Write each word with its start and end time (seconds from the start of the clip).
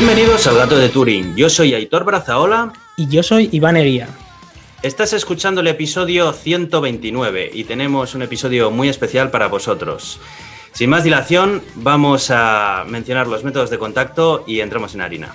Bienvenidos 0.00 0.46
al 0.46 0.56
Gato 0.56 0.78
de 0.78 0.90
Turing. 0.90 1.34
Yo 1.34 1.50
soy 1.50 1.74
Aitor 1.74 2.04
Brazaola. 2.04 2.72
Y 2.96 3.08
yo 3.08 3.24
soy 3.24 3.48
Iván 3.50 3.76
Eguía. 3.76 4.06
Estás 4.80 5.12
escuchando 5.12 5.60
el 5.60 5.66
episodio 5.66 6.32
129 6.32 7.50
y 7.52 7.64
tenemos 7.64 8.14
un 8.14 8.22
episodio 8.22 8.70
muy 8.70 8.88
especial 8.88 9.32
para 9.32 9.48
vosotros. 9.48 10.20
Sin 10.70 10.88
más 10.88 11.02
dilación, 11.02 11.64
vamos 11.74 12.30
a 12.30 12.84
mencionar 12.86 13.26
los 13.26 13.42
métodos 13.42 13.70
de 13.70 13.78
contacto 13.78 14.44
y 14.46 14.60
entramos 14.60 14.94
en 14.94 15.00
harina. 15.00 15.34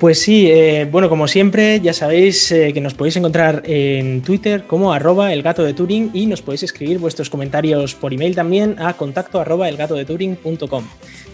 Pues 0.00 0.18
sí, 0.18 0.50
eh, 0.50 0.88
bueno, 0.90 1.10
como 1.10 1.28
siempre, 1.28 1.78
ya 1.82 1.92
sabéis 1.92 2.50
eh, 2.52 2.72
que 2.72 2.80
nos 2.80 2.94
podéis 2.94 3.16
encontrar 3.16 3.62
en 3.66 4.22
Twitter 4.22 4.64
como 4.66 4.94
arroba 4.94 5.34
el 5.34 5.42
gato 5.42 5.62
de 5.62 5.74
Turing 5.74 6.12
y 6.14 6.24
nos 6.24 6.40
podéis 6.40 6.62
escribir 6.62 6.98
vuestros 6.98 7.28
comentarios 7.28 7.94
por 7.96 8.14
email 8.14 8.34
también 8.34 8.76
a 8.78 8.94
contacto 8.94 9.38
arroba 9.38 9.68
elgatodeturing.com. 9.68 10.84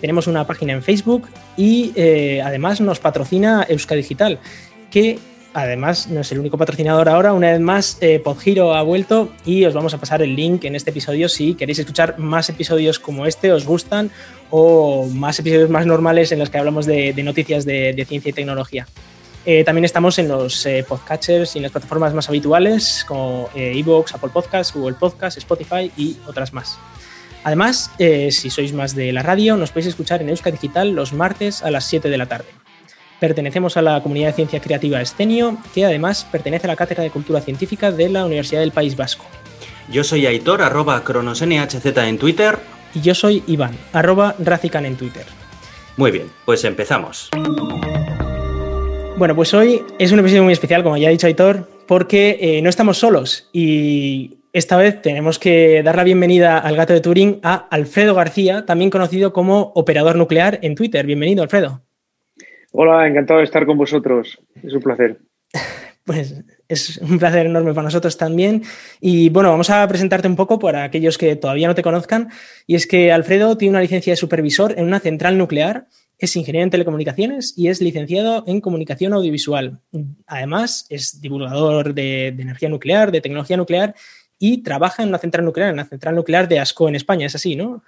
Tenemos 0.01 0.27
una 0.27 0.49
página 0.49 0.73
en 0.73 0.83
Facebook 0.83 1.29
y 1.57 1.93
eh, 1.95 2.43
además 2.45 2.81
nos 2.81 2.99
patrocina 2.99 3.65
Euskadigital, 3.69 4.41
que 4.91 5.21
Además, 5.57 6.09
no 6.09 6.21
es 6.21 6.31
el 6.33 6.39
único 6.39 6.59
patrocinador 6.59 7.09
ahora. 7.09 7.33
Una 7.33 7.51
vez 7.51 7.61
más, 7.61 7.97
eh, 8.03 8.21
Podgiro 8.23 8.75
ha 8.75 8.83
vuelto 8.83 9.33
y 9.47 9.65
os 9.65 9.73
vamos 9.73 9.95
a 9.95 9.99
pasar 9.99 10.21
el 10.21 10.37
link 10.37 10.65
en 10.65 10.77
este 10.77 10.91
episodio 10.91 11.31
si 11.31 11.55
queréis 11.55 11.79
escuchar 11.79 12.19
más 12.19 12.51
episodios 12.51 12.99
como 12.99 13.25
este, 13.25 13.51
os 13.53 13.65
gustan, 13.65 14.11
o 14.51 15.07
más 15.07 15.39
episodios 15.39 15.71
más 15.71 15.87
normales 15.87 16.31
en 16.31 16.41
los 16.41 16.51
que 16.51 16.59
hablamos 16.59 16.85
de, 16.85 17.15
noticias 17.23 17.65
de, 17.65 18.05
ciencia 18.07 18.29
y 18.29 18.33
tecnología. 18.35 18.87
Eh, 19.47 19.65
también 19.65 19.87
estamos 19.87 20.19
en 20.19 20.29
los 20.29 20.67
eh, 20.67 20.85
podcatchers 20.87 21.55
y 21.57 21.61
en 21.61 21.63
las 21.63 21.73
plataformas 21.73 22.13
más 22.13 22.29
habituales 22.29 23.07
como 23.09 23.49
Evox, 23.55 24.15
Apple 24.15 24.33
Podcasts, 24.35 24.75
Google 24.75 24.97
Podcasts, 25.01 25.39
Spotify 25.39 25.91
y 25.97 26.19
otras 26.27 26.53
más. 26.53 26.79
Además, 27.45 27.91
si 27.97 28.51
sois 28.51 28.75
más 28.75 28.95
de 28.95 29.11
la 29.11 29.23
radio, 29.23 29.57
nos 29.57 29.71
podéis 29.71 29.87
escuchar 29.87 30.21
en 30.21 30.29
Euska 30.29 30.51
Digital 30.51 30.91
los 30.91 31.15
martes 31.15 31.63
a 31.63 31.71
las 31.71 31.87
7 31.87 32.11
de 32.11 32.19
la 32.19 32.27
tarde. 32.27 32.66
Pertenecemos 33.21 33.77
a 33.77 33.83
la 33.83 34.03
comunidad 34.03 34.29
de 34.29 34.35
ciencia 34.35 34.61
creativa 34.61 35.01
Escenio, 35.01 35.57
que 35.75 35.85
además 35.85 36.27
pertenece 36.31 36.67
a 36.67 36.69
la 36.69 36.77
Cátedra 36.77 37.03
de 37.03 37.11
Cultura 37.11 37.41
Científica 37.41 37.91
de 37.91 38.11
la 38.11 38.27
Universidad 38.27 38.61
del 38.61 38.73
País 38.73 38.97
Vasco. 38.97 39.25
Yo 39.91 40.05
soy 40.05 40.27
Aitor, 40.27 40.63
arroba 40.63 41.03
cronosnhz 41.03 41.87
en 41.87 42.19
Twitter. 42.19 42.59
Y 42.95 43.01
yo 43.01 43.15
soy 43.15 43.43
Iván, 43.47 43.77
arroba 43.93 44.35
Racican 44.39 44.85
en 44.85 44.97
Twitter. 44.97 45.25
Muy 45.97 46.11
bien, 46.11 46.31
pues 46.45 46.65
empezamos. 46.65 47.31
Bueno, 49.17 49.35
pues 49.35 49.55
hoy 49.55 49.83
es 49.99 50.13
un 50.13 50.19
episodio 50.19 50.45
muy 50.45 50.53
especial, 50.53 50.83
como 50.83 50.99
ya 50.99 51.09
ha 51.09 51.11
dicho 51.11 51.27
Aitor, 51.27 51.71
porque 51.87 52.37
eh, 52.39 52.61
no 52.63 52.69
estamos 52.69 52.99
solos 52.99 53.49
y 53.53 54.39
esta 54.53 54.77
vez 54.77 55.01
tenemos 55.01 55.39
que 55.39 55.83
dar 55.83 55.97
la 55.97 56.05
bienvenida 56.05 56.59
al 56.59 56.77
gato 56.77 56.93
de 56.93 57.01
Turing 57.01 57.41
a 57.43 57.55
Alfredo 57.71 58.15
García, 58.15 58.67
también 58.67 58.91
conocido 58.91 59.33
como 59.33 59.73
operador 59.75 60.17
nuclear 60.17 60.59
en 60.63 60.75
Twitter. 60.75 61.07
Bienvenido, 61.07 61.43
Alfredo. 61.43 61.86
Hola, 62.73 63.07
encantado 63.07 63.39
de 63.39 63.45
estar 63.45 63.67
con 63.67 63.79
vosotros. 63.79 64.39
Es 64.63 64.73
un 64.73 64.83
placer. 64.83 65.19
Pues 66.07 66.45
es 66.69 66.99
un 66.99 67.19
placer 67.19 67.47
enorme 67.47 67.75
para 67.75 67.87
nosotros 67.87 68.17
también. 68.17 68.63
Y 69.01 69.29
bueno, 69.31 69.51
vamos 69.51 69.71
a 69.71 69.89
presentarte 69.89 70.29
un 70.29 70.37
poco 70.37 70.57
para 70.57 70.85
aquellos 70.85 71.19
que 71.19 71.35
todavía 71.35 71.67
no 71.67 71.75
te 71.75 71.83
conozcan. 71.83 72.29
Y 72.65 72.77
es 72.77 72.87
que 72.87 73.11
Alfredo 73.11 73.57
tiene 73.57 73.71
una 73.71 73.81
licencia 73.81 74.13
de 74.13 74.17
supervisor 74.17 74.73
en 74.79 74.85
una 74.85 75.01
central 75.01 75.37
nuclear, 75.37 75.89
es 76.19 76.35
ingeniero 76.37 76.65
en 76.65 76.71
telecomunicaciones 76.71 77.55
y 77.57 77.69
es 77.69 77.81
licenciado 77.81 78.45
en 78.47 78.61
comunicación 78.61 79.13
audiovisual. 79.13 79.81
Además, 80.27 80.87
es 80.89 81.21
divulgador 81.21 81.93
de, 81.93 82.29
energía 82.29 82.69
nuclear, 82.69 83.13
de 83.13 83.21
tecnología 83.21 83.57
nuclear 83.57 83.95
y 84.39 84.63
trabaja 84.63 85.03
en 85.03 85.11
una 85.11 85.19
central 85.19 85.45
nuclear, 85.45 85.71
en 85.71 85.77
la 85.77 85.85
central 85.85 86.15
nuclear 86.15 86.49
de 86.49 86.59
ASCO 86.59 86.89
en 86.89 86.95
España. 86.95 87.27
Es 87.27 87.35
así, 87.35 87.57
¿no? 87.57 87.83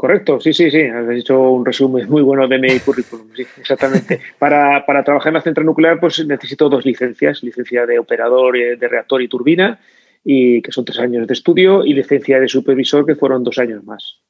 Correcto, 0.00 0.40
sí, 0.40 0.54
sí, 0.54 0.70
sí. 0.70 0.80
Has 0.80 1.10
hecho 1.10 1.38
un 1.38 1.62
resumen 1.62 2.08
muy 2.08 2.22
bueno 2.22 2.48
de 2.48 2.58
mi 2.58 2.80
currículum, 2.86 3.28
sí, 3.36 3.44
exactamente. 3.58 4.18
Para, 4.38 4.86
para, 4.86 5.04
trabajar 5.04 5.28
en 5.28 5.34
la 5.34 5.42
central 5.42 5.66
nuclear, 5.66 6.00
pues 6.00 6.24
necesito 6.26 6.70
dos 6.70 6.86
licencias: 6.86 7.42
licencia 7.42 7.84
de 7.84 7.98
operador 7.98 8.56
de 8.56 8.88
reactor 8.88 9.20
y 9.20 9.28
turbina, 9.28 9.78
y 10.24 10.62
que 10.62 10.72
son 10.72 10.86
tres 10.86 11.00
años 11.00 11.26
de 11.26 11.34
estudio, 11.34 11.84
y 11.84 11.92
licencia 11.92 12.40
de 12.40 12.48
supervisor, 12.48 13.04
que 13.04 13.14
fueron 13.14 13.44
dos 13.44 13.58
años 13.58 13.84
más. 13.84 14.20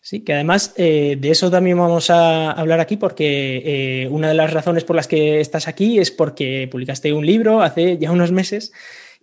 Sí, 0.00 0.24
que 0.24 0.32
además 0.32 0.74
eh, 0.76 1.16
de 1.16 1.30
eso 1.30 1.48
también 1.48 1.78
vamos 1.78 2.10
a 2.10 2.50
hablar 2.50 2.80
aquí 2.80 2.96
porque 2.96 3.62
eh, 3.64 4.08
una 4.10 4.26
de 4.26 4.34
las 4.34 4.52
razones 4.52 4.82
por 4.82 4.96
las 4.96 5.06
que 5.06 5.38
estás 5.38 5.68
aquí 5.68 6.00
es 6.00 6.10
porque 6.10 6.68
publicaste 6.68 7.12
un 7.12 7.24
libro 7.24 7.62
hace 7.62 7.98
ya 7.98 8.10
unos 8.10 8.32
meses 8.32 8.72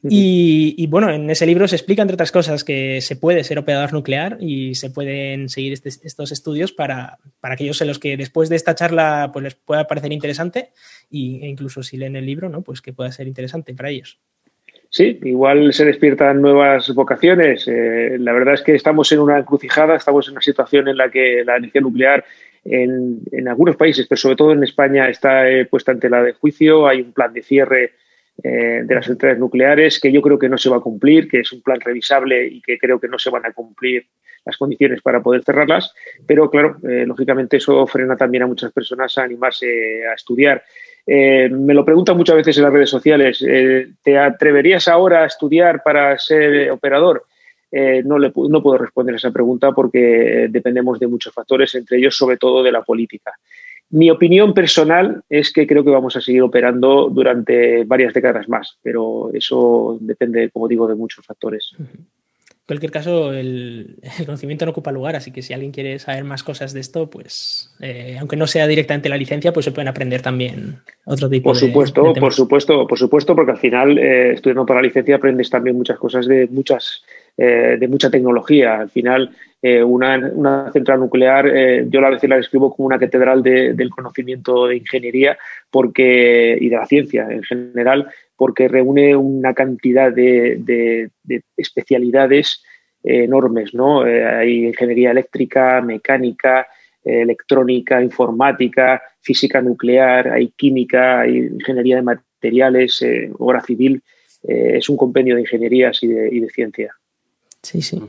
y, 0.03 0.87
bueno, 0.87 1.11
en 1.11 1.29
ese 1.29 1.45
libro 1.45 1.67
se 1.67 1.75
explica, 1.75 2.01
entre 2.01 2.15
otras 2.15 2.31
cosas, 2.31 2.63
que 2.63 3.01
se 3.01 3.15
puede 3.15 3.43
ser 3.43 3.59
operador 3.59 3.93
nuclear 3.93 4.37
y 4.39 4.73
se 4.73 4.89
pueden 4.89 5.47
seguir 5.47 5.73
este, 5.73 5.89
estos 5.89 6.31
estudios 6.31 6.71
para, 6.71 7.19
aquellos 7.41 7.81
en 7.81 7.87
los 7.87 7.99
que 7.99 8.17
después 8.17 8.49
de 8.49 8.55
esta 8.55 8.73
charla 8.73 9.29
pues 9.31 9.43
les 9.43 9.55
pueda 9.55 9.85
parecer 9.85 10.11
interesante 10.11 10.69
e 11.11 11.47
incluso 11.47 11.83
si 11.83 11.97
leen 11.97 12.15
el 12.15 12.25
libro, 12.25 12.49
¿no? 12.49 12.61
pues 12.61 12.81
que 12.81 12.93
pueda 12.93 13.11
ser 13.11 13.27
interesante 13.27 13.73
para 13.75 13.89
ellos. 13.89 14.19
Sí, 14.89 15.19
igual 15.23 15.71
se 15.71 15.85
despiertan 15.85 16.41
nuevas 16.41 16.93
vocaciones. 16.93 17.67
Eh, 17.67 18.17
la 18.19 18.33
verdad 18.33 18.55
es 18.55 18.61
que 18.61 18.75
estamos 18.75 19.11
en 19.11 19.19
una 19.19 19.37
encrucijada, 19.37 19.95
estamos 19.95 20.27
en 20.27 20.33
una 20.33 20.41
situación 20.41 20.87
en 20.87 20.97
la 20.97 21.09
que 21.09 21.43
la 21.45 21.57
energía 21.57 21.79
nuclear 21.79 22.25
en, 22.65 23.21
en 23.31 23.47
algunos 23.47 23.77
países, 23.77 24.05
pero 24.07 24.19
sobre 24.19 24.35
todo 24.35 24.51
en 24.51 24.63
España, 24.63 25.07
está 25.07 25.49
eh, 25.49 25.65
puesta 25.65 25.91
ante 25.91 26.09
la 26.09 26.21
de 26.23 26.33
juicio. 26.33 26.87
Hay 26.87 27.01
un 27.01 27.13
plan 27.13 27.31
de 27.31 27.41
cierre 27.41 27.93
eh, 28.43 28.81
de 28.83 28.95
las 28.95 29.05
centrales 29.05 29.37
nucleares, 29.37 29.99
que 29.99 30.11
yo 30.11 30.21
creo 30.21 30.39
que 30.39 30.49
no 30.49 30.57
se 30.57 30.69
va 30.69 30.77
a 30.77 30.81
cumplir, 30.81 31.27
que 31.27 31.41
es 31.41 31.51
un 31.51 31.61
plan 31.61 31.79
revisable 31.79 32.47
y 32.47 32.59
que 32.61 32.79
creo 32.79 32.99
que 32.99 33.07
no 33.07 33.19
se 33.19 33.29
van 33.29 33.45
a 33.45 33.53
cumplir 33.53 34.07
las 34.43 34.57
condiciones 34.57 35.01
para 35.01 35.21
poder 35.21 35.43
cerrarlas. 35.43 35.93
Pero 36.25 36.49
claro, 36.49 36.77
eh, 36.89 37.05
lógicamente 37.05 37.57
eso 37.57 37.85
frena 37.85 38.17
también 38.17 38.43
a 38.43 38.47
muchas 38.47 38.71
personas 38.71 39.15
a 39.17 39.23
animarse 39.23 40.07
a 40.07 40.15
estudiar. 40.15 40.63
Eh, 41.05 41.49
me 41.49 41.75
lo 41.75 41.85
preguntan 41.85 42.17
muchas 42.17 42.35
veces 42.35 42.57
en 42.57 42.63
las 42.63 42.73
redes 42.73 42.89
sociales, 42.89 43.45
¿te 44.03 44.17
atreverías 44.17 44.87
ahora 44.87 45.23
a 45.23 45.27
estudiar 45.27 45.83
para 45.83 46.17
ser 46.17 46.71
operador? 46.71 47.25
no, 47.73 48.19
le, 48.19 48.33
no 48.35 48.61
puedo 48.61 48.77
responder 48.77 49.13
a 49.13 49.17
esa 49.17 49.31
pregunta 49.31 49.71
porque 49.71 50.47
dependemos 50.49 50.99
de 50.99 51.07
muchos 51.07 51.33
factores, 51.33 51.73
entre 51.75 51.99
ellos 51.99 52.17
sobre 52.17 52.35
todo 52.35 52.61
de 52.61 52.71
la 52.71 52.81
política. 52.81 53.31
Mi 53.91 54.09
opinión 54.09 54.53
personal 54.53 55.23
es 55.29 55.51
que 55.51 55.67
creo 55.67 55.83
que 55.83 55.89
vamos 55.89 56.15
a 56.15 56.21
seguir 56.21 56.41
operando 56.41 57.09
durante 57.09 57.83
varias 57.83 58.13
décadas 58.13 58.47
más, 58.47 58.77
pero 58.81 59.31
eso 59.33 59.97
depende, 59.99 60.49
como 60.49 60.69
digo, 60.69 60.87
de 60.87 60.95
muchos 60.95 61.25
factores. 61.25 61.73
En 61.77 62.07
cualquier 62.65 62.91
caso, 62.91 63.33
el, 63.33 63.97
conocimiento 64.25 64.63
no 64.65 64.71
ocupa 64.71 64.93
lugar, 64.93 65.17
así 65.17 65.31
que 65.31 65.41
si 65.41 65.53
alguien 65.53 65.73
quiere 65.73 65.99
saber 65.99 66.23
más 66.23 66.41
cosas 66.41 66.71
de 66.71 66.79
esto, 66.79 67.09
pues 67.09 67.75
eh, 67.81 68.15
aunque 68.17 68.37
no 68.37 68.47
sea 68.47 68.65
directamente 68.65 69.09
la 69.09 69.17
licencia, 69.17 69.51
pues 69.51 69.65
se 69.65 69.73
pueden 69.73 69.89
aprender 69.89 70.21
también 70.21 70.77
otro 71.05 71.29
tipo 71.29 71.49
por 71.49 71.57
supuesto, 71.57 72.13
Por 72.13 72.33
supuesto, 72.33 72.87
por 72.87 72.97
supuesto, 72.97 73.35
porque 73.35 73.51
al 73.51 73.57
final, 73.57 73.97
eh, 73.97 74.31
estudiando 74.33 74.65
para 74.65 74.79
la 74.79 74.87
licencia, 74.87 75.17
aprendes 75.17 75.49
también 75.49 75.75
muchas 75.75 75.99
cosas 75.99 76.25
de 76.27 76.47
muchas 76.47 77.03
eh, 77.37 77.77
de 77.79 77.87
mucha 77.87 78.09
tecnología. 78.09 78.81
Al 78.81 78.89
final, 78.89 79.31
eh, 79.63 79.83
una, 79.83 80.71
central 80.71 80.99
nuclear, 80.99 81.47
eh, 81.47 81.85
yo 81.87 82.03
a 82.03 82.09
veces 82.09 82.27
la 82.27 82.37
describo 82.37 82.75
como 82.75 82.87
una 82.87 82.97
catedral 82.97 83.43
del 83.43 83.89
conocimiento 83.91 84.65
de 84.65 84.77
ingeniería 84.77 85.37
porque, 85.69 86.57
y 86.59 86.69
de 86.69 86.75
la 86.75 86.87
ciencia 86.87 87.27
en 87.29 87.43
general, 87.43 88.09
porque 88.35 88.67
reúne 88.67 89.15
una 89.15 89.53
cantidad 89.53 90.11
de, 90.11 91.11
especialidades 91.55 92.63
enormes. 93.03 93.73
¿no? 93.75 94.01
hay 94.01 94.65
ingeniería 94.65 95.11
eléctrica, 95.11 95.79
mecánica, 95.81 96.67
electrónica, 97.03 98.01
informática, 98.01 99.01
física 99.21 99.61
nuclear, 99.61 100.29
hay 100.29 100.49
química, 100.49 101.21
hay 101.21 101.37
ingeniería 101.37 101.97
de 101.97 102.01
materiales, 102.01 103.05
obra 103.37 103.61
civil. 103.61 104.01
es 104.43 104.89
un 104.89 104.97
compendio 104.97 105.35
de 105.35 105.41
ingenierías 105.41 106.01
y 106.01 106.07
de 106.07 106.49
ciencia. 106.49 106.95
Sí, 107.61 107.81
sí. 107.81 108.01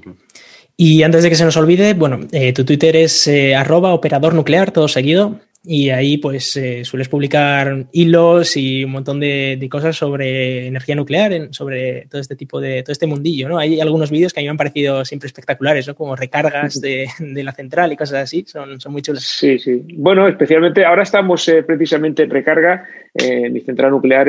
Y 0.77 1.03
antes 1.03 1.23
de 1.23 1.29
que 1.29 1.37
se 1.37 1.45
nos 1.45 1.57
olvide, 1.57 1.95
bueno, 1.95 2.21
eh, 2.33 2.53
tu 2.53 2.65
Twitter 2.65 2.97
es 2.97 3.27
eh, 3.29 3.55
arroba 3.55 3.95
operador 3.95 4.35
nuclear, 4.35 4.71
todo 4.71 4.89
seguido, 4.89 5.39
y 5.65 5.91
ahí 5.91 6.19
pues 6.19 6.57
eh, 6.57 6.85
sueles 6.85 7.09
publicar 7.09 7.87
hilos 7.93 8.57
y 8.57 8.83
un 8.83 8.91
montón 8.91 9.21
de, 9.21 9.69
cosas 9.71 9.95
sobre 9.95 10.67
energía 10.67 10.97
nuclear, 10.97 11.49
sobre 11.53 12.07
todo 12.11 12.21
este 12.21 12.35
tipo 12.35 12.61
de, 12.61 12.83
todo 12.83 12.93
este 12.93 13.07
mundillo, 13.07 13.49
¿no? 13.49 13.59
Hay 13.59 13.81
algunos 13.81 14.11
vídeos 14.11 14.33
que 14.33 14.41
a 14.41 14.43
mí 14.43 14.47
me 14.47 14.51
han 14.51 14.57
parecido 14.57 15.05
siempre 15.05 15.29
espectaculares, 15.29 15.87
¿no? 15.87 15.95
Como 15.95 16.17
recargas 16.17 16.81
de, 16.81 17.07
la 17.19 17.53
central 17.53 17.93
y 17.93 17.97
cosas 17.97 18.25
así, 18.25 18.45
son, 18.47 18.81
son 18.81 18.93
muy 18.93 19.03
chulas. 19.03 19.23
Sí, 19.23 19.59
sí. 19.59 19.85
Bueno, 19.95 20.27
especialmente 20.27 20.85
ahora 20.85 21.05
estamos 21.05 21.49
precisamente 21.67 22.25
en 22.25 22.31
recarga 22.31 22.89
en 23.15 23.53
mi 23.53 23.61
central 23.61 23.93
nuclear 23.93 24.29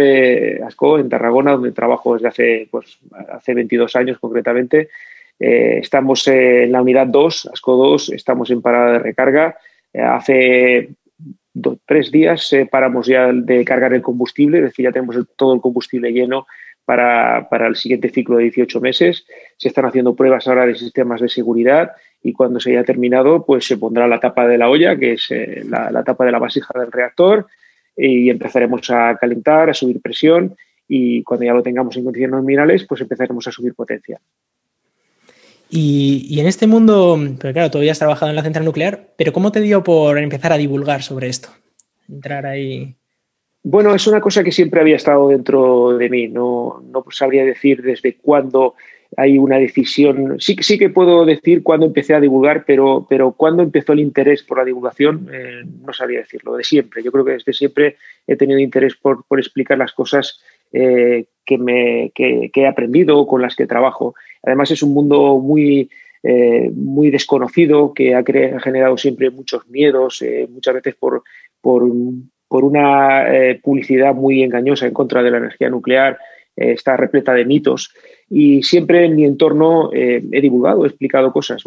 ASCO, 0.67 0.99
en 0.99 1.09
Tarragona, 1.09 1.53
donde 1.53 1.71
trabajo 1.71 2.13
desde 2.13 2.27
hace, 2.27 2.67
pues, 2.69 2.99
hace 3.31 3.53
22 3.55 3.95
años 3.95 4.19
concretamente. 4.19 4.89
Eh, 5.39 5.79
estamos 5.81 6.27
en 6.27 6.71
la 6.71 6.81
unidad 6.81 7.07
2, 7.07 7.49
ASCO 7.53 7.75
2, 7.75 8.09
estamos 8.11 8.49
en 8.51 8.61
parada 8.61 8.93
de 8.93 8.99
recarga. 8.99 9.57
Eh, 9.93 10.01
hace 10.01 10.89
tres 11.85 12.11
días 12.11 12.51
eh, 12.53 12.67
paramos 12.69 13.07
ya 13.07 13.31
de 13.31 13.63
cargar 13.63 13.93
el 13.93 14.01
combustible, 14.01 14.57
es 14.57 14.63
decir, 14.65 14.85
ya 14.85 14.91
tenemos 14.91 15.17
todo 15.35 15.53
el 15.53 15.61
combustible 15.61 16.11
lleno 16.11 16.47
para, 16.85 17.47
el 17.67 17.75
siguiente 17.75 18.09
ciclo 18.09 18.37
de 18.37 18.43
18 18.43 18.81
meses. 18.81 19.25
Se 19.57 19.69
están 19.69 19.85
haciendo 19.85 20.15
pruebas 20.15 20.47
ahora 20.47 20.65
de 20.65 20.75
sistemas 20.75 21.21
de 21.21 21.29
seguridad 21.29 21.91
y 22.21 22.33
cuando 22.33 22.59
se 22.59 22.71
haya 22.71 22.83
terminado, 22.83 23.45
pues 23.45 23.65
se 23.65 23.77
pondrá 23.77 24.07
la 24.07 24.19
tapa 24.19 24.47
de 24.47 24.57
la 24.57 24.69
olla, 24.69 24.97
que 24.97 25.13
es 25.13 25.27
eh, 25.29 25.63
la, 25.67 26.03
tapa 26.03 26.25
de 26.25 26.31
la 26.31 26.39
vasija 26.39 26.77
del 26.79 26.91
reactor, 26.91 27.47
y 27.95 28.29
empezaremos 28.29 28.89
a 28.89 29.15
calentar, 29.17 29.69
a 29.69 29.73
subir 29.73 30.01
presión 30.01 30.55
y 30.87 31.21
cuando 31.23 31.45
ya 31.45 31.53
lo 31.53 31.61
tengamos 31.61 31.95
en 31.95 32.03
condiciones 32.03 32.35
nominales, 32.35 32.85
pues 32.85 33.01
empezaremos 33.01 33.47
a 33.47 33.51
subir 33.51 33.75
potencia. 33.75 34.19
Y, 35.75 36.39
en 36.39 36.45
este 36.45 36.67
mundo, 36.67 37.17
pero 37.39 37.51
claro, 37.51 37.71
todavía 37.71 37.93
has 37.93 37.97
trabajado 37.97 38.29
en 38.29 38.35
la 38.35 38.43
central 38.43 38.63
nuclear, 38.63 39.07
pero 39.17 39.33
¿cómo 39.33 39.51
te 39.51 39.59
dio 39.59 39.83
por 39.83 40.19
empezar 40.19 40.53
a 40.53 40.57
divulgar 40.57 41.01
sobre 41.01 41.29
esto? 41.29 41.49
Entrar 42.07 42.45
ahí. 42.45 42.95
Bueno, 43.63 43.95
es 43.95 44.05
una 44.05 44.21
cosa 44.21 44.43
que 44.43 44.51
siempre 44.51 44.81
había 44.81 44.97
estado 44.97 45.29
dentro 45.29 45.97
de 45.97 46.09
mí. 46.11 46.27
No, 46.27 46.83
no 46.91 47.03
sabría 47.09 47.43
decir 47.43 47.81
desde 47.81 48.17
cuándo 48.17 48.75
hay 49.17 49.37
una 49.37 49.57
decisión. 49.57 50.35
Sí, 50.39 50.55
sí 50.61 50.77
que 50.77 50.89
puedo 50.89 51.25
decir 51.25 51.63
cuándo 51.63 51.85
empecé 51.85 52.13
a 52.13 52.19
divulgar, 52.19 52.65
pero, 52.65 53.05
pero 53.09 53.31
cuándo 53.31 53.63
empezó 53.63 53.93
el 53.93 53.99
interés 53.99 54.43
por 54.43 54.57
la 54.59 54.65
divulgación, 54.65 55.27
eh, 55.31 55.63
no 55.85 55.93
sabría 55.93 56.19
decirlo, 56.19 56.55
de 56.55 56.63
siempre. 56.63 57.03
Yo 57.03 57.11
creo 57.11 57.25
que 57.25 57.33
desde 57.33 57.53
siempre 57.53 57.97
he 58.27 58.35
tenido 58.35 58.59
interés 58.59 58.95
por, 58.95 59.23
explicar 59.37 59.77
las 59.77 59.91
cosas 59.91 60.41
eh, 60.73 61.25
que, 61.45 61.57
me, 61.57 62.11
que, 62.13 62.51
he 62.53 62.67
aprendido, 62.67 63.25
con 63.25 63.41
las 63.41 63.55
que 63.55 63.67
trabajo. 63.67 64.15
Además, 64.43 64.71
es 64.71 64.83
un 64.83 64.93
mundo 64.93 65.39
muy, 65.39 65.89
eh, 66.23 66.69
muy 66.73 67.09
desconocido 67.09 67.93
que 67.93 68.15
ha, 68.15 68.23
generado 68.23 68.97
siempre 68.97 69.29
muchos 69.29 69.67
miedos, 69.69 70.23
muchas 70.49 70.73
veces 70.73 70.95
por, 70.95 71.23
por, 71.61 71.89
por 72.47 72.65
una 72.65 73.25
publicidad 73.61 74.13
muy 74.13 74.43
engañosa 74.43 74.87
en 74.87 74.93
contra 74.93 75.23
de 75.23 75.31
la 75.31 75.37
energía 75.37 75.69
nuclear. 75.69 76.17
está 76.55 76.97
repleta 76.97 77.33
de 77.33 77.45
mitos 77.45 77.93
y 78.35 78.63
siempre 78.63 79.05
en 79.05 79.15
mi 79.15 79.25
entorno 79.25 79.91
eh, 79.93 80.23
he 80.31 80.41
divulgado, 80.41 80.85
he 80.85 80.87
explicado 80.87 81.31
cosas. 81.31 81.63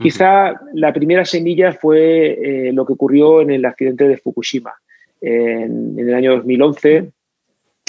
Quizá 0.00 0.60
la 0.74 0.92
primera 0.92 1.24
semilla 1.24 1.72
fue 1.72 2.66
eh, 2.68 2.72
lo 2.72 2.84
que 2.84 2.94
ocurrió 2.94 3.40
en 3.40 3.52
el 3.52 3.64
accidente 3.64 4.08
de 4.08 4.16
Fukushima. 4.16 4.72
En, 5.20 5.96
el 5.96 6.12
año 6.12 6.32
2011, 6.32 7.10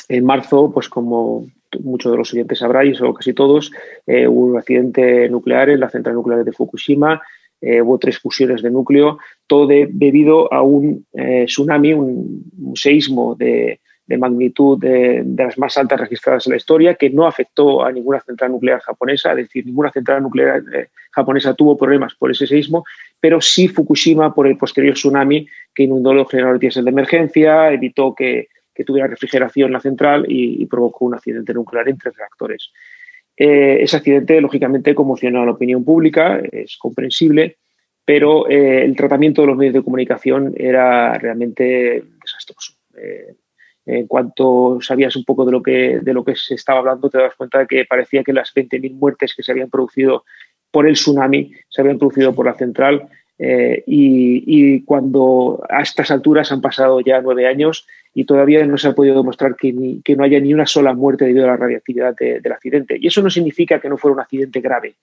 en 0.09 0.25
marzo, 0.25 0.71
pues 0.73 0.89
como 0.89 1.47
muchos 1.81 2.11
de 2.11 2.17
los 2.17 2.33
oyentes 2.33 2.59
sabráis, 2.59 3.01
o 3.01 3.13
casi 3.13 3.33
todos, 3.33 3.71
eh, 4.05 4.27
hubo 4.27 4.45
un 4.45 4.57
accidente 4.57 5.27
nuclear 5.29 5.69
en 5.69 5.79
la 5.79 5.89
central 5.89 6.15
nuclear 6.15 6.43
de 6.43 6.51
Fukushima. 6.51 7.21
hubo 7.61 7.97
tres 7.97 8.19
fusiones 8.19 8.61
de 8.61 8.69
núcleo, 8.69 9.19
todo 9.47 9.67
debido 9.67 10.51
a 10.53 10.61
un 10.61 11.05
tsunami, 11.45 11.93
un, 11.93 12.43
seísmo 12.75 13.35
de, 13.35 13.79
magnitud 14.17 14.77
de, 14.79 15.23
las 15.37 15.57
más 15.57 15.77
altas 15.77 15.99
registradas 15.99 16.45
en 16.45 16.51
la 16.51 16.57
historia, 16.57 16.95
que 16.95 17.09
no 17.09 17.25
afectó 17.25 17.83
a 17.83 17.91
ninguna 17.91 18.19
central 18.19 18.51
nuclear 18.51 18.81
japonesa, 18.81 19.31
es 19.31 19.37
decir, 19.37 19.65
ninguna 19.65 19.91
central 19.91 20.21
nuclear 20.21 20.61
eh, 20.73 20.89
japonesa 21.11 21.53
tuvo 21.53 21.77
problemas 21.77 22.13
por 22.15 22.31
ese 22.31 22.45
seísmo, 22.47 22.83
pero 23.19 23.39
sí 23.39 23.67
Fukushima 23.67 24.33
por 24.33 24.47
el 24.47 24.57
posterior 24.57 24.95
tsunami 24.95 25.47
que 25.73 25.83
inundó 25.83 26.13
los 26.13 26.29
generadores 26.29 26.75
de 26.75 26.89
emergencia, 26.89 27.71
evitó 27.71 28.13
que, 28.13 28.49
tuviera 28.83 29.07
refrigeración 29.07 29.71
la 29.71 29.79
central 29.79 30.25
y, 30.27 30.65
provocó 30.65 31.05
un 31.05 31.15
accidente 31.15 31.53
nuclear 31.53 31.87
entre 31.89 32.11
reactores. 32.11 32.71
Eh, 33.37 33.77
ese 33.81 33.97
accidente, 33.97 34.41
lógicamente, 34.41 34.95
conmocionó 34.95 35.41
a 35.41 35.45
la 35.45 35.51
opinión 35.51 35.83
pública, 35.83 36.41
es 36.51 36.77
comprensible, 36.77 37.57
pero 38.05 38.49
eh, 38.49 38.83
el 38.83 38.95
tratamiento 38.95 39.41
de 39.41 39.47
los 39.47 39.57
medios 39.57 39.73
de 39.73 39.83
comunicación 39.83 40.53
era 40.57 41.13
realmente 41.17 42.03
desastroso 42.21 42.73
en 43.85 44.07
cuanto 44.07 44.79
sabías 44.81 45.15
un 45.15 45.25
poco 45.25 45.45
de 45.45 45.51
lo 45.51 45.61
que, 45.61 45.99
de 46.01 46.13
lo 46.13 46.23
que 46.23 46.35
se 46.35 46.55
estaba 46.55 46.79
hablando, 46.79 47.09
te 47.09 47.17
das 47.17 47.35
cuenta 47.35 47.59
de 47.59 47.67
que 47.67 47.85
parecía 47.85 48.23
que 48.23 48.33
las 48.33 48.53
20.000 48.53 48.93
muertes 48.93 49.33
que 49.35 49.43
se 49.43 49.51
habían 49.51 49.69
producido 49.69 50.23
por 50.71 50.87
el 50.87 50.93
tsunami 50.93 51.51
se 51.69 51.81
habían 51.81 51.99
producido 51.99 52.33
por 52.33 52.45
la 52.45 52.55
central. 52.55 53.09
Eh, 53.45 53.83
y, 53.87 54.83
cuando 54.83 55.61
a 55.69 55.81
estas 55.81 56.11
alturas 56.11 56.49
han 56.53 56.61
pasado 56.61 57.01
ya 57.01 57.21
nueve 57.21 57.45
años 57.45 57.85
y 58.13 58.23
todavía 58.23 58.65
no 58.65 58.77
se 58.77 58.87
ha 58.87 58.95
podido 58.95 59.17
demostrar 59.17 59.57
que, 59.57 59.99
que 60.01 60.15
no 60.15 60.23
haya 60.23 60.39
ni 60.39 60.53
una 60.53 60.65
sola 60.65 60.93
muerte 60.93 61.25
debido 61.25 61.43
a 61.43 61.47
la 61.47 61.57
radiactividad 61.57 62.15
del 62.15 62.51
accidente. 62.53 62.97
Y 63.01 63.07
eso 63.07 63.21
no 63.21 63.29
significa 63.29 63.81
que 63.81 63.89
no 63.89 63.97
fuera 63.97 64.13
un 64.13 64.21
accidente 64.21 64.61
grave. 64.61 64.95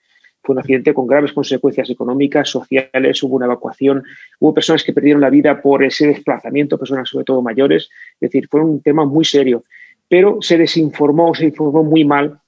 Fue 0.42 0.54
un 0.54 0.60
accidente 0.60 0.94
con 0.94 1.06
graves 1.06 1.34
consecuencias 1.34 1.90
económicas, 1.90 2.48
sociales, 2.48 3.22
hubo 3.22 3.36
una 3.36 3.44
evacuación, 3.44 4.04
hubo 4.38 4.54
personas 4.54 4.84
que 4.84 4.94
perdieron 4.94 5.20
la 5.20 5.28
vida 5.28 5.60
por 5.60 5.84
ese 5.84 6.06
desplazamiento, 6.06 6.78
personas 6.78 7.10
sobre 7.10 7.26
todo 7.26 7.42
mayores. 7.42 7.90
Es 8.14 8.30
decir, 8.30 8.48
fue 8.48 8.62
un 8.62 8.80
tema 8.80 9.04
muy 9.04 9.26
serio. 9.26 9.64
Pero 10.08 10.38
se 10.40 10.56
desinformó, 10.56 11.34
se 11.34 11.44
informó 11.44 11.84
muy 11.84 12.06
mal 12.06 12.38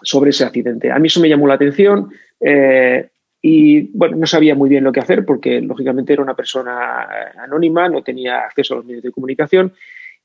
sobre 0.00 0.30
ese 0.30 0.44
accidente. 0.44 0.92
A 0.92 1.00
mí 1.00 1.08
eso 1.08 1.20
me 1.20 1.28
llamó 1.28 1.48
la 1.48 1.54
atención 1.54 2.10
eh, 2.40 3.08
y 3.46 3.90
bueno, 3.92 4.16
no 4.16 4.26
sabía 4.26 4.54
muy 4.54 4.70
bien 4.70 4.84
lo 4.84 4.90
que 4.90 5.00
hacer 5.00 5.26
porque 5.26 5.60
lógicamente 5.60 6.14
era 6.14 6.22
una 6.22 6.34
persona 6.34 7.06
anónima, 7.36 7.90
no 7.90 8.02
tenía 8.02 8.38
acceso 8.38 8.72
a 8.72 8.76
los 8.78 8.86
medios 8.86 9.02
de 9.02 9.12
comunicación 9.12 9.74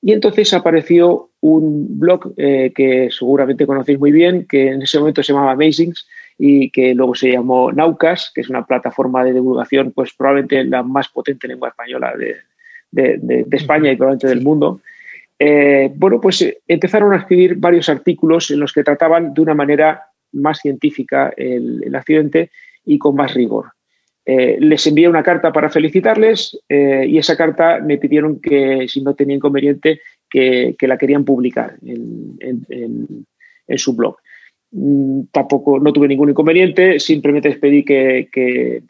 y 0.02 0.14
entonces 0.14 0.54
apareció 0.54 1.32
un 1.42 2.00
blog 2.00 2.34
eh, 2.38 2.72
que 2.74 3.10
seguramente 3.12 3.68
conocéis 3.68 4.00
muy 4.00 4.14
bien, 4.14 4.46
que 4.48 4.70
en 4.70 4.84
ese 4.84 5.00
momento 5.00 5.22
se 5.22 5.34
llamaba 5.34 5.52
Amazings, 5.52 6.08
y 6.38 6.70
que 6.70 6.96
luego 6.96 7.14
se 7.14 7.34
llamó 7.34 7.74
Naucas, 7.74 8.32
que 8.34 8.40
es 8.40 8.50
una 8.50 8.66
plataforma 8.66 9.26
de 9.26 9.34
divulgación, 9.34 9.92
pues 9.92 10.14
probablemente 10.14 10.64
la 10.64 10.84
más 10.84 11.10
potente 11.10 11.50
lengua 11.50 11.68
española 11.68 12.14
de, 12.18 12.38
España 13.52 13.92
y 13.92 13.98
probablemente 13.98 14.28
del 14.28 14.42
mundo. 14.42 14.80
Eh, 15.38 15.92
bueno, 15.94 16.22
pues 16.22 16.42
eh, 16.42 16.60
empezaron 16.66 17.12
a 17.12 17.18
escribir 17.18 17.58
varios 17.58 17.90
artículos 17.90 18.50
en 18.52 18.62
los 18.62 18.72
que 18.72 18.86
trataban 18.86 19.34
de 19.34 19.42
una 19.42 19.54
manera 19.54 20.04
más 20.32 20.60
científica 20.60 21.34
el, 21.36 21.94
accidente 21.94 22.52
y 22.86 22.98
con 22.98 23.16
más 23.16 23.34
rigor. 23.34 23.72
Eh, 24.26 24.58
les 24.60 24.86
envié 24.86 25.10
una 25.10 25.24
carta 25.24 25.52
para 25.52 25.70
felicitarles 25.70 26.60
y 26.68 27.18
esa 27.18 27.36
carta 27.36 27.80
me 27.80 27.98
pidieron 27.98 28.40
que, 28.40 28.88
si 28.88 29.02
no 29.02 29.16
tenía 29.16 29.36
inconveniente, 29.36 30.02
que, 30.30 30.76
la 30.82 30.98
querían 30.98 31.26
publicar 31.26 31.78
en 31.82 33.26
su 33.78 33.96
blog. 33.96 34.18
Mm, 34.72 35.22
tampoco 35.32 35.80
no 35.80 35.92
tuve 35.92 36.08
ningún 36.08 36.30
inconveniente, 36.30 37.00
simplemente 37.00 37.50
les 37.50 37.58
pedí 37.58 37.84
que, 37.84 38.30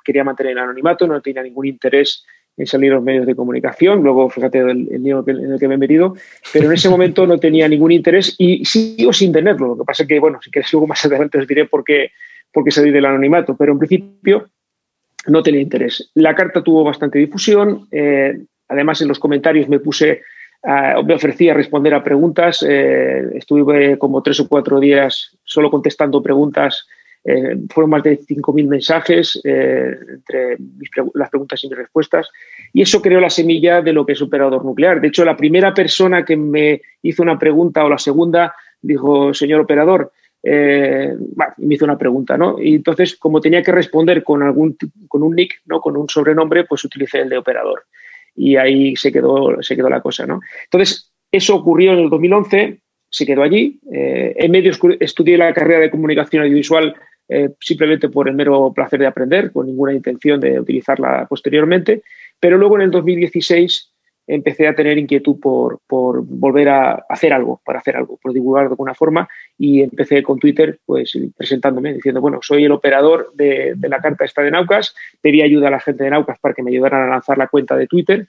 quería 0.03 0.23
mantener 0.23 0.51
el 0.53 0.59
anonimato, 0.59 1.07
no 1.07 1.21
tenía 1.21 1.41
ningún 1.41 1.67
interés 1.67 2.25
en 2.57 2.67
salir 2.67 2.91
a 2.91 2.95
los 2.95 3.03
medios 3.03 3.25
de 3.25 3.35
comunicación, 3.35 4.03
luego 4.03 4.29
fíjate 4.29 4.59
el, 4.59 4.89
el 4.91 5.03
lío 5.03 5.23
en 5.25 5.53
el 5.53 5.59
que 5.59 5.69
me 5.69 5.75
he 5.75 5.77
metido, 5.77 6.15
pero 6.51 6.65
en 6.65 6.73
ese 6.73 6.89
momento 6.89 7.25
no 7.25 7.37
tenía 7.37 7.67
ningún 7.69 7.93
interés 7.93 8.35
y 8.37 8.65
sigo 8.65 9.13
sin 9.13 9.31
tenerlo. 9.31 9.69
Lo 9.69 9.77
que 9.77 9.85
pasa 9.85 10.03
es 10.03 10.09
que, 10.09 10.19
bueno, 10.19 10.39
si 10.41 10.51
quieres 10.51 10.71
luego 10.73 10.87
más 10.87 11.05
adelante 11.05 11.37
os 11.37 11.47
diré 11.47 11.65
por 11.65 11.85
qué, 11.85 12.11
por 12.51 12.63
qué 12.63 12.71
salí 12.71 12.91
del 12.91 13.05
anonimato, 13.05 13.55
pero 13.55 13.73
en 13.73 13.79
principio 13.79 14.49
no 15.27 15.43
tenía 15.43 15.61
interés. 15.61 16.11
La 16.15 16.35
carta 16.35 16.63
tuvo 16.63 16.83
bastante 16.83 17.19
difusión, 17.19 17.87
eh, 17.91 18.39
además 18.67 19.01
en 19.01 19.07
los 19.07 19.19
comentarios 19.19 19.67
me 19.67 19.79
puse 19.79 20.21
me 21.05 21.13
ofrecí 21.13 21.49
a 21.49 21.53
responder 21.53 21.93
a 21.93 22.03
preguntas. 22.03 22.65
Eh, 22.67 23.23
estuve 23.35 23.97
como 23.97 24.21
tres 24.21 24.39
o 24.39 24.47
cuatro 24.47 24.79
días 24.79 25.37
solo 25.43 25.71
contestando 25.71 26.21
preguntas. 26.21 26.87
Eh, 27.23 27.57
fueron 27.69 27.91
más 27.91 28.03
de 28.03 28.17
5.000 28.17 28.67
mensajes 28.67 29.39
eh, 29.43 29.93
entre 30.09 30.57
las 31.13 31.29
preguntas 31.29 31.63
y 31.63 31.67
mis 31.67 31.77
respuestas. 31.77 32.29
Y 32.73 32.81
eso 32.81 33.01
creó 33.01 33.19
la 33.19 33.29
semilla 33.29 33.81
de 33.81 33.93
lo 33.93 34.05
que 34.05 34.13
es 34.13 34.21
operador 34.21 34.63
nuclear. 34.63 35.01
De 35.01 35.09
hecho, 35.09 35.25
la 35.25 35.37
primera 35.37 35.73
persona 35.73 36.23
que 36.23 36.37
me 36.37 36.81
hizo 37.01 37.23
una 37.23 37.37
pregunta 37.37 37.83
o 37.83 37.89
la 37.89 37.97
segunda 37.97 38.55
dijo, 38.81 39.33
señor 39.33 39.61
operador, 39.61 40.11
me 40.43 41.75
hizo 41.75 41.85
una 41.85 41.97
pregunta, 41.97 42.37
¿no? 42.37 42.57
Y 42.59 42.75
entonces, 42.75 43.17
como 43.17 43.41
tenía 43.41 43.61
que 43.61 43.71
responder 43.71 44.23
con 44.23 44.41
algún 44.41 44.77
con 45.07 45.23
un 45.23 45.35
nick, 45.35 45.61
¿no? 45.65 45.81
Con 45.81 45.97
un 45.97 46.07
sobrenombre, 46.07 46.63
pues 46.63 46.83
utilicé 46.83 47.19
el 47.19 47.29
de 47.29 47.37
operador 47.37 47.83
y 48.39 48.55
ahí 48.55 48.95
se 48.95 49.11
quedó, 49.11 49.61
se 49.61 49.75
quedó 49.75 49.89
la 49.89 50.01
cosa. 50.01 50.25
¿no? 50.25 50.39
Entonces, 50.63 51.11
eso 51.31 51.55
ocurrió 51.55 51.91
en 51.93 51.99
el 51.99 52.09
2011, 52.09 52.79
se 53.09 53.25
quedó 53.25 53.43
allí. 53.43 53.79
Eh, 53.91 54.33
en 54.37 54.51
medio 54.51 54.71
estudié 54.99 55.37
la 55.37 55.53
carrera 55.53 55.81
de 55.81 55.91
comunicación 55.91 56.43
audiovisual 56.43 56.95
eh, 57.27 57.49
simplemente 57.59 58.09
por 58.09 58.27
el 58.27 58.35
mero 58.35 58.71
placer 58.73 58.99
de 58.99 59.07
aprender, 59.07 59.51
con 59.51 59.67
ninguna 59.67 59.93
intención 59.93 60.39
de 60.39 60.59
utilizarla 60.59 61.27
posteriormente. 61.29 62.01
Pero 62.39 62.57
luego 62.57 62.77
en 62.77 62.83
el 62.83 62.91
2016 62.91 63.88
empecé 64.29 64.67
a 64.67 64.75
tener 64.75 64.97
inquietud 64.97 65.39
por, 65.39 65.79
volver 65.89 66.69
a 66.69 67.03
hacer 67.09 67.33
algo, 67.33 67.61
para 67.65 67.79
hacer 67.79 67.97
algo, 67.97 68.17
por 68.21 68.31
divulgar 68.31 68.65
de 68.65 68.73
alguna 68.73 68.93
forma 68.93 69.27
y 69.57 69.81
empecé 69.81 70.21
con 70.21 70.39
Twitter 70.39 70.79
pues 70.85 71.17
presentándome, 71.35 71.93
diciendo, 71.93 72.21
bueno, 72.21 72.39
soy 72.41 72.65
el 72.65 72.71
operador 72.71 73.31
de, 73.33 73.75
la 73.81 73.99
carta 73.99 74.25
esta 74.25 74.43
de 74.43 74.51
Naucas, 74.51 74.93
pedí 75.19 75.41
ayuda 75.41 75.69
a 75.69 75.71
la 75.71 75.79
gente 75.79 76.03
de 76.03 76.11
Naucas 76.11 76.37
para 76.39 76.53
que 76.53 76.61
me 76.61 76.71
ayudaran 76.71 77.01
a 77.01 77.09
lanzar 77.09 77.37
la 77.39 77.47
cuenta 77.47 77.75
de 77.75 77.87
Twitter 77.87 78.27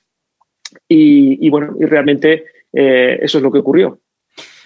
y, 0.88 1.48
bueno, 1.50 1.76
y 1.78 1.84
realmente 1.84 2.44
eh, 2.72 3.18
eso 3.20 3.38
es 3.38 3.42
lo 3.42 3.52
que 3.52 3.58
ocurrió. 3.58 3.98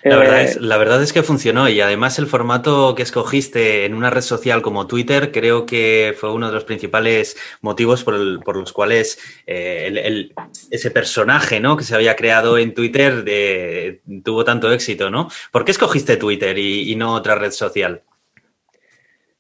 La 0.05 0.19
verdad, 0.19 0.43
es, 0.43 0.61
la 0.61 0.77
verdad 0.77 1.03
es 1.03 1.15
que 1.15 1.23
funcionó 1.23 1.67
y 1.67 1.81
además 1.81 2.19
el 2.19 2.27
formato 2.27 2.95
que 2.95 3.03
escogiste 3.03 3.87
en 3.87 3.95
una 3.95 4.11
red 4.11 4.21
social 4.21 4.61
como 4.61 4.87
Twitter 4.87 5.33
creo 5.33 5.65
que 5.65 6.15
fue 6.19 6.31
uno 6.31 6.49
de 6.49 6.53
los 6.53 6.65
principales 6.65 7.39
motivos 7.63 8.05
por, 8.05 8.15
los 8.55 8.73
cuales 8.75 9.19
eh, 9.47 10.29
ese 10.71 10.91
personaje 10.91 11.59
¿no? 11.59 11.79
que 11.79 11.85
se 11.85 11.95
había 11.95 12.17
creado 12.17 12.59
en 12.59 12.75
Twitter 12.75 13.25
tuvo 14.23 14.45
tanto 14.45 14.71
éxito. 14.71 15.09
¿no? 15.09 15.29
¿Por 15.51 15.65
qué 15.65 15.71
escogiste 15.71 16.19
Twitter 16.19 16.59
y, 16.59 16.95
no 16.97 17.15
otra 17.15 17.35
red 17.37 17.51
social? 17.51 18.03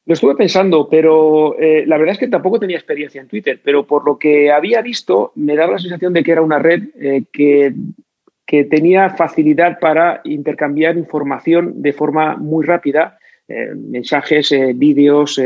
Lo 0.06 0.14
estuve 0.14 0.34
pensando, 0.34 0.88
pero 0.88 1.58
eh, 1.58 1.84
la 1.86 1.98
verdad 1.98 2.14
es 2.14 2.18
que 2.18 2.28
tampoco 2.28 2.58
tenía 2.58 2.76
experiencia 2.76 3.20
en 3.20 3.28
Twitter, 3.28 3.60
pero 3.62 3.86
por 3.86 4.06
lo 4.06 4.18
que 4.18 4.50
había 4.50 4.80
visto, 4.80 5.32
me 5.34 5.56
daba 5.56 5.72
la 5.72 5.78
sensación 5.78 6.14
de 6.14 6.22
que 6.22 6.32
era 6.32 6.42
una 6.42 6.58
red 6.58 6.84
eh, 6.98 7.24
que, 7.30 7.74
que, 8.46 8.64
tenía 8.64 9.10
facilidad 9.10 9.78
para 9.78 10.20
intercambiar 10.24 10.96
información 10.96 11.82
de 11.82 11.92
forma 11.92 12.36
muy 12.36 12.64
rápida, 12.64 13.18
eh, 13.48 13.72
mensajes, 13.74 14.54
vídeos, 14.74 15.40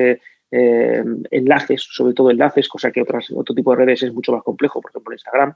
enlaces, 0.51 1.87
sobre 1.91 2.15
todo 2.15 2.31
enlaces, 2.31 2.69
cosa 2.69 2.91
que 2.91 3.03
otras, 3.03 3.31
otro 3.31 3.55
tipo 3.55 3.71
de 3.73 3.85
redes 3.85 4.03
es 4.03 4.13
mucho 4.13 4.33
más 4.33 4.43
complejo, 4.43 4.81
por 4.81 4.91
ejemplo 4.91 5.13
Instagram. 5.13 5.55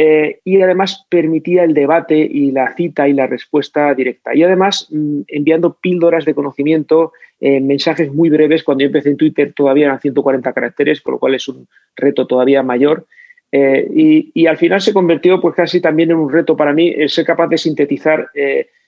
Eh, 0.00 0.38
y 0.44 0.62
además 0.62 1.04
permitía 1.08 1.64
el 1.64 1.74
debate 1.74 2.16
y 2.16 2.52
la 2.52 2.72
cita 2.76 3.08
y 3.08 3.12
la 3.12 3.26
respuesta 3.26 3.92
directa. 3.94 4.32
Y 4.32 4.44
además 4.44 4.86
mm, 4.92 5.22
enviando 5.26 5.76
píldoras 5.80 6.24
de 6.24 6.34
conocimiento, 6.34 7.12
eh, 7.40 7.60
mensajes 7.60 8.12
muy 8.14 8.30
breves. 8.30 8.62
Cuando 8.62 8.82
yo 8.82 8.86
empecé 8.86 9.10
en 9.10 9.16
Twitter 9.16 9.52
todavía 9.52 9.86
eran 9.86 10.00
140 10.00 10.52
caracteres, 10.52 11.00
con 11.00 11.14
lo 11.14 11.18
cual 11.18 11.34
es 11.34 11.48
un 11.48 11.66
reto 11.96 12.28
todavía 12.28 12.62
mayor. 12.62 13.06
Eh, 13.50 14.30
y, 14.34 14.46
al 14.46 14.58
final 14.58 14.80
se 14.80 14.92
convirtió 14.92 15.40
pues 15.40 15.54
casi 15.54 15.80
también 15.80 16.10
en 16.10 16.18
un 16.18 16.30
reto 16.30 16.56
para 16.56 16.72
mí 16.72 16.94
ser 17.08 17.24
capaz 17.24 17.48
de 17.48 17.58
sintetizar 17.58 18.30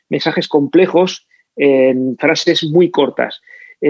mensajes 0.09 0.49
complejos 0.49 1.27
en 1.57 2.17
frases 2.19 2.65
muy 2.65 2.91
cortas. 2.91 3.41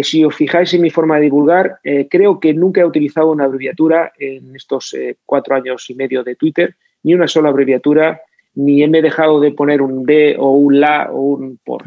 si 0.02 0.24
os 0.24 0.34
fijáis 0.34 0.72
en 0.74 0.82
mi 0.82 0.90
forma 0.90 1.16
de 1.16 1.22
divulgar, 1.22 1.80
creo 2.08 2.38
que 2.38 2.54
nunca 2.54 2.82
he 2.82 2.84
utilizado 2.84 3.32
una 3.32 3.44
abreviatura 3.44 4.12
en 4.18 4.54
estos 4.54 4.94
cuatro 5.26 5.56
años 5.56 5.90
y 5.90 5.94
medio 5.94 6.22
de 6.22 6.36
Twitter 6.36 6.76
ni 7.02 7.14
una 7.14 7.28
sola 7.28 7.48
abreviatura, 7.48 8.20
ni 8.54 8.86
me 8.88 8.98
he 8.98 9.02
dejado 9.02 9.40
de 9.40 9.52
poner 9.52 9.82
un 9.82 10.04
de 10.04 10.36
o 10.38 10.50
un 10.52 10.80
la 10.80 11.10
o 11.10 11.20
un 11.20 11.58
por. 11.64 11.82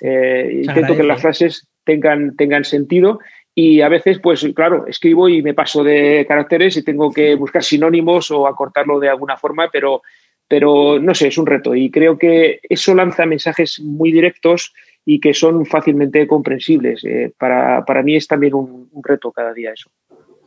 Eh, 0.00 0.62
intento 0.64 0.96
que 0.96 1.02
las 1.02 1.20
frases 1.20 1.66
tengan, 1.84 2.36
tengan 2.36 2.64
sentido 2.64 3.20
y 3.60 3.80
a 3.80 3.88
veces, 3.88 4.20
pues 4.20 4.46
claro, 4.54 4.86
escribo 4.86 5.28
y 5.28 5.42
me 5.42 5.52
paso 5.52 5.82
de 5.82 6.24
caracteres 6.28 6.76
y 6.76 6.84
tengo 6.84 7.10
que 7.10 7.34
buscar 7.34 7.64
sinónimos 7.64 8.30
o 8.30 8.46
acortarlo 8.46 9.00
de 9.00 9.08
alguna 9.08 9.36
forma, 9.36 9.68
pero, 9.72 10.02
pero 10.46 11.00
no 11.00 11.12
sé, 11.12 11.26
es 11.26 11.38
un 11.38 11.46
reto 11.46 11.74
y 11.74 11.90
creo 11.90 12.16
que 12.16 12.60
eso 12.62 12.94
lanza 12.94 13.26
mensajes 13.26 13.80
muy 13.80 14.12
directos 14.12 14.72
y 15.04 15.18
que 15.18 15.34
son 15.34 15.66
fácilmente 15.66 16.24
comprensibles. 16.28 17.02
Eh, 17.02 17.32
para, 17.36 17.84
para, 17.84 18.04
mí 18.04 18.14
es 18.14 18.28
también 18.28 18.54
un 18.54 19.02
reto 19.02 19.32
cada 19.32 19.52
día 19.52 19.72
eso. 19.72 19.90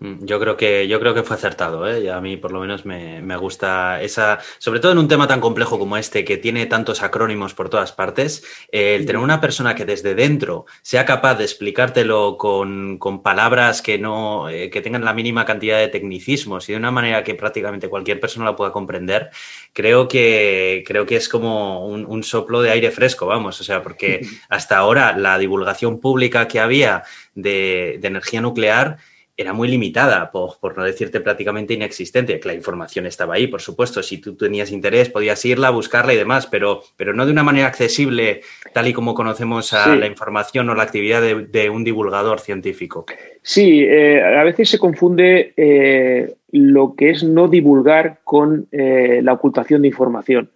Mm, 0.01 0.25
yo 0.25 0.39
creo 0.39 0.58
que, 0.58 0.88
yo 0.88 1.00
creo 1.00 1.13
que 1.13 1.22
fue 1.22 1.36
acertado, 1.36 1.88
¿eh? 1.88 2.01
Y 2.01 2.08
a 2.08 2.20
mí 2.20 2.36
por 2.36 2.51
lo 2.51 2.60
menos 2.60 2.86
me, 2.86 3.22
gusta 3.38 4.01
esa, 4.01 4.39
sobre 4.58 4.79
todo 4.79 4.91
en 4.91 4.98
un 4.98 5.08
tema 5.08 5.27
tan 5.27 5.39
complejo 5.39 5.77
como 5.77 5.96
este, 5.96 6.25
que 6.25 6.38
tiene 6.38 6.65
tantos 6.65 7.03
acrónimos 7.03 7.53
por 7.53 7.70
todas 7.70 7.91
partes, 7.91 8.43
el 8.72 9.05
tener 9.05 9.22
una 9.22 9.39
persona 9.39 9.75
que 9.75 9.86
desde 9.86 10.15
dentro 10.15 10.65
sea 10.81 11.05
capaz 11.05 11.36
de 11.36 11.43
explicártelo 11.43 12.36
con, 12.38 13.00
palabras 13.24 13.84
que 13.84 14.00
no, 14.00 14.50
eh, 14.50 14.72
que 14.72 14.81
tengan 14.81 15.05
la 15.05 15.13
mínima 15.13 15.46
cantidad 15.46 15.77
de 15.77 15.88
tecnicismos 15.88 16.67
y 16.67 16.72
de 16.72 16.79
una 16.79 16.91
manera 16.91 17.24
que 17.24 17.36
prácticamente 17.36 17.88
cualquier 17.88 18.20
persona 18.20 18.46
la 18.46 18.55
pueda 18.55 18.72
comprender, 18.72 19.29
creo 19.72 20.08
que, 20.08 20.84
creo 20.88 21.05
que 21.05 21.17
es 21.17 21.29
como 21.29 21.86
un, 21.86 22.05
un 22.08 22.24
soplo 22.24 22.63
de 22.63 22.72
aire 22.72 22.89
fresco, 22.89 23.27
vamos, 23.27 23.62
o 23.62 23.63
sea, 23.63 23.84
porque 23.84 24.25
hasta 24.50 24.77
ahora 24.77 25.15
la 25.15 25.38
divulgación 25.38 26.00
pública 26.00 26.48
que 26.48 26.60
había 26.60 27.03
de, 27.36 27.98
de 28.01 28.08
energía 28.08 28.41
nuclear 28.41 28.98
era 29.41 29.53
muy 29.53 29.67
limitada, 29.67 30.31
por, 30.31 30.77
no 30.77 30.83
decirte 30.83 31.19
prácticamente 31.19 31.74
inexistente, 31.74 32.39
que 32.39 32.48
la 32.48 32.53
información 32.53 33.05
estaba 33.05 33.36
ahí, 33.36 33.48
por 33.48 33.62
supuesto, 33.62 34.01
si 34.03 34.19
tú 34.19 34.36
tenías 34.36 34.71
interés 34.71 35.10
podías 35.10 35.43
irla, 35.45 35.69
buscarla 35.69 36.13
y 36.13 36.17
demás, 36.17 36.48
pero, 36.48 36.81
pero 36.95 37.13
no 37.13 37.25
de 37.25 37.31
una 37.31 37.43
manera 37.43 37.67
accesible, 37.67 38.41
tal 38.74 38.88
y 38.88 38.93
como 38.93 39.13
conocemos 39.13 39.74
a 39.74 39.95
la 39.95 40.07
información 40.07 40.69
o 40.69 40.75
la 40.75 40.83
actividad 40.83 41.21
de, 41.21 41.69
un 41.69 41.83
divulgador 41.83 42.39
científico. 42.39 43.05
Sí, 43.41 43.83
eh, 43.83 44.21
a 44.21 44.43
veces 44.43 44.69
se 44.69 44.79
confunde 44.79 45.53
eh, 45.55 46.36
lo 46.51 46.95
que 46.95 47.12
es 47.12 47.24
no 47.24 47.48
divulgar 47.48 48.19
con 48.24 48.67
eh, 48.71 49.21
la 49.24 49.33
ocultación 49.33 49.81
de 49.81 49.88
información. 49.88 50.50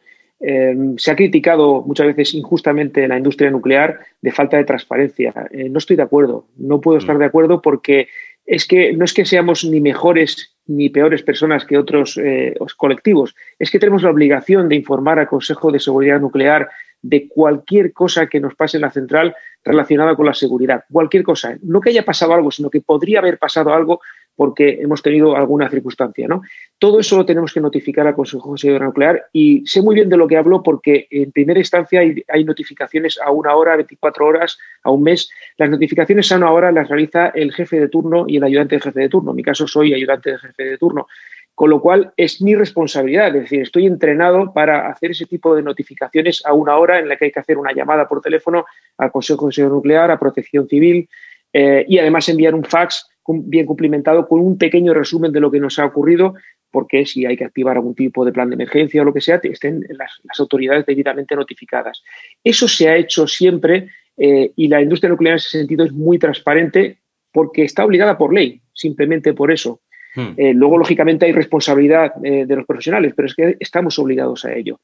se 0.97 1.11
ha 1.11 1.15
criticado 1.15 1.81
muchas 1.81 2.07
veces 2.07 2.33
injustamente 2.33 3.07
la 3.07 3.17
industria 3.17 3.49
nuclear 3.49 3.99
de 4.21 4.31
falta 4.31 4.57
de 4.57 4.65
transparencia. 4.65 5.33
no 5.69 5.79
estoy 5.79 5.95
de 5.95 6.03
acuerdo, 6.03 6.45
no 6.57 6.81
puedo 6.81 6.97
estar 6.97 7.15
mm. 7.15 7.19
de 7.19 7.25
acuerdo 7.25 7.61
porque 7.61 8.07
es 8.45 8.67
que 8.67 8.93
no 8.93 9.05
es 9.05 9.13
que 9.13 9.25
seamos 9.25 9.63
ni 9.63 9.81
mejores 9.81 10.55
ni 10.67 10.89
peores 10.89 11.21
personas 11.21 11.65
que 11.65 11.77
otros 11.77 12.17
eh, 12.17 12.55
colectivos, 12.77 13.35
es 13.59 13.69
que 13.69 13.79
tenemos 13.79 14.03
la 14.03 14.09
obligación 14.09 14.67
de 14.67 14.75
informar 14.75 15.19
al 15.19 15.27
Consejo 15.27 15.71
de 15.71 15.79
Seguridad 15.79 16.19
Nuclear 16.19 16.69
de 17.01 17.27
cualquier 17.27 17.93
cosa 17.93 18.27
que 18.27 18.39
nos 18.39 18.55
pase 18.55 18.77
en 18.77 18.81
la 18.81 18.89
central 18.89 19.35
relacionada 19.63 20.15
con 20.15 20.25
la 20.25 20.33
seguridad, 20.33 20.83
cualquier 20.91 21.23
cosa, 21.23 21.57
no 21.61 21.81
que 21.81 21.89
haya 21.89 22.03
pasado 22.03 22.33
algo, 22.33 22.49
sino 22.49 22.69
que 22.69 22.81
podría 22.81 23.19
haber 23.19 23.37
pasado 23.37 23.73
algo 23.73 24.01
porque 24.35 24.79
hemos 24.81 25.01
tenido 25.01 25.35
alguna 25.35 25.69
circunstancia. 25.69 26.27
¿no? 26.27 26.41
Todo 26.77 26.99
eso 26.99 27.17
lo 27.17 27.25
tenemos 27.25 27.53
que 27.53 27.61
notificar 27.61 28.05
al 28.07 28.15
Consejo 28.15 28.57
Seguridad 28.57 28.85
Nuclear 28.85 29.25
y 29.31 29.65
sé 29.65 29.81
muy 29.81 29.95
bien 29.95 30.09
de 30.09 30.17
lo 30.17 30.27
que 30.27 30.37
hablo 30.37 30.61
porque 30.61 31.07
en 31.09 31.31
primera 31.31 31.59
instancia 31.59 32.01
hay, 32.01 32.43
notificaciones 32.43 33.19
a 33.23 33.31
una 33.31 33.55
hora, 33.55 33.75
24 33.75 34.25
horas, 34.25 34.57
a 34.83 34.91
un 34.91 35.03
mes. 35.03 35.29
Las 35.57 35.69
notificaciones 35.69 36.31
a 36.31 36.37
una 36.37 36.51
hora 36.51 36.71
las 36.71 36.87
realiza 36.89 37.29
el 37.29 37.53
jefe 37.53 37.79
de 37.79 37.87
turno 37.87 38.25
y 38.27 38.37
el 38.37 38.43
ayudante 38.43 38.75
de 38.75 38.81
jefe 38.81 38.99
de 38.99 39.09
turno. 39.09 39.31
En 39.31 39.37
mi 39.37 39.43
caso 39.43 39.67
soy 39.67 39.93
ayudante 39.93 40.31
de 40.31 40.37
jefe 40.37 40.63
de 40.63 40.77
turno. 40.77 41.07
Con 41.55 41.69
lo 41.69 41.79
cual 41.79 42.11
es 42.17 42.41
mi 42.41 42.53
responsabilidad, 42.53 43.27
es 43.27 43.43
decir, 43.43 43.61
estoy 43.61 43.85
entrenado 43.85 44.51
para 44.51 44.89
hacer 44.89 45.11
ese 45.11 45.25
tipo 45.25 45.55
de 45.55 45.63
notificaciones 45.63 46.45
a 46.45 46.53
una 46.53 46.75
hora 46.75 46.99
en 46.99 47.07
la 47.07 47.15
que 47.15 47.25
hay 47.25 47.31
que 47.31 47.39
hacer 47.39 47.57
una 47.57 47.71
llamada 47.71 48.09
por 48.09 48.19
teléfono 48.19 48.65
al 48.97 49.09
Consejo 49.09 49.47
de 49.47 49.53
Seguridad 49.53 49.75
Nuclear, 49.75 50.11
a 50.11 50.19
Protección 50.19 50.67
Civil 50.67 51.07
eh, 51.53 51.85
y 51.87 51.97
además 51.97 52.27
enviar 52.27 52.53
un 52.53 52.65
fax 52.65 53.07
bien 53.27 53.65
cumplimentado 53.65 54.27
con 54.27 54.39
un 54.39 54.58
pequeño 54.58 54.94
resumen 54.94 55.32
de 55.32 55.39
lo 55.39 55.51
que 55.51 55.60
nos 55.60 55.79
ha 55.79 55.86
ocurrido, 55.86 56.36
porque 56.72 57.05
si 57.05 57.25
hay 57.25 57.38
que 57.38 57.46
activar 57.46 57.77
algún 57.77 57.96
tipo 57.96 58.25
de 58.25 58.32
plan 58.32 58.50
de 58.50 58.55
emergencia 58.55 59.01
o 59.01 59.05
lo 59.05 59.13
que 59.13 59.22
sea, 59.22 59.39
estén 59.44 59.86
las, 59.89 60.22
autoridades 60.39 60.86
debidamente 60.86 61.36
notificadas. 61.36 62.03
Eso 62.44 62.67
se 62.67 62.89
ha 62.89 62.98
hecho 62.98 63.27
siempre 63.27 63.88
eh, 64.17 64.51
y 64.55 64.67
la 64.67 64.82
industria 64.82 65.10
nuclear 65.10 65.34
en 65.34 65.38
ese 65.38 65.58
sentido 65.58 65.86
es 65.86 65.91
muy 65.91 66.20
transparente 66.20 66.98
porque 67.32 67.63
está 67.63 67.86
obligada 67.86 68.17
por 68.17 68.34
ley, 68.34 68.62
simplemente 68.74 69.34
por 69.34 69.51
eso. 69.51 69.82
Hmm. 70.15 70.34
Eh, 70.38 70.53
luego, 70.53 70.77
lógicamente, 70.77 71.25
hay 71.25 71.32
responsabilidad 71.32 72.13
eh, 72.24 72.46
de 72.46 72.55
los 72.55 72.65
profesionales, 72.65 73.13
pero 73.15 73.27
es 73.27 73.36
que 73.36 73.58
estamos 73.60 73.98
obligados 74.00 74.46
a 74.46 74.53
ello. 74.53 74.79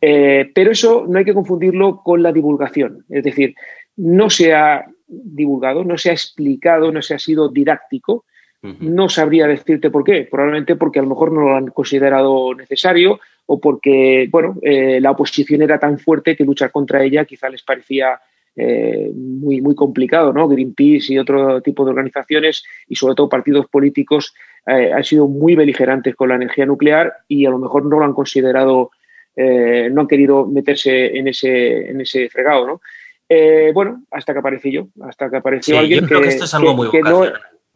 pero 0.00 0.70
eso 0.70 1.06
no 1.08 1.18
hay 1.18 1.24
que 1.24 1.34
confundirlo 1.34 2.02
con 2.02 2.22
la 2.22 2.32
divulgación. 2.32 3.04
Es 3.08 3.24
decir, 3.24 3.54
no 3.96 4.30
se 4.30 4.54
ha 4.54 4.84
divulgado, 5.08 5.84
no 5.84 5.96
se 5.96 6.10
ha 6.10 6.12
explicado, 6.12 6.92
no 6.92 7.02
se 7.02 7.14
ha 7.14 7.18
sido 7.18 7.48
didáctico. 7.48 8.24
No 8.60 9.08
sabría 9.08 9.46
decirte 9.46 9.88
por 9.88 10.02
qué. 10.02 10.26
Probablemente 10.28 10.74
porque 10.74 10.98
a 10.98 11.02
lo 11.02 11.08
mejor 11.08 11.32
no 11.32 11.42
lo 11.42 11.56
han 11.56 11.68
considerado 11.68 12.54
necesario 12.54 13.20
o 13.46 13.60
porque, 13.60 14.28
bueno, 14.30 14.56
eh, 14.62 15.00
la 15.00 15.12
oposición 15.12 15.62
era 15.62 15.78
tan 15.78 15.98
fuerte 15.98 16.36
que 16.36 16.44
luchar 16.44 16.70
contra 16.70 17.02
ella 17.02 17.24
quizá 17.24 17.48
les 17.48 17.62
parecía 17.62 18.20
eh, 18.54 19.10
muy, 19.14 19.60
muy 19.62 19.74
complicado, 19.74 20.32
¿no? 20.32 20.48
Greenpeace 20.48 21.14
y 21.14 21.18
otro 21.18 21.62
tipo 21.62 21.84
de 21.84 21.90
organizaciones 21.90 22.64
y 22.88 22.96
sobre 22.96 23.14
todo 23.14 23.28
partidos 23.28 23.66
políticos 23.68 24.34
eh, 24.66 24.92
han 24.92 25.04
sido 25.04 25.28
muy 25.28 25.54
beligerantes 25.54 26.14
con 26.14 26.28
la 26.28 26.34
energía 26.34 26.66
nuclear 26.66 27.14
y 27.28 27.46
a 27.46 27.50
lo 27.50 27.58
mejor 27.58 27.86
no 27.86 27.98
lo 27.98 28.04
han 28.04 28.12
considerado, 28.12 28.90
no 29.36 30.00
han 30.00 30.08
querido 30.08 30.46
meterse 30.46 31.16
en 31.16 31.28
ese, 31.28 31.88
en 31.88 32.00
ese 32.00 32.28
fregado, 32.28 32.66
¿no? 32.66 32.80
Eh, 33.28 33.70
bueno, 33.74 34.04
hasta 34.10 34.32
que 34.32 34.38
aparecí 34.38 34.72
yo, 34.72 34.88
hasta 35.02 35.28
que 35.28 35.36
apareció 35.36 35.78
alguien. 35.78 36.00
Yo 36.00 36.06
creo 36.06 36.22
que, 36.22 36.28
esto 36.28 36.44
es 36.44 36.54
algo 36.54 36.74
muy 36.74 36.88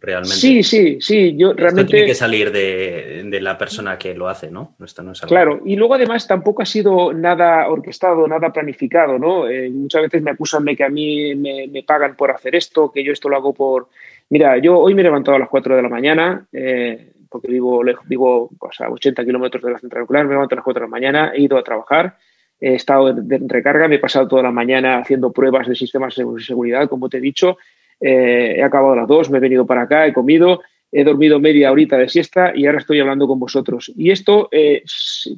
realmente. 0.02 0.36
Sí, 0.36 0.62
sí, 0.62 0.98
sí. 1.00 1.36
Yo 1.36 1.52
realmente. 1.52 1.92
tiene 1.92 2.06
que 2.06 2.14
salir 2.14 2.50
de, 2.50 3.38
la 3.40 3.56
persona 3.56 3.96
que 3.96 4.14
lo 4.14 4.28
hace, 4.28 4.50
¿no? 4.50 4.74
Esto 4.84 5.02
no 5.02 5.12
es 5.12 5.20
Claro, 5.22 5.60
y 5.64 5.76
luego 5.76 5.94
además 5.94 6.26
tampoco 6.26 6.62
ha 6.62 6.66
sido 6.66 7.12
nada 7.12 7.68
orquestado, 7.68 8.26
nada 8.26 8.52
planificado, 8.52 9.18
¿no? 9.18 9.48
Eh, 9.48 9.70
muchas 9.70 10.02
veces 10.02 10.22
me 10.22 10.32
acusan 10.32 10.64
de 10.64 10.76
que 10.76 10.84
a 10.84 10.88
mí 10.88 11.34
me, 11.34 11.82
pagan 11.86 12.16
por 12.16 12.30
hacer 12.30 12.54
esto, 12.56 12.90
que 12.90 13.04
yo 13.04 13.12
esto 13.12 13.28
lo 13.28 13.36
hago 13.36 13.54
por. 13.54 13.88
Mira, 14.30 14.58
yo 14.58 14.78
hoy 14.78 14.94
me 14.94 15.02
he 15.02 15.04
levantado 15.04 15.36
a 15.36 15.40
las 15.40 15.48
4 15.48 15.76
de 15.76 15.82
la 15.82 15.88
mañana. 15.88 16.46
Eh, 16.52 17.08
porque 17.28 17.48
vivo, 17.48 17.82
vivo 18.04 18.50
pues, 18.58 18.78
a 18.82 18.90
80 18.90 19.24
kilómetros 19.24 19.62
de 19.64 19.70
la 19.72 19.78
central 19.78 20.02
nuclear, 20.02 20.26
me 20.26 20.34
levanto 20.34 20.54
a 20.54 20.56
las 20.56 20.64
4 20.64 20.80
de 20.80 20.86
la 20.86 20.90
mañana, 20.90 21.32
he 21.34 21.40
ido 21.40 21.56
a 21.56 21.64
trabajar, 21.64 22.18
he 22.62 22.76
estado 22.76 23.08
en 23.08 23.48
recarga, 23.48 23.88
me 23.88 23.96
he 23.96 23.98
pasado 23.98 24.28
toda 24.28 24.44
la 24.44 24.52
mañana 24.52 24.98
haciendo 24.98 25.32
pruebas 25.32 25.66
de 25.66 25.74
sistemas 25.74 26.14
de 26.14 26.24
seguridad, 26.40 26.88
como 26.88 27.08
te 27.08 27.18
he 27.18 27.20
dicho. 27.20 27.58
Eh, 28.00 28.54
he 28.56 28.62
acabado 28.62 28.92
a 28.92 28.96
las 28.96 29.08
dos, 29.08 29.30
me 29.30 29.38
he 29.38 29.40
venido 29.40 29.66
para 29.66 29.82
acá, 29.82 30.06
he 30.06 30.12
comido, 30.12 30.60
he 30.92 31.02
dormido 31.02 31.40
media 31.40 31.72
horita 31.72 31.98
de 31.98 32.08
siesta 32.08 32.52
y 32.54 32.66
ahora 32.66 32.78
estoy 32.78 33.00
hablando 33.00 33.26
con 33.26 33.40
vosotros. 33.40 33.92
Y 33.96 34.12
esto, 34.12 34.48
eh, 34.52 34.84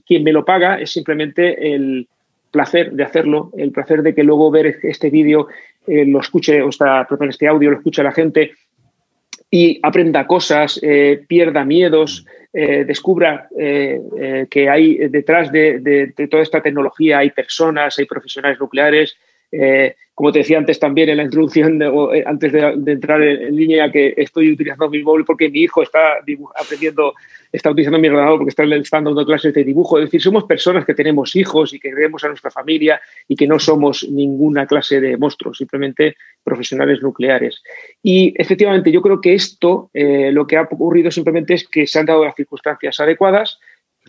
quien 0.07 0.23
me 0.23 0.33
lo 0.33 0.45
paga 0.45 0.79
es 0.79 0.93
simplemente 0.93 1.75
el 1.75 2.07
placer 2.51 2.93
de 2.93 3.05
hacerlo, 3.05 3.51
el 3.57 3.73
placer 3.73 4.03
de 4.03 4.15
que 4.15 4.23
luego 4.23 4.51
ver 4.51 4.79
este 4.83 5.09
vídeo 5.09 5.49
eh, 5.87 6.05
lo 6.05 6.21
escuche, 6.21 6.61
o 6.61 6.69
esta, 6.69 7.09
este 7.29 7.49
audio 7.49 7.71
lo 7.71 7.79
escuche 7.79 8.03
la 8.03 8.13
gente 8.13 8.53
y 9.55 9.79
aprenda 9.85 10.27
cosas, 10.27 10.81
pierda 11.29 11.65
miedos, 11.65 12.27
eh, 12.57 12.85
descubra 12.85 13.49
eh, 13.59 14.01
eh, 14.17 14.47
que 14.49 14.71
hay 14.71 15.09
detrás 15.09 15.51
de, 15.51 16.13
toda 16.31 16.41
esta 16.41 16.63
tecnología 16.63 17.19
hay 17.19 17.31
personas, 17.31 17.99
hay 17.99 18.05
profesionales 18.05 18.61
nucleares, 18.61 19.17
Eh, 19.61 19.95
como 20.15 20.31
te 20.31 20.41
decía 20.41 20.59
antes 20.59 20.79
también 20.79 21.09
en 21.09 21.17
la 21.17 21.25
introducción, 21.25 21.83
eh, 21.83 22.23
antes 22.25 22.53
de, 22.53 22.93
entrar 22.93 23.21
en, 23.21 23.55
línea, 23.55 23.91
que 23.91 24.15
estoy 24.17 24.53
utilizando 24.53 24.89
mi 24.89 25.03
móvil 25.03 25.25
porque 25.25 25.49
mi 25.49 25.61
hijo 25.61 25.83
está 25.83 26.19
aprendiendo, 26.55 27.15
está 27.51 27.71
utilizando 27.71 27.99
mi 27.99 28.09
ordenador 28.09 28.39
porque 28.39 28.51
está, 28.51 29.01
dando 29.01 29.27
clases 29.27 29.53
de 29.55 29.65
dibujo. 29.65 29.99
Es 29.99 30.05
decir, 30.05 30.23
somos 30.23 30.45
personas 30.45 30.85
que 30.85 30.95
tenemos 30.95 31.35
hijos 31.35 31.75
y 31.75 31.81
que 31.81 31.91
queremos 31.91 32.23
a 32.23 32.29
nuestra 32.29 32.53
familia 32.53 33.01
y 33.27 33.35
que 33.35 33.49
no 33.49 33.59
somos 33.59 34.09
ninguna 34.09 34.67
clase 34.67 35.01
de 35.01 35.17
monstruos, 35.17 35.59
simplemente 35.59 36.17
profesionales 36.45 37.03
nucleares. 37.03 37.61
Y 38.01 38.35
efectivamente, 38.37 38.93
yo 38.93 39.03
creo 39.03 39.21
que 39.21 39.35
esto, 39.35 39.91
eh, 39.95 40.31
lo 40.31 40.47
que 40.47 40.57
ha 40.57 40.63
ocurrido 40.63 41.11
simplemente 41.11 41.55
es 41.55 41.67
que 41.67 41.89
se 41.89 41.99
han 41.99 42.07
dado 42.07 42.25
las 42.25 42.37
circunstancias 42.37 43.01
adecuadas, 43.01 43.59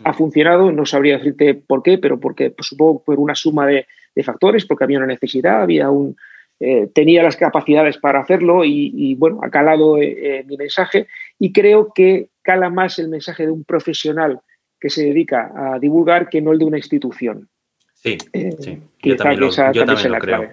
ha 0.04 0.12
funcionado, 0.12 0.70
no 0.70 0.86
sabría 0.86 1.18
decirte 1.18 1.54
por 1.54 1.82
qué, 1.82 1.98
pero 1.98 2.20
porque 2.20 2.50
pues, 2.50 2.68
supongo 2.68 3.02
por 3.02 3.18
una 3.18 3.34
suma 3.34 3.66
de 3.66 3.86
de 4.16 4.24
factores, 4.24 4.64
porque 4.64 4.82
había 4.82 4.98
una 4.98 5.06
necesidad, 5.06 5.62
había 5.62 5.90
un, 5.90 6.16
eh, 6.58 6.88
tenía 6.94 7.22
las 7.22 7.36
capacidades 7.36 7.98
para 7.98 8.20
hacerlo 8.20 8.64
y, 8.64 9.14
bueno, 9.16 9.40
ha 9.42 9.50
calado 9.50 9.98
eh, 9.98 10.38
eh, 10.38 10.44
mi 10.48 10.56
mensaje 10.56 11.06
y 11.38 11.52
creo 11.52 11.92
que 11.94 12.30
cala 12.40 12.70
más 12.70 12.98
el 12.98 13.08
mensaje 13.08 13.44
de 13.44 13.52
un 13.52 13.64
profesional 13.64 14.40
que 14.80 14.88
se 14.88 15.04
dedica 15.04 15.52
a 15.54 15.78
divulgar 15.78 16.30
que 16.30 16.40
no 16.40 16.52
el 16.52 16.58
de 16.58 16.64
una 16.64 16.78
institución. 16.78 17.48
Sí, 17.92 18.16
sí. 18.60 18.78
Yo 19.02 19.16
también 19.16 19.40
lo, 19.40 20.18
creo. 20.18 20.50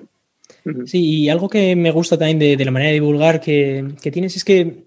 Sí, 0.85 1.23
y 1.23 1.29
algo 1.29 1.47
que 1.47 1.75
me 1.75 1.91
gusta 1.91 2.17
también 2.17 2.39
de, 2.39 2.65
la 2.65 2.71
manera 2.71 2.89
de 2.89 2.95
divulgar 2.95 3.39
que, 3.39 3.85
tienes 4.11 4.35
es 4.35 4.43
que 4.43 4.83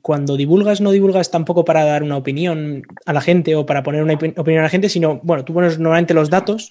cuando 0.00 0.36
divulgas, 0.36 0.80
no 0.80 0.92
divulgas 0.92 1.30
tampoco 1.30 1.64
para 1.64 1.84
dar 1.84 2.02
una 2.02 2.16
opinión 2.16 2.82
a 3.06 3.12
la 3.12 3.20
gente 3.20 3.56
o 3.56 3.66
para 3.66 3.82
poner 3.82 4.02
una 4.02 4.14
opinión 4.14 4.60
a 4.60 4.64
la 4.64 4.68
gente, 4.68 4.88
sino, 4.88 5.20
bueno, 5.24 5.44
tú 5.44 5.54
pones 5.54 5.78
normalmente 5.78 6.14
los 6.14 6.30
datos 6.30 6.70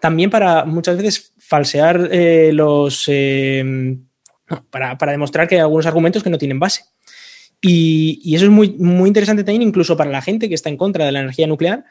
también 0.00 0.30
para 0.30 0.64
muchas 0.64 0.96
veces 0.96 1.32
falsear 1.38 2.08
eh, 2.12 2.52
los... 2.52 3.04
Eh, 3.08 3.98
para, 4.70 5.12
demostrar 5.12 5.48
que 5.48 5.56
hay 5.56 5.60
algunos 5.60 5.86
argumentos 5.86 6.22
que 6.22 6.30
no 6.30 6.38
tienen 6.38 6.58
base. 6.58 6.84
Y, 7.60 8.34
eso 8.34 8.46
es 8.46 8.50
muy, 8.50 8.70
muy 8.78 9.08
interesante 9.08 9.44
también 9.44 9.62
incluso 9.62 9.96
para 9.96 10.10
la 10.10 10.22
gente 10.22 10.48
que 10.48 10.54
está 10.54 10.68
en 10.68 10.76
contra 10.76 11.04
de 11.04 11.12
la 11.12 11.20
energía 11.20 11.46
nuclear, 11.46 11.84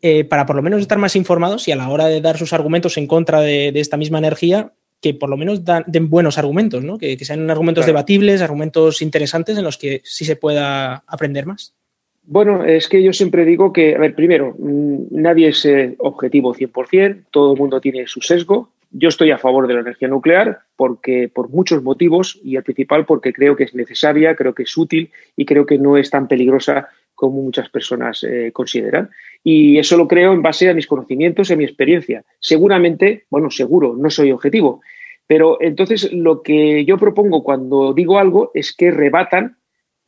eh, 0.00 0.24
para 0.24 0.46
por 0.46 0.56
lo 0.56 0.62
menos 0.62 0.80
estar 0.80 0.98
más 0.98 1.14
informados 1.14 1.68
y 1.68 1.72
a 1.72 1.76
la 1.76 1.88
hora 1.88 2.06
de 2.06 2.20
dar 2.20 2.36
sus 2.36 2.52
argumentos 2.52 2.96
en 2.96 3.06
contra 3.06 3.40
de, 3.40 3.68
esta 3.74 3.96
misma 3.96 4.18
energía, 4.18 4.72
que 5.00 5.14
por 5.14 5.30
lo 5.30 5.36
menos 5.36 5.62
den 5.86 6.10
buenos 6.10 6.38
argumentos, 6.38 6.82
¿no? 6.82 6.98
que, 6.98 7.16
sean 7.24 7.50
argumentos 7.50 7.86
debatibles, 7.86 8.42
argumentos 8.42 9.00
interesantes 9.00 9.56
en 9.56 9.64
los 9.64 9.78
que 9.78 10.00
sí 10.04 10.24
se 10.24 10.36
pueda 10.36 11.04
aprender 11.06 11.46
más. 11.46 11.74
Bueno, 12.24 12.64
es 12.64 12.88
que 12.88 13.02
yo 13.02 13.12
siempre 13.12 13.44
digo 13.44 13.72
que, 13.72 13.96
a 13.96 13.98
ver, 13.98 14.14
primero, 14.14 14.54
mm, 14.56 15.06
nadie 15.10 15.48
es 15.48 15.64
eh, 15.64 15.96
objetivo 15.98 16.54
100%, 16.54 17.24
todo 17.30 17.52
el 17.52 17.58
mundo 17.58 17.80
tiene 17.80 18.06
su 18.06 18.20
sesgo. 18.20 18.70
Yo 18.90 19.08
estoy 19.08 19.30
a 19.30 19.38
favor 19.38 19.66
de 19.66 19.74
la 19.74 19.80
energía 19.80 20.08
nuclear 20.08 20.60
porque 20.76 21.30
por 21.32 21.48
muchos 21.48 21.82
motivos 21.82 22.38
y 22.44 22.56
el 22.56 22.62
principal 22.62 23.06
porque 23.06 23.32
creo 23.32 23.56
que 23.56 23.64
es 23.64 23.74
necesaria, 23.74 24.36
creo 24.36 24.54
que 24.54 24.64
es 24.64 24.76
útil 24.76 25.10
y 25.34 25.46
creo 25.46 25.66
que 25.66 25.78
no 25.78 25.96
es 25.96 26.10
tan 26.10 26.28
peligrosa 26.28 26.88
como 27.14 27.42
muchas 27.42 27.68
personas 27.70 28.22
eh, 28.22 28.50
consideran. 28.52 29.10
Y 29.42 29.78
eso 29.78 29.96
lo 29.96 30.06
creo 30.06 30.32
en 30.32 30.42
base 30.42 30.68
a 30.68 30.74
mis 30.74 30.86
conocimientos 30.86 31.50
y 31.50 31.54
a 31.54 31.56
mi 31.56 31.64
experiencia. 31.64 32.22
Seguramente, 32.38 33.24
bueno, 33.30 33.50
seguro, 33.50 33.96
no 33.96 34.10
soy 34.10 34.30
objetivo, 34.30 34.82
pero 35.26 35.58
entonces 35.60 36.12
lo 36.12 36.42
que 36.42 36.84
yo 36.84 36.98
propongo 36.98 37.42
cuando 37.42 37.94
digo 37.94 38.18
algo 38.18 38.50
es 38.54 38.74
que 38.74 38.90
rebatan 38.90 39.56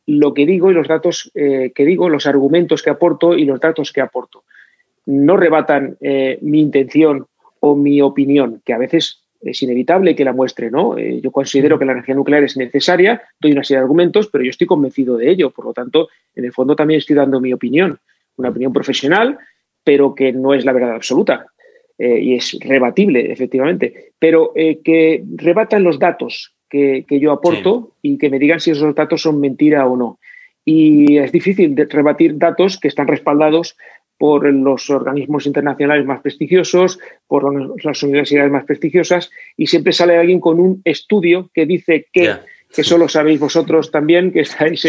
lo 0.07 0.33
que 0.33 0.45
digo 0.45 0.71
y 0.71 0.73
los 0.73 0.87
datos 0.87 1.31
eh, 1.33 1.71
que 1.73 1.85
digo, 1.85 2.09
los 2.09 2.27
argumentos 2.27 2.83
que 2.83 2.89
aporto 2.89 3.35
y 3.35 3.45
los 3.45 3.59
datos 3.59 3.91
que 3.91 4.01
aporto. 4.01 4.43
No 5.05 5.37
rebatan 5.37 5.97
eh, 6.01 6.37
mi 6.41 6.61
intención 6.61 7.27
o 7.59 7.75
mi 7.75 8.01
opinión, 8.01 8.61
que 8.63 8.73
a 8.73 8.77
veces 8.77 9.21
es 9.41 9.61
inevitable 9.61 10.15
que 10.15 10.25
la 10.25 10.33
muestre, 10.33 10.71
¿no? 10.71 10.97
Eh, 10.97 11.21
yo 11.21 11.31
considero 11.31 11.77
que 11.77 11.85
la 11.85 11.91
energía 11.93 12.15
nuclear 12.15 12.43
es 12.43 12.57
necesaria, 12.57 13.21
doy 13.39 13.51
una 13.51 13.63
serie 13.63 13.79
de 13.79 13.83
argumentos, 13.83 14.27
pero 14.27 14.43
yo 14.43 14.49
estoy 14.49 14.67
convencido 14.67 15.17
de 15.17 15.29
ello. 15.29 15.51
Por 15.51 15.65
lo 15.65 15.73
tanto, 15.73 16.09
en 16.35 16.45
el 16.45 16.53
fondo 16.53 16.75
también 16.75 16.99
estoy 16.99 17.15
dando 17.15 17.39
mi 17.41 17.53
opinión, 17.53 17.99
una 18.37 18.49
opinión 18.49 18.73
profesional, 18.73 19.37
pero 19.83 20.15
que 20.15 20.31
no 20.31 20.53
es 20.53 20.65
la 20.65 20.73
verdad 20.73 20.95
absoluta. 20.95 21.47
y 21.97 22.35
es 22.35 22.57
rebatible, 22.59 23.31
efectivamente, 23.31 24.11
pero 24.19 24.51
que 24.53 25.23
rebatan 25.37 25.83
los 25.83 25.97
datos, 25.97 26.54
que, 27.07 27.19
yo 27.19 27.31
aporto 27.31 27.91
y 28.01 28.17
que 28.17 28.29
me 28.29 28.39
digan 28.39 28.59
si 28.59 28.71
esos 28.71 28.93
datos 28.93 29.21
son 29.21 29.39
mentira 29.39 29.85
o 29.87 29.95
no. 29.95 30.19
Y 30.63 31.17
es 31.17 31.31
difícil 31.31 31.75
de 31.75 31.85
rebatir 31.85 32.37
datos 32.37 32.79
que 32.79 32.87
están 32.87 33.07
respaldados 33.07 33.77
por 34.17 34.51
los 34.51 34.89
organismos 34.89 35.45
internacionales 35.45 36.05
más 36.05 36.21
prestigiosos, 36.21 36.99
por 37.27 37.83
las 37.83 38.03
universidades 38.03 38.51
más 38.51 38.65
prestigiosas, 38.65 39.29
y 39.57 39.67
siempre 39.67 39.93
sale 39.93 40.17
alguien 40.17 40.39
con 40.39 40.59
un 40.59 40.81
estudio 40.85 41.49
que 41.53 41.65
dice 41.65 42.07
que, 42.11 42.33
que 42.73 42.81
eso 42.81 42.97
lo 42.97 43.07
sabéis 43.07 43.39
vosotros 43.39 43.91
también, 43.91 44.31
que 44.31 44.41
estáis 44.41 44.85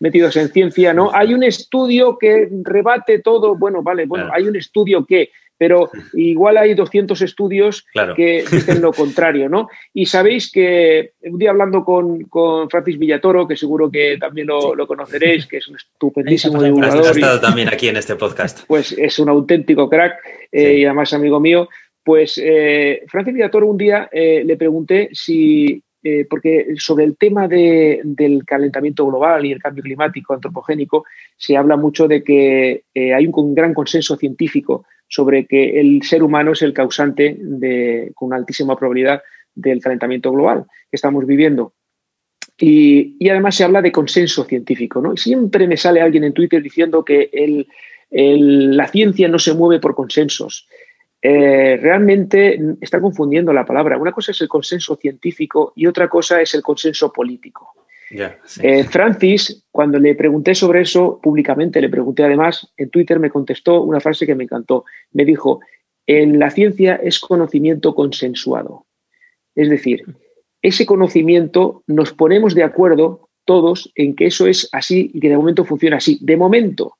metidos 0.00 0.36
en 0.36 0.48
ciencia, 0.48 0.94
¿no? 0.94 1.10
Hay 1.12 1.34
un 1.34 1.42
estudio 1.42 2.16
que 2.18 2.48
rebate 2.62 3.18
todo, 3.18 3.56
bueno, 3.56 3.82
vale, 3.82 4.06
bueno, 4.06 4.30
hay 4.32 4.44
un 4.44 4.56
estudio 4.56 5.04
que, 5.04 5.30
pero 5.58 5.90
igual 6.14 6.56
hay 6.56 6.74
200 6.74 7.20
estudios 7.20 7.84
que 8.16 8.44
dicen 8.50 8.80
lo 8.80 8.92
contrario, 8.92 9.48
¿no? 9.48 9.68
Y 9.92 10.06
sabéis 10.06 10.50
que 10.50 11.12
un 11.22 11.38
día 11.38 11.50
hablando 11.50 11.84
con, 11.84 12.24
con 12.24 12.70
Francis 12.70 12.98
Villatoro, 12.98 13.46
que 13.46 13.56
seguro 13.56 13.90
que 13.90 14.16
también 14.18 14.46
lo, 14.46 14.86
conoceréis, 14.86 15.46
que 15.46 15.58
es 15.58 15.68
un 15.68 15.76
estupendísimo 15.76 16.62
divulgador. 16.62 17.06
Ha 17.06 17.10
estado 17.10 17.40
también 17.40 17.68
aquí 17.68 17.88
en 17.88 17.96
este 17.96 18.16
podcast. 18.16 18.64
Pues 18.66 18.92
es 18.92 19.18
un 19.18 19.28
auténtico 19.28 19.90
crack 19.90 20.16
eh, 20.52 20.78
y 20.78 20.84
además 20.84 21.12
amigo 21.12 21.40
mío. 21.40 21.68
Pues 22.02 22.40
eh, 22.42 23.04
Francis 23.08 23.34
Villatoro 23.34 23.66
un 23.66 23.76
día 23.76 24.08
eh, 24.10 24.42
le 24.44 24.56
pregunté 24.56 25.10
si 25.12 25.82
porque 26.28 26.74
sobre 26.76 27.04
el 27.04 27.16
tema 27.16 27.48
del 27.48 28.44
calentamiento 28.46 29.06
global 29.06 29.44
y 29.44 29.52
el 29.52 29.62
cambio 29.62 29.82
climático 29.82 30.34
antropogénico 30.34 31.04
se 31.36 31.56
habla 31.56 31.76
mucho 31.76 32.08
de 32.08 32.22
que 32.22 32.84
hay 32.94 33.26
un, 33.26 33.54
gran 33.54 33.74
consenso 33.74 34.16
científico 34.16 34.84
sobre 35.08 35.46
que 35.46 35.80
el 35.80 36.02
ser 36.02 36.22
humano 36.22 36.52
es 36.52 36.62
el 36.62 36.72
causante 36.72 37.36
de, 37.40 38.12
con 38.14 38.28
una 38.28 38.36
altísima 38.36 38.76
probabilidad 38.76 39.22
del 39.54 39.80
calentamiento 39.80 40.30
global 40.30 40.64
que 40.90 40.96
estamos 40.96 41.26
viviendo. 41.26 41.72
Y, 42.60 43.28
además 43.30 43.54
se 43.54 43.64
habla 43.64 43.82
de 43.82 43.92
consenso 43.92 44.44
científico. 44.44 45.00
¿no? 45.00 45.16
Siempre 45.16 45.66
me 45.66 45.76
sale 45.76 46.00
alguien 46.00 46.24
en 46.24 46.32
Twitter 46.32 46.62
diciendo 46.62 47.04
que 47.04 47.66
la 48.10 48.88
ciencia 48.88 49.28
no 49.28 49.38
se 49.38 49.54
mueve 49.54 49.80
por 49.80 49.94
consensos. 49.94 50.66
Eh, 51.20 51.78
realmente 51.80 52.60
está 52.80 53.00
confundiendo 53.00 53.52
la 53.52 53.64
palabra. 53.64 53.98
Una 53.98 54.12
cosa 54.12 54.32
es 54.32 54.40
el 54.40 54.48
consenso 54.48 54.96
científico 54.96 55.72
y 55.74 55.86
otra 55.86 56.08
cosa 56.08 56.40
es 56.40 56.54
el 56.54 56.62
consenso 56.62 57.12
político. 57.12 57.74
Eh, 58.10 58.84
Francis, 58.84 59.64
cuando 59.70 59.98
le 59.98 60.14
pregunté 60.14 60.54
sobre 60.54 60.82
eso 60.82 61.20
públicamente, 61.22 61.80
le 61.80 61.90
pregunté 61.90 62.24
además, 62.24 62.72
en 62.76 62.88
Twitter 62.88 63.18
me 63.18 63.30
contestó 63.30 63.82
una 63.82 64.00
frase 64.00 64.26
que 64.26 64.34
me 64.34 64.44
encantó. 64.44 64.84
Me 65.12 65.24
dijo, 65.24 65.60
en 66.06 66.38
la 66.38 66.50
ciencia 66.50 66.96
es 66.96 67.18
conocimiento 67.18 67.94
consensuado. 67.94 68.86
Es 69.54 69.68
decir, 69.68 70.04
ese 70.62 70.86
conocimiento 70.86 71.82
nos 71.86 72.12
ponemos 72.12 72.54
de 72.54 72.62
acuerdo 72.62 73.28
todos 73.44 73.90
en 73.94 74.14
que 74.14 74.26
eso 74.26 74.46
es 74.46 74.68
así 74.72 75.10
y 75.12 75.20
que 75.20 75.28
de 75.28 75.36
momento 75.36 75.64
funciona 75.64 75.96
así. 75.96 76.18
De 76.22 76.36
momento, 76.36 76.98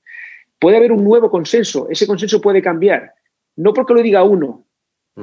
puede 0.58 0.76
haber 0.76 0.92
un 0.92 1.04
nuevo 1.04 1.30
consenso, 1.30 1.88
ese 1.90 2.06
consenso 2.06 2.40
puede 2.40 2.60
cambiar, 2.60 3.12
no 3.58 3.72
porque 3.72 3.94
lo 3.94 4.02
diga 4.02 4.24
uno 4.24 4.64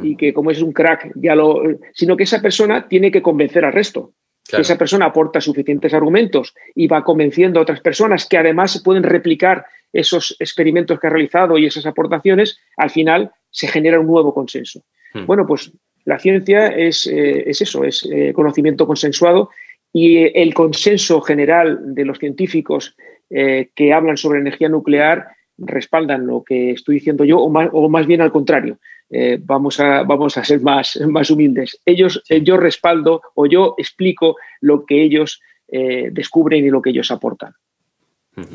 y 0.03 0.13
mm. 0.13 0.17
que 0.17 0.33
como 0.33 0.51
es 0.51 0.61
un 0.61 0.73
crack 0.73 1.11
ya 1.15 1.35
lo, 1.35 1.61
sino 1.93 2.15
que 2.15 2.23
esa 2.23 2.41
persona 2.41 2.87
tiene 2.87 3.11
que 3.11 3.21
convencer 3.21 3.65
al 3.65 3.73
resto 3.73 4.13
esa 4.53 4.77
persona 4.77 5.05
aporta 5.05 5.41
suficientes 5.41 5.93
argumentos 5.93 6.53
y 6.75 6.87
va 6.87 7.03
convenciendo 7.03 7.59
a 7.59 7.63
otras 7.63 7.81
personas 7.81 8.27
que 8.27 8.37
además 8.37 8.81
pueden 8.83 9.03
replicar 9.03 9.65
esos 9.91 10.35
experimentos 10.39 10.99
que 10.99 11.07
ha 11.07 11.09
realizado 11.09 11.57
y 11.57 11.65
esas 11.65 11.85
aportaciones, 11.85 12.59
al 12.77 12.89
final 12.89 13.31
se 13.49 13.67
genera 13.67 13.99
un 13.99 14.07
nuevo 14.07 14.33
consenso. 14.33 14.83
Hmm. 15.13 15.25
Bueno, 15.25 15.47
pues 15.47 15.71
la 16.03 16.19
ciencia 16.19 16.67
es, 16.67 17.07
eh, 17.07 17.49
eso, 17.49 17.83
es 17.83 18.07
eh, 18.11 18.33
conocimiento 18.33 18.85
consensuado 18.85 19.49
y 19.91 20.37
el 20.39 20.53
consenso 20.53 21.21
general 21.21 21.95
de 21.95 22.05
los 22.05 22.19
científicos 22.19 22.95
eh, 23.29 23.69
que 23.73 23.93
hablan 23.93 24.17
sobre 24.17 24.39
energía 24.39 24.69
nuclear 24.69 25.27
respaldan 25.57 26.27
lo 26.27 26.43
que 26.43 26.71
estoy 26.71 26.95
diciendo 26.95 27.23
yo 27.23 27.39
o 27.39 27.89
más 27.89 28.07
bien 28.07 28.21
al 28.21 28.31
contrario. 28.31 28.77
Eh, 29.09 29.39
vamos, 29.41 29.79
a, 29.79 30.03
vamos 30.03 30.37
a 30.37 30.43
ser 30.43 30.61
más, 30.61 30.99
más 31.07 31.29
humildes. 31.29 31.79
Ellos, 31.85 32.23
eh, 32.29 32.41
yo 32.41 32.57
respaldo 32.57 33.21
o 33.35 33.45
yo 33.45 33.75
explico 33.77 34.35
lo 34.61 34.85
que 34.85 35.03
ellos 35.03 35.41
eh, 35.67 36.09
descubren 36.11 36.65
y 36.65 36.69
lo 36.69 36.81
que 36.81 36.89
ellos 36.89 37.11
aportan. 37.11 37.53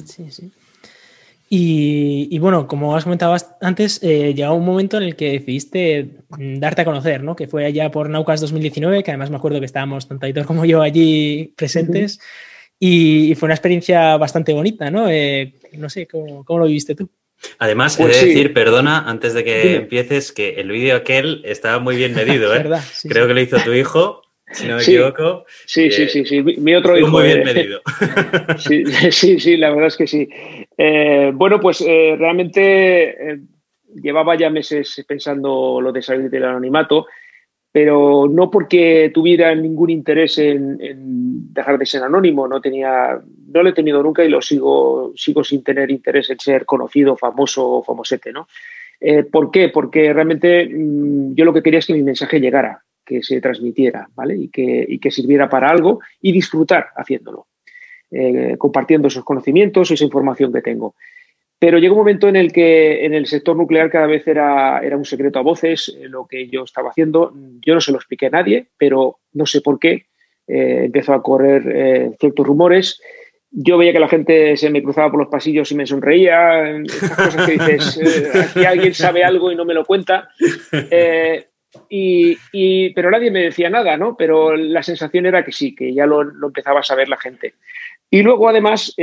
Sí, 0.05 0.31
sí. 0.31 0.51
Y, 1.53 2.39
bueno, 2.39 2.69
como 2.69 2.95
has 2.95 3.03
comentado 3.03 3.35
antes, 3.61 4.01
llegó 4.01 4.55
un 4.55 4.65
momento 4.65 4.99
en 4.99 5.03
el 5.03 5.17
que 5.17 5.33
decidiste 5.33 6.19
darte 6.29 6.83
a 6.83 6.85
conocer, 6.85 7.25
¿no? 7.25 7.35
Que 7.35 7.49
fue 7.49 7.65
allá 7.65 7.91
por 7.91 8.09
Naucas 8.09 8.41
2019, 8.41 9.03
que 9.03 9.11
además 9.11 9.31
me 9.31 9.37
acuerdo 9.37 9.59
que 9.59 9.67
estábamos 9.67 10.07
tanto 10.07 10.27
Aitor 10.27 10.47
como 10.47 10.65
yo 10.65 10.81
allí 10.81 11.53
presentes. 11.57 12.21
Y, 12.81 13.35
fue 13.37 13.47
una 13.47 13.55
experiencia 13.55 14.17
bastante 14.17 14.53
bonita, 14.53 14.91
¿no? 14.91 15.07
no 15.75 15.89
sé, 15.89 16.07
¿cómo, 16.07 16.45
¿cómo, 16.45 16.61
lo 16.61 16.67
viviste 16.67 16.97
tú? 16.97 17.09
Además, 17.59 17.99
he 17.99 18.03
pues 18.03 18.21
de 18.21 18.27
decir, 18.27 18.53
perdona, 18.53 19.09
antes 19.09 19.35
de 19.35 19.45
que 19.45 19.77
empieces, 19.77 20.33
que 20.33 20.55
el 20.61 20.71
vídeo 20.71 20.97
aquel 20.97 21.43
estaba 21.45 21.79
muy 21.79 21.97
bien 21.97 22.15
medido, 22.15 22.55
¿eh? 22.57 22.65
Creo 23.09 23.27
que 23.27 23.35
lo 23.35 23.41
hizo 23.41 23.59
tu 23.59 23.73
hijo, 23.73 24.23
si 24.53 24.67
no 24.67 24.77
me 24.77 24.83
equivoco. 24.83 25.45
Sí, 25.67 25.91
sí, 25.91 26.09
sí, 26.09 26.25
sí, 26.25 26.43
mi 26.43 26.75
otro 26.75 26.99
hijo. 26.99 27.09
Muy 27.09 27.25
bien 27.25 27.45
medido. 27.45 27.81
sí, 28.59 29.41
sí, 29.41 29.57
la 29.57 29.71
verdad 29.71 29.87
es 29.87 29.97
que 29.97 30.07
sí. 30.07 30.29
Eh, 30.77 31.31
bueno, 31.35 31.61
pues 31.61 31.81
eh, 31.87 32.17
realmente 32.19 33.33
eh, 33.33 33.41
llevaba 33.95 34.37
ya 34.37 34.51
meses 34.51 35.05
pensando 35.07 35.81
lo 35.81 35.93
de 35.93 36.03
salir 36.03 36.31
del 36.31 36.45
anonimato 36.45 37.07
pero 37.73 38.29
no 38.29 38.51
porque 38.51 39.11
tuviera 39.15 39.55
ningún 39.55 39.91
interés 39.91 40.39
en, 40.39 41.53
dejar 41.53 41.79
de 41.79 41.87
ser 41.87 42.03
anónimo, 42.03 42.49
no 42.49 42.61
tenía, 42.61 43.21
no 43.49 43.63
lo 43.63 43.69
he 43.69 43.75
tenido 43.75 44.03
nunca 44.03 44.25
y 44.25 44.29
lo 44.29 44.43
sigo, 44.43 45.13
sigo 45.15 45.45
sin 45.45 45.63
tener 45.63 45.91
interés 45.91 46.31
en 46.31 46.41
ser 46.41 46.65
conocido, 46.65 47.17
famoso 47.17 47.69
o 47.69 47.83
famosete, 47.83 48.33
¿no? 48.33 48.49
Eh, 49.01 49.23
¿Por 49.23 49.51
qué? 49.51 49.69
Porque 49.69 50.13
realmente 50.13 50.67
mm, 50.67 51.35
yo 51.35 51.45
lo 51.45 51.53
que 51.53 51.63
quería 51.63 51.79
es 51.79 51.87
que 51.87 51.95
mi 51.95 52.03
mensaje 52.03 52.41
llegara, 52.41 52.83
que 53.05 53.23
se 53.23 53.41
transmitiera, 53.41 54.09
¿vale? 54.15 54.37
Y 54.37 54.49
que, 54.49 54.85
y 54.89 54.99
que 54.99 55.11
sirviera 55.11 55.49
para 55.49 55.71
algo 55.71 56.01
y 56.21 56.33
disfrutar 56.33 56.89
haciéndolo, 56.97 57.47
eh, 58.11 58.57
compartiendo 58.59 59.09
esos 59.09 59.25
conocimientos, 59.25 59.91
esa 59.91 60.05
información 60.05 60.53
que 60.53 60.61
tengo. 60.61 60.97
Pero 61.61 61.79
llegó 61.79 61.95
un 61.95 62.01
momento 62.01 62.27
en 62.27 62.37
el 62.37 62.53
que 62.53 63.05
en 63.05 63.13
el 63.13 63.27
sector 63.27 63.55
nuclear 63.55 63.91
cada 63.91 64.07
vez 64.07 64.27
era, 64.27 64.81
era 64.81 64.97
un 64.97 65.05
secreto 65.05 65.39
a 65.39 65.43
voces 65.43 65.95
eh, 65.95 66.09
lo 66.09 66.27
que 66.27 66.49
yo 66.49 66.65
estaba 66.65 66.89
haciendo. 66.89 67.35
Yo 67.61 67.75
no 67.75 67.83
se 67.83 67.93
lo 67.93 67.99
expliqué 67.99 68.27
a 68.27 68.31
nadie, 68.31 68.69
pero 68.79 69.19
no 69.35 69.45
sé 69.45 69.61
por 69.61 69.79
qué 69.79 70.07
eh, 70.49 70.85
empezó 70.87 71.13
a 71.13 71.23
correr 71.23 71.63
eh, 71.67 72.11
ciertos 72.19 72.47
rumores. 72.47 73.03
Yo 73.51 73.77
veía 73.77 73.93
que 73.93 74.01
la 74.01 74.09
gente 74.09 74.57
se 74.57 74.71
me 74.71 74.83
cruzaba 74.83 75.11
por 75.11 75.21
los 75.21 75.29
pasillos 75.29 75.71
y 75.71 75.75
me 75.75 75.87
sonreía. 75.87 76.79
Esas 76.81 77.11
cosas 77.11 77.47
que 77.47 77.53
dices, 77.53 78.35
aquí 78.35 78.65
alguien 78.65 78.95
sabe 78.95 79.23
algo 79.23 79.53
y 79.53 79.57
no 79.57 79.67
me 79.67 79.75
lo 79.75 79.85
cuenta. 79.85 80.31
Y, 81.91 82.95
pero 82.95 83.11
nadie 83.11 83.31
me 83.31 83.43
decía 83.43 83.69
nada, 83.69 83.99
¿no? 83.99 84.17
Pero 84.17 84.57
la 84.57 84.83
sensación 84.83 85.27
era 85.27 85.45
que 85.45 85.53
sí, 85.53 85.75
que 85.75 85.93
ya 85.93 86.07
lo, 86.07 86.23
lo 86.23 86.47
empezaba 86.47 86.81
a 86.81 86.85
saber 86.85 87.11
la 87.11 87.19
gente. 87.19 87.53
Y 88.09 88.23
luego, 88.23 88.49
además, 88.49 88.95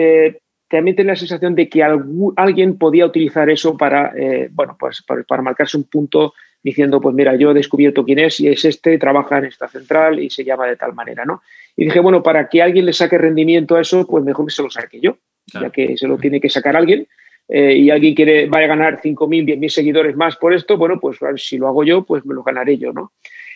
también 0.70 0.96
tenía 0.96 1.14
la 1.14 1.18
sensación 1.18 1.56
de 1.56 1.70
que 1.70 1.84
alguien 1.84 2.78
podía 2.78 3.06
utilizar 3.06 3.50
eso 3.50 3.78
para, 3.78 4.14
eh, 4.18 4.50
bueno, 4.52 4.76
pues 4.78 5.04
para, 5.04 5.42
marcarse 5.42 5.78
un 5.78 5.86
punto 5.86 6.34
diciendo, 6.62 7.00
pues 7.00 7.16
mira, 7.16 7.36
yo 7.36 7.52
he 7.52 7.54
descubierto 7.54 8.04
quién 8.04 8.20
es 8.20 8.40
y 8.40 8.50
es 8.50 8.66
este, 8.66 8.98
trabaja 8.98 9.38
en 9.38 9.46
esta 9.46 9.70
central 9.70 10.20
y 10.20 10.30
se 10.30 10.44
llama 10.44 10.68
de 10.68 10.76
tal 10.76 10.94
manera, 10.94 11.24
¿no? 11.24 11.42
Y 11.76 11.86
dije, 11.86 12.00
bueno, 12.00 12.22
para 12.22 12.50
que 12.50 12.62
alguien 12.62 12.86
le 12.86 12.94
saque 12.94 13.18
rendimiento 13.18 13.76
a 13.76 13.82
eso, 13.82 14.06
pues 14.06 14.24
mejor 14.26 14.46
que 14.46 14.54
se 14.54 14.64
lo 14.64 14.70
saque 14.70 15.00
yo, 15.00 15.18
ya 15.54 15.70
que 15.70 15.96
se 15.96 16.08
lo 16.08 16.18
tiene 16.18 16.42
que 16.42 16.50
sacar 16.50 16.76
alguien. 16.76 17.08
Eh, 17.48 17.78
y 17.78 17.90
alguien 17.90 18.14
quiere, 18.14 18.48
vaya 18.48 18.66
a 18.66 18.70
ganar 18.70 19.00
5.000, 19.02 19.46
10.000 19.46 19.70
seguidores 19.70 20.18
más 20.18 20.36
por 20.36 20.54
esto, 20.54 20.78
bueno, 20.78 21.00
pues 21.00 21.18
si 21.38 21.58
lo 21.58 21.70
hago 21.70 21.86
yo, 21.86 22.04
pues 22.04 22.26
me 22.26 22.36
lo 22.36 22.44
ganaré 22.44 22.78
yo, 22.78 22.92
¿no? 22.92 23.14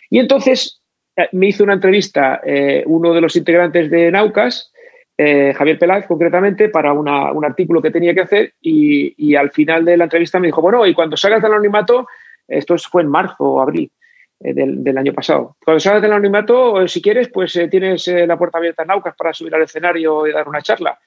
Y 0.08 0.18
entonces 0.18 0.80
eh, 1.14 1.28
me 1.32 1.48
hizo 1.48 1.62
una 1.62 1.74
entrevista 1.74 2.40
uno 2.86 3.12
de 3.12 3.20
los 3.20 3.36
integrantes 3.36 3.90
de 3.90 4.10
Naucas, 4.10 4.71
eh, 5.16 5.52
Javier 5.54 5.78
Peláez 5.78 6.06
concretamente, 6.06 6.68
para 6.68 6.92
un 6.92 7.44
artículo 7.44 7.82
que 7.82 7.90
tenía 7.90 8.14
que 8.14 8.22
hacer 8.22 8.54
y, 8.60 9.34
al 9.34 9.50
final 9.50 9.84
de 9.84 9.96
la 9.96 10.04
entrevista 10.04 10.40
me 10.40 10.48
dijo, 10.48 10.62
bueno, 10.62 10.86
y 10.86 10.94
cuando 10.94 11.16
salgas 11.16 11.42
del 11.42 11.52
anonimato, 11.52 12.06
esto 12.48 12.76
fue 12.78 13.02
en 13.02 13.08
marzo 13.08 13.44
o 13.44 13.60
abril 13.60 13.90
eh, 14.40 14.52
del, 14.54 14.98
año 14.98 15.12
pasado, 15.12 15.56
cuando 15.64 15.80
salgas 15.80 16.02
del 16.02 16.12
anonimato, 16.12 16.86
si 16.88 17.02
quieres, 17.02 17.28
pues 17.28 17.54
eh, 17.56 17.68
tienes 17.68 18.06
la 18.08 18.38
puerta 18.38 18.58
abierta 18.58 18.82
en 18.82 18.88
Naucas 18.88 19.14
para 19.14 19.34
subir 19.34 19.54
al 19.54 19.62
escenario 19.62 20.26
y 20.26 20.32
dar 20.32 20.48
una 20.48 20.62
charla. 20.62 20.98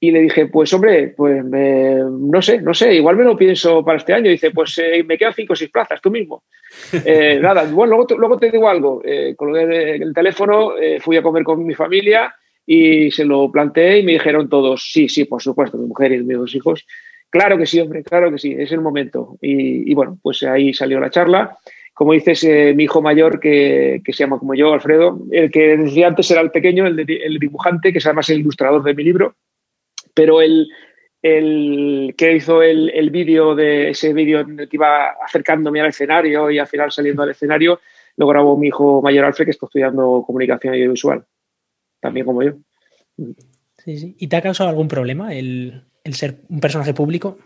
Y 0.00 0.12
le 0.12 0.20
dije, 0.20 0.46
pues 0.46 0.72
hombre, 0.74 1.08
pues 1.08 1.42
no 1.44 2.40
sé, 2.40 2.60
no 2.60 2.72
sé, 2.72 2.94
igual 2.94 3.16
me 3.16 3.24
lo 3.24 3.36
pienso 3.36 3.84
para 3.84 3.98
este 3.98 4.14
año. 4.14 4.30
dice, 4.30 4.52
pues 4.52 4.80
me 5.04 5.18
quedan 5.18 5.34
cinco 5.34 5.54
o 5.54 5.56
seis 5.56 5.70
plazas, 5.72 6.00
tú 6.00 6.08
mismo. 6.08 6.44
nada, 7.40 7.64
bueno, 7.64 7.96
luego, 7.96 8.06
luego 8.16 8.38
te 8.38 8.52
digo 8.52 8.68
algo. 8.68 9.02
con 9.36 9.56
el 9.56 10.14
teléfono, 10.14 10.74
fui 11.00 11.16
a 11.16 11.22
comer 11.22 11.42
con 11.42 11.66
mi 11.66 11.74
familia 11.74 12.32
y 12.70 13.10
se 13.10 13.24
lo 13.24 13.50
planteé 13.50 14.00
y 14.00 14.02
me 14.02 14.12
dijeron 14.12 14.50
todos, 14.50 14.90
sí, 14.92 15.08
sí, 15.08 15.24
por 15.24 15.40
supuesto, 15.40 15.78
mi 15.78 15.86
mujer 15.86 16.12
y 16.12 16.22
mis 16.22 16.36
dos 16.36 16.54
hijos. 16.54 16.86
Claro 17.30 17.56
que 17.56 17.64
sí, 17.64 17.80
hombre, 17.80 18.04
claro 18.04 18.30
que 18.30 18.36
sí, 18.36 18.54
es 18.58 18.70
el 18.72 18.82
momento. 18.82 19.38
Y, 19.40 19.94
bueno, 19.94 20.18
pues 20.22 20.42
ahí 20.42 20.74
salió 20.74 21.00
la 21.00 21.08
charla. 21.08 21.56
Como 21.94 22.12
dices, 22.12 22.44
eh, 22.44 22.74
mi 22.76 22.84
hijo 22.84 23.00
mayor, 23.00 23.40
que, 23.40 24.02
se 24.06 24.12
llama 24.12 24.38
como 24.38 24.54
yo, 24.54 24.74
Alfredo, 24.74 25.18
el 25.30 25.50
que 25.50 25.78
decía 25.78 26.08
antes 26.08 26.30
era 26.30 26.42
el 26.42 26.50
pequeño, 26.50 26.86
el, 26.86 27.38
dibujante, 27.40 27.90
que 27.90 27.98
es 27.98 28.06
además 28.06 28.28
el 28.28 28.40
ilustrador 28.40 28.82
de 28.82 28.92
mi 28.92 29.02
libro, 29.02 29.36
pero 30.12 30.42
el, 30.42 30.68
el 31.22 32.14
que 32.18 32.36
hizo 32.36 32.62
el, 32.62 32.90
el 32.90 33.08
vídeo 33.08 33.54
de 33.54 33.88
ese 33.90 34.12
vídeo 34.12 34.40
en 34.40 34.60
el 34.60 34.68
que 34.68 34.76
iba 34.76 35.08
acercándome 35.24 35.80
al 35.80 35.88
escenario 35.88 36.50
y 36.50 36.58
al 36.58 36.66
final 36.66 36.92
saliendo 36.92 37.22
al 37.22 37.30
escenario, 37.30 37.80
lo 38.18 38.26
grabó 38.26 38.58
mi 38.58 38.68
hijo 38.68 39.00
mayor 39.00 39.24
Alfred, 39.24 39.46
que 39.46 39.52
está 39.52 39.64
estudiando 39.64 40.22
comunicación 40.26 40.74
audiovisual 40.74 41.24
también 42.00 42.26
como 42.26 42.42
yo. 42.42 42.52
Sí, 43.78 43.96
sí. 43.96 44.16
¿Y 44.18 44.28
te 44.28 44.36
ha 44.36 44.42
causado 44.42 44.70
algún 44.70 44.88
problema 44.88 45.34
el, 45.34 45.84
ser 46.12 46.40
un 46.48 46.60
personaje 46.60 46.94
público? 46.94 47.38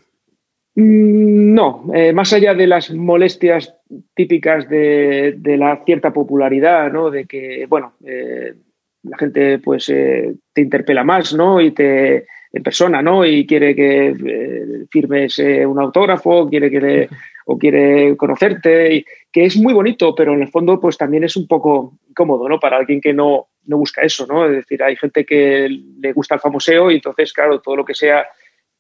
Mm, 0.75 1.55
no, 1.55 1.85
eh, 1.95 2.13
más 2.13 2.33
allá 2.33 2.55
de 2.55 2.67
las 2.67 2.91
molestias 2.91 3.75
típicas 4.15 4.69
de, 4.69 5.39
la 5.59 5.83
cierta 5.85 6.13
popularidad, 6.13 6.91
¿no? 6.91 7.11
De 7.11 7.27
que, 7.27 7.67
bueno, 7.69 7.95
eh, 8.05 8.55
la 9.03 9.19
gente 9.19 9.59
pues 9.59 9.89
eh, 9.89 10.35
te 10.53 10.63
interpela 10.63 11.05
más, 11.05 11.35
¿no? 11.35 11.61
Y 11.61 11.73
te 11.73 12.27
en 12.55 12.63
persona, 12.63 13.01
¿no? 13.01 13.25
Y 13.25 13.47
quiere 13.47 13.75
que 13.75 14.87
firmes 14.91 15.39
un 15.39 15.81
autógrafo, 15.81 16.51
quiere 16.51 16.71
que 16.71 16.81
le, 16.81 17.09
o 17.47 17.59
quiere 17.59 18.15
conocerte, 18.17 18.95
y, 18.97 19.05
que 19.31 19.45
es 19.47 19.57
muy 19.57 19.73
bonito, 19.73 20.15
pero 20.15 20.35
en 20.35 20.43
el 20.43 20.49
fondo 20.49 20.79
pues 20.79 20.99
también 20.99 21.25
es 21.25 21.37
un 21.37 21.47
poco 21.47 21.99
incómodo, 22.09 22.49
¿no? 22.49 22.61
Para 22.61 22.77
alguien 22.77 23.01
que 23.01 23.15
no, 23.15 23.49
no 23.67 23.77
busca 23.77 24.03
eso, 24.03 24.27
¿no? 24.27 24.47
Es 24.47 24.53
decir, 24.53 24.83
hay 24.83 24.97
gente 24.97 25.25
que 25.25 25.69
le 26.01 26.13
gusta 26.13 26.35
el 26.35 26.41
famoseo 26.41 26.91
y 26.91 26.97
entonces, 26.97 27.33
claro, 27.33 27.61
todo 27.61 27.77
lo 27.77 27.85
que 27.85 27.95
sea 27.95 28.27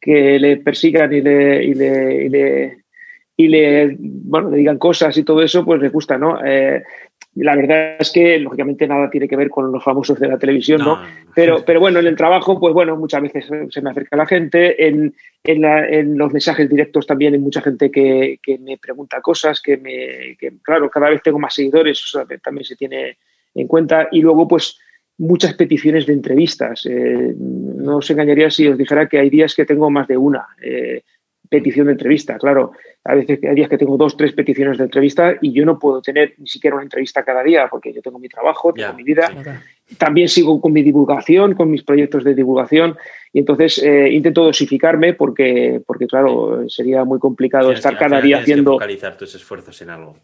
que 0.00 0.38
le 0.38 0.56
persigan 0.56 1.12
y 1.12 1.20
le, 1.20 1.64
y 1.64 1.74
le, 1.74 2.24
y 2.24 2.28
le, 2.28 2.78
y 3.36 3.48
le 3.48 3.96
bueno, 3.98 4.50
le 4.50 4.58
digan 4.58 4.78
cosas 4.78 5.16
y 5.16 5.22
todo 5.22 5.42
eso, 5.42 5.64
pues 5.64 5.80
le 5.80 5.88
gusta, 5.88 6.18
¿no? 6.18 6.44
Eh, 6.44 6.82
la 7.34 7.56
verdad 7.56 7.96
es 7.98 8.10
que, 8.10 8.38
lógicamente, 8.38 8.86
nada 8.86 9.08
tiene 9.08 9.26
que 9.26 9.36
ver 9.36 9.48
con 9.48 9.72
los 9.72 9.82
famosos 9.82 10.20
de 10.20 10.28
la 10.28 10.38
televisión, 10.38 10.82
¿no? 10.82 11.00
Pero, 11.34 11.64
pero 11.64 11.80
bueno, 11.80 11.98
en 12.00 12.06
el 12.06 12.16
trabajo, 12.16 12.60
pues 12.60 12.74
bueno, 12.74 12.94
muchas 12.96 13.22
veces 13.22 13.46
se 13.70 13.80
me 13.80 13.90
acerca 13.90 14.16
la 14.16 14.26
gente. 14.26 14.86
En, 14.86 15.14
en, 15.42 16.18
los 16.18 16.30
mensajes 16.30 16.68
directos 16.68 17.06
también 17.06 17.32
hay 17.32 17.40
mucha 17.40 17.62
gente 17.62 17.90
que, 17.90 18.38
que 18.42 18.58
me 18.58 18.76
pregunta 18.76 19.22
cosas, 19.22 19.62
que 19.62 19.78
me. 19.78 20.36
Que, 20.36 20.52
claro, 20.62 20.90
cada 20.90 21.08
vez 21.08 21.22
tengo 21.22 21.38
más 21.38 21.54
seguidores, 21.54 22.02
eso 22.02 22.26
también 22.42 22.64
se 22.64 22.76
tiene 22.76 23.16
en 23.54 23.66
cuenta. 23.66 24.08
Y 24.10 24.20
luego, 24.20 24.48
pues, 24.48 24.78
muchas 25.18 25.54
peticiones 25.54 26.06
de 26.06 26.12
entrevistas. 26.12 26.86
Eh, 26.86 27.34
no 27.36 27.98
os 27.98 28.10
engañaría 28.10 28.50
si 28.50 28.68
os 28.68 28.78
dijera 28.78 29.08
que 29.08 29.18
hay 29.18 29.30
días 29.30 29.54
que 29.54 29.64
tengo 29.64 29.90
más 29.90 30.08
de 30.08 30.16
una. 30.16 30.46
Eh, 30.62 31.02
petición 31.48 31.86
de 31.86 31.92
entrevista. 31.92 32.38
Claro, 32.38 32.72
a 33.04 33.14
veces 33.14 33.38
hay 33.44 33.54
días 33.54 33.68
que 33.68 33.76
tengo 33.76 33.98
dos, 33.98 34.16
tres 34.16 34.32
peticiones 34.32 34.78
de 34.78 34.84
entrevista 34.84 35.34
y 35.40 35.52
yo 35.52 35.66
no 35.66 35.78
puedo 35.78 36.00
tener 36.00 36.34
ni 36.38 36.46
siquiera 36.46 36.76
una 36.76 36.84
entrevista 36.84 37.24
cada 37.24 37.42
día 37.42 37.68
porque 37.70 37.92
yo 37.92 38.00
tengo 38.00 38.18
mi 38.18 38.28
trabajo, 38.28 38.72
tengo 38.72 38.94
mi 38.94 39.02
vida. 39.02 39.28
También 39.98 40.28
sigo 40.28 40.60
con 40.60 40.72
mi 40.72 40.82
divulgación, 40.82 41.54
con 41.54 41.70
mis 41.70 41.82
proyectos 41.82 42.24
de 42.24 42.34
divulgación 42.34 42.96
y 43.34 43.38
entonces 43.38 43.78
eh, 43.82 44.10
intento 44.10 44.44
dosificarme 44.44 45.14
porque, 45.14 45.80
porque 45.86 46.06
claro, 46.06 46.68
sería 46.68 47.04
muy 47.04 47.18
complicado 47.18 47.72
estar 47.72 47.96
cada 47.96 48.20
día 48.20 48.38
haciendo... 48.38 48.72
focalizar 48.72 49.16
tus 49.16 49.34
esfuerzos 49.34 49.80
en 49.80 49.88
algo. 49.88 50.16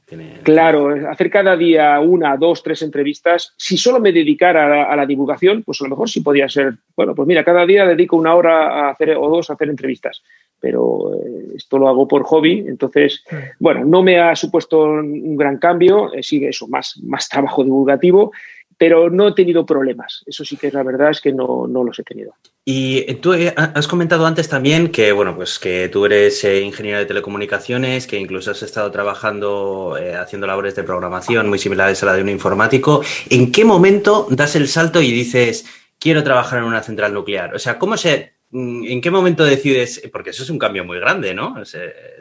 Claro, 0.43 0.95
hacer 1.11 1.31
cada 1.31 1.57
día 1.57 1.99
una, 2.01 2.37
dos, 2.37 2.63
tres 2.63 2.83
entrevistas. 2.83 3.55
Si 3.57 3.79
solo 3.79 3.99
me 3.99 4.13
dedicara 4.13 4.85
a 4.85 4.95
la, 4.95 5.07
divulgación, 5.07 5.63
pues 5.63 5.81
a 5.81 5.85
lo 5.85 5.91
mejor 5.91 6.11
sí 6.11 6.21
podría 6.21 6.51
ser, 6.51 6.75
bueno, 6.95 7.15
pues 7.15 7.27
mira, 7.27 7.43
cada 7.45 7.65
día 7.65 7.87
dedico 7.87 8.17
una 8.17 8.35
hora 8.35 8.89
a 8.89 8.91
hacer, 8.91 9.17
o 9.17 9.29
dos 9.31 9.49
a 9.49 9.55
hacer 9.55 9.71
entrevistas 9.71 10.23
pero 10.61 11.15
eh, 11.15 11.53
esto 11.55 11.79
lo 11.79 11.89
hago 11.89 12.09
por 12.09 12.25
hobby, 12.25 12.65
entonces, 12.67 13.25
mm. 13.31 13.37
bueno, 13.61 13.85
no 13.85 14.03
me 14.03 14.19
ha 14.19 14.35
supuesto 14.35 14.83
un 14.83 15.37
gran 15.37 15.59
cambio, 15.59 16.13
eh, 16.13 16.23
sigue 16.23 16.49
eso, 16.49 16.67
más, 16.67 16.99
más 17.05 17.29
trabajo 17.29 17.63
divulgativo, 17.63 18.33
pero 18.79 19.11
no 19.11 19.29
he 19.29 19.35
tenido 19.35 19.67
problemas. 19.67 20.23
Eso 20.27 20.45
sí 20.45 20.57
que 20.57 20.69
es 20.69 20.75
la 20.75 20.83
verdad, 20.83 21.11
es 21.11 21.21
que 21.21 21.33
no, 21.33 21.67
no 21.69 21.85
los 21.85 21.99
he 21.99 22.05
tenido. 22.05 22.35
Y 22.65 23.15
tú 23.17 23.35
eh, 23.35 23.53
has 23.57 23.89
comentado 23.89 24.25
antes 24.25 24.49
también 24.49 24.89
que, 24.89 25.13
bueno, 25.13 25.35
pues 25.35 25.59
que 25.59 25.89
tú 25.89 26.07
eres 26.07 26.45
ingeniero 26.45 27.01
de 27.01 27.07
telecomunicaciones, 27.07 28.07
que 28.07 28.19
incluso 28.19 28.53
has 28.53 28.63
estado 28.63 28.91
trabajando, 28.91 29.97
haciendo 30.19 30.47
labores 30.47 30.77
de 30.77 30.85
programación 30.85 31.49
muy 31.49 31.59
similares 31.59 32.03
a 32.03 32.07
la 32.07 32.15
de 32.15 32.23
un 32.23 32.29
informático. 32.29 33.03
¿En 33.29 33.51
qué 33.53 33.65
momento 33.65 34.27
das 34.31 34.55
el 34.57 34.69
salto 34.69 35.03
y 35.03 35.11
dices, 35.11 35.67
quiero 35.99 36.23
trabajar 36.23 36.61
en 36.61 36.67
una 36.67 36.83
central 36.83 37.13
nuclear? 37.13 37.55
O 37.55 37.59
sea, 37.59 37.79
¿cómo 37.79 37.97
se 37.97 38.39
Mm, 38.51 38.85
¿En 38.87 39.01
qué 39.01 39.11
momento 39.11 39.45
decides? 39.45 40.03
Porque 40.13 40.31
eso 40.31 40.43
es 40.43 40.51
un 40.51 40.59
cambio 40.59 40.85
muy 40.85 40.99
grande, 40.99 41.35
¿no? 41.35 41.55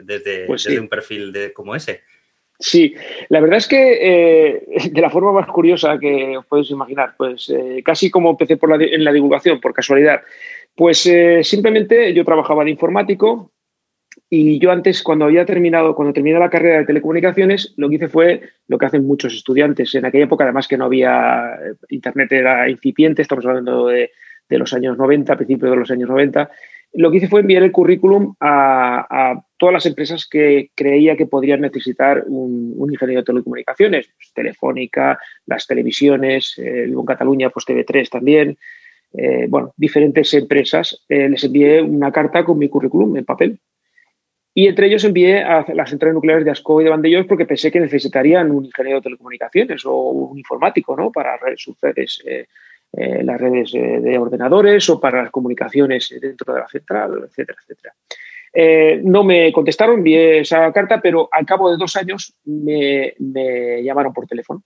desde, 0.02 0.46
pues 0.46 0.66
un 0.66 0.88
perfil 0.88 1.32
de, 1.32 1.52
como 1.52 1.74
ese. 1.74 2.02
Sí, 2.60 2.92
la 3.28 3.40
verdad 3.40 3.58
es 3.58 3.68
que 3.68 3.98
eh, 4.00 4.66
de 4.92 5.00
la 5.00 5.10
forma 5.10 5.32
más 5.32 5.46
curiosa 5.46 5.98
que 5.98 6.36
os 6.36 6.46
podéis 6.46 6.70
imaginar, 6.70 7.14
pues 7.16 7.48
eh, 7.50 7.82
casi 7.84 8.10
como 8.10 8.30
empecé 8.30 8.56
por 8.56 8.70
la, 8.70 8.84
en 8.84 9.04
la 9.04 9.12
divulgación, 9.12 9.60
por 9.60 9.72
casualidad, 9.72 10.22
pues 10.74 11.06
eh, 11.06 11.42
simplemente 11.44 12.12
yo 12.14 12.24
trabajaba 12.24 12.64
de 12.64 12.70
informático 12.70 13.52
Y 14.30 14.58
yo 14.58 14.70
antes, 14.70 15.02
cuando 15.02 15.24
había 15.24 15.46
terminado, 15.46 15.94
cuando 15.94 16.12
terminé 16.12 16.38
la 16.38 16.50
carrera 16.50 16.78
de 16.78 16.86
telecomunicaciones, 16.86 17.74
lo 17.76 17.88
que 17.88 17.96
hice 17.96 18.08
fue 18.08 18.42
lo 18.66 18.76
que 18.78 18.86
hacen 18.86 19.06
muchos 19.06 19.34
estudiantes. 19.34 19.94
En 19.94 20.04
aquella 20.04 20.24
época, 20.24 20.44
además 20.44 20.68
que 20.68 20.76
no 20.76 20.84
había 20.84 21.58
internet, 21.88 22.32
era 22.32 22.68
incipiente, 22.68 23.22
estamos 23.22 23.46
hablando 23.46 23.86
de, 23.86 24.10
los 24.50 24.72
años 24.72 24.98
90, 24.98 25.36
principios 25.36 25.70
de 25.70 25.76
los 25.76 25.90
años 25.90 26.08
90. 26.08 26.50
Lo 26.94 27.10
que 27.10 27.18
hice 27.18 27.28
fue 27.28 27.40
enviar 27.40 27.62
el 27.62 27.72
currículum 27.72 28.34
a, 28.40 29.42
todas 29.58 29.72
las 29.72 29.86
empresas 29.86 30.26
que 30.26 30.70
creía 30.74 31.16
que 31.16 31.26
podrían 31.26 31.60
necesitar 31.60 32.24
un, 32.26 32.88
ingeniero 32.90 33.20
de 33.20 33.26
telecomunicaciones, 33.26 34.08
pues, 34.16 34.32
Telefónica, 34.32 35.18
las 35.46 35.66
televisiones, 35.66 36.54
eh, 36.58 36.84
en 36.84 37.04
Cataluña, 37.04 37.50
pues 37.50 37.66
TV3 37.66 38.08
también, 38.08 38.56
eh, 39.12 39.46
bueno, 39.48 39.72
diferentes 39.76 40.32
empresas. 40.34 41.04
les 41.08 41.44
envié 41.44 41.82
una 41.82 42.12
carta 42.12 42.44
con 42.44 42.58
mi 42.58 42.68
currículum 42.68 43.16
en 43.16 43.24
papel 43.24 43.58
y 44.58 44.66
entre 44.66 44.88
ellos 44.88 45.04
envié 45.04 45.40
a 45.44 45.64
las 45.72 45.88
centrales 45.88 46.14
nucleares 46.14 46.44
de 46.44 46.50
Asco 46.50 46.80
y 46.80 46.84
de 46.84 46.90
Vandellós 46.90 47.26
porque 47.26 47.46
pensé 47.46 47.70
que 47.70 47.78
necesitarían 47.78 48.50
un 48.50 48.64
ingeniero 48.64 48.98
de 48.98 49.04
telecomunicaciones 49.04 49.86
o 49.86 49.94
un 49.94 50.36
informático 50.36 50.96
¿no? 50.96 51.12
para 51.12 51.36
redes, 51.36 52.20
eh, 52.26 52.48
eh, 52.92 53.22
las 53.22 53.40
redes 53.40 53.72
eh, 53.76 54.00
de 54.00 54.18
ordenadores 54.18 54.90
o 54.90 54.98
para 54.98 55.22
las 55.22 55.30
comunicaciones 55.30 56.12
dentro 56.20 56.54
de 56.54 56.58
la 56.58 56.66
central, 56.66 57.22
etcétera, 57.28 57.56
etcétera. 57.62 57.94
No 58.54 59.24
me 59.24 59.52
contestaron, 59.52 59.98
envié 59.98 60.40
esa 60.40 60.72
carta, 60.72 61.00
pero 61.00 61.28
al 61.32 61.46
cabo 61.46 61.70
de 61.70 61.76
dos 61.76 61.96
años 61.96 62.34
me, 62.44 63.14
me, 63.18 63.82
llamaron 63.82 64.12
por 64.12 64.26
teléfono. 64.26 64.62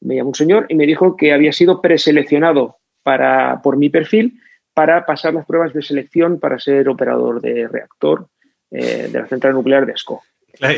Me 0.00 0.16
llamó 0.16 0.28
un 0.28 0.34
señor 0.34 0.66
y 0.68 0.74
me 0.74 0.86
dijo 0.86 1.16
que 1.16 1.32
había 1.32 1.52
sido 1.52 1.80
preseleccionado 1.80 2.76
para, 3.02 3.60
por 3.62 3.76
mi 3.76 3.88
perfil 3.90 4.40
para 4.74 5.06
pasar 5.06 5.32
las 5.32 5.46
pruebas 5.46 5.72
de 5.72 5.80
selección 5.80 6.38
para 6.38 6.58
ser 6.58 6.88
operador 6.88 7.40
de 7.40 7.66
reactor 7.66 8.28
eh, 8.70 9.08
de 9.10 9.18
la 9.18 9.26
central 9.26 9.54
nuclear 9.54 9.86
de 9.86 9.92
Esco. 9.92 10.22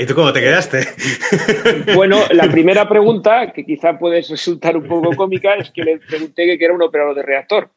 ¿Y 0.00 0.06
tú 0.06 0.14
cómo 0.14 0.32
te 0.32 0.40
quedaste? 0.40 0.86
Bueno, 1.94 2.18
la 2.30 2.44
primera 2.50 2.88
pregunta, 2.88 3.52
que 3.52 3.64
quizá 3.64 3.98
puede 3.98 4.22
resultar 4.22 4.76
un 4.76 4.84
poco 4.84 5.14
cómica, 5.14 5.54
es 5.54 5.70
que 5.70 5.82
le 5.82 5.98
pregunté 5.98 6.58
que 6.58 6.64
era 6.64 6.74
un 6.74 6.82
operador 6.82 7.14
de 7.14 7.22
reactor. 7.22 7.70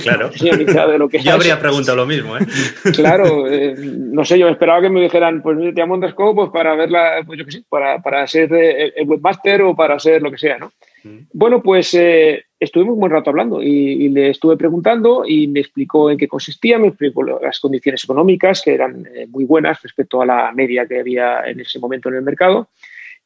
claro, 0.00 0.30
de 0.40 0.98
lo 0.98 1.08
que 1.08 1.18
yo 1.18 1.32
habría 1.32 1.58
preguntado 1.58 1.96
lo 1.96 2.06
mismo. 2.06 2.36
¿eh? 2.36 2.40
Claro, 2.94 3.50
eh, 3.50 3.74
no 3.76 4.24
sé, 4.24 4.38
yo 4.38 4.48
esperaba 4.48 4.80
que 4.80 4.88
me 4.88 5.00
dijeran, 5.00 5.42
pues 5.42 5.58
te 5.74 5.80
llamo 5.80 6.00
pues, 6.34 6.50
para 6.50 6.74
verla, 6.74 7.22
pues 7.26 7.38
yo 7.38 7.44
qué 7.44 7.52
sé, 7.52 7.62
para, 7.68 8.00
para 8.00 8.26
ser 8.26 8.52
el 8.52 9.06
webmaster 9.06 9.62
o 9.62 9.74
para 9.74 9.98
ser 9.98 10.22
lo 10.22 10.30
que 10.30 10.38
sea, 10.38 10.58
¿no? 10.58 10.72
Mm. 11.04 11.18
Bueno, 11.32 11.62
pues 11.62 11.94
eh, 11.94 12.44
estuvimos 12.58 12.94
un 12.94 13.00
buen 13.00 13.12
rato 13.12 13.30
hablando 13.30 13.62
y, 13.62 14.08
le 14.08 14.30
estuve 14.30 14.56
preguntando 14.56 15.24
y 15.26 15.48
me 15.48 15.60
explicó 15.60 16.10
en 16.10 16.18
qué 16.18 16.28
consistía, 16.28 16.78
me 16.78 16.88
explicó 16.88 17.22
las 17.22 17.60
condiciones 17.60 18.02
económicas 18.04 18.62
que 18.62 18.74
eran 18.74 19.06
eh, 19.14 19.26
muy 19.28 19.44
buenas 19.44 19.82
respecto 19.82 20.22
a 20.22 20.26
la 20.26 20.52
media 20.52 20.86
que 20.86 21.00
había 21.00 21.46
en 21.46 21.60
ese 21.60 21.78
momento 21.78 22.08
en 22.08 22.16
el 22.16 22.22
mercado 22.22 22.68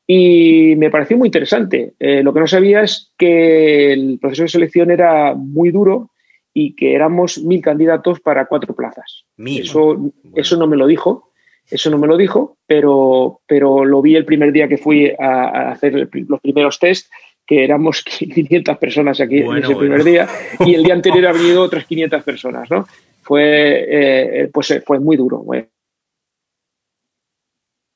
y 0.06 0.74
me 0.76 0.90
pareció 0.90 1.16
muy 1.16 1.28
interesante. 1.28 1.94
Eh, 1.98 2.22
lo 2.22 2.34
que 2.34 2.40
no 2.40 2.46
sabía 2.46 2.82
es 2.82 3.12
que 3.16 3.92
el 3.92 4.18
proceso 4.20 4.42
de 4.42 4.48
selección 4.48 4.90
era 4.90 5.34
muy 5.34 5.70
duro 5.70 6.10
y 6.52 6.74
que 6.74 6.94
éramos 6.94 7.38
mil 7.38 7.62
candidatos 7.62 8.20
para 8.20 8.46
cuatro 8.46 8.74
plazas. 8.74 9.24
Eso, 9.38 10.12
eso 10.34 10.56
no 10.56 10.66
me 10.66 10.76
lo 10.76 10.86
dijo. 10.86 11.32
Eso 11.70 11.90
no 11.90 11.96
me 11.96 12.08
lo 12.08 12.16
dijo, 12.16 12.58
pero, 12.66 13.40
pero 13.46 13.84
lo 13.84 14.02
vi 14.02 14.16
el 14.16 14.24
primer 14.24 14.52
día 14.52 14.68
que 14.68 14.76
fui 14.76 15.12
a, 15.18 15.70
hacer 15.70 16.08
los 16.12 16.40
primeros 16.40 16.78
test 16.78 17.10
que 17.46 17.64
éramos 17.64 18.02
500 18.05 18.78
personas 18.78 19.20
aquí 19.20 19.38
en 19.38 19.59
ese 19.59 19.76
primer 19.76 20.05
día 20.05 20.28
y 20.61 20.74
el 20.74 20.83
día 20.83 20.94
anterior 20.94 21.26
ha 21.28 21.33
venido 21.33 21.62
otras 21.62 21.87
500 21.87 22.22
personas, 22.22 22.70
¿no? 22.70 22.87
Fue, 23.22 24.42
eh, 24.42 24.50
pues, 24.52 24.70
eh, 24.72 24.83
fue 24.85 24.98
muy 24.98 25.16
duro. 25.16 25.44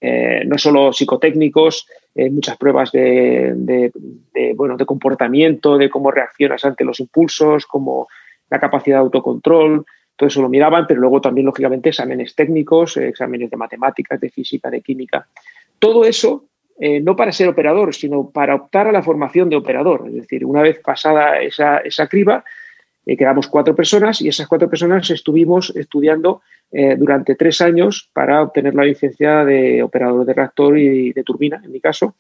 Eh, 0.01 0.45
no 0.47 0.57
solo 0.57 0.93
psicotécnicos, 0.93 1.89
muchas 2.15 2.57
pruebas 2.57 2.93
de, 2.93 3.91
bueno, 4.55 4.77
de 4.77 4.87
comportamiento, 4.87 5.77
de 5.77 5.91
cómo 5.91 6.11
reaccionas 6.11 6.65
ante 6.65 6.85
los 6.85 7.01
impulsos, 7.01 7.67
como 7.67 8.07
la 8.49 8.61
capacidad 8.61 8.97
de 8.97 9.01
autocontrol, 9.01 9.85
todo 10.17 10.29
eso 10.29 10.41
lo 10.41 10.49
miraban, 10.49 10.87
pero 10.87 11.01
luego 11.01 11.21
también, 11.21 11.45
lógicamente, 11.45 11.91
exámenes 11.91 12.35
técnicos, 12.35 12.97
exámenes 12.97 13.51
de 13.51 13.57
matemáticas, 13.57 14.19
de 14.19 14.31
física, 14.31 14.71
de 14.71 14.81
química. 14.81 15.29
Todo 15.79 16.05
eso 16.05 16.45
eh, 16.79 17.01
no 17.01 17.17
para 17.17 17.33
ser 17.33 17.49
operador, 17.49 17.95
sino 17.95 18.29
para 18.31 18.55
optar 18.55 18.87
a 18.87 18.93
la 18.93 19.03
formación 19.03 19.49
de 19.49 19.57
operador. 19.57 20.05
Es 20.09 20.15
decir, 20.15 20.45
una 20.45 20.61
vez 20.61 20.79
pasada 20.81 21.41
esa, 21.41 21.79
esa 21.79 22.07
criba, 22.07 22.45
eh, 23.07 23.17
quedamos 23.17 23.49
cuatro 23.49 23.75
personas 23.75 24.21
y 24.21 24.29
esas 24.29 24.47
cuatro 24.47 24.69
personas 24.69 25.09
estuvimos 25.11 25.75
estudiando 25.75 26.43
eh, 26.71 26.97
durante 26.97 27.35
tres 27.35 27.63
años 27.63 28.11
para 28.13 28.43
obtener 28.43 28.75
la 28.75 28.85
licencia 28.85 29.45
de 29.45 29.83
operador 29.83 30.27
de 30.27 30.35
reactor 30.35 30.79
y 30.79 31.13
de 31.13 31.23
turbina, 31.23 31.63
en 31.65 31.73
mi 31.73 31.81
caso. 31.81 32.17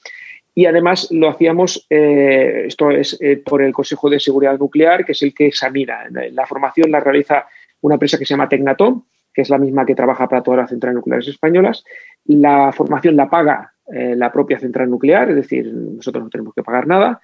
Y 0.54 0.64
además 0.64 1.08
lo 1.10 1.28
hacíamos, 1.28 1.86
esto 1.90 2.90
es 2.90 3.18
por 3.44 3.60
el 3.60 3.74
Consejo 3.74 4.08
de 4.08 4.18
Seguridad 4.18 4.58
Nuclear, 4.58 5.04
que 5.04 5.12
es 5.12 5.20
el 5.20 5.34
que 5.34 5.48
examina. 5.48 6.06
La 6.32 6.46
formación 6.46 6.90
la 6.90 7.00
realiza 7.00 7.46
una 7.82 7.96
empresa 7.96 8.16
que 8.16 8.24
se 8.24 8.32
llama 8.32 8.48
Tecnatom, 8.48 9.02
que 9.34 9.42
es 9.42 9.50
la 9.50 9.58
misma 9.58 9.84
que 9.84 9.94
trabaja 9.94 10.26
para 10.26 10.42
todas 10.42 10.60
las 10.60 10.70
centrales 10.70 10.96
nucleares 10.96 11.28
españolas. 11.28 11.84
La 12.24 12.72
formación 12.72 13.16
la 13.16 13.28
paga 13.28 13.75
eh, 13.92 14.16
la 14.16 14.32
propia 14.32 14.58
central 14.58 14.90
nuclear, 14.90 15.30
es 15.30 15.36
decir, 15.36 15.72
nosotros 15.72 16.24
no 16.24 16.30
tenemos 16.30 16.54
que 16.54 16.62
pagar 16.62 16.86
nada, 16.86 17.20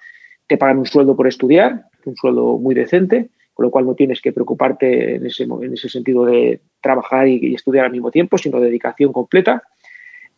te 0.47 0.57
pagan 0.57 0.79
un 0.79 0.85
sueldo 0.85 1.15
por 1.15 1.27
estudiar, 1.27 1.85
un 2.05 2.15
sueldo 2.15 2.57
muy 2.57 2.75
decente, 2.75 3.29
con 3.53 3.65
lo 3.65 3.71
cual 3.71 3.85
no 3.85 3.95
tienes 3.95 4.21
que 4.21 4.31
preocuparte 4.31 5.15
en 5.15 5.25
ese, 5.25 5.43
en 5.43 5.73
ese 5.73 5.89
sentido 5.89 6.25
de 6.25 6.59
trabajar 6.81 7.27
y, 7.27 7.53
estudiar 7.53 7.85
al 7.85 7.91
mismo 7.91 8.11
tiempo, 8.11 8.37
sino 8.37 8.59
dedicación 8.59 9.13
completa. 9.13 9.63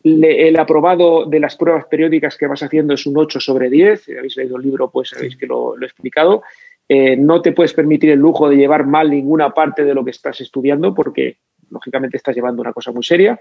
el 0.02 0.58
aprobado 0.58 1.24
de 1.24 1.40
las 1.40 1.56
pruebas 1.56 1.86
periódicas 1.86 2.36
que 2.36 2.46
vas 2.46 2.62
haciendo 2.62 2.94
es 2.94 3.06
un 3.06 3.16
8 3.16 3.40
sobre 3.40 3.70
10. 3.70 4.02
Si 4.02 4.16
habéis 4.16 4.36
leído 4.36 4.56
el 4.56 4.62
libro, 4.62 4.90
pues 4.90 5.10
sabéis 5.10 5.36
que 5.36 5.46
lo, 5.46 5.80
he 5.80 5.84
explicado. 5.84 6.42
Eh, 6.88 7.16
no 7.16 7.42
te 7.42 7.52
puedes 7.52 7.72
permitir 7.72 8.10
el 8.10 8.18
lujo 8.18 8.48
de 8.48 8.56
llevar 8.56 8.86
mal 8.86 9.10
ninguna 9.10 9.50
parte 9.50 9.84
de 9.84 9.94
lo 9.94 10.04
que 10.04 10.10
estás 10.10 10.40
estudiando 10.40 10.94
porque, 10.94 11.38
lógicamente, 11.70 12.18
estás 12.18 12.36
llevando 12.36 12.62
una 12.62 12.72
cosa 12.72 12.92
muy 12.92 13.02
seria. 13.02 13.40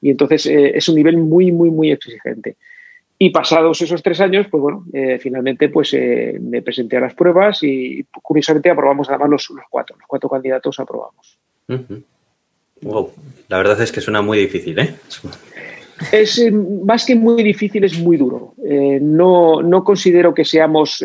Y 0.00 0.10
entonces 0.10 0.46
eh, 0.46 0.76
es 0.76 0.88
un 0.88 0.94
nivel 0.94 1.16
muy, 1.16 1.52
muy, 1.52 1.70
muy 1.70 1.90
exigente. 1.90 2.56
Y 3.18 3.30
pasados 3.30 3.80
esos 3.82 4.02
tres 4.02 4.20
años, 4.20 4.46
pues 4.48 4.62
bueno, 4.62 4.84
eh, 4.92 5.18
finalmente 5.18 5.68
pues 5.68 5.92
eh, 5.94 6.38
me 6.40 6.62
presenté 6.62 6.96
a 6.98 7.00
las 7.00 7.14
pruebas 7.14 7.62
y 7.62 8.04
curiosamente 8.22 8.70
aprobamos 8.70 9.08
además 9.08 9.30
los, 9.30 9.50
los 9.50 9.64
cuatro, 9.68 9.96
los 9.96 10.06
cuatro 10.06 10.28
candidatos 10.28 10.78
aprobamos. 10.78 11.38
Wow, 12.80 13.10
la 13.48 13.58
verdad 13.58 13.80
es 13.80 13.90
que 13.90 14.00
suena 14.00 14.22
muy 14.22 14.38
difícil, 14.38 14.78
¿eh? 14.78 14.94
Es 16.12 16.40
más 16.52 17.04
que 17.04 17.16
muy 17.16 17.42
difícil, 17.42 17.82
es 17.82 17.98
muy 17.98 18.16
duro. 18.16 18.54
no, 19.00 19.62
no 19.62 19.82
considero 19.82 20.32
que 20.32 20.44
seamos 20.44 21.04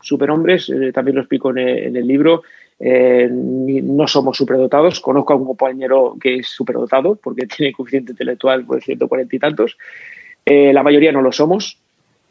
superhombres, 0.00 0.72
también 0.94 1.16
lo 1.16 1.20
explico 1.20 1.50
en 1.50 1.94
el 1.96 2.06
libro. 2.06 2.42
Eh, 2.78 3.28
no 3.30 4.06
somos 4.06 4.36
superdotados. 4.36 5.00
Conozco 5.00 5.32
a 5.32 5.36
un 5.36 5.46
compañero 5.46 6.16
que 6.20 6.36
es 6.36 6.48
superdotado 6.48 7.16
porque 7.16 7.46
tiene 7.56 7.72
coeficiente 7.72 8.12
intelectual 8.12 8.64
por 8.64 8.82
140 8.82 9.36
y 9.36 9.38
tantos. 9.38 9.78
Eh, 10.44 10.72
la 10.72 10.82
mayoría 10.82 11.12
no 11.12 11.22
lo 11.22 11.32
somos, 11.32 11.78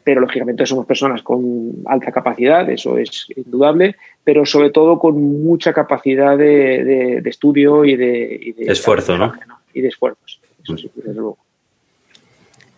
pero 0.02 0.20
lógicamente 0.20 0.64
somos 0.64 0.86
personas 0.86 1.22
con 1.22 1.82
alta 1.84 2.12
capacidad, 2.12 2.68
eso 2.70 2.96
es 2.96 3.26
indudable, 3.36 3.96
pero 4.24 4.46
sobre 4.46 4.70
todo 4.70 4.98
con 4.98 5.42
mucha 5.42 5.72
capacidad 5.72 6.38
de, 6.38 7.18
estudio 7.26 7.84
y 7.84 7.96
de, 7.96 8.54
esfuerzo, 8.58 9.18
¿no? 9.18 9.34
Y 9.74 9.82
de 9.82 9.88
esfuerzos. 9.88 10.40
Eso 10.62 10.78
sí, 10.78 10.90
desde 10.94 11.12
luego. 11.12 11.38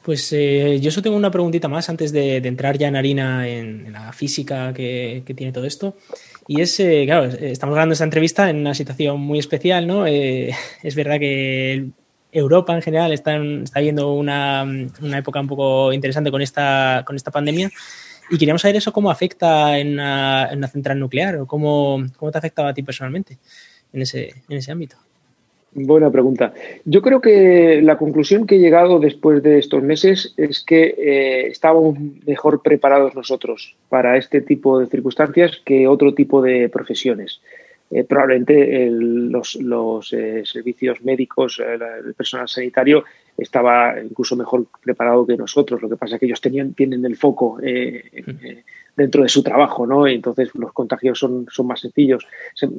Pues 0.09 0.33
eh, 0.33 0.79
yo 0.81 0.91
solo 0.91 1.03
tengo 1.03 1.17
una 1.19 1.31
preguntita 1.31 1.69
más 1.69 1.91
antes 1.91 2.13
de, 2.13 2.39
entrar 2.39 2.79
ya 2.79 2.89
en 2.89 2.97
harina 2.97 3.47
en, 3.47 3.93
la 3.93 4.11
física 4.15 4.73
que, 4.73 5.23
tiene 5.37 5.53
todo 5.53 5.67
esto. 5.67 5.97
Y 6.51 6.63
es, 6.63 6.81
eh, 6.81 7.03
claro, 7.05 7.27
estamos 7.27 7.75
grabando 7.75 7.93
esta 7.93 8.05
entrevista 8.05 8.49
en 8.49 8.57
una 8.57 8.75
situación 8.75 9.21
muy 9.21 9.39
especial, 9.39 9.87
¿no? 9.87 10.07
Eh, 10.07 10.51
es 10.83 10.95
verdad 10.95 11.19
que 11.19 11.91
Europa 12.33 12.75
en 12.75 12.81
general 12.81 13.13
está, 13.13 13.37
está 13.37 13.81
viendo 13.81 14.15
una, 14.15 14.67
época 15.15 15.41
un 15.41 15.47
poco 15.47 15.93
interesante 15.93 16.31
con 16.31 16.41
esta, 16.41 17.05
con 17.07 17.17
esta 17.17 17.31
pandemia. 17.31 17.71
Y 18.31 18.39
queríamos 18.39 18.63
saber 18.63 18.77
eso 18.77 18.93
cómo 18.95 19.11
afecta 19.11 19.79
en 19.79 19.93
una, 19.93 20.69
central 20.73 20.99
nuclear 20.99 21.37
o 21.37 21.47
cómo, 21.47 22.03
cómo 22.17 22.33
te 22.33 22.39
ha 22.39 22.41
afectado 22.41 22.69
a 22.69 22.75
ti 22.75 22.83
personalmente 22.83 23.39
en 23.93 24.03
ese, 24.03 24.43
en 24.49 24.57
ese 24.57 24.73
ámbito. 24.73 24.97
Buena 25.73 26.11
pregunta. 26.11 26.55
Yo 26.85 27.03
creo 27.03 27.21
que 27.21 27.83
la 27.83 27.99
conclusión 27.99 28.47
que 28.47 28.57
he 28.57 28.59
llegado 28.59 28.99
después 28.99 29.43
de 29.43 29.59
estos 29.59 29.83
meses 29.83 30.33
es 30.39 30.65
que 30.65 30.95
eh, 30.97 31.47
estábamos 31.49 31.99
mejor 32.27 32.63
preparados 32.63 33.15
nosotros 33.15 33.77
para 33.91 34.17
este 34.17 34.41
tipo 34.41 34.79
de 34.79 34.87
circunstancias 34.87 35.61
que 35.65 35.87
otro 35.87 36.15
tipo 36.15 36.41
de 36.41 36.71
profesiones. 36.71 37.43
Eh, 37.91 38.05
probablemente 38.05 38.89
los, 38.91 40.13
eh, 40.13 40.43
servicios 40.45 41.03
médicos, 41.03 41.61
el 41.61 42.15
personal 42.15 42.49
sanitario 42.49 43.05
estaba 43.37 43.95
incluso 44.03 44.37
mejor 44.37 44.67
preparado 44.83 45.27
que 45.27 45.37
nosotros. 45.37 45.83
Lo 45.83 45.89
que 45.89 45.97
pasa 45.97 46.15
es 46.15 46.21
que 46.21 46.27
ellos 46.27 46.41
tenían, 46.41 46.73
tienen 46.73 47.05
el 47.05 47.17
foco 47.17 47.59
dentro 48.99 49.23
de 49.23 49.29
su 49.29 49.43
trabajo, 49.43 49.87
¿no? 49.87 50.07
entonces 50.07 50.51
los 50.55 50.73
contagios 50.73 51.19
son, 51.19 51.47
son 51.51 51.67
más 51.67 51.81
sencillos 51.81 52.27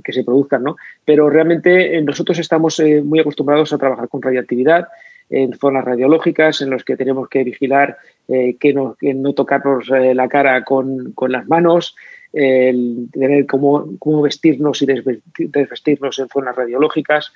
que 0.04 0.14
se 0.14 0.24
produzcan, 0.24 0.64
¿no? 0.64 0.76
Pero 1.06 1.30
realmente 1.30 1.98
eh, 1.98 2.02
nosotros 2.02 2.38
estamos 2.38 2.80
eh, 2.80 3.02
muy 3.02 3.20
acostumbrados 3.20 3.74
a 3.74 3.78
trabajar 3.78 4.08
con 4.10 4.22
radiactividad. 4.22 4.88
en 5.30 5.54
zonas 5.54 5.86
radiológicas 5.86 6.62
en 6.62 6.72
los 6.72 6.84
que 6.84 6.98
tenemos 6.98 7.30
que 7.30 7.44
vigilar 7.44 7.98
que, 8.28 8.74
no, 8.74 8.96
que, 9.00 9.14
no, 9.14 9.34
tocarnos 9.34 9.90
la 9.90 10.28
cara 10.28 10.64
con, 10.64 11.14
con 11.14 11.32
las 11.32 11.48
manos, 11.48 11.96
el 12.34 13.08
tener 13.12 13.46
cómo, 13.46 13.98
cómo 14.00 14.22
vestirnos 14.22 14.82
y 14.82 14.86
desvestirnos 14.86 16.20
en 16.20 16.28
zonas 16.30 16.56
radiológicas. 16.56 17.32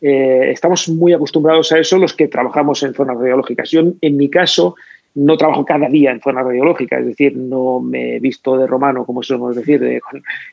Eh, 0.00 0.50
estamos 0.50 0.88
muy 0.88 1.12
acostumbrados 1.12 1.72
a 1.72 1.78
eso 1.78 1.96
los 1.96 2.12
que 2.12 2.28
trabajamos 2.28 2.82
en 2.82 2.94
zonas 2.94 3.16
radiológicas. 3.16 3.70
Yo, 3.70 3.80
en 4.00 4.16
mi 4.16 4.28
caso, 4.28 4.76
no 5.14 5.36
trabajo 5.36 5.64
cada 5.64 5.88
día 5.88 6.10
en 6.10 6.20
zona 6.20 6.42
radiológica, 6.42 6.98
es 6.98 7.06
decir, 7.06 7.36
no 7.36 7.80
me 7.80 8.16
he 8.16 8.20
visto 8.20 8.56
de 8.56 8.66
romano, 8.66 9.04
como 9.04 9.22
solemos 9.22 9.54
decir, 9.54 10.00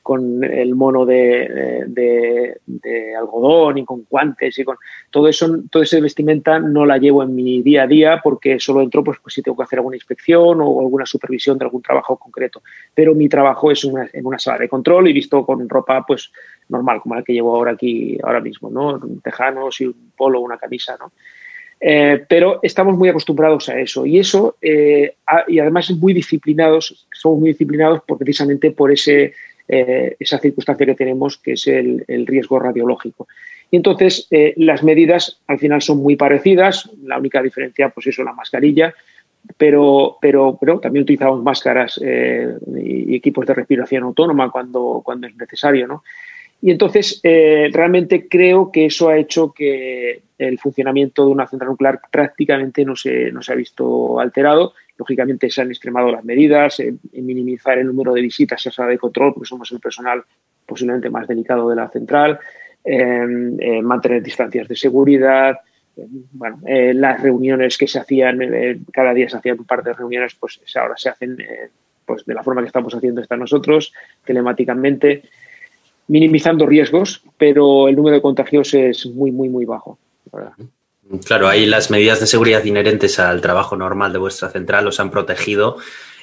con, 0.04 0.44
el 0.44 0.76
mono 0.76 1.06
de, 1.06 1.86
de, 1.88 3.16
algodón 3.16 3.80
y 3.80 3.86
con 3.86 4.06
guantes 4.10 4.58
y 4.60 4.64
con 4.64 4.78
todo 5.10 5.28
eso, 5.28 5.64
todo 5.70 5.82
ese 5.82 6.00
vestimenta 6.00 6.60
no 6.60 6.86
la 6.86 6.98
llevo 6.98 7.24
en 7.24 7.36
mi 7.36 7.62
día 7.62 7.84
a 7.84 7.88
día 7.88 8.22
porque 8.24 8.60
solo 8.60 8.82
entro 8.82 9.04
pues, 9.04 9.18
pues 9.22 9.34
si 9.34 9.42
tengo 9.42 9.58
que 9.58 9.64
hacer 9.64 9.80
alguna 9.80 9.96
inspección 9.96 10.60
o 10.62 10.80
alguna 10.80 11.06
supervisión 11.06 11.58
de 11.58 11.66
algún 11.66 11.82
trabajo 11.82 12.18
concreto. 12.18 12.62
Pero 12.94 13.16
mi 13.16 13.28
trabajo 13.28 13.72
es 13.72 13.84
en 13.84 14.26
una 14.26 14.38
sala 14.38 14.60
de 14.60 14.70
control 14.70 15.08
y 15.08 15.14
visto 15.14 15.46
con 15.46 15.68
ropa 15.68 16.06
pues 16.06 16.32
normal, 16.70 17.02
como 17.02 17.16
la 17.16 17.24
que 17.24 17.34
llevo 17.34 17.56
ahora 17.56 17.72
aquí, 17.72 18.18
ahora 18.24 18.40
mismo, 18.40 18.70
¿no? 18.70 19.00
Tejanos 19.24 19.82
y 19.82 19.88
un 19.88 20.12
polo, 20.16 20.40
una 20.40 20.58
camisa, 20.58 20.96
¿no? 21.00 21.12
Eh, 21.84 22.24
pero 22.30 22.60
estamos 22.62 22.96
muy 22.96 23.10
acostumbrados 23.10 23.68
a 23.68 23.80
eso 23.80 24.06
y 24.06 24.20
eso, 24.20 24.56
eh, 24.62 25.16
y 25.48 25.58
además 25.58 25.90
muy 25.90 26.14
disciplinados, 26.14 27.08
somos 27.12 27.40
muy 27.40 27.50
disciplinados 27.50 28.04
precisamente 28.20 28.70
por 28.70 28.92
ese, 28.92 29.34
eh, 29.68 30.16
esa 30.20 30.38
circunstancia 30.38 30.86
que 30.86 30.94
tenemos, 30.94 31.40
que 31.40 31.54
es 31.54 31.66
el, 31.66 32.06
riesgo 32.28 32.60
radiológico. 32.60 33.28
Y 33.72 33.78
entonces 33.78 34.28
las 34.58 34.84
medidas 34.84 35.40
al 35.48 35.58
final 35.58 35.82
son 35.82 36.00
muy 36.00 36.18
parecidas, 36.18 36.90
la 37.04 37.18
única 37.18 37.42
diferencia 37.42 37.90
pues 37.90 38.06
eso, 38.06 38.22
la 38.22 38.34
mascarilla, 38.34 38.94
pero, 39.58 40.18
pero, 40.22 40.58
pero 40.60 40.80
también 40.80 41.04
utilizamos 41.04 41.42
máscaras 41.42 42.00
y 42.04 43.16
equipos 43.16 43.46
de 43.48 43.54
respiración 43.54 44.04
autónoma 44.04 44.52
cuando, 44.52 45.02
cuando 45.04 45.26
es 45.26 45.36
necesario, 45.38 45.88
¿no? 45.88 46.04
Y 46.62 46.70
entonces, 46.70 47.20
eh, 47.24 47.70
realmente 47.74 48.28
creo 48.28 48.72
que 48.72 48.86
eso 48.86 49.10
ha 49.10 49.18
hecho 49.18 49.52
que 49.52 50.22
el 50.38 50.60
funcionamiento 50.60 51.26
de 51.26 51.32
una 51.32 51.48
central 51.48 51.72
nuclear 51.72 52.00
prácticamente 52.12 52.86
no 52.86 52.96
se, 52.96 53.32
no 53.32 53.42
se 53.42 53.54
ha 53.54 53.56
visto 53.56 54.20
alterado. 54.20 54.74
Lógicamente, 54.96 55.50
se 55.50 55.62
han 55.62 55.70
extremado 55.70 56.12
las 56.12 56.24
medidas, 56.24 56.80
en, 56.80 57.00
minimizar 57.14 57.80
el 57.80 57.88
número 57.88 58.14
de 58.14 58.22
visitas 58.22 58.66
a 58.68 58.72
sala 58.72 58.90
de 58.90 59.00
control, 59.00 59.34
porque 59.34 59.48
somos 59.48 59.72
el 59.72 59.80
personal 59.80 60.24
posiblemente 60.66 61.10
más 61.10 61.28
delicado 61.28 61.68
de 61.68 61.76
la 61.76 61.90
central, 61.90 62.40
en 62.84 63.84
mantener 63.84 64.22
distancias 64.22 64.68
de 64.68 64.76
seguridad. 64.76 65.58
Bueno, 66.32 66.60
eh, 66.66 66.94
las 66.94 67.22
reuniones 67.22 67.78
que 67.78 67.88
se 67.88 68.00
hacían, 68.00 68.40
eh, 68.42 68.80
cada 68.94 69.14
día 69.14 69.28
se 69.28 69.38
hacían 69.38 69.60
un 69.60 69.66
par 69.66 69.84
de 69.84 69.94
reuniones, 69.94 70.36
pues 70.36 70.62
ahora 70.76 70.96
se 70.96 71.10
hacen 71.10 71.38
pues 72.06 72.26
de 72.26 72.34
la 72.34 72.44
forma 72.44 72.62
que 72.62 72.68
estamos 72.68 72.94
haciendo 72.94 73.22
esta 73.22 73.36
nosotros, 73.36 73.94
telemáticamente 74.24 75.24
minimizando 76.12 76.66
riesgos, 76.66 77.24
pero 77.38 77.88
el 77.88 77.96
número 77.96 78.18
de 78.18 78.22
contagios 78.22 78.74
es 78.74 79.06
muy, 79.06 79.32
muy, 79.32 79.48
muy 79.48 79.64
bajo. 79.64 79.98
Claro, 81.26 81.48
ahí 81.48 81.66
las 81.66 81.90
medidas 81.90 82.20
de 82.20 82.28
seguridad 82.28 82.66
inherentes 82.66 83.18
al 83.18 83.40
trabajo 83.40 83.78
normal 83.78 84.12
de 84.12 84.20
vuestra 84.20 84.50
central 84.50 84.88
os 84.88 85.00
han 85.00 85.10
protegido 85.10 85.78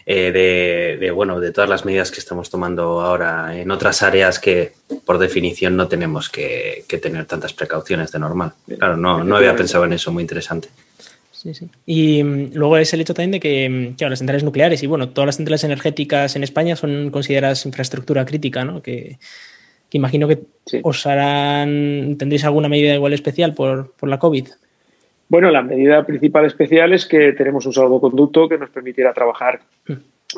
eh, 0.04 0.98
de, 1.00 1.10
bueno, 1.10 1.40
de 1.40 1.52
todas 1.52 1.70
las 1.70 1.86
medidas 1.86 2.10
que 2.10 2.20
estamos 2.20 2.50
tomando 2.50 3.00
ahora 3.00 3.58
en 3.58 3.70
otras 3.70 4.02
áreas 4.02 4.38
que, 4.38 4.72
por 5.06 5.18
definición, 5.18 5.74
no 5.74 5.88
tenemos 5.88 6.28
que, 6.28 6.84
tener 7.00 7.24
tantas 7.24 7.54
precauciones 7.54 8.12
de 8.12 8.18
normal. 8.18 8.52
Claro, 8.66 8.98
no, 8.98 9.24
no 9.24 9.36
había 9.36 9.56
pensado 9.56 9.86
en 9.86 9.94
eso, 9.94 10.12
muy 10.12 10.22
interesante. 10.22 10.68
Sí, 11.32 11.54
sí. 11.54 11.70
Y 11.86 12.22
mm, 12.22 12.50
luego 12.52 12.76
es 12.76 12.92
el 12.92 13.00
hecho 13.00 13.14
también 13.14 13.30
de 13.30 13.40
que, 13.40 13.96
mm, 13.98 14.02
las 14.02 14.18
centrales 14.18 14.44
nucleares 14.44 14.82
y 14.82 14.86
bueno, 14.86 15.08
todas 15.08 15.26
las 15.26 15.36
centrales 15.36 15.64
energéticas 15.64 16.36
en 16.36 16.44
España 16.44 16.76
son 16.76 17.10
consideradas 17.10 17.64
infraestructura 17.64 18.26
crítica, 18.26 18.66
¿no? 18.66 18.82
Que, 18.82 19.18
que 19.90 19.98
imagino 19.98 20.28
que 20.28 20.38
os 20.82 21.06
harán, 21.06 22.16
tendréis 22.18 22.44
alguna 22.44 22.68
medida 22.68 22.94
igual 22.94 23.12
especial 23.12 23.54
por, 23.54 23.92
la 24.02 24.18
COVID. 24.18 24.48
Bueno, 25.28 25.50
la 25.50 25.62
medida 25.62 26.04
principal 26.04 26.46
especial 26.46 26.92
es 26.92 27.06
que 27.06 27.32
tenemos 27.32 27.66
un 27.66 27.72
salvoconducto 27.72 28.48
que 28.48 28.58
nos 28.58 28.70
permitirá 28.70 29.12
trabajar 29.12 29.60
mm. 29.86 29.92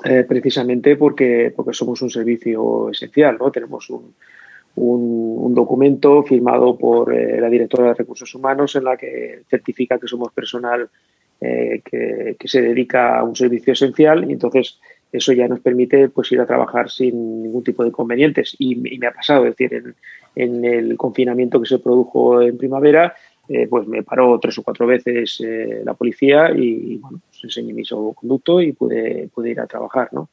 eh, 0.04 0.24
precisamente 0.28 0.96
porque, 0.96 1.52
porque 1.54 1.74
somos 1.74 2.00
un 2.02 2.10
servicio 2.10 2.90
esencial, 2.90 3.38
¿no? 3.38 3.50
Tenemos 3.50 3.88
un, 3.90 4.14
un, 4.76 5.54
documento 5.54 6.22
firmado 6.22 6.76
por 6.76 7.12
eh, 7.12 7.40
la 7.40 7.48
directora 7.48 7.88
de 7.88 7.94
Recursos 7.94 8.34
Humanos 8.34 8.76
en 8.76 8.84
la 8.84 8.96
que 8.96 9.42
certifica 9.48 9.98
que 9.98 10.06
somos 10.06 10.32
personal 10.32 10.88
eh, 11.40 11.82
que, 11.84 12.36
que, 12.38 12.48
se 12.48 12.60
dedica 12.60 13.18
a 13.18 13.24
un 13.24 13.34
servicio 13.34 13.72
esencial 13.72 14.28
y 14.28 14.32
entonces 14.32 14.78
eso 15.12 15.32
ya 15.32 15.48
nos 15.48 15.60
permite 15.60 16.08
pues 16.08 16.30
ir 16.32 16.40
a 16.40 16.46
trabajar 16.46 16.90
sin 16.90 17.42
ningún 17.42 17.64
tipo 17.64 17.82
de 17.82 17.88
inconvenientes. 17.88 18.54
Y, 18.58 18.76
me 18.76 19.06
ha 19.06 19.12
pasado, 19.12 19.46
es 19.46 19.56
decir, 19.56 19.94
en, 20.36 20.64
el 20.64 20.96
confinamiento 20.96 21.60
que 21.60 21.68
se 21.68 21.78
produjo 21.78 22.40
en 22.40 22.56
primavera, 22.56 23.14
eh, 23.48 23.66
pues 23.68 23.86
me 23.86 24.02
paró 24.02 24.38
tres 24.38 24.58
o 24.58 24.62
cuatro 24.62 24.86
veces 24.86 25.42
eh, 25.44 25.82
la 25.84 25.94
policía 25.94 26.52
y 26.54 26.98
bueno, 26.98 27.20
pues 27.28 27.44
enseñé 27.44 27.72
mi 27.72 27.82
conducto 27.84 28.60
y 28.60 28.72
pude, 28.72 29.28
pude 29.34 29.50
ir 29.50 29.60
a 29.60 29.66
trabajar, 29.66 30.08
¿no? 30.12 30.28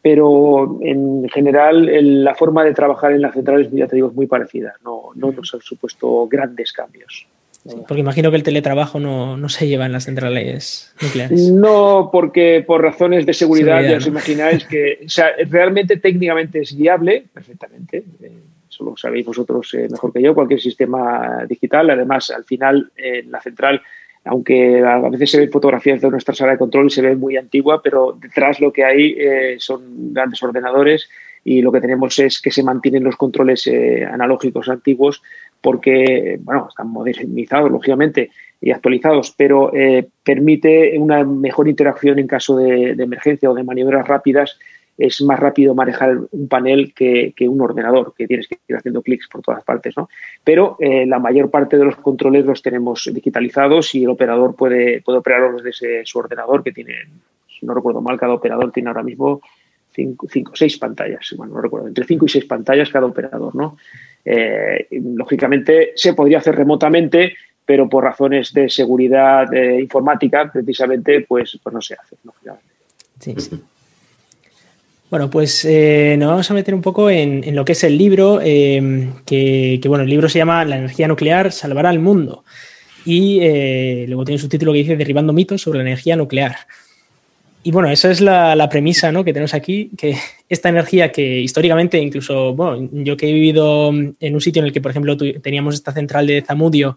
Pero 0.00 0.78
en 0.80 1.28
general 1.28 2.24
la 2.24 2.34
forma 2.34 2.64
de 2.64 2.74
trabajar 2.74 3.12
en 3.12 3.22
las 3.22 3.34
centrales, 3.34 3.70
ya 3.70 3.86
te 3.86 3.96
digo, 3.96 4.08
es 4.08 4.14
muy 4.14 4.26
parecida, 4.26 4.74
no, 4.84 5.10
no 5.14 5.30
nos 5.30 5.54
han 5.54 5.60
supuesto 5.60 6.26
grandes 6.26 6.72
cambios. 6.72 7.26
Porque 7.64 8.00
imagino 8.00 8.30
que 8.30 8.36
el 8.36 8.42
teletrabajo 8.42 8.98
no, 8.98 9.48
se 9.48 9.68
lleva 9.68 9.86
en 9.86 9.92
las 9.92 10.04
centrales 10.04 10.92
nucleares. 11.00 11.50
No, 11.52 12.08
porque 12.10 12.64
por 12.66 12.82
razones 12.82 13.24
de 13.24 13.34
seguridad, 13.34 13.82
ya 13.82 13.98
os 13.98 14.06
imagináis 14.06 14.64
que 14.64 14.98
o 15.06 15.08
sea, 15.08 15.30
realmente 15.48 15.96
técnicamente 15.98 16.60
es 16.60 16.76
viable, 16.76 17.24
perfectamente. 17.32 18.04
Eh, 18.20 18.32
eso 18.68 18.84
lo 18.84 18.96
sabéis 18.96 19.26
vosotros 19.26 19.72
eh, 19.74 19.86
mejor 19.88 20.12
que 20.12 20.22
yo, 20.22 20.34
cualquier 20.34 20.60
sistema 20.60 21.44
digital. 21.48 21.90
Además, 21.90 22.30
al 22.30 22.42
final, 22.42 22.90
en 22.96 23.30
la 23.30 23.40
central, 23.40 23.80
aunque 24.24 24.80
a 24.84 24.98
veces 25.08 25.30
se 25.30 25.38
ven 25.38 25.52
fotografías 25.52 26.00
de 26.00 26.10
nuestra 26.10 26.34
sala 26.34 26.52
de 26.52 26.58
control 26.58 26.86
y 26.86 26.90
se 26.90 27.02
ve 27.02 27.14
muy 27.14 27.36
antigua, 27.36 27.80
pero 27.80 28.18
detrás 28.20 28.58
lo 28.58 28.72
que 28.72 28.84
hay 28.84 29.14
eh, 29.16 29.56
son 29.58 30.12
grandes 30.12 30.42
ordenadores 30.42 31.08
y 31.44 31.62
lo 31.62 31.70
que 31.70 31.80
tenemos 31.80 32.18
es 32.18 32.40
que 32.40 32.50
se 32.50 32.62
mantienen 32.64 33.04
los 33.04 33.16
controles 33.16 33.68
analógicos 34.08 34.68
antiguos 34.68 35.22
porque, 35.62 36.38
bueno, 36.42 36.66
están 36.68 36.88
modernizados, 36.88 37.70
lógicamente, 37.70 38.30
y 38.60 38.72
actualizados, 38.72 39.32
pero 39.36 39.72
eh, 39.74 40.06
permite 40.22 40.98
una 40.98 41.24
mejor 41.24 41.68
interacción 41.68 42.18
en 42.18 42.26
caso 42.26 42.56
de, 42.56 42.90
emergencia 42.90 43.50
o 43.50 43.54
de 43.54 43.62
maniobras 43.62 44.06
rápidas. 44.06 44.58
Es 44.98 45.22
más 45.22 45.40
rápido 45.40 45.74
manejar 45.74 46.18
un 46.30 46.48
panel 46.48 46.92
que, 46.92 47.32
un 47.48 47.60
ordenador, 47.60 48.12
que 48.16 48.26
tienes 48.26 48.46
que 48.46 48.58
ir 48.68 48.76
haciendo 48.76 49.02
clics 49.02 49.28
por 49.28 49.40
todas 49.40 49.64
partes, 49.64 49.96
¿no? 49.96 50.08
Pero 50.44 50.76
eh, 50.80 51.06
la 51.06 51.18
mayor 51.18 51.50
parte 51.50 51.78
de 51.78 51.84
los 51.84 51.96
controles 51.96 52.44
los 52.44 52.60
tenemos 52.60 53.08
digitalizados 53.12 53.94
y 53.94 54.04
el 54.04 54.10
operador 54.10 54.54
puede, 54.54 55.00
puede 55.00 55.18
operarlos 55.18 55.62
desde 55.62 56.04
su 56.04 56.18
ordenador, 56.18 56.62
que 56.62 56.72
tiene, 56.72 56.94
si 57.48 57.64
no 57.64 57.72
recuerdo 57.72 58.02
mal, 58.02 58.18
cada 58.18 58.34
operador 58.34 58.70
tiene 58.70 58.90
ahora 58.90 59.02
mismo 59.02 59.40
cinco, 59.92 60.26
cinco 60.30 60.52
seis 60.54 60.78
pantallas, 60.78 61.34
bueno, 61.36 61.54
no 61.54 61.60
recuerdo, 61.60 61.88
entre 61.88 62.04
cinco 62.04 62.26
y 62.26 62.28
seis 62.28 62.44
pantallas 62.44 62.88
cada 62.90 63.06
operador, 63.06 63.54
¿no? 63.54 63.76
Eh, 64.24 64.86
lógicamente 64.90 65.92
se 65.96 66.14
podría 66.14 66.38
hacer 66.38 66.54
remotamente, 66.54 67.34
pero 67.64 67.88
por 67.88 68.04
razones 68.04 68.52
de 68.52 68.68
seguridad 68.68 69.52
eh, 69.52 69.80
informática, 69.80 70.50
precisamente, 70.52 71.22
pues, 71.22 71.58
pues 71.62 71.74
no 71.74 71.80
se 71.80 71.94
hace, 71.94 72.16
Bueno, 75.10 75.28
pues 75.28 75.64
eh, 75.64 76.16
nos 76.18 76.28
vamos 76.28 76.50
a 76.50 76.54
meter 76.54 76.74
un 76.74 76.82
poco 76.82 77.10
en, 77.10 77.54
lo 77.54 77.64
que 77.64 77.72
es 77.72 77.84
el 77.84 77.98
libro, 77.98 78.38
que, 78.40 79.80
bueno, 79.86 80.04
el 80.04 80.10
libro 80.10 80.28
se 80.28 80.38
llama 80.38 80.64
La 80.64 80.78
energía 80.78 81.08
nuclear 81.08 81.52
salvará 81.52 81.90
al 81.90 81.98
mundo. 81.98 82.44
Y 83.04 83.40
luego 84.06 84.24
tiene 84.24 84.36
un 84.36 84.42
subtítulo 84.42 84.72
que 84.72 84.78
dice 84.78 84.96
Derribando 84.96 85.32
mitos 85.32 85.62
sobre 85.62 85.78
la 85.78 85.84
energía 85.84 86.16
nuclear. 86.16 86.56
Y 87.64 87.70
bueno, 87.70 87.90
esa 87.90 88.10
es 88.10 88.20
la, 88.20 88.68
premisa 88.68 89.12
¿no? 89.12 89.22
que 89.22 89.32
tenemos 89.32 89.54
aquí, 89.54 89.90
que 89.96 90.16
esta 90.48 90.68
energía 90.68 91.12
que 91.12 91.40
históricamente, 91.40 91.98
incluso, 91.98 92.54
bueno, 92.54 92.88
yo 92.92 93.16
que 93.16 93.28
he 93.28 93.32
vivido 93.32 93.90
en 93.90 94.34
un 94.34 94.40
sitio 94.40 94.60
en 94.60 94.66
el 94.66 94.72
que, 94.72 94.80
por 94.80 94.90
ejemplo, 94.90 95.16
teníamos 95.16 95.76
esta 95.76 95.92
central 95.92 96.26
de 96.26 96.42
Zamudio 96.42 96.96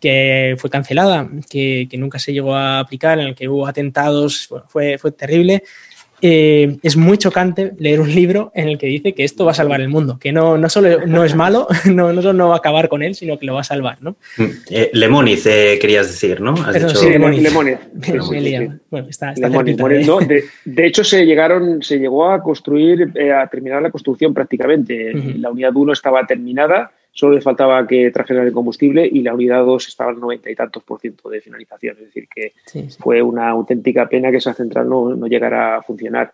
que 0.00 0.56
fue 0.58 0.68
cancelada, 0.68 1.30
que, 1.48 1.88
nunca 1.92 2.18
se 2.18 2.32
llegó 2.32 2.56
a 2.56 2.80
aplicar, 2.80 3.20
en 3.20 3.28
el 3.28 3.34
que 3.36 3.48
hubo 3.48 3.68
atentados, 3.68 4.48
fue, 4.66 4.98
fue 4.98 5.12
terrible. 5.12 5.62
Eh, 6.24 6.78
es 6.84 6.96
muy 6.96 7.18
chocante 7.18 7.72
leer 7.78 8.00
un 8.00 8.14
libro 8.14 8.52
en 8.54 8.68
el 8.68 8.78
que 8.78 8.86
dice 8.86 9.12
que 9.12 9.24
esto 9.24 9.44
va 9.44 9.50
a 9.50 9.54
salvar 9.54 9.80
el 9.80 9.88
mundo, 9.88 10.18
que 10.20 10.30
no, 10.30 10.56
no 10.56 10.68
solo 10.68 11.04
no 11.04 11.24
es 11.24 11.34
malo, 11.34 11.66
no, 11.84 12.12
no 12.12 12.22
solo 12.22 12.32
no 12.32 12.48
va 12.50 12.54
a 12.54 12.58
acabar 12.58 12.88
con 12.88 13.02
él, 13.02 13.16
sino 13.16 13.40
que 13.40 13.46
lo 13.46 13.54
va 13.54 13.62
a 13.62 13.64
salvar, 13.64 13.98
¿no? 14.00 14.12
Mm, 14.38 14.44
eh, 14.70 14.90
Lemoniz, 14.92 15.44
eh, 15.46 15.78
querías 15.80 16.06
decir, 16.06 16.40
¿no? 16.40 16.54
Sí, 16.94 17.10
Lemoniz. 17.10 17.42
Bueno, 18.92 19.08
está, 19.08 19.32
está 19.32 19.48
de, 19.48 20.86
hecho, 20.86 21.02
se 21.02 21.24
llegaron, 21.24 21.82
se 21.82 21.98
llegó 21.98 22.30
a 22.30 22.42
construir, 22.42 23.10
a 23.32 23.46
terminar 23.46 23.80
la 23.80 23.90
construcción 23.90 24.34
prácticamente. 24.34 25.12
La 25.38 25.50
unidad 25.50 25.74
1 25.74 25.92
estaba 25.94 26.26
terminada, 26.26 26.92
solo 27.12 27.34
le 27.34 27.40
faltaba 27.42 27.86
que 27.86 28.10
trajeran 28.10 28.46
el 28.46 28.52
combustible 28.52 29.08
y 29.10 29.20
la 29.20 29.34
unidad 29.34 29.64
2 29.64 29.88
estaba 29.88 30.10
al 30.10 30.18
90 30.18 30.50
y 30.50 30.56
tantos 30.56 30.82
por 30.82 30.98
ciento 30.98 31.28
de 31.28 31.40
finalización. 31.40 31.96
Es 31.98 32.06
decir, 32.06 32.26
que 32.28 32.52
fue 32.98 33.20
una 33.22 33.50
auténtica 33.50 34.08
pena 34.08 34.30
que 34.30 34.38
esa 34.38 34.54
central 34.54 34.88
no, 34.88 35.14
no 35.14 35.26
llegara 35.26 35.76
a 35.76 35.82
funcionar. 35.82 36.32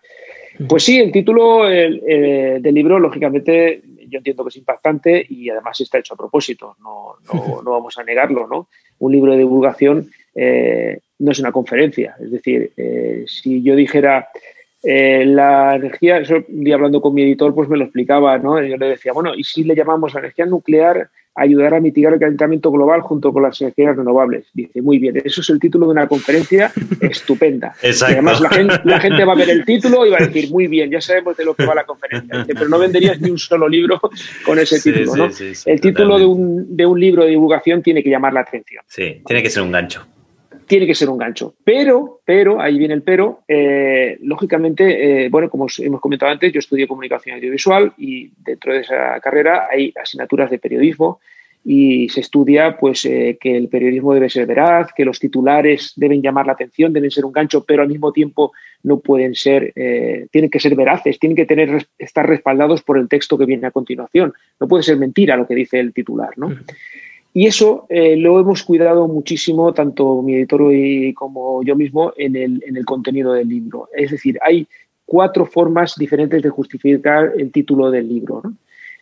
Pues 0.68 0.85
sí, 0.85 0.99
el 0.99 1.12
título 1.12 1.64
del 1.64 2.74
libro, 2.74 2.99
lógicamente, 2.99 3.83
yo 4.09 4.18
entiendo 4.18 4.45
que 4.45 4.49
es 4.49 4.57
impactante 4.57 5.26
y 5.29 5.51
además 5.51 5.81
está 5.81 5.99
hecho 5.99 6.14
a 6.14 6.16
propósito, 6.16 6.76
no, 6.81 7.16
no, 7.33 7.62
no 7.64 7.70
vamos 7.72 7.99
a 7.99 8.05
negarlo, 8.05 8.47
¿no? 8.47 8.68
Un 9.01 9.12
libro 9.12 9.33
de 9.33 9.39
divulgación 9.39 10.11
eh, 10.35 11.01
no 11.18 11.33
es 11.33 11.41
una 11.41 11.53
conferencia, 11.53 12.16
es 12.20 12.31
decir, 12.31 12.72
eh, 12.76 13.24
si 13.26 13.62
yo 13.62 13.74
dijera 13.74 14.29
eh, 14.83 15.24
la 15.26 15.76
energía, 15.76 16.18
eso, 16.18 16.37
un 16.49 16.64
día 16.64 16.76
hablando 16.76 17.01
con 17.01 17.14
mi 17.14 17.22
editor, 17.22 17.55
pues 17.55 17.68
me 17.68 17.76
lo 17.76 17.85
explicaba, 17.85 18.39
¿no? 18.39 18.62
Yo 18.62 18.76
le 18.76 18.89
decía, 18.89 19.12
bueno, 19.12 19.35
¿y 19.35 19.45
si 19.45 19.64
le 19.64 19.74
llamamos 19.74 20.14
a 20.14 20.20
energía 20.20 20.47
nuclear 20.47 21.11
ayudar 21.39 21.74
a 21.74 21.81
mitigar 21.81 22.12
el 22.12 22.18
calentamiento 22.18 22.70
global 22.70 23.01
junto 23.01 23.33
con 23.33 23.43
las 23.43 23.61
energías 23.61 23.97
renovables. 23.97 24.47
Dice, 24.53 24.83
muy 24.83 24.99
bien, 24.99 25.20
eso 25.24 25.41
es 25.41 25.51
el 25.51 25.61
título 25.61 25.87
de 25.87 25.93
una 25.93 26.09
conferencia 26.09 26.72
estupenda. 27.01 27.74
además 28.03 28.41
la 28.41 29.01
gente, 29.01 29.24
va 29.24 29.33
a 29.33 29.37
ver 29.37 29.51
el 29.51 29.64
título 29.64 30.05
y 30.05 30.11
va 30.11 30.18
a 30.18 30.26
decir, 30.26 30.51
muy 30.51 30.66
bien, 30.66 30.91
ya 30.91 31.01
sabemos 31.01 31.37
de 31.37 31.45
lo 31.45 31.55
que 31.55 31.64
va 31.64 31.74
la 31.74 31.85
conferencia. 31.85 32.45
pero 32.47 32.68
no 32.68 32.79
venderías 32.79 33.20
ni 33.20 33.31
un 33.31 33.39
solo 33.39 33.68
libro 33.68 34.01
con 34.45 34.59
ese 34.59 34.81
título, 34.81 35.16
¿no? 35.16 35.29
el 35.66 35.81
título 35.81 36.18
de 36.18 36.26
un, 36.26 36.76
de 36.76 36.87
un 36.87 36.99
libro 36.99 37.24
de 37.24 37.31
divulgación 37.31 37.83
tiene 37.83 38.03
que 38.03 38.11
llamar 38.11 38.33
la 38.33 38.41
atención. 38.41 38.83
Sí, 38.89 39.22
tiene 39.24 39.43
que 39.43 39.51
ser 39.51 39.62
un 39.62 39.72
gancho 39.72 40.07
tiene 40.68 40.86
que 40.86 40.94
ser 40.94 41.08
un 41.08 41.18
gancho. 41.18 41.54
Pero, 41.64 42.20
pero, 42.24 42.60
ahí 42.60 42.78
viene 42.78 42.94
el 42.94 43.02
pero, 43.02 43.40
eh, 43.48 44.18
lógicamente, 44.20 45.24
eh, 45.24 45.28
bueno, 45.30 45.50
como 45.50 45.66
hemos 45.78 46.00
comentado 46.00 46.30
antes, 46.30 46.52
yo 46.52 46.60
estudié 46.60 46.86
comunicación 46.86 47.36
audiovisual 47.36 47.94
y 47.96 48.30
dentro 48.44 48.74
de 48.74 48.80
esa 48.80 49.18
carrera 49.20 49.66
hay 49.70 49.92
asignaturas 50.00 50.50
de 50.50 50.58
periodismo 50.58 51.20
y 51.64 52.08
se 52.10 52.20
estudia 52.20 52.76
pues 52.78 53.04
eh, 53.04 53.36
que 53.40 53.56
el 53.56 53.68
periodismo 53.68 54.14
debe 54.14 54.30
ser 54.30 54.46
veraz, 54.46 54.92
que 54.94 55.04
los 55.04 55.18
titulares 55.18 55.92
deben 55.96 56.22
llamar 56.22 56.46
la 56.46 56.52
atención, 56.52 56.92
deben 56.92 57.10
ser 57.10 57.24
un 57.24 57.32
gancho, 57.32 57.64
pero 57.64 57.82
al 57.82 57.88
mismo 57.88 58.12
tiempo 58.12 58.52
no 58.82 59.00
pueden 59.00 59.34
ser, 59.34 59.72
tienen 60.30 60.50
que 60.50 60.60
ser 60.60 60.76
veraces, 60.76 61.18
tienen 61.18 61.34
que 61.34 61.46
tener, 61.46 61.86
estar 61.98 62.28
respaldados 62.28 62.82
por 62.82 62.96
el 62.96 63.08
texto 63.08 63.36
que 63.36 63.44
viene 63.44 63.66
a 63.66 63.72
continuación. 63.72 64.34
No 64.60 64.68
puede 64.68 64.84
ser 64.84 64.98
mentira 64.98 65.36
lo 65.36 65.48
que 65.48 65.56
dice 65.56 65.80
el 65.80 65.92
titular, 65.92 66.30
¿no? 66.36 66.54
Y 67.35 67.47
eso 67.47 67.87
eh, 67.89 68.16
lo 68.16 68.41
hemos 68.41 68.62
cuidado 68.62 69.07
muchísimo, 69.07 69.72
tanto 69.72 70.22
mi 70.22 70.35
editor 70.35 70.72
y 70.72 71.12
como 71.14 71.62
yo 71.62 71.76
mismo, 71.76 72.12
en 72.16 72.37
el, 72.37 72.64
en 72.66 72.76
el 72.76 72.85
contenido 72.85 73.33
del 73.33 73.49
libro. 73.49 73.89
Es 73.95 74.11
decir, 74.11 74.39
hay 74.43 74.66
cuatro 75.05 75.47
formas 75.47 75.95
diferentes 75.97 76.43
de 76.43 76.51
justificar 76.51 77.33
el 77.37 77.53
título 77.53 77.91
del 77.91 78.09
libro. 78.09 78.43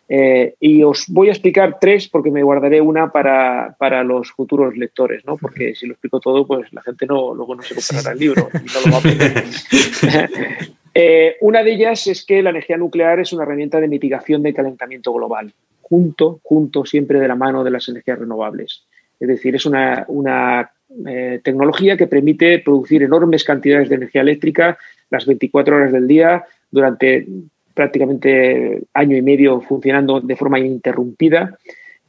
Eh, 0.09 0.55
y 0.61 0.83
os 0.83 1.05
voy 1.09 1.27
a 1.27 1.31
explicar 1.31 1.79
tres 1.81 2.07
porque 2.07 2.31
me 2.31 2.41
guardaré 2.41 2.79
una 2.79 3.11
para, 3.11 3.75
para, 3.77 4.05
los 4.05 4.31
futuros 4.31 4.77
lectores, 4.77 5.25
¿no? 5.25 5.35
porque 5.35 5.75
si 5.75 5.85
lo 5.85 5.93
explico 5.93 6.21
todo, 6.21 6.47
pues 6.47 6.71
la 6.71 6.81
gente 6.81 7.05
no, 7.05 7.33
luego 7.33 7.55
no 7.55 7.61
se 7.61 7.75
comprará 7.75 8.13
el 8.13 8.19
libro 8.19 8.47
y 8.53 8.67
no 8.67 8.81
lo 8.85 8.91
va 8.91 8.99
a 8.99 10.29
eh, 10.93 11.35
una 11.41 11.61
de 11.61 11.73
ellas 11.73 12.07
es 12.07 12.25
que 12.25 12.41
la 12.41 12.51
energía 12.51 12.77
nuclear 12.77 13.19
es 13.19 13.33
una 13.33 13.43
herramienta 13.43 13.81
de 13.81 13.89
mitigación 13.89 14.41
del 14.43 14.53
calentamiento 14.53 15.11
global 15.11 15.51
junto, 15.89 16.41
junto 16.43 16.85
siempre 16.85 17.19
de 17.19 17.27
la 17.29 17.35
mano 17.35 17.63
de 17.63 17.71
las 17.71 17.87
energías 17.87 18.19
renovables. 18.19 18.83
Es 19.19 19.27
decir, 19.27 19.55
es 19.55 19.65
una, 19.65 20.71
eh, 21.07 21.39
tecnología 21.43 21.95
que 21.95 22.07
permite 22.07 22.59
producir 22.59 23.03
enormes 23.03 23.43
cantidades 23.43 23.87
de 23.89 23.95
energía 23.95 24.21
eléctrica 24.21 24.77
las 25.09 25.25
24 25.25 25.75
horas 25.75 25.91
del 25.93 26.07
día 26.07 26.43
durante 26.69 27.25
prácticamente 27.73 28.83
año 28.93 29.15
y 29.15 29.21
medio 29.21 29.61
funcionando 29.61 30.19
de 30.19 30.35
forma 30.35 30.59
ininterrumpida 30.59 31.57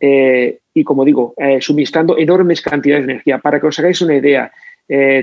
eh, 0.01 0.59
y, 0.75 0.83
como 0.83 1.05
digo, 1.05 1.35
eh, 1.37 1.61
suministrando 1.61 2.19
enormes 2.19 2.61
cantidades 2.61 3.07
de 3.07 3.13
energía. 3.13 3.39
Para 3.39 3.61
que 3.61 3.67
os 3.69 3.79
hagáis 3.79 4.01
una 4.01 4.17
idea, 4.17 4.51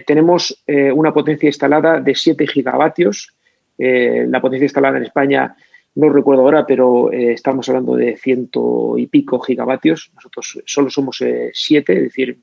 tenemos 0.06 0.64
una 0.94 1.12
potencia 1.12 1.48
instalada 1.48 2.00
de 2.00 2.14
7 2.14 2.46
gigavatios. 2.46 3.34
la 3.80 4.40
potencia 4.40 4.66
instalada 4.66 4.98
en 4.98 5.06
España 5.06 5.56
no 5.96 6.10
recuerdo 6.10 6.42
ahora, 6.44 6.66
pero 6.66 7.12
eh, 7.12 7.32
estamos 7.32 7.68
hablando 7.70 7.96
de 7.96 8.18
ciento 8.18 8.96
y 8.98 9.08
pico 9.08 9.40
gigavatios. 9.40 10.12
Nosotros 10.16 10.62
solo 10.66 10.90
somos 10.90 11.22
eh, 11.22 11.52
siete, 11.54 11.94
es 11.94 12.04
decir, 12.04 12.38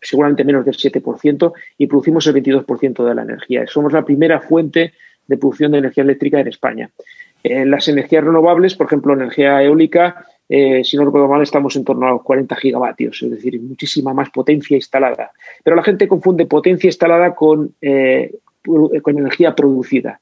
seguramente 0.00 0.44
menos 0.44 0.64
del 0.64 0.76
7%, 0.76 1.52
y 1.78 1.86
producimos 1.86 2.26
el 2.26 2.34
22% 2.34 3.04
de 3.04 3.14
la 3.14 3.22
energía. 3.22 3.66
Somos 3.66 3.92
la 3.94 4.04
primera 4.04 4.40
fuente 4.40 4.92
de 5.26 5.36
producción 5.38 5.72
de 5.72 5.78
energía 5.78 6.04
eléctrica 6.04 6.38
en 6.40 6.48
España. 6.48 6.90
En 7.42 7.70
las 7.70 7.88
energías 7.88 8.24
renovables, 8.24 8.74
por 8.74 8.86
ejemplo, 8.86 9.14
energía 9.14 9.62
eólica, 9.62 10.26
eh, 10.48 10.84
si 10.84 10.96
no 10.96 11.06
recuerdo 11.06 11.28
mal, 11.28 11.42
estamos 11.42 11.76
en 11.76 11.84
torno 11.84 12.06
a 12.06 12.10
los 12.10 12.22
40 12.22 12.56
gigavatios, 12.56 13.22
es 13.22 13.30
decir, 13.30 13.60
muchísima 13.60 14.12
más 14.12 14.28
potencia 14.30 14.76
instalada. 14.76 15.32
Pero 15.64 15.76
la 15.76 15.82
gente 15.82 16.08
confunde 16.08 16.46
potencia 16.46 16.88
instalada 16.88 17.34
con, 17.34 17.74
con 18.64 19.18
energía 19.18 19.54
producida. 19.54 20.20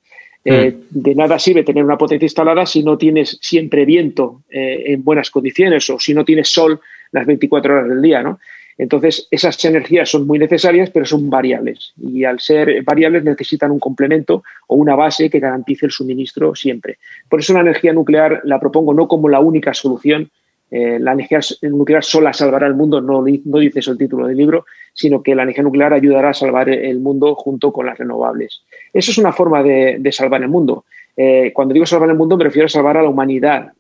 Eh, 0.49 0.71
mm. 0.71 1.01
de 1.03 1.15
nada 1.17 1.41
sirve 1.41 1.65
tener 1.65 1.83
una 1.83 1.99
potencia 1.99 2.25
instalada 2.25 2.65
si 2.67 2.85
no 2.85 2.97
tienes 2.97 3.37
siempre 3.43 3.85
viento 3.85 4.43
eh, 4.49 4.85
en 4.87 5.03
buenas 5.03 5.29
condiciones 5.29 5.91
o 5.91 5.99
si 5.99 6.15
no 6.15 6.25
tienes 6.25 6.53
sol 6.53 6.81
las 7.11 7.27
24 7.27 7.75
horas 7.75 7.89
del 7.89 8.01
día, 8.01 8.23
¿no? 8.23 8.39
Entonces, 8.79 9.27
esas 9.31 9.65
energías 9.65 10.09
son 10.09 10.27
muy 10.27 10.39
necesarias, 10.39 10.91
pero 10.91 11.05
son 11.07 11.31
variables. 11.31 11.95
Y 11.97 12.25
al 12.25 12.39
ser 12.41 12.83
variables 12.85 13.25
necesitan 13.25 13.71
un 13.73 13.81
complemento 13.81 14.45
o 14.69 14.77
una 14.77 14.95
base 14.95 15.31
que 15.31 15.41
garantice 15.41 15.87
el 15.87 15.93
suministro 15.93 16.55
siempre. 16.55 16.99
Por 17.29 17.41
eso 17.41 17.55
la 17.55 17.61
energía 17.61 17.93
nuclear 17.93 18.43
la 18.45 18.61
propongo 18.61 18.93
no 18.95 19.09
como 19.09 19.29
la 19.29 19.41
única 19.41 19.73
solución, 19.75 20.31
eh, 20.71 20.99
la 21.01 21.13
energía 21.13 21.41
nuclear 21.63 22.05
sola 22.05 22.33
salvará 22.33 22.67
el 22.67 22.75
mundo, 22.75 23.01
no, 23.01 23.25
no, 23.45 23.59
dice 23.59 23.79
eso 23.79 23.93
el 23.93 23.99
título 23.99 24.27
del 24.27 24.37
libro, 24.37 24.67
sino 24.97 25.23
que 25.23 25.35
la 25.35 25.43
energía 25.43 25.63
nuclear 25.63 25.93
ayudará 25.93 26.31
a 26.31 26.35
salvar 26.35 26.71
el 26.71 27.01
mundo 27.01 27.35
junto 27.35 27.71
con 27.71 27.85
las 27.85 27.99
renovables. 27.99 28.63
Eso 28.95 29.11
es 29.11 29.19
una 29.19 29.31
forma 29.31 29.63
de, 29.63 30.11
salvar 30.11 30.41
el 30.41 30.49
mundo. 30.49 30.87
Eh, 31.15 31.53
cuando 31.55 31.75
digo 31.75 31.85
salvar 31.85 32.09
el 32.09 32.17
mundo 32.17 32.37
me 32.37 32.45
refiero 32.45 32.65
a 32.65 32.71
salvar 32.71 32.97
a 32.97 33.03
la 33.03 33.09
humanidad, 33.09 33.73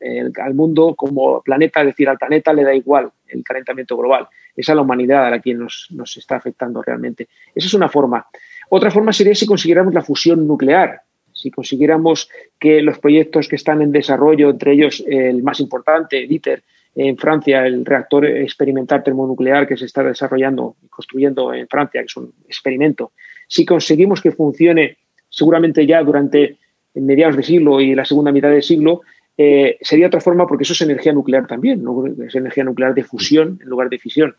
al 0.42 0.54
mundo 0.54 0.94
como 0.94 1.40
planeta, 1.40 1.80
es 1.80 1.86
decir, 1.86 2.08
al 2.08 2.18
planeta 2.18 2.52
le 2.52 2.64
da 2.64 2.74
igual 2.74 3.10
el 3.28 3.42
calentamiento 3.42 3.96
global. 3.96 4.28
Es 4.54 4.68
a 4.68 4.74
la 4.74 4.82
humanidad 4.82 5.26
a 5.26 5.30
la 5.30 5.40
que 5.40 5.54
nos, 5.54 5.88
nos 5.90 6.18
está 6.18 6.36
afectando 6.36 6.82
realmente. 6.82 7.28
Esa 7.54 7.66
es 7.66 7.74
una 7.74 7.88
forma. 7.88 8.26
Otra 8.68 8.90
forma 8.90 9.14
sería 9.14 9.34
si 9.34 9.46
consiguiéramos 9.46 9.94
la 9.94 10.02
fusión 10.02 10.46
nuclear, 10.46 11.00
si 11.32 11.50
consiguiéramos 11.50 12.28
que 12.58 12.82
los 12.82 12.98
proyectos 12.98 13.48
que 13.48 13.56
están 13.56 13.80
en 13.80 13.90
desarrollo, 13.90 14.50
entre 14.50 14.72
ellos 14.72 15.02
el 15.06 15.42
más 15.42 15.60
importante, 15.60 16.20
ITER, 16.20 16.62
en 16.96 17.18
Francia 17.18 17.66
el 17.66 17.84
reactor 17.84 18.24
experimental 18.24 19.04
termonuclear 19.04 19.68
que 19.68 19.76
se 19.76 19.84
está 19.84 20.02
desarrollando 20.02 20.76
y 20.82 20.88
construyendo 20.88 21.52
en 21.52 21.68
Francia, 21.68 22.00
que 22.00 22.06
es 22.06 22.16
un 22.16 22.32
experimento, 22.48 23.12
si 23.46 23.66
conseguimos 23.66 24.22
que 24.22 24.32
funcione 24.32 24.96
seguramente 25.28 25.86
ya 25.86 26.02
durante 26.02 26.56
mediados 26.94 27.36
de 27.36 27.42
siglo 27.42 27.80
y 27.80 27.94
la 27.94 28.06
segunda 28.06 28.32
mitad 28.32 28.48
del 28.48 28.62
siglo, 28.62 29.02
eh, 29.36 29.76
sería 29.82 30.06
otra 30.06 30.20
forma 30.20 30.46
porque 30.46 30.62
eso 30.64 30.72
es 30.72 30.80
energía 30.80 31.12
nuclear 31.12 31.46
también, 31.46 31.84
es 32.26 32.34
energía 32.34 32.64
nuclear 32.64 32.94
de 32.94 33.04
fusión 33.04 33.58
en 33.62 33.68
lugar 33.68 33.90
de 33.90 33.98
fisión. 33.98 34.34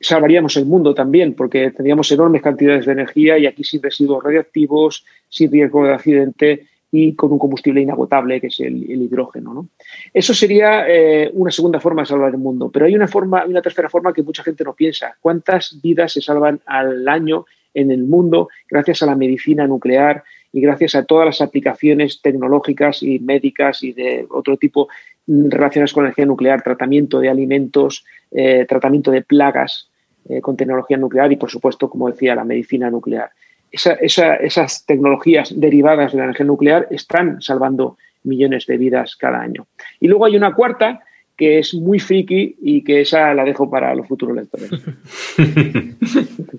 Salvaríamos 0.00 0.56
el 0.56 0.64
mundo 0.64 0.94
también 0.94 1.34
porque 1.34 1.70
tendríamos 1.70 2.10
enormes 2.10 2.40
cantidades 2.40 2.86
de 2.86 2.92
energía 2.92 3.36
y 3.38 3.46
aquí 3.46 3.62
sin 3.62 3.82
residuos 3.82 4.24
radiactivos, 4.24 5.04
sin 5.28 5.52
riesgo 5.52 5.86
de 5.86 5.92
accidente 5.92 6.66
y 6.96 7.12
con 7.14 7.32
un 7.32 7.40
combustible 7.40 7.80
inagotable 7.80 8.40
que 8.40 8.46
es 8.46 8.60
el, 8.60 8.88
hidrógeno. 8.88 9.52
¿no? 9.52 9.68
Eso 10.12 10.32
sería 10.32 10.88
eh, 10.88 11.28
una 11.34 11.50
segunda 11.50 11.80
forma 11.80 12.02
de 12.02 12.06
salvar 12.06 12.30
el 12.30 12.38
mundo, 12.38 12.70
pero 12.72 12.86
hay 12.86 12.94
una, 12.94 13.08
forma, 13.08 13.44
una 13.44 13.60
tercera 13.60 13.88
forma 13.88 14.12
que 14.12 14.22
mucha 14.22 14.44
gente 14.44 14.62
no 14.62 14.74
piensa. 14.74 15.16
¿Cuántas 15.20 15.80
vidas 15.82 16.12
se 16.12 16.20
salvan 16.20 16.60
al 16.66 17.08
año 17.08 17.46
en 17.74 17.90
el 17.90 18.04
mundo 18.04 18.48
gracias 18.70 19.02
a 19.02 19.06
la 19.06 19.16
medicina 19.16 19.66
nuclear 19.66 20.22
y 20.52 20.60
gracias 20.60 20.94
a 20.94 21.04
todas 21.04 21.26
las 21.26 21.40
aplicaciones 21.40 22.22
tecnológicas 22.22 23.02
y 23.02 23.18
médicas 23.18 23.82
y 23.82 23.92
de 23.92 24.24
otro 24.30 24.56
tipo 24.56 24.86
relacionadas 25.26 25.92
con 25.92 26.04
energía 26.04 26.26
nuclear, 26.26 26.62
tratamiento 26.62 27.18
de 27.18 27.28
alimentos, 27.28 28.04
eh, 28.30 28.66
tratamiento 28.68 29.10
de 29.10 29.22
plagas 29.22 29.88
eh, 30.28 30.40
con 30.40 30.56
tecnología 30.56 30.96
nuclear 30.96 31.32
y, 31.32 31.36
por 31.36 31.50
supuesto, 31.50 31.90
como 31.90 32.08
decía, 32.08 32.36
la 32.36 32.44
medicina 32.44 32.88
nuclear 32.88 33.32
esas 33.74 34.86
tecnologías 34.86 35.52
derivadas 35.58 36.12
de 36.12 36.18
la 36.18 36.24
energía 36.24 36.46
nuclear 36.46 36.86
están 36.90 37.40
salvando 37.42 37.96
millones 38.22 38.66
de 38.66 38.76
vidas 38.76 39.16
cada 39.16 39.40
año. 39.40 39.66
Y 40.00 40.08
luego 40.08 40.26
hay 40.26 40.36
una 40.36 40.54
cuarta 40.54 41.00
que 41.36 41.58
es 41.58 41.74
muy 41.74 41.98
friki 41.98 42.56
y 42.62 42.82
que 42.84 43.00
esa 43.00 43.34
la 43.34 43.44
dejo 43.44 43.68
para 43.68 43.94
los 43.94 44.06
futuros 44.06 44.36
lectores. 44.36 44.70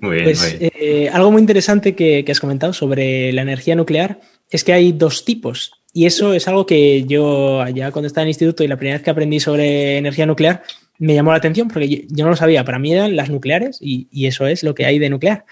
muy 0.00 0.14
bien, 0.14 0.24
pues, 0.24 0.56
eh, 0.60 1.08
algo 1.12 1.32
muy 1.32 1.40
interesante 1.40 1.94
que, 1.94 2.24
has 2.28 2.40
comentado 2.40 2.72
sobre 2.72 3.32
la 3.32 3.42
energía 3.42 3.74
nuclear 3.74 4.20
es 4.50 4.64
que 4.64 4.74
hay 4.74 4.92
dos 4.92 5.24
tipos. 5.24 5.72
Y 5.94 6.04
eso 6.04 6.34
es 6.34 6.46
algo 6.46 6.66
que 6.66 7.04
yo, 7.04 7.66
ya 7.68 7.90
cuando 7.90 8.06
estaba 8.06 8.22
en 8.22 8.26
el 8.26 8.30
instituto 8.30 8.62
y 8.62 8.68
la 8.68 8.76
primera 8.76 8.98
vez 8.98 9.02
que 9.02 9.10
aprendí 9.10 9.40
sobre 9.40 9.96
energía 9.96 10.26
nuclear, 10.26 10.62
me 10.98 11.14
llamó 11.14 11.30
la 11.30 11.38
atención 11.38 11.68
porque 11.68 12.06
yo, 12.10 12.24
no 12.24 12.30
lo 12.30 12.36
sabía. 12.36 12.64
Para 12.64 12.78
mí 12.78 12.92
eran 12.92 13.16
las 13.16 13.30
nucleares 13.30 13.78
y 13.80 14.26
eso 14.26 14.46
es 14.46 14.62
lo 14.62 14.74
que 14.74 14.84
hay 14.84 14.98
de 14.98 15.08
nuclear. 15.08 15.46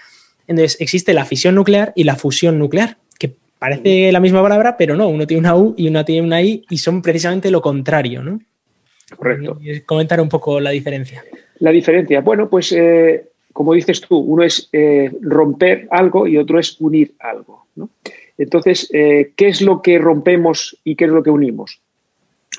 Entonces, 0.47 0.79
existe 0.79 1.13
la 1.13 1.25
fisión 1.25 1.55
nuclear 1.55 1.91
y 1.95 2.03
la 2.03 2.15
fusión 2.15 2.59
nuclear, 2.59 2.97
que 3.17 3.33
parece 3.59 4.11
la 4.11 4.19
misma 4.19 4.41
palabra, 4.41 4.77
pero 4.77 4.95
no, 4.95 5.07
uno 5.07 5.25
tiene 5.25 5.39
una 5.39 5.55
U 5.55 5.73
y 5.77 5.87
uno 5.87 6.05
tiene 6.05 6.27
una 6.27 6.41
I 6.41 6.65
y 6.69 6.77
son 6.77 7.01
precisamente 7.01 7.49
lo 7.51 7.61
contrario, 7.61 8.21
¿no? 8.21 8.39
Correcto. 9.15 9.57
Y 9.61 9.81
comentar 9.81 10.19
un 10.19 10.29
poco 10.29 10.59
la 10.59 10.71
diferencia. 10.71 11.23
La 11.59 11.71
diferencia. 11.71 12.21
Bueno, 12.21 12.49
pues 12.49 12.71
eh, 12.71 13.29
como 13.53 13.73
dices 13.73 14.01
tú, 14.01 14.17
uno 14.17 14.43
es 14.43 14.67
eh, 14.73 15.11
romper 15.21 15.87
algo 15.89 16.27
y 16.27 16.37
otro 16.37 16.59
es 16.59 16.79
unir 16.81 17.13
algo. 17.19 17.67
Entonces, 18.37 18.89
eh, 18.91 19.31
¿qué 19.35 19.47
es 19.47 19.61
lo 19.61 19.81
que 19.81 19.97
rompemos 19.97 20.77
y 20.83 20.95
qué 20.95 21.05
es 21.05 21.11
lo 21.11 21.23
que 21.23 21.29
unimos? 21.29 21.79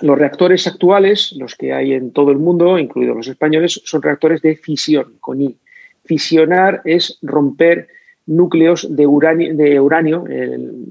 Los 0.00 0.18
reactores 0.18 0.66
actuales, 0.66 1.34
los 1.36 1.54
que 1.54 1.72
hay 1.72 1.92
en 1.92 2.12
todo 2.12 2.30
el 2.30 2.38
mundo, 2.38 2.78
incluidos 2.78 3.16
los 3.16 3.28
españoles, 3.28 3.82
son 3.84 4.02
reactores 4.02 4.40
de 4.42 4.56
fisión, 4.56 5.14
con 5.20 5.42
I. 5.42 5.56
Fisionar 6.06 6.82
es 6.84 7.18
romper 7.22 7.88
núcleos 8.26 8.94
de 8.94 9.06
uranio, 9.06 9.54
de 9.54 9.80
uranio 9.80 10.24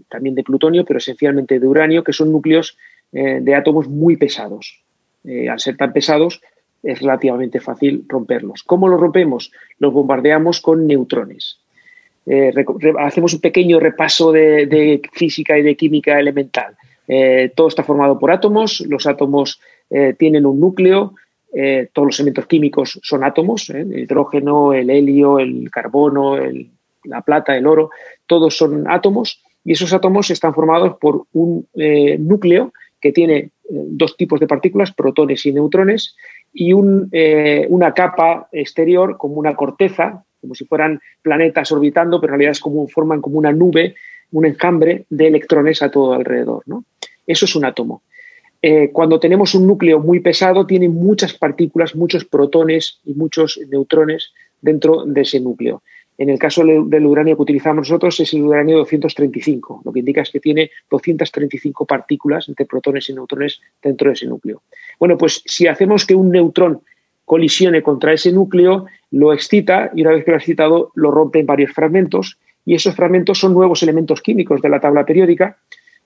también 0.09 0.35
de 0.35 0.43
plutonio, 0.43 0.85
pero 0.85 0.99
esencialmente 0.99 1.59
de 1.59 1.67
uranio, 1.67 2.03
que 2.03 2.13
son 2.13 2.31
núcleos 2.31 2.77
de 3.11 3.55
átomos 3.55 3.89
muy 3.89 4.15
pesados. 4.15 4.81
al 5.49 5.59
ser 5.59 5.75
tan 5.75 5.91
pesados, 5.91 6.41
es 6.85 7.01
relativamente 7.01 7.59
fácil 7.59 8.05
romperlos. 8.07 8.63
¿Cómo 8.63 8.87
los 8.87 8.99
rompemos? 8.99 9.51
Los 9.79 9.91
bombardeamos 9.91 10.61
con 10.61 10.85
neutrones. 10.85 11.59
Eh, 12.27 12.53
hacemos 12.99 13.33
un 13.33 13.41
pequeño 13.41 13.79
repaso 13.79 14.31
de, 14.31 15.01
física 15.11 15.57
y 15.57 15.63
de 15.63 15.75
química 15.75 16.19
elemental. 16.19 16.75
Eh, 17.07 17.51
todo 17.55 17.67
está 17.67 17.83
formado 17.83 18.17
por 18.17 18.31
átomos, 18.31 18.81
los 18.81 19.05
átomos 19.05 19.59
eh, 19.89 20.15
tienen 20.17 20.45
un 20.45 20.59
núcleo, 20.59 21.13
todos 21.93 22.05
los 22.07 22.19
elementos 22.19 22.47
químicos 22.47 22.99
son 23.01 23.23
átomos, 23.23 23.69
el 23.69 23.97
hidrógeno, 23.97 24.73
el 24.73 24.89
helio, 24.89 25.39
el 25.39 25.71
carbono, 25.71 26.37
la 27.05 27.21
plata, 27.21 27.55
el 27.55 27.65
oro, 27.65 27.91
todos 28.25 28.57
son 28.57 28.85
átomos 28.89 29.41
y 29.63 29.71
esos 29.71 29.93
átomos 29.93 30.29
están 30.31 30.53
formados 30.53 30.97
por 30.99 31.23
un 31.31 31.67
núcleo 32.19 32.73
que 32.99 33.11
tiene 33.11 33.51
dos 33.69 34.17
tipos 34.17 34.39
de 34.39 34.47
partículas, 34.47 34.93
protones 34.93 35.45
y 35.45 35.51
neutrones, 35.51 36.15
y 36.53 36.71
eh, 37.11 37.65
una 37.69 37.93
capa 37.93 38.47
exterior 38.51 39.17
como 39.17 39.35
una 39.35 39.55
corteza, 39.55 40.23
como 40.39 40.55
si 40.55 40.65
fueran 40.65 40.99
planetas 41.21 41.71
orbitando, 41.71 42.21
pero 42.21 42.33
en 42.33 42.39
realidad 42.39 42.51
es 42.51 42.59
como, 42.59 42.87
forman 42.87 43.21
como 43.21 43.37
una 43.37 43.51
nube, 43.51 43.95
un 44.31 44.45
enjambre 44.45 45.05
de 45.09 45.27
electrones 45.27 45.81
a 45.81 45.91
todo 45.91 46.13
alrededor. 46.13 46.63
Eso 47.27 47.45
es 47.45 47.55
un 47.55 47.65
átomo. 47.65 48.03
Eh, 48.67 48.89
cuando 48.91 49.19
tenemos 49.19 49.53
un 49.53 49.67
núcleo 49.67 49.99
muy 49.99 50.21
pesado, 50.21 50.65
tiene 50.65 50.89
muchas 50.89 51.33
partículas, 51.33 51.95
muchos 51.95 52.25
protones 52.25 52.99
y 53.05 53.13
muchos 53.13 53.59
neutrones 53.69 54.33
dentro 54.59 55.05
de 55.05 55.21
ese 55.21 55.39
núcleo. 55.39 55.83
En 56.17 56.31
el 56.31 56.39
caso 56.39 56.63
del 56.65 57.05
uranio 57.05 57.35
que 57.35 57.43
utilizamos 57.43 57.87
nosotros 57.87 58.19
es 58.21 58.33
el 58.33 58.41
uranio 58.41 58.77
235, 58.77 59.83
lo 59.85 59.93
que 59.93 59.99
indica 59.99 60.23
es 60.23 60.31
que 60.31 60.39
tiene 60.39 60.71
235 60.89 61.85
partículas 61.85 62.49
entre 62.49 62.65
protones 62.65 63.07
y 63.07 63.13
neutrones 63.13 63.61
dentro 63.83 64.09
de 64.09 64.13
ese 64.13 64.25
núcleo. 64.25 64.63
Bueno, 64.99 65.15
pues 65.15 65.43
si 65.45 65.67
hacemos 65.67 66.03
que 66.03 66.15
un 66.15 66.31
neutrón 66.31 66.81
colisione 67.23 67.83
contra 67.83 68.13
ese 68.13 68.31
núcleo, 68.31 68.87
lo 69.11 69.31
excita 69.31 69.91
y 69.93 70.01
una 70.01 70.13
vez 70.13 70.25
que 70.25 70.31
lo 70.31 70.37
ha 70.37 70.39
excitado 70.39 70.91
lo 70.95 71.11
rompe 71.11 71.39
en 71.39 71.45
varios 71.45 71.71
fragmentos 71.71 72.39
y 72.65 72.73
esos 72.73 72.95
fragmentos 72.95 73.37
son 73.37 73.53
nuevos 73.53 73.83
elementos 73.83 74.23
químicos 74.23 74.59
de 74.59 74.69
la 74.69 74.79
tabla 74.79 75.05
periódica 75.05 75.59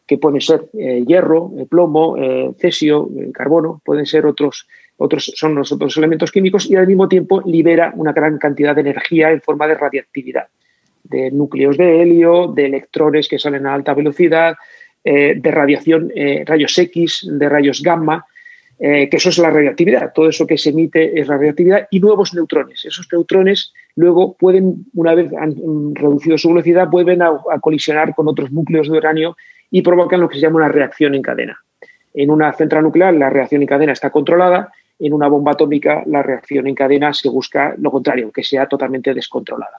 que 0.10 0.18
pueden 0.18 0.41
ser 0.41 0.66
eh, 0.74 1.03
hierro, 1.05 1.51
eh, 1.55 1.68
plomo, 1.70 2.18
eh, 2.18 2.49
cesio, 2.57 3.07
carbono, 3.32 3.80
pueden 3.86 4.07
ser 4.07 4.26
otros 4.26 4.68
otros 4.97 5.32
son 5.36 5.53
los 5.53 5.72
otros 5.72 5.95
elementos 5.97 6.32
químicos 6.32 6.68
y 6.68 6.76
al 6.76 6.88
mismo 6.88 7.07
tiempo 7.07 7.43
libera 7.45 7.93
una 7.95 8.12
gran 8.12 8.39
cantidad 8.39 8.74
de 8.74 8.82
energía 8.82 9.30
en 9.30 9.39
forma 9.39 9.68
de 9.68 9.76
radiactividad, 9.76 10.47
de 11.03 11.30
núcleos 11.30 11.78
de 11.78 12.01
helio, 12.01 12.47
de 12.47 12.66
electrones 12.66 13.30
que 13.30 13.38
salen 13.38 13.68
a 13.68 13.76
alta 13.76 13.93
velocidad, 13.93 14.57
de 15.01 15.51
radiación, 15.51 16.12
rayos 16.45 16.78
X, 16.78 17.26
de 17.32 17.47
rayos 17.47 17.82
gamma, 17.82 18.26
que 18.78 19.10
eso 19.10 19.30
es 19.30 19.38
la 19.38 19.49
radiactividad, 19.49 20.12
todo 20.14 20.28
eso 20.28 20.45
que 20.45 20.57
se 20.57 20.72
emite 20.72 21.18
es 21.18 21.28
radiactividad 21.28 21.88
y 21.89 22.01
nuevos 22.01 22.34
neutrones. 22.34 22.84
Esos 22.84 23.07
neutrones 23.10 23.72
luego 23.95 24.34
pueden, 24.34 24.86
una 24.93 25.16
vez 25.16 25.32
han 25.34 25.55
reducido 25.95 26.38
su 26.38 26.49
velocidad, 26.49 26.89
vuelven 26.89 27.22
a 27.22 27.39
colisionar 27.62 28.14
con 28.14 28.28
otros 28.28 28.51
núcleos 28.51 28.89
de 28.89 28.97
uranio 28.97 29.38
y 29.72 29.82
provocan 29.82 30.20
lo 30.20 30.30
que 30.30 30.36
se 30.36 30.41
llama 30.41 30.57
una 30.57 30.70
reacción 30.70 31.15
en 31.15 31.22
cadena. 31.22 31.59
En 32.13 32.32
una 32.32 32.51
central 32.53 32.84
nuclear 32.84 33.13
la 33.13 33.30
reacción 33.30 33.61
en 33.61 33.67
cadena 33.67 33.93
está 33.93 34.09
controlada 34.09 34.72
en 34.99 35.13
una 35.13 35.28
bomba 35.28 35.53
atómica 35.53 36.03
la 36.05 36.22
reacción 36.22 36.67
en 36.67 36.76
cadena 36.76 37.13
se 37.13 37.30
busca 37.30 37.74
lo 37.78 37.89
contrario, 37.89 38.32
que 38.32 38.43
sea 38.43 38.67
totalmente 38.67 39.13
descontrolada. 39.13 39.78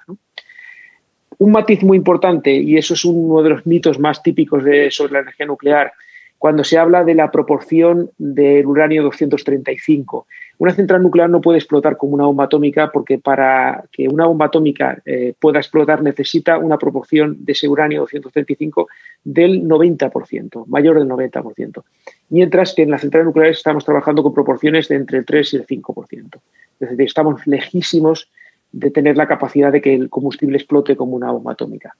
Un 1.38 1.52
matiz 1.52 1.82
muy 1.82 1.98
importante, 1.98 2.50
y 2.50 2.76
eso 2.76 2.94
es 2.94 3.04
uno 3.04 3.42
de 3.42 3.50
los 3.50 3.66
mitos 3.66 3.98
más 3.98 4.22
típicos 4.22 4.64
sobre 4.90 5.12
la 5.12 5.20
energía 5.20 5.46
nuclear, 5.46 5.92
cuando 6.40 6.64
se 6.64 6.78
habla 6.78 7.04
de 7.04 7.14
la 7.14 7.30
proporción 7.30 8.12
del 8.16 8.64
uranio 8.64 9.02
235. 9.02 10.26
Una 10.56 10.72
central 10.72 11.02
nuclear 11.02 11.28
no 11.28 11.42
puede 11.42 11.58
explotar 11.58 11.98
como 11.98 12.14
una 12.14 12.24
bomba 12.24 12.44
atómica 12.44 12.90
porque 12.90 13.18
para 13.18 13.84
que 13.92 14.08
una 14.08 14.24
bomba 14.24 14.46
atómica 14.46 15.02
eh, 15.04 15.34
pueda 15.38 15.58
explotar 15.58 16.02
necesita 16.02 16.56
una 16.56 16.78
proporción 16.78 17.36
de 17.44 17.52
ese 17.52 17.68
uranio 17.68 18.00
235 18.00 18.88
del 19.22 19.64
90%, 19.64 20.64
mayor 20.66 20.98
del 20.98 21.08
90%. 21.08 21.82
Mientras 22.30 22.74
que 22.74 22.84
en 22.84 22.90
las 22.90 23.02
centrales 23.02 23.26
nucleares 23.26 23.58
estamos 23.58 23.84
trabajando 23.84 24.22
con 24.22 24.32
proporciones 24.32 24.88
de 24.88 24.96
entre 24.96 25.18
el 25.18 25.26
3 25.26 25.52
y 25.52 25.56
el 25.58 25.66
5%. 25.66 26.40
Es 26.80 26.88
decir, 26.88 27.02
estamos 27.02 27.46
lejísimos 27.46 28.30
de 28.72 28.90
tener 28.90 29.18
la 29.18 29.28
capacidad 29.28 29.70
de 29.70 29.82
que 29.82 29.92
el 29.92 30.08
combustible 30.08 30.56
explote 30.56 30.96
como 30.96 31.16
una 31.16 31.32
bomba 31.32 31.52
atómica. 31.52 31.94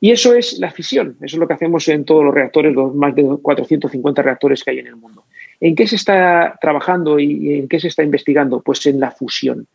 Y 0.00 0.10
eso 0.10 0.34
es 0.34 0.58
la 0.58 0.70
fisión, 0.70 1.16
eso 1.22 1.36
es 1.36 1.40
lo 1.40 1.48
que 1.48 1.54
hacemos 1.54 1.88
en 1.88 2.04
todos 2.04 2.24
los 2.24 2.34
reactores, 2.34 2.74
los 2.74 2.94
más 2.94 3.14
de 3.14 3.24
450 3.40 4.22
reactores 4.22 4.62
que 4.62 4.70
hay 4.70 4.78
en 4.80 4.88
el 4.88 4.96
mundo. 4.96 5.24
¿En 5.60 5.74
qué 5.74 5.86
se 5.86 5.96
está 5.96 6.58
trabajando 6.60 7.18
y 7.18 7.54
en 7.54 7.68
qué 7.68 7.80
se 7.80 7.88
está 7.88 8.02
investigando? 8.02 8.60
Pues 8.60 8.84
en 8.86 9.00
la 9.00 9.10
fusión. 9.10 9.66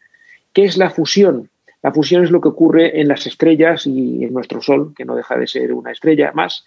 ¿Qué 0.54 0.66
es 0.66 0.78
la 0.78 0.90
fusión? 0.90 1.50
La 1.82 1.92
fusión 1.92 2.24
es 2.24 2.32
lo 2.32 2.42
que 2.42 2.50
ocurre 2.50 3.00
en 3.00 3.08
las 3.08 3.26
estrellas 3.26 3.88
y 3.88 4.24
en 4.24 4.34
nuestro 4.34 4.62
Sol, 4.62 4.94
que 4.96 5.06
no 5.06 5.16
deja 5.16 5.38
de 5.38 5.48
ser 5.48 5.74
una 5.74 5.92
estrella 5.92 6.32
más, 6.34 6.66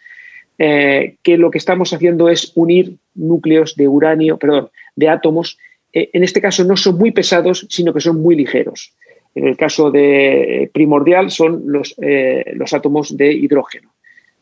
eh, 0.58 1.16
que 1.22 1.36
lo 1.36 1.50
que 1.50 1.58
estamos 1.58 1.92
haciendo 1.92 2.28
es 2.28 2.52
unir 2.54 2.96
núcleos 3.14 3.76
de 3.76 3.88
uranio, 3.88 4.38
perdón, 4.38 4.70
de 4.96 5.08
átomos. 5.08 5.58
Eh, 5.92 6.10
en 6.12 6.24
este 6.24 6.40
caso 6.40 6.64
no 6.64 6.76
son 6.76 6.98
muy 6.98 7.12
pesados, 7.12 7.66
sino 7.70 7.92
que 7.92 8.00
son 8.00 8.20
muy 8.20 8.34
ligeros. 8.34 8.92
En 9.34 9.48
el 9.48 9.56
caso 9.56 9.90
de 9.90 10.62
eh, 10.62 10.70
primordial 10.72 11.30
son 11.30 11.64
los, 11.66 11.94
eh, 12.00 12.52
los 12.54 12.72
átomos 12.72 13.16
de 13.16 13.32
hidrógeno. 13.32 13.90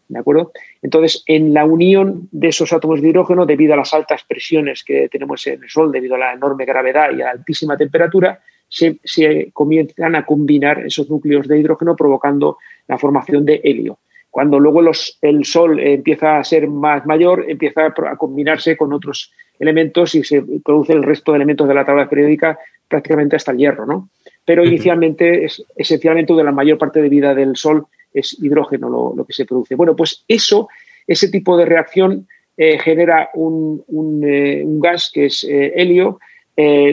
¿De 0.08 0.18
acuerdo? 0.18 0.52
Entonces, 0.82 1.22
en 1.26 1.54
la 1.54 1.64
unión 1.64 2.28
de 2.32 2.48
esos 2.48 2.72
átomos 2.72 3.00
de 3.00 3.08
hidrógeno, 3.08 3.46
debido 3.46 3.72
a 3.72 3.78
las 3.78 3.94
altas 3.94 4.24
presiones 4.24 4.84
que 4.84 5.08
tenemos 5.08 5.46
en 5.46 5.62
el 5.62 5.70
Sol, 5.70 5.90
debido 5.90 6.16
a 6.16 6.18
la 6.18 6.32
enorme 6.34 6.66
gravedad 6.66 7.10
y 7.10 7.22
a 7.22 7.26
la 7.26 7.30
altísima 7.30 7.78
temperatura, 7.78 8.38
se, 8.68 9.50
comienzan 9.52 10.14
a 10.14 10.24
combinar 10.24 10.84
esos 10.84 11.08
núcleos 11.10 11.46
de 11.48 11.58
hidrógeno 11.58 11.96
provocando 11.96 12.58
la 12.88 12.98
formación 12.98 13.44
de 13.44 13.60
helio. 13.64 13.98
Cuando 14.30 14.58
luego 14.58 14.82
el 15.20 15.44
Sol 15.44 15.78
empieza 15.78 16.38
a 16.38 16.44
ser 16.44 16.66
más 16.68 17.04
mayor, 17.04 17.44
empieza 17.48 17.86
a 17.86 18.16
combinarse 18.16 18.76
con 18.76 18.92
otros 18.92 19.30
elementos 19.58 20.14
y 20.14 20.24
se 20.24 20.42
produce 20.64 20.94
el 20.94 21.02
resto 21.02 21.32
de 21.32 21.36
elementos 21.36 21.68
de 21.68 21.74
la 21.74 21.84
tabla 21.84 22.08
periódica 22.08 22.58
prácticamente 22.88 23.36
hasta 23.36 23.52
el 23.52 23.58
hierro, 23.58 23.86
¿no? 23.86 24.08
Pero 24.44 24.64
inicialmente, 24.64 25.44
es, 25.44 25.64
esencialmente, 25.76 26.34
de 26.34 26.44
la 26.44 26.52
mayor 26.52 26.78
parte 26.78 27.00
de 27.00 27.08
vida 27.08 27.34
del 27.34 27.56
Sol 27.56 27.86
es 28.12 28.36
hidrógeno 28.42 29.14
lo, 29.16 29.24
que 29.24 29.32
se 29.32 29.46
produce. 29.46 29.74
Bueno, 29.74 29.96
pues 29.96 30.24
eso, 30.28 30.68
ese 31.06 31.28
tipo 31.28 31.56
de 31.56 31.64
reacción 31.64 32.28
eh, 32.56 32.78
genera 32.78 33.30
un, 33.34 34.22
eh, 34.24 34.62
gas 34.66 35.10
que 35.12 35.26
es 35.26 35.44
eh, 35.44 35.72
helio, 35.76 36.18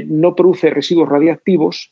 no 0.07 0.35
produce 0.35 0.69
residuos 0.69 1.09
radiactivos 1.09 1.91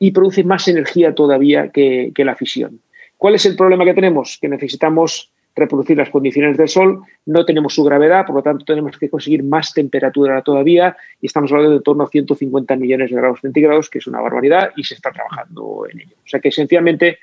y 0.00 0.10
produce 0.10 0.42
más 0.42 0.66
energía 0.66 1.14
todavía 1.14 1.70
que 1.70 2.12
la 2.16 2.34
fisión. 2.34 2.80
¿Cuál 3.16 3.34
es 3.34 3.46
el 3.46 3.56
problema 3.56 3.84
que 3.84 3.94
tenemos? 3.94 4.38
Que 4.40 4.48
necesitamos 4.48 5.30
reproducir 5.54 5.96
las 5.96 6.10
condiciones 6.10 6.56
del 6.56 6.68
Sol, 6.68 7.02
no 7.26 7.44
tenemos 7.44 7.74
su 7.74 7.84
gravedad, 7.84 8.24
por 8.24 8.36
lo 8.36 8.42
tanto 8.42 8.64
tenemos 8.64 8.96
que 8.96 9.10
conseguir 9.10 9.42
más 9.42 9.72
temperatura 9.72 10.40
todavía 10.42 10.96
y 11.20 11.26
estamos 11.26 11.50
hablando 11.50 11.78
de 11.78 11.82
torno 11.82 12.04
a 12.04 12.08
150 12.08 12.76
millones 12.76 13.10
de 13.10 13.16
grados 13.16 13.40
centígrados, 13.40 13.90
que 13.90 13.98
es 13.98 14.06
una 14.06 14.20
barbaridad 14.20 14.70
y 14.76 14.84
se 14.84 14.94
está 14.94 15.10
trabajando 15.10 15.86
en 15.90 16.00
ello. 16.00 16.16
O 16.24 16.28
sea 16.28 16.40
que 16.40 16.48
esencialmente 16.48 17.18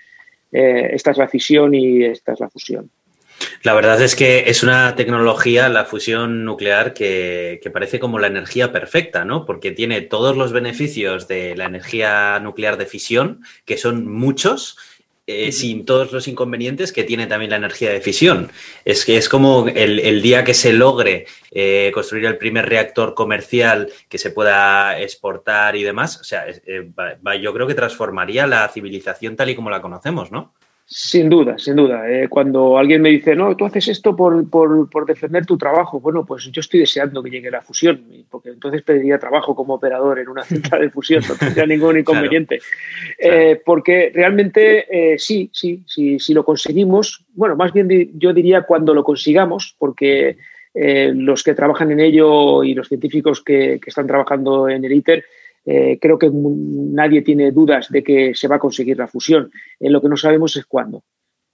eh, 0.51 0.89
esta 0.93 1.11
es 1.11 1.17
la 1.17 1.28
fisión 1.28 1.73
y 1.73 2.03
esta 2.03 2.34
es 2.34 2.39
la 2.39 2.49
fusión. 2.49 2.89
La 3.63 3.73
verdad 3.73 4.01
es 4.01 4.15
que 4.15 4.45
es 4.47 4.63
una 4.63 4.95
tecnología, 4.95 5.67
la 5.69 5.86
fusión 5.86 6.45
nuclear, 6.45 6.93
que, 6.93 7.59
que, 7.61 7.69
parece 7.69 7.99
como 7.99 8.19
la 8.19 8.28
energía 8.28 8.71
perfecta, 8.71 9.26
¿no? 9.26 9.45
Porque 9.45 9.71
tiene 9.71 10.01
todos 10.01 10.38
los 10.38 10.53
beneficios 10.53 11.28
de 11.28 11.55
la 11.55 11.65
energía 11.65 12.39
nuclear 12.39 12.78
de 12.78 12.86
fisión, 12.86 13.41
que 13.65 13.78
son 13.78 14.07
muchos, 14.07 14.78
eh, 15.28 15.51
sin 15.51 15.86
todos 15.86 16.11
los 16.11 16.28
inconvenientes 16.28 16.93
que 16.93 17.03
tiene 17.03 17.26
también 17.26 17.49
la 17.49 17.57
energía 17.57 17.89
de 17.91 17.99
fisión. 17.99 18.51
Es 18.84 19.05
que 19.05 19.17
es 19.17 19.28
como 19.28 19.67
el, 19.67 20.21
día 20.21 20.43
que 20.43 20.53
se 20.53 20.71
logre 20.71 21.26
eh, 21.49 21.89
construir 21.95 22.26
el 22.26 22.38
primer 22.38 22.69
reactor 22.69 23.15
comercial 23.15 23.91
que 24.07 24.19
se 24.19 24.30
pueda 24.30 24.99
exportar 24.99 25.76
y 25.76 25.84
demás, 25.84 26.21
o 26.21 26.23
sea, 26.23 26.45
eh, 26.47 26.91
yo 27.41 27.53
creo 27.53 27.65
que 27.65 27.73
transformaría 27.73 28.45
la 28.45 28.67
civilización 28.69 29.36
tal 29.36 29.49
y 29.49 29.55
como 29.55 29.71
la 29.71 29.82
conocemos, 29.82 30.32
¿no? 30.32 30.53
Sin 30.88 31.30
duda, 31.30 31.58
sin 31.58 31.76
duda. 31.76 32.08
Eh, 32.08 32.28
cuando 32.30 32.78
alguien 32.78 33.02
me 33.02 33.10
dice, 33.10 33.36
no, 33.36 33.58
tú 33.58 33.66
haces 33.66 33.88
esto 33.88 34.16
por, 34.16 34.48
por, 34.52 35.06
defender 35.08 35.44
tu 35.44 35.58
trabajo, 35.58 36.00
bueno, 36.00 36.24
pues 36.24 36.52
yo 36.52 36.60
estoy 36.60 36.82
deseando 36.82 37.24
que 37.24 37.32
llegue 37.32 37.50
la 37.50 37.64
fusión, 37.64 38.06
porque 38.30 38.50
entonces 38.50 38.84
pediría 38.84 39.18
trabajo 39.18 39.56
como 39.56 39.74
operador 39.74 40.20
en 40.20 40.30
una 40.30 40.44
central 40.44 40.82
de 40.82 40.92
fusión, 40.92 41.24
no 41.28 41.36
tendría 41.36 41.66
ningún 41.66 41.98
inconveniente. 41.98 42.60
Eh, 43.18 43.60
porque 43.66 44.12
realmente 44.14 45.14
eh, 45.14 45.18
sí, 45.18 45.50
sí, 45.52 45.84
sí, 45.88 46.20
si 46.20 46.36
lo 46.36 46.46
conseguimos, 46.46 47.26
bueno, 47.34 47.56
más 47.56 47.74
bien 47.74 48.12
yo 48.14 48.32
diría 48.32 48.62
cuando 48.62 48.94
lo 48.94 49.04
consigamos, 49.04 49.76
porque 49.80 50.38
los 50.78 51.42
que 51.42 51.54
trabajan 51.54 51.90
en 51.92 52.02
ello 52.02 52.62
y 52.62 52.74
los 52.74 52.90
científicos 52.90 53.42
que, 53.42 53.80
que 53.82 53.90
están 53.90 54.08
trabajando 54.08 54.68
en 54.68 54.84
el 54.84 54.92
ITER, 54.92 55.24
eh, 55.66 55.97
creo 55.99 56.20
que 56.20 56.30
nadie 56.32 57.22
tiene 57.22 57.51
dudas 57.51 57.89
de 57.89 58.03
que 58.03 58.36
se 58.36 58.47
va 58.47 58.57
a 58.57 58.59
conseguir 58.59 58.97
la 58.97 59.07
fusión. 59.07 59.51
En 59.80 59.91
lo 59.91 60.01
que 60.01 60.09
no 60.09 60.18
sabemos 60.18 60.55
es 60.57 60.66
cuándo, 60.66 61.03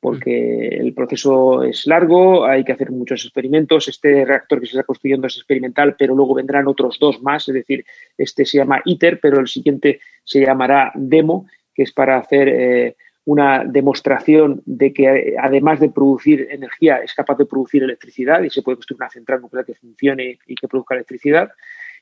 porque 0.01 0.67
el 0.67 0.93
proceso 0.93 1.63
es 1.63 1.87
largo, 1.87 2.45
hay 2.45 2.63
que 2.63 2.73
hacer 2.73 2.91
muchos 2.91 3.23
experimentos. 3.23 3.87
Este 3.87 4.25
reactor 4.25 4.59
que 4.59 4.65
se 4.65 4.71
está 4.71 4.83
construyendo 4.83 5.27
es 5.27 5.37
experimental, 5.37 5.95
pero 5.97 6.15
luego 6.15 6.35
vendrán 6.35 6.67
otros 6.67 6.97
dos 6.99 7.21
más, 7.21 7.47
es 7.47 7.53
decir, 7.53 7.85
este 8.17 8.45
se 8.45 8.57
llama 8.57 8.81
ITER, 8.83 9.19
pero 9.21 9.39
el 9.39 9.47
siguiente 9.47 10.01
se 10.23 10.41
llamará 10.41 10.91
DEMO, 10.95 11.45
que 11.73 11.83
es 11.83 11.93
para 11.93 12.17
hacer 12.17 12.49
eh, 12.49 12.95
una 13.23 13.63
demostración 13.63 14.61
de 14.65 14.91
que 14.91 15.35
además 15.39 15.79
de 15.79 15.89
producir 15.89 16.47
energía 16.49 16.97
es 16.97 17.13
capaz 17.13 17.37
de 17.37 17.45
producir 17.45 17.83
electricidad 17.83 18.41
y 18.41 18.49
se 18.49 18.61
puede 18.61 18.77
construir 18.77 19.01
una 19.01 19.09
central 19.09 19.41
nuclear 19.41 19.65
que 19.65 19.75
funcione 19.75 20.39
y 20.47 20.55
que 20.55 20.67
produzca 20.67 20.95
electricidad. 20.95 21.51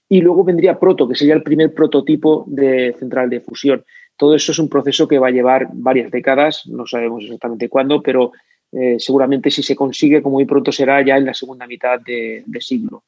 Y 0.09 0.21
luego 0.21 0.43
vendría 0.43 0.79
Proto, 0.79 1.07
que 1.07 1.15
sería 1.15 1.35
el 1.35 1.43
primer 1.43 1.71
prototipo 1.73 2.43
de 2.47 2.95
central 2.97 3.29
de 3.29 3.41
fusión. 3.41 3.85
Todo 4.17 4.35
eso 4.35 4.51
es 4.51 4.59
un 4.59 4.67
proceso 4.67 5.07
que 5.07 5.19
va 5.19 5.27
a 5.27 5.31
llevar 5.31 5.69
varias 5.71 6.11
décadas, 6.11 6.65
no 6.67 6.87
sabemos 6.87 7.23
exactamente 7.23 7.69
cuándo, 7.69 8.01
pero 8.01 8.31
eh, 8.71 8.97
seguramente 8.99 9.51
si 9.51 9.63
se 9.63 9.75
consigue, 9.75 10.21
como 10.21 10.35
muy 10.35 10.45
pronto 10.45 10.71
será 10.71 11.01
ya 11.05 11.15
en 11.15 11.25
la 11.25 11.33
segunda 11.33 11.67
mitad 11.67 11.99
de, 12.01 12.43
siglo. 12.59 13.03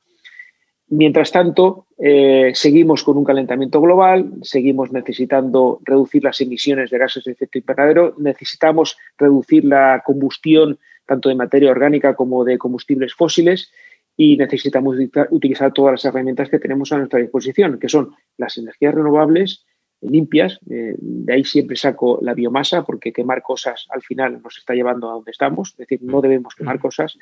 Mientras 0.89 1.31
tanto, 1.31 1.87
eh, 1.97 2.51
seguimos 2.53 3.03
con 3.03 3.17
un 3.17 3.23
calentamiento 3.23 3.81
global, 3.81 4.31
seguimos 4.43 4.91
necesitando 4.91 5.79
reducir 5.83 6.23
las 6.23 6.39
emisiones 6.39 6.89
de 6.91 6.97
gases 6.97 7.23
de 7.23 7.31
efecto 7.31 7.57
invernadero, 7.57 8.13
necesitamos 8.17 8.97
reducir 9.17 9.65
la 9.65 10.03
combustión 10.05 10.77
tanto 11.05 11.29
de 11.29 11.35
materia 11.35 11.71
orgánica 11.71 12.13
como 12.13 12.43
de 12.43 12.57
combustibles 12.57 13.13
fósiles 13.13 13.71
y 14.17 14.37
necesitamos 14.37 14.97
utilizar 15.31 15.73
todas 15.73 15.93
las 15.93 16.05
herramientas 16.05 16.49
que 16.49 16.59
tenemos 16.59 16.91
a 16.91 16.97
nuestra 16.97 17.19
disposición, 17.19 17.79
que 17.79 17.89
son 17.89 18.13
las 18.37 18.57
energías 18.57 18.93
renovables 18.93 19.65
limpias. 20.01 20.59
Eh, 20.69 20.95
de 20.97 21.33
ahí 21.33 21.43
siempre 21.43 21.75
saco 21.75 22.19
la 22.21 22.33
biomasa, 22.33 22.83
porque 22.83 23.13
quemar 23.13 23.41
cosas 23.41 23.87
al 23.89 24.01
final 24.01 24.41
nos 24.41 24.57
está 24.57 24.73
llevando 24.73 25.09
a 25.09 25.13
donde 25.13 25.31
estamos, 25.31 25.71
es 25.71 25.77
decir, 25.77 25.99
no 26.03 26.21
debemos 26.21 26.55
quemar 26.55 26.79
cosas. 26.79 27.17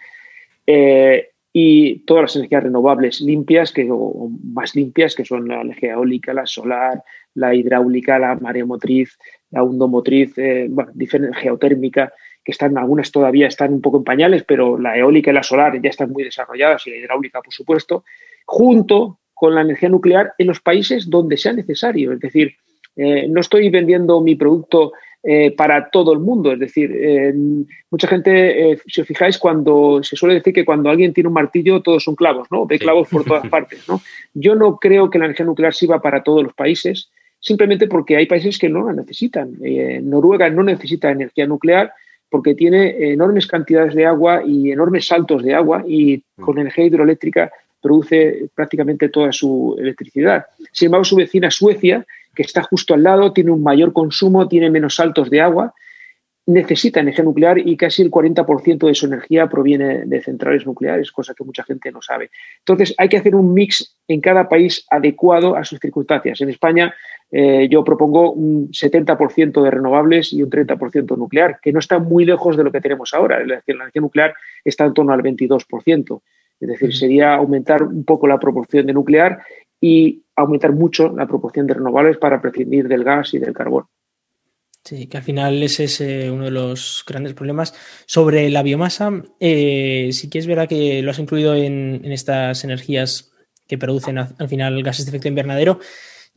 Eh, 0.65 1.29
y 1.51 1.99
todas 2.05 2.23
las 2.23 2.35
energías 2.35 2.63
renovables 2.63 3.21
limpias, 3.21 3.71
que, 3.71 3.87
o 3.91 4.29
más 4.43 4.75
limpias, 4.75 5.15
que 5.15 5.25
son 5.25 5.47
la 5.47 5.61
energía 5.61 5.93
eólica, 5.93 6.33
la 6.33 6.45
solar, 6.45 7.03
la 7.33 7.55
hidráulica, 7.55 8.19
la 8.19 8.35
mareomotriz, 8.35 9.17
la 9.49 9.63
hundomotriz, 9.63 10.37
eh, 10.37 10.67
bueno, 10.69 10.91
geotérmica, 11.33 12.13
que 12.43 12.51
están, 12.51 12.77
algunas 12.77 13.11
todavía 13.11 13.47
están 13.47 13.73
un 13.73 13.81
poco 13.81 13.97
en 13.97 14.03
pañales, 14.03 14.43
pero 14.43 14.77
la 14.77 14.97
eólica 14.97 15.31
y 15.31 15.33
la 15.33 15.43
solar 15.43 15.81
ya 15.81 15.89
están 15.89 16.11
muy 16.11 16.23
desarrolladas 16.23 16.85
y 16.87 16.91
la 16.91 16.97
hidráulica, 16.97 17.41
por 17.41 17.53
supuesto, 17.53 18.03
junto 18.45 19.19
con 19.33 19.55
la 19.55 19.61
energía 19.61 19.89
nuclear 19.89 20.33
en 20.37 20.47
los 20.47 20.59
países 20.59 21.09
donde 21.09 21.37
sea 21.37 21.53
necesario. 21.53 22.11
Es 22.11 22.19
decir, 22.19 22.55
eh, 22.95 23.27
no 23.29 23.39
estoy 23.39 23.69
vendiendo 23.69 24.19
mi 24.19 24.35
producto 24.35 24.91
eh, 25.23 25.51
para 25.51 25.89
todo 25.89 26.11
el 26.11 26.19
mundo. 26.19 26.51
Es 26.51 26.59
decir, 26.59 26.91
eh, 26.93 27.33
mucha 27.89 28.07
gente, 28.07 28.77
si 28.85 28.99
os 28.99 29.07
fijáis, 29.07 29.37
cuando 29.37 30.03
se 30.03 30.17
suele 30.17 30.35
decir 30.35 30.53
que 30.53 30.65
cuando 30.65 30.89
alguien 30.89 31.13
tiene 31.13 31.29
un 31.29 31.33
martillo, 31.33 31.81
todos 31.81 32.03
son 32.03 32.15
clavos, 32.15 32.49
¿no? 32.51 32.65
Ve 32.65 32.77
clavos 32.77 33.07
por 33.07 33.23
todas 33.23 33.47
partes, 33.49 33.87
¿no? 33.87 34.01
Yo 34.33 34.55
no 34.55 34.77
creo 34.77 35.09
que 35.09 35.17
la 35.17 35.25
energía 35.25 35.45
nuclear 35.45 35.73
sirva 35.73 36.01
para 36.01 36.23
todos 36.23 36.43
los 36.43 36.53
países, 36.53 37.09
simplemente 37.39 37.87
porque 37.87 38.17
hay 38.17 38.25
países 38.25 38.59
que 38.59 38.67
no 38.67 38.85
la 38.85 38.93
necesitan. 38.93 39.53
Noruega 40.03 40.49
no 40.49 40.63
necesita 40.63 41.11
energía 41.11 41.47
nuclear 41.47 41.93
porque 42.29 42.55
tiene 42.55 43.11
enormes 43.11 43.47
cantidades 43.47 43.95
de 43.95 44.05
agua 44.05 44.43
y 44.45 44.71
enormes 44.71 45.07
saltos 45.07 45.43
de 45.43 45.53
agua 45.55 45.83
y 45.87 46.23
mm. 46.37 46.43
con 46.43 46.59
energía 46.59 46.85
hidroeléctrica 46.85 47.51
produce 47.81 48.49
prácticamente 48.53 49.09
toda 49.09 49.31
su 49.31 49.75
electricidad. 49.79 50.45
Sin 50.71 50.87
embargo, 50.87 51.05
su 51.05 51.15
vecina 51.15 51.49
Suecia, 51.49 52.05
que 52.35 52.43
está 52.43 52.61
justo 52.63 52.93
al 52.93 53.03
lado, 53.03 53.33
tiene 53.33 53.51
un 53.51 53.63
mayor 53.63 53.93
consumo, 53.93 54.47
tiene 54.47 54.69
menos 54.69 54.95
saltos 54.95 55.29
de 55.29 55.41
agua, 55.41 55.73
necesita 56.45 56.99
energía 56.99 57.23
nuclear 57.23 57.59
y 57.59 57.77
casi 57.77 58.01
el 58.01 58.09
40% 58.09 58.87
de 58.87 58.95
su 58.95 59.05
energía 59.05 59.47
proviene 59.47 60.05
de 60.05 60.21
centrales 60.21 60.65
nucleares, 60.65 61.11
cosa 61.11 61.33
que 61.35 61.43
mucha 61.43 61.63
gente 61.63 61.91
no 61.91 62.01
sabe. 62.01 62.31
Entonces, 62.59 62.93
hay 62.97 63.07
que 63.07 63.17
hacer 63.17 63.35
un 63.35 63.53
mix 63.53 63.95
en 64.07 64.19
cada 64.19 64.49
país 64.49 64.85
adecuado 64.89 65.55
a 65.55 65.63
sus 65.63 65.79
circunstancias. 65.79 66.41
En 66.41 66.49
España 66.49 66.93
eh, 67.31 67.67
yo 67.69 67.83
propongo 67.83 68.31
un 68.31 68.69
70% 68.69 69.61
de 69.61 69.71
renovables 69.71 70.33
y 70.33 70.41
un 70.41 70.49
30% 70.49 71.17
nuclear, 71.17 71.59
que 71.61 71.71
no 71.71 71.79
está 71.79 71.99
muy 71.99 72.25
lejos 72.25 72.57
de 72.57 72.63
lo 72.63 72.71
que 72.71 72.81
tenemos 72.81 73.13
ahora. 73.13 73.39
La 73.45 73.61
energía 73.65 74.01
nuclear 74.01 74.33
está 74.63 74.85
en 74.85 74.93
torno 74.93 75.13
al 75.13 75.21
22%. 75.21 76.21
Es 76.59 76.67
decir, 76.67 76.93
sería 76.93 77.35
aumentar 77.35 77.83
un 77.83 78.03
poco 78.03 78.27
la 78.27 78.39
proporción 78.39 78.85
de 78.85 78.93
nuclear 78.93 79.39
y 79.79 80.23
aumentar 80.35 80.73
mucho 80.73 81.13
la 81.15 81.27
proporción 81.27 81.67
de 81.67 81.75
renovables 81.75 82.17
para 82.17 82.41
prescindir 82.41 82.87
del 82.87 83.03
gas 83.03 83.33
y 83.33 83.39
del 83.39 83.53
carbón. 83.53 83.85
Sí, 84.83 85.07
que 85.07 85.17
al 85.17 85.23
final 85.23 85.61
ese 85.61 85.83
es 85.85 86.01
eh, 86.01 86.31
uno 86.31 86.45
de 86.45 86.51
los 86.51 87.03
grandes 87.07 87.33
problemas. 87.33 87.73
Sobre 88.05 88.49
la 88.49 88.63
biomasa, 88.63 89.11
eh, 89.39 90.09
sí 90.13 90.29
que 90.29 90.39
es 90.39 90.47
verdad 90.47 90.67
que 90.67 91.01
lo 91.01 91.11
has 91.11 91.19
incluido 91.19 91.53
en, 91.53 92.01
estas 92.05 92.63
energías 92.63 93.31
que 93.67 93.77
producen 93.77 94.17
al 94.17 94.49
final 94.49 94.81
gases 94.81 95.05
de 95.05 95.09
efecto 95.09 95.27
invernadero. 95.27 95.79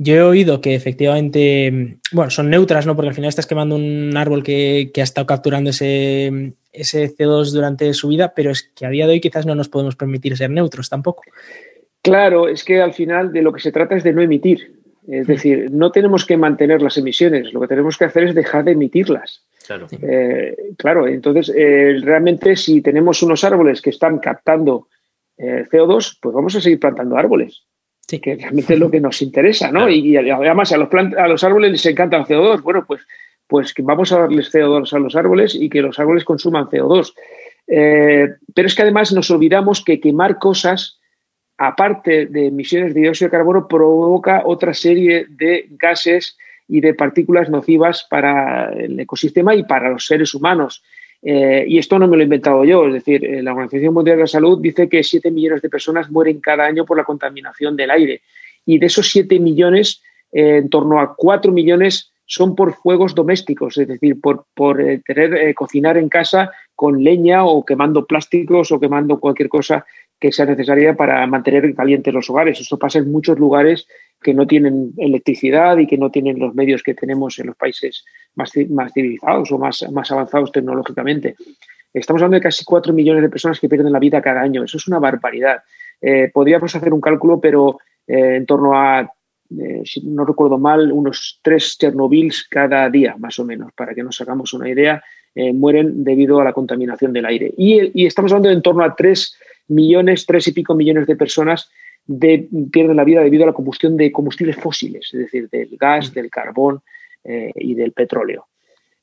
Yo 0.02 0.14
he 0.14 0.22
oído 0.22 0.60
que 0.60 0.74
efectivamente, 0.74 1.98
bueno, 2.10 2.30
son 2.30 2.50
neutras, 2.50 2.86
¿no? 2.86 2.96
Porque 2.96 3.10
al 3.10 3.14
final 3.14 3.28
estás 3.28 3.46
quemando 3.46 3.76
un 3.76 4.16
árbol 4.16 4.42
que, 4.42 4.90
ha 4.96 5.02
estado 5.02 5.28
capturando 5.28 5.70
ese, 5.70 6.54
ese 6.72 7.14
CO2 7.16 7.52
durante 7.52 7.94
su 7.94 8.08
vida, 8.08 8.32
pero 8.34 8.50
es 8.50 8.64
que 8.74 8.84
a 8.84 8.90
día 8.90 9.06
de 9.06 9.12
hoy 9.12 9.20
quizás 9.20 9.46
no 9.46 9.54
nos 9.54 9.68
podemos 9.68 9.94
permitir 9.94 10.36
ser 10.36 10.50
neutros 10.50 10.88
tampoco. 10.88 11.22
Claro, 12.02 12.48
es 12.48 12.64
que 12.64 12.82
al 12.82 12.94
final 12.94 13.32
de 13.32 13.42
lo 13.42 13.52
que 13.52 13.60
se 13.60 13.70
trata 13.70 13.94
es 13.94 14.02
de 14.02 14.12
no 14.12 14.22
emitir. 14.22 14.80
Es 15.06 15.28
decir, 15.28 15.70
no 15.70 15.92
tenemos 15.92 16.24
que 16.24 16.36
mantener 16.36 16.82
las 16.82 16.96
emisiones, 16.96 17.52
lo 17.52 17.60
que 17.60 17.68
tenemos 17.68 17.96
que 17.96 18.04
hacer 18.04 18.24
es 18.24 18.34
dejar 18.34 18.64
de 18.64 18.72
emitirlas. 18.72 19.44
Claro, 19.64 19.86
eh, 19.92 20.56
claro 20.76 21.06
entonces 21.06 21.52
eh, 21.56 22.00
realmente 22.02 22.56
si 22.56 22.82
tenemos 22.82 23.22
unos 23.22 23.44
árboles 23.44 23.80
que 23.80 23.90
están 23.90 24.18
captando 24.18 24.88
eh, 25.38 25.64
CO2, 25.70 26.18
pues 26.20 26.34
vamos 26.34 26.56
a 26.56 26.60
seguir 26.60 26.80
plantando 26.80 27.16
árboles 27.16 27.62
que 28.06 28.36
realmente 28.36 28.74
es 28.74 28.80
lo 28.80 28.90
que 28.90 29.00
nos 29.00 29.22
interesa, 29.22 29.70
¿no? 29.70 29.88
Y, 29.88 30.16
además 30.16 30.72
a 30.72 30.76
los, 30.76 30.88
a 30.92 31.28
los 31.28 31.44
árboles 31.44 31.72
les 31.72 31.86
encanta 31.86 32.16
el 32.16 32.24
CO2. 32.24 32.62
Bueno, 32.62 32.84
pues, 32.86 33.06
pues 33.46 33.72
que 33.72 33.82
vamos 33.82 34.12
a 34.12 34.20
darles 34.20 34.52
CO2 34.52 34.92
a 34.92 34.98
los 34.98 35.16
árboles 35.16 35.54
y 35.54 35.68
que 35.68 35.82
los 35.82 35.98
árboles 35.98 36.24
consuman 36.24 36.66
CO2. 36.66 37.14
Eh, 37.66 38.28
pero 38.54 38.66
es 38.66 38.74
que 38.74 38.82
además 38.82 39.12
nos 39.12 39.30
olvidamos 39.30 39.84
que 39.84 40.00
quemar 40.00 40.38
cosas, 40.38 40.98
aparte 41.56 42.26
de 42.26 42.46
emisiones 42.46 42.94
de 42.94 43.00
dióxido 43.00 43.28
de 43.28 43.36
carbono, 43.36 43.68
provoca 43.68 44.42
otra 44.44 44.74
serie 44.74 45.26
de 45.28 45.68
gases 45.70 46.36
y 46.68 46.80
de 46.80 46.94
partículas 46.94 47.50
nocivas 47.50 48.06
para 48.08 48.72
el 48.72 48.98
ecosistema 48.98 49.54
y 49.54 49.64
para 49.64 49.90
los 49.90 50.06
seres 50.06 50.34
humanos. 50.34 50.82
Eh, 51.24 51.64
y 51.68 51.78
esto 51.78 51.98
no 52.00 52.08
me 52.08 52.16
lo 52.16 52.22
he 52.22 52.24
inventado 52.24 52.64
yo, 52.64 52.86
es 52.88 52.94
decir, 52.94 53.24
eh, 53.24 53.42
la 53.42 53.52
Organización 53.52 53.94
Mundial 53.94 54.16
de 54.16 54.22
la 54.22 54.26
Salud 54.26 54.60
dice 54.60 54.88
que 54.88 55.04
7 55.04 55.30
millones 55.30 55.62
de 55.62 55.70
personas 55.70 56.10
mueren 56.10 56.40
cada 56.40 56.64
año 56.64 56.84
por 56.84 56.96
la 56.96 57.04
contaminación 57.04 57.76
del 57.76 57.92
aire. 57.92 58.22
Y 58.66 58.78
de 58.78 58.86
esos 58.86 59.08
7 59.10 59.38
millones, 59.38 60.02
eh, 60.32 60.56
en 60.56 60.68
torno 60.68 61.00
a 61.00 61.14
4 61.14 61.52
millones 61.52 62.10
son 62.26 62.56
por 62.56 62.74
fuegos 62.74 63.14
domésticos, 63.14 63.76
es 63.78 63.86
decir, 63.86 64.20
por, 64.20 64.46
por 64.54 64.82
tener, 65.04 65.54
cocinar 65.54 65.98
en 65.98 66.08
casa 66.08 66.50
con 66.74 67.04
leña 67.04 67.44
o 67.44 67.64
quemando 67.64 68.06
plásticos 68.06 68.72
o 68.72 68.80
quemando 68.80 69.20
cualquier 69.20 69.48
cosa 69.48 69.84
que 70.22 70.30
sea 70.30 70.46
necesaria 70.46 70.94
para 70.94 71.26
mantener 71.26 71.74
calientes 71.74 72.14
los 72.14 72.30
hogares. 72.30 72.60
Esto 72.60 72.78
pasa 72.78 73.00
en 73.00 73.10
muchos 73.10 73.40
lugares 73.40 73.88
que 74.22 74.32
no 74.32 74.46
tienen 74.46 74.92
electricidad 74.96 75.76
y 75.78 75.88
que 75.88 75.98
no 75.98 76.12
tienen 76.12 76.38
los 76.38 76.54
medios 76.54 76.84
que 76.84 76.94
tenemos 76.94 77.40
en 77.40 77.48
los 77.48 77.56
países 77.56 78.04
más, 78.36 78.52
más 78.70 78.92
civilizados 78.92 79.50
o 79.50 79.58
más, 79.58 79.84
más 79.90 80.12
avanzados 80.12 80.52
tecnológicamente. 80.52 81.34
Estamos 81.92 82.22
hablando 82.22 82.36
de 82.36 82.42
casi 82.42 82.64
4 82.64 82.92
millones 82.92 83.20
de 83.24 83.30
personas 83.30 83.58
que 83.58 83.68
pierden 83.68 83.92
la 83.92 83.98
vida 83.98 84.22
cada 84.22 84.42
año. 84.42 84.62
Eso 84.62 84.76
es 84.76 84.86
una 84.86 85.00
barbaridad. 85.00 85.64
Eh, 86.00 86.30
podríamos 86.32 86.72
hacer 86.76 86.94
un 86.94 87.00
cálculo, 87.00 87.40
pero 87.40 87.80
eh, 88.06 88.36
en 88.36 88.46
torno 88.46 88.78
a, 88.78 89.00
eh, 89.58 89.82
si 89.84 90.02
no 90.06 90.24
recuerdo 90.24 90.56
mal, 90.56 90.92
unos 90.92 91.40
tres 91.42 91.76
Chernobyls 91.76 92.46
cada 92.48 92.88
día, 92.88 93.16
más 93.18 93.40
o 93.40 93.44
menos, 93.44 93.72
para 93.72 93.92
que 93.92 94.04
nos 94.04 94.20
hagamos 94.20 94.52
una 94.52 94.68
idea, 94.68 95.02
mueren 95.34 96.04
debido 96.04 96.40
a 96.40 96.44
la 96.44 96.52
contaminación 96.52 97.10
del 97.10 97.24
aire. 97.24 97.54
Y, 97.56 98.02
y, 98.02 98.04
estamos 98.04 98.30
hablando 98.30 98.50
de 98.50 98.54
en 98.54 98.60
torno 98.60 98.84
a 98.84 98.94
3 98.94 99.34
millones, 99.72 100.26
3 100.26 100.48
y 100.48 100.52
pico 100.52 100.74
millones 100.74 101.06
de 101.06 101.16
personas 101.16 101.70
de, 102.06 102.48
pierden 102.70 102.96
la 102.96 103.04
vida 103.04 103.22
debido 103.22 103.44
a 103.44 103.48
la 103.48 103.52
combustión 103.52 103.96
de 103.96 104.10
combustibles 104.10 104.56
fósiles, 104.56 105.08
es 105.12 105.20
decir, 105.20 105.48
del 105.48 105.76
gas, 105.78 106.12
del 106.12 106.30
carbón 106.30 106.80
eh, 107.24 107.52
y 107.54 107.74
del 107.74 107.92
petróleo. 107.92 108.46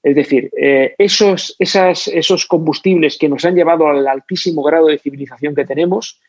Es 0.02 0.16
decir, 0.16 0.50
eh, 0.58 0.96
esos, 0.98 1.56
esos 1.60 2.46
combustibles 2.46 3.18
que 3.18 3.28
nos 3.28 3.44
han 3.44 3.56
llevado 3.56 3.88
al 3.88 4.08
altísimo 4.08 4.64
grado 4.64 4.88
de 4.88 4.98
civilización 4.98 5.54
que 5.54 5.66
tenemos, 5.66 6.20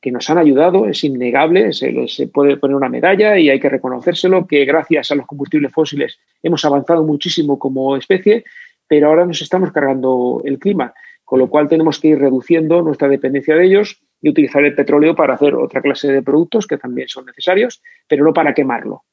que 0.00 0.10
nos 0.10 0.28
han 0.30 0.38
ayudado, 0.38 0.86
es 0.86 1.04
innegable, 1.04 1.72
se, 1.72 2.08
se, 2.08 2.26
puede 2.26 2.56
poner 2.56 2.74
una 2.74 2.88
medalla 2.88 3.38
y 3.38 3.50
hay 3.50 3.60
que 3.60 3.68
reconocérselo, 3.68 4.46
que 4.46 4.64
gracias 4.64 5.10
a 5.10 5.14
los 5.14 5.26
combustibles 5.26 5.72
fósiles 5.72 6.18
hemos 6.42 6.64
avanzado 6.64 7.04
muchísimo 7.04 7.58
como 7.58 7.96
especie, 7.96 8.44
pero 8.88 9.08
ahora 9.08 9.26
nos 9.26 9.40
estamos 9.42 9.70
cargando 9.70 10.42
el 10.44 10.58
clima, 10.58 10.92
con 11.30 11.38
lo 11.38 11.48
cual 11.48 11.68
tenemos 11.68 12.00
que 12.00 12.08
ir 12.08 12.18
reduciendo 12.18 12.82
nuestra 12.82 13.06
dependencia 13.06 13.54
de 13.54 13.64
ellos 13.64 14.02
y 14.20 14.30
utilizar 14.30 14.64
el 14.64 14.74
petróleo 14.74 15.14
para 15.14 15.34
hacer 15.34 15.54
otra 15.54 15.80
clase 15.80 16.10
de 16.10 16.22
productos 16.22 16.66
que 16.66 16.76
también 16.76 17.06
son 17.06 17.24
necesarios, 17.24 17.80
pero 18.08 18.24
no 18.24 18.32
para 18.32 18.52
quemarlo, 18.52 19.04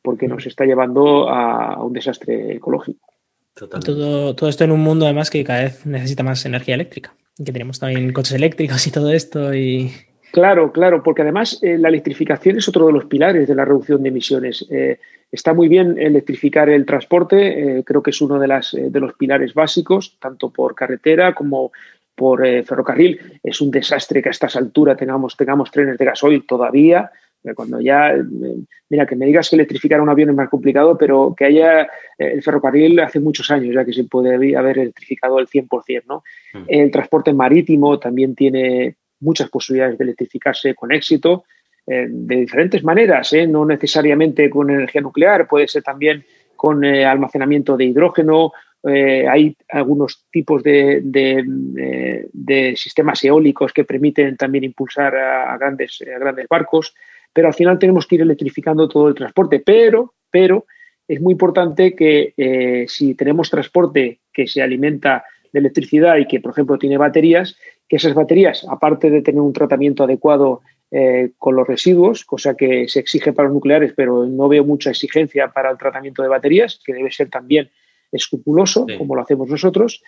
porque 0.00 0.28
nos 0.28 0.46
está 0.46 0.64
llevando 0.64 1.28
a 1.28 1.84
un 1.84 1.92
desastre 1.92 2.56
ecológico. 2.56 3.12
Todo, 3.54 4.34
todo, 4.34 4.48
esto 4.48 4.64
en 4.64 4.70
un 4.70 4.80
mundo 4.80 5.04
además 5.04 5.28
que 5.28 5.44
cada 5.44 5.64
vez 5.64 5.84
necesita 5.84 6.22
más 6.22 6.46
energía 6.46 6.74
eléctrica, 6.74 7.14
que 7.36 7.52
tenemos 7.52 7.78
también 7.78 8.14
coches 8.14 8.32
eléctricos 8.32 8.86
y 8.86 8.90
todo 8.90 9.12
esto 9.12 9.52
y 9.52 9.92
Claro, 10.30 10.72
claro, 10.72 11.02
porque 11.02 11.22
además 11.22 11.58
eh, 11.62 11.78
la 11.78 11.88
electrificación 11.88 12.58
es 12.58 12.68
otro 12.68 12.86
de 12.86 12.92
los 12.92 13.06
pilares 13.06 13.48
de 13.48 13.54
la 13.54 13.64
reducción 13.64 14.02
de 14.02 14.10
emisiones. 14.10 14.66
Eh, 14.70 14.98
está 15.32 15.54
muy 15.54 15.68
bien 15.68 15.98
electrificar 15.98 16.68
el 16.68 16.84
transporte, 16.84 17.78
eh, 17.78 17.84
creo 17.84 18.02
que 18.02 18.10
es 18.10 18.20
uno 18.20 18.38
de, 18.38 18.48
las, 18.48 18.72
de 18.72 19.00
los 19.00 19.14
pilares 19.14 19.54
básicos, 19.54 20.18
tanto 20.20 20.50
por 20.50 20.74
carretera 20.74 21.34
como 21.34 21.72
por 22.14 22.40
ferrocarril. 22.64 23.38
Es 23.42 23.60
un 23.60 23.70
desastre 23.70 24.20
que 24.20 24.28
a 24.28 24.32
estas 24.32 24.56
alturas 24.56 24.96
tengamos, 24.96 25.36
tengamos 25.36 25.70
trenes 25.70 25.96
de 25.96 26.04
gasoil 26.04 26.44
todavía. 26.46 27.10
Cuando 27.54 27.80
ya, 27.80 28.12
mira, 28.90 29.06
que 29.06 29.14
me 29.14 29.24
digas 29.24 29.48
que 29.48 29.54
electrificar 29.54 30.00
un 30.00 30.08
avión 30.08 30.30
es 30.30 30.34
más 30.34 30.48
complicado, 30.48 30.98
pero 30.98 31.32
que 31.36 31.44
haya 31.44 31.88
el 32.18 32.42
ferrocarril 32.42 32.98
hace 32.98 33.20
muchos 33.20 33.48
años 33.52 33.72
ya 33.72 33.84
que 33.84 33.92
se 33.92 34.02
puede 34.02 34.56
haber 34.56 34.78
electrificado 34.78 35.38
el 35.38 35.46
100%, 35.46 36.02
¿no? 36.08 36.24
Mm. 36.52 36.64
El 36.66 36.90
transporte 36.90 37.32
marítimo 37.32 38.00
también 38.00 38.34
tiene, 38.34 38.96
muchas 39.20 39.48
posibilidades 39.50 39.98
de 39.98 40.04
electrificarse 40.04 40.74
con 40.74 40.92
éxito 40.92 41.44
eh, 41.90 42.06
de 42.06 42.36
diferentes 42.36 42.84
maneras, 42.84 43.32
¿eh? 43.32 43.46
no 43.46 43.64
necesariamente 43.64 44.50
con 44.50 44.68
energía 44.68 45.00
nuclear, 45.00 45.48
puede 45.48 45.66
ser 45.68 45.82
también 45.82 46.22
con 46.54 46.84
eh, 46.84 47.06
almacenamiento 47.06 47.78
de 47.78 47.84
hidrógeno. 47.84 48.52
hay 48.84 49.56
algunos 49.70 50.26
tipos 50.30 50.62
de, 50.62 51.00
de, 51.02 52.76
sistemas 52.76 53.24
eólicos 53.24 53.72
que 53.72 53.84
permiten 53.84 54.36
también 54.36 54.64
impulsar 54.64 55.16
a, 55.16 55.56
grandes, 55.56 55.98
a 56.02 56.18
grandes 56.18 56.46
barcos, 56.46 56.94
pero 57.32 57.48
al 57.48 57.54
final 57.54 57.78
tenemos 57.78 58.06
que 58.06 58.16
ir 58.16 58.20
electrificando 58.22 58.86
todo 58.86 59.08
el 59.08 59.14
transporte. 59.14 59.60
Pero, 59.64 60.14
pero 60.30 60.66
es 61.06 61.20
muy 61.20 61.32
importante 61.32 61.94
que 61.94 62.34
si 62.86 63.14
tenemos 63.14 63.50
transporte 63.50 64.20
que 64.32 64.46
se 64.46 64.62
alimenta 64.62 65.24
de 65.52 65.60
electricidad 65.60 66.16
y 66.16 66.26
que, 66.26 66.40
por 66.40 66.52
ejemplo, 66.52 66.78
tiene 66.78 66.96
baterías, 66.98 67.56
que 67.88 67.96
esas 67.96 68.14
baterías, 68.14 68.66
aparte 68.68 69.10
de 69.10 69.22
tener 69.22 69.40
un 69.40 69.52
tratamiento 69.52 70.04
adecuado 70.04 70.60
eh, 70.90 71.30
con 71.38 71.56
los 71.56 71.66
residuos, 71.66 72.24
cosa 72.24 72.54
que 72.54 72.88
se 72.88 73.00
exige 73.00 73.32
para 73.32 73.48
los 73.48 73.54
nucleares, 73.54 73.92
pero 73.96 74.26
no 74.26 74.48
veo 74.48 74.64
mucha 74.64 74.90
exigencia 74.90 75.48
para 75.48 75.70
el 75.70 75.78
tratamiento 75.78 76.22
de 76.22 76.28
baterías, 76.28 76.80
que 76.84 76.92
debe 76.92 77.10
ser 77.10 77.30
también 77.30 77.70
escrupuloso, 78.12 78.86
como 78.96 79.14
lo 79.14 79.22
hacemos 79.22 79.48
nosotros, 79.48 80.02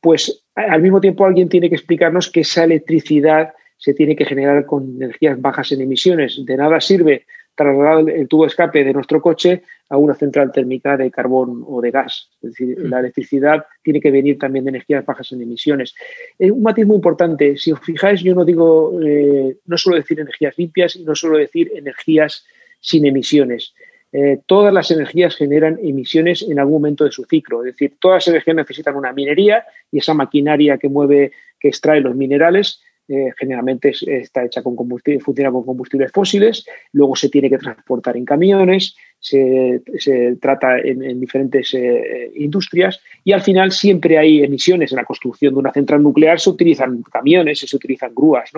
pues 0.00 0.44
al 0.54 0.82
mismo 0.82 1.00
tiempo 1.00 1.24
alguien 1.24 1.48
tiene 1.48 1.68
que 1.68 1.76
explicarnos 1.76 2.30
que 2.30 2.40
esa 2.40 2.64
electricidad 2.64 3.52
se 3.76 3.94
tiene 3.94 4.16
que 4.16 4.24
generar 4.24 4.64
con 4.66 4.96
energías 4.96 5.40
bajas 5.40 5.72
en 5.72 5.80
emisiones. 5.82 6.42
De 6.44 6.56
nada 6.56 6.80
sirve 6.80 7.26
trasladar 7.54 8.08
el 8.10 8.28
tubo 8.28 8.44
de 8.44 8.48
escape 8.48 8.84
de 8.84 8.92
nuestro 8.92 9.20
coche 9.20 9.62
a 9.88 9.96
una 9.96 10.14
central 10.14 10.50
térmica 10.50 10.96
de 10.96 11.10
carbón 11.10 11.62
o 11.66 11.80
de 11.80 11.90
gas. 11.90 12.30
Es 12.42 12.50
decir, 12.50 12.78
mm. 12.78 12.88
la 12.88 13.00
electricidad 13.00 13.64
tiene 13.82 14.00
que 14.00 14.10
venir 14.10 14.38
también 14.38 14.64
de 14.64 14.70
energías 14.70 15.04
bajas 15.04 15.32
en 15.32 15.42
emisiones. 15.42 15.94
Eh, 16.38 16.50
un 16.50 16.62
matiz 16.62 16.86
muy 16.86 16.96
importante, 16.96 17.56
si 17.56 17.72
os 17.72 17.80
fijáis, 17.80 18.22
yo 18.22 18.34
no 18.34 18.44
digo, 18.44 19.00
eh, 19.02 19.58
no 19.66 19.76
suelo 19.76 19.96
decir 19.96 20.20
energías 20.20 20.56
limpias 20.56 20.96
y 20.96 21.04
no 21.04 21.14
suelo 21.14 21.36
decir 21.36 21.70
energías 21.74 22.44
sin 22.80 23.06
emisiones. 23.06 23.74
Eh, 24.12 24.38
todas 24.46 24.72
las 24.72 24.92
energías 24.92 25.34
generan 25.34 25.78
emisiones 25.82 26.42
en 26.42 26.60
algún 26.60 26.74
momento 26.74 27.04
de 27.04 27.10
su 27.10 27.24
ciclo. 27.24 27.64
Es 27.64 27.72
decir, 27.72 27.96
todas 27.98 28.18
las 28.18 28.28
energías 28.28 28.56
necesitan 28.56 28.94
una 28.94 29.12
minería 29.12 29.64
y 29.90 29.98
esa 29.98 30.14
maquinaria 30.14 30.78
que 30.78 30.88
mueve, 30.88 31.32
que 31.58 31.68
extrae 31.68 32.00
los 32.00 32.14
minerales, 32.14 32.80
eh, 33.06 33.32
generalmente 33.36 33.92
está 34.06 34.44
hecha 34.44 34.62
con 34.62 34.76
combustible, 34.76 35.20
funciona 35.20 35.50
con 35.50 35.66
combustibles 35.66 36.10
fósiles, 36.10 36.64
luego 36.92 37.14
se 37.16 37.28
tiene 37.28 37.50
que 37.50 37.58
transportar 37.58 38.16
en 38.16 38.24
camiones, 38.24 38.96
se, 39.24 40.36
trata 40.38 40.78
en, 40.78 41.18
diferentes 41.18 41.72
eh, 41.72 42.30
industrias 42.34 43.00
y 43.24 43.32
al 43.32 43.40
final 43.40 43.72
siempre 43.72 44.18
hay 44.18 44.44
emisiones. 44.44 44.92
En 44.92 44.96
la 44.96 45.04
construcción 45.04 45.54
de 45.54 45.60
una 45.60 45.72
central 45.72 46.02
nuclear 46.02 46.38
se 46.38 46.50
utilizan 46.50 47.02
camiones, 47.02 47.60
se 47.60 47.74
utilizan 47.74 48.14
grúas. 48.14 48.50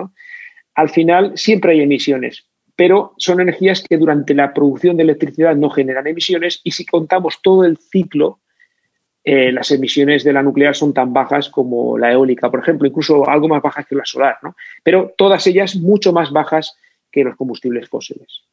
Al 0.75 0.89
final 0.89 1.31
siempre 1.37 1.71
hay 1.71 1.81
emisiones, 1.81 2.45
pero 2.75 3.13
son 3.17 3.39
energías 3.39 3.81
que 3.81 3.97
durante 3.97 4.33
la 4.33 4.53
producción 4.53 4.97
de 4.97 5.03
electricidad 5.03 5.55
no 5.55 5.69
generan 5.69 6.05
emisiones 6.05 6.59
y 6.65 6.71
si 6.71 6.85
contamos 6.85 7.41
todo 7.41 7.63
el 7.63 7.77
ciclo 7.77 8.39
eh, 9.23 9.51
las 9.51 9.71
emisiones 9.71 10.23
de 10.23 10.33
la 10.33 10.43
nuclear 10.43 10.75
son 10.75 10.93
tan 10.93 11.13
bajas 11.13 11.49
como 11.49 11.97
la 11.97 12.11
eólica, 12.11 12.49
por 12.51 12.59
ejemplo, 12.59 12.87
incluso 12.87 13.27
algo 13.29 13.47
más 13.47 13.61
bajas 13.61 13.85
que 13.85 13.95
la 13.95 14.05
solar, 14.05 14.37
¿no? 14.41 14.55
Pero 14.83 15.13
todas 15.17 15.45
ellas 15.47 15.75
mucho 15.75 16.13
más 16.13 16.31
bajas 16.31 16.77
que 17.11 17.23
los 17.23 17.35
combustibles 17.35 17.89
fósiles. 17.89 18.43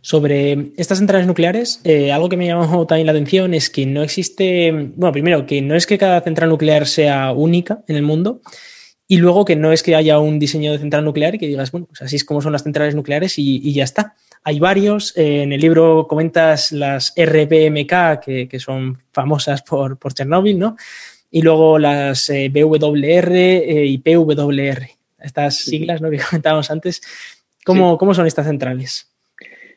Sobre 0.00 0.72
estas 0.76 0.98
centrales 0.98 1.26
nucleares, 1.26 1.80
eh, 1.84 2.12
algo 2.12 2.28
que 2.28 2.36
me 2.36 2.46
llamó 2.46 2.86
también 2.88 3.06
la 3.06 3.12
atención 3.12 3.54
es 3.54 3.70
que 3.70 3.86
no 3.86 4.02
existe, 4.02 4.72
bueno, 4.96 5.12
primero, 5.12 5.46
que 5.46 5.62
no 5.62 5.74
es 5.74 5.86
que 5.86 5.98
cada 5.98 6.20
central 6.20 6.48
nuclear 6.48 6.86
sea 6.86 7.32
única 7.32 7.82
en 7.88 7.96
el 7.96 8.02
mundo, 8.02 8.40
y 9.06 9.18
luego 9.18 9.44
que 9.44 9.56
no 9.56 9.72
es 9.72 9.82
que 9.82 9.96
haya 9.96 10.20
un 10.20 10.38
diseño 10.38 10.70
de 10.70 10.78
central 10.78 11.04
nuclear 11.04 11.34
y 11.34 11.38
que 11.38 11.48
digas, 11.48 11.72
bueno, 11.72 11.86
pues 11.86 12.00
así 12.02 12.16
es 12.16 12.24
como 12.24 12.40
son 12.40 12.52
las 12.52 12.62
centrales 12.62 12.94
nucleares 12.94 13.38
y 13.38 13.72
ya 13.72 13.82
está. 13.82 14.14
Hay 14.42 14.58
varios. 14.58 15.16
Eh, 15.16 15.42
en 15.42 15.52
el 15.52 15.60
libro 15.60 16.06
comentas 16.08 16.72
las 16.72 17.12
RBMK, 17.16 18.20
que, 18.20 18.58
son 18.58 19.02
famosas 19.12 19.62
por, 19.62 19.98
por, 19.98 20.14
Chernóbil, 20.14 20.58
¿no? 20.58 20.76
Y 21.30 21.42
luego 21.42 21.78
las 21.78 22.28
eh, 22.30 22.48
BWR 22.48 23.32
eh, 23.32 23.86
y 23.86 23.98
PWR. 23.98 24.88
Estas 25.18 25.56
siglas 25.56 26.00
¿no? 26.00 26.10
que 26.10 26.18
comentábamos 26.30 26.70
antes. 26.70 27.02
¿Cómo, 27.64 27.98
¿Cómo 27.98 28.14
son 28.14 28.26
estas 28.26 28.46
centrales? 28.46 29.09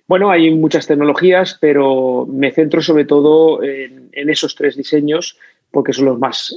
Bueno, 0.07 0.29
hay 0.29 0.53
muchas 0.53 0.85
tecnologías, 0.87 1.57
pero 1.59 2.27
me 2.29 2.51
centro 2.51 2.81
sobre 2.81 3.05
todo 3.05 3.63
en, 3.63 4.11
esos 4.11 4.55
tres 4.55 4.75
diseños 4.75 5.37
porque 5.71 5.93
son 5.93 6.05
los 6.05 6.19
más, 6.19 6.55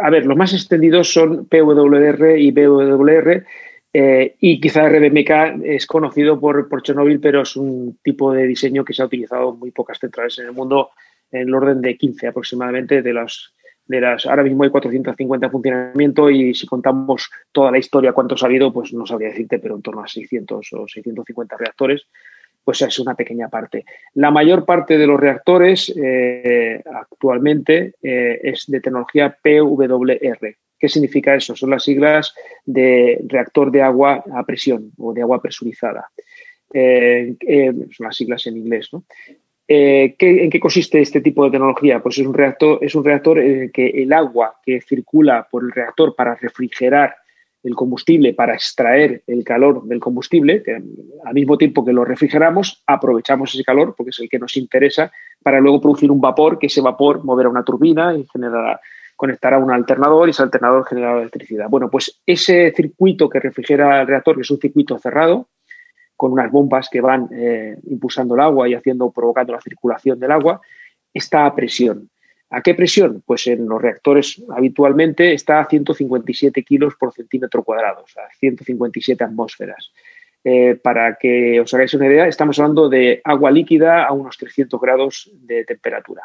a 0.00 0.10
ver, 0.10 0.26
los 0.26 0.36
más 0.36 0.52
extendidos 0.52 1.12
son 1.12 1.46
PWR 1.46 2.38
y 2.38 2.50
BWR 2.50 3.44
eh, 3.98 4.36
y 4.40 4.60
quizá 4.60 4.86
RBMK 4.90 5.64
es 5.64 5.86
conocido 5.86 6.38
por, 6.38 6.68
por 6.68 6.82
Chernobyl, 6.82 7.18
pero 7.18 7.40
es 7.40 7.56
un 7.56 7.98
tipo 8.02 8.30
de 8.30 8.46
diseño 8.46 8.84
que 8.84 8.92
se 8.92 9.00
ha 9.00 9.06
utilizado 9.06 9.54
en 9.54 9.58
muy 9.58 9.70
pocas 9.70 9.98
centrales 9.98 10.38
en 10.38 10.44
el 10.44 10.52
mundo, 10.52 10.90
en 11.32 11.48
el 11.48 11.54
orden 11.54 11.80
de 11.80 11.96
15 11.96 12.26
aproximadamente 12.26 13.00
de 13.00 13.14
las 13.14 13.54
de 13.86 14.00
las, 14.02 14.26
ahora 14.26 14.42
mismo 14.42 14.64
hay 14.64 14.70
450 14.70 15.46
en 15.46 15.52
funcionamiento 15.52 16.28
y 16.28 16.52
si 16.54 16.66
contamos 16.66 17.30
toda 17.52 17.70
la 17.70 17.78
historia, 17.78 18.12
cuántos 18.12 18.42
ha 18.42 18.46
habido, 18.46 18.70
pues 18.70 18.92
no 18.92 19.06
sabría 19.06 19.28
decirte, 19.28 19.60
pero 19.60 19.76
en 19.76 19.82
torno 19.82 20.02
a 20.02 20.08
600 20.08 20.72
o 20.74 20.86
650 20.86 21.56
reactores, 21.56 22.06
pues 22.66 22.82
es 22.82 22.98
una 22.98 23.14
pequeña 23.14 23.48
parte. 23.48 23.84
La 24.14 24.32
mayor 24.32 24.64
parte 24.64 24.98
de 24.98 25.06
los 25.06 25.20
reactores 25.20 25.94
eh, 25.96 26.82
actualmente 26.92 27.94
eh, 28.02 28.40
es 28.42 28.64
de 28.66 28.80
tecnología 28.80 29.38
PWR, 29.40 30.56
¿Qué 30.76 30.88
significa 30.88 31.36
eso? 31.36 31.54
Son 31.54 31.70
las 31.70 31.84
siglas 31.84 32.34
de 32.64 33.20
reactor 33.28 33.70
de 33.70 33.82
agua 33.82 34.24
a 34.34 34.44
presión 34.44 34.90
o 34.98 35.14
de 35.14 35.22
agua 35.22 35.40
presurizada. 35.40 36.10
Eh, 36.74 37.36
son 37.92 38.04
las 38.04 38.16
siglas 38.16 38.44
en 38.48 38.56
inglés. 38.56 38.90
¿En 39.68 40.16
qué 40.16 40.60
consiste 40.60 41.00
este 41.00 41.20
tipo 41.20 41.44
de 41.44 41.52
tecnología? 41.52 42.02
Pues 42.02 42.18
es 42.18 42.26
un 42.26 42.34
reactor, 42.34 42.80
es 42.82 42.96
un 42.96 43.04
reactor 43.04 43.38
en 43.38 43.62
el 43.62 43.72
que 43.72 43.86
el 43.86 44.12
agua 44.12 44.56
que 44.64 44.80
circula 44.80 45.46
por 45.48 45.62
el 45.62 45.70
reactor 45.70 46.16
para 46.16 46.34
refrigerar 46.34 47.14
el 47.66 47.74
combustible, 47.74 48.32
para 48.32 48.54
extraer 48.54 49.22
el 49.26 49.42
calor 49.42 49.84
del 49.84 49.98
combustible, 49.98 50.62
al 51.24 51.34
mismo 51.34 51.58
tiempo 51.58 51.84
que 51.84 51.92
lo 51.92 52.04
refrigeramos, 52.04 52.82
aprovechamos 52.86 53.52
ese 53.54 53.64
calor, 53.64 53.94
porque 53.96 54.10
es 54.10 54.18
el 54.20 54.28
que 54.28 54.38
nos 54.38 54.56
interesa, 54.56 55.10
para 55.42 55.60
luego 55.60 55.80
producir 55.80 56.10
un 56.10 56.20
vapor, 56.20 56.58
que 56.58 56.68
ese 56.68 56.80
vapor 56.80 57.24
moverá 57.24 57.48
una 57.48 57.64
turbina 57.64 58.14
y 58.14 58.24
generará 58.32 58.80
conectará 59.16 59.58
un 59.58 59.72
alternador 59.72 60.28
y 60.28 60.30
ese 60.30 60.42
alternador 60.42 60.84
generará 60.86 61.20
electricidad. 61.20 61.68
Bueno, 61.70 61.90
pues 61.90 62.20
ese 62.26 62.70
circuito 62.76 63.30
que 63.30 63.40
refrigera 63.40 64.02
el 64.02 64.06
reactor, 64.06 64.36
que 64.36 64.42
es 64.42 64.50
un 64.50 64.60
circuito 64.60 64.98
cerrado, 64.98 65.48
con 66.16 66.32
unas 66.32 66.52
bombas 66.52 66.88
que 66.90 67.00
van 67.00 67.28
eh, 67.32 67.76
impulsando 67.84 68.34
el 68.34 68.42
agua 68.42 68.68
y 68.68 68.74
haciendo, 68.74 69.10
provocando 69.10 69.54
la 69.54 69.60
circulación 69.60 70.20
del 70.20 70.32
agua, 70.32 70.60
está 71.14 71.46
a 71.46 71.54
presión. 71.54 72.10
¿A 72.56 72.62
qué 72.62 72.72
presión? 72.72 73.22
Pues 73.26 73.46
en 73.48 73.68
los 73.68 73.82
reactores 73.82 74.42
habitualmente 74.48 75.34
está 75.34 75.60
a 75.60 75.68
157 75.68 76.62
kilos 76.62 76.94
por 76.98 77.12
centímetro 77.12 77.62
cuadrado, 77.62 78.04
o 78.04 78.08
sea, 78.08 78.22
157 78.40 79.22
atmósferas. 79.22 79.92
Eh, 80.42 80.74
para 80.82 81.16
que 81.16 81.60
os 81.60 81.74
hagáis 81.74 81.92
una 81.92 82.06
idea, 82.06 82.26
estamos 82.26 82.58
hablando 82.58 82.88
de 82.88 83.20
agua 83.24 83.50
líquida 83.50 84.06
a 84.06 84.12
unos 84.12 84.38
300 84.38 84.80
grados 84.80 85.30
de 85.34 85.64
temperatura. 85.64 86.22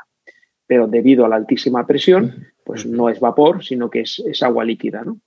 pero 0.65 0.87
debido 0.87 1.25
a 1.25 1.27
la 1.27 1.35
altísima 1.35 1.85
presión, 1.85 2.47
pues 2.63 2.85
no 2.85 3.09
es 3.09 3.19
vapor, 3.19 3.61
sino 3.61 3.89
que 3.89 4.03
es, 4.03 4.41
agua 4.41 4.63
líquida. 4.63 5.03
¿no? 5.03 5.19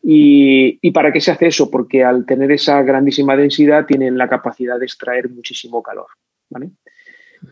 Y, 0.00 0.92
para 0.92 1.12
qué 1.12 1.20
se 1.20 1.32
hace 1.32 1.48
eso? 1.48 1.72
Porque 1.72 2.04
al 2.04 2.24
tener 2.24 2.52
esa 2.52 2.80
grandísima 2.82 3.34
densidad 3.34 3.84
tienen 3.84 4.16
la 4.16 4.28
capacidad 4.28 4.78
de 4.78 4.84
extraer 4.84 5.28
muchísimo 5.28 5.82
calor. 5.82 6.06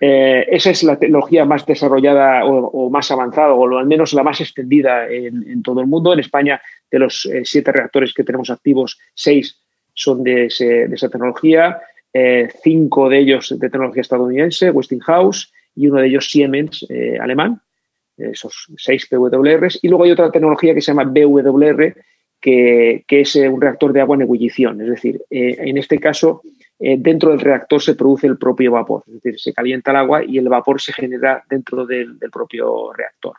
Eh, 0.01 0.47
esa 0.51 0.71
es 0.71 0.83
la 0.83 0.99
tecnología 0.99 1.45
más 1.45 1.67
desarrollada 1.67 2.45
o, 2.45 2.91
más 2.91 3.11
avanzada, 3.11 3.53
o 3.55 3.79
al 3.79 3.87
menos 3.87 4.13
la 4.13 4.23
más 4.23 4.41
extendida 4.41 5.09
en, 5.09 5.63
todo 5.63 5.81
el 5.81 5.87
mundo. 5.87 6.13
En 6.13 6.21
España, 6.21 6.61
de 6.91 6.99
los 6.99 7.27
eh, 7.27 7.43
siete 7.45 7.73
reactores 7.73 8.15
que 8.15 8.25
tenemos 8.25 8.51
activos, 8.51 8.99
seis 9.15 9.61
son 9.95 10.23
de, 10.23 10.47
esa 10.47 11.09
tecnología, 11.09 11.81
eh, 12.13 12.49
cinco 12.63 13.09
de 13.09 13.19
ellos 13.19 13.55
de 13.59 13.69
tecnología 13.69 14.03
estadounidense, 14.03 14.71
Westinghouse, 14.71 15.53
y 15.75 15.89
uno 15.89 16.01
de 16.01 16.09
ellos 16.09 16.31
Siemens, 16.31 16.87
alemán, 17.21 17.61
esos 18.17 18.67
seis 18.77 19.07
PWRs. 19.07 19.79
Y 19.83 19.89
luego 19.89 20.05
hay 20.05 20.11
otra 20.11 20.31
tecnología 20.31 20.75
que 20.75 20.81
se 20.81 20.93
llama 20.93 21.05
BWR, 21.05 21.95
que, 22.41 23.05
es 23.09 23.37
un 23.37 23.61
reactor 23.61 23.93
de 23.93 24.01
agua 24.01 24.17
en 24.17 24.23
ebullición. 24.23 24.81
Es 24.81 24.89
decir, 24.89 25.23
en 25.31 25.79
este 25.79 25.99
caso 26.01 26.43
eh, 26.83 26.97
dentro 26.99 27.31
del 27.31 27.41
reactor 27.41 27.83
se 27.83 27.95
produce 27.95 28.27
el 28.27 28.39
propio 28.39 28.73
vapor, 28.73 29.05
es 29.07 29.13
decir, 29.13 29.39
se 29.39 29.53
calienta 29.53 29.91
el 29.91 29.99
agua 29.99 30.25
y 30.25 30.39
el 30.39 30.49
vapor 30.49 30.81
se 30.81 30.95
genera 30.95 31.45
dentro 31.49 31.85
del, 31.85 32.19
propio 32.33 32.91
reactor. 32.95 33.37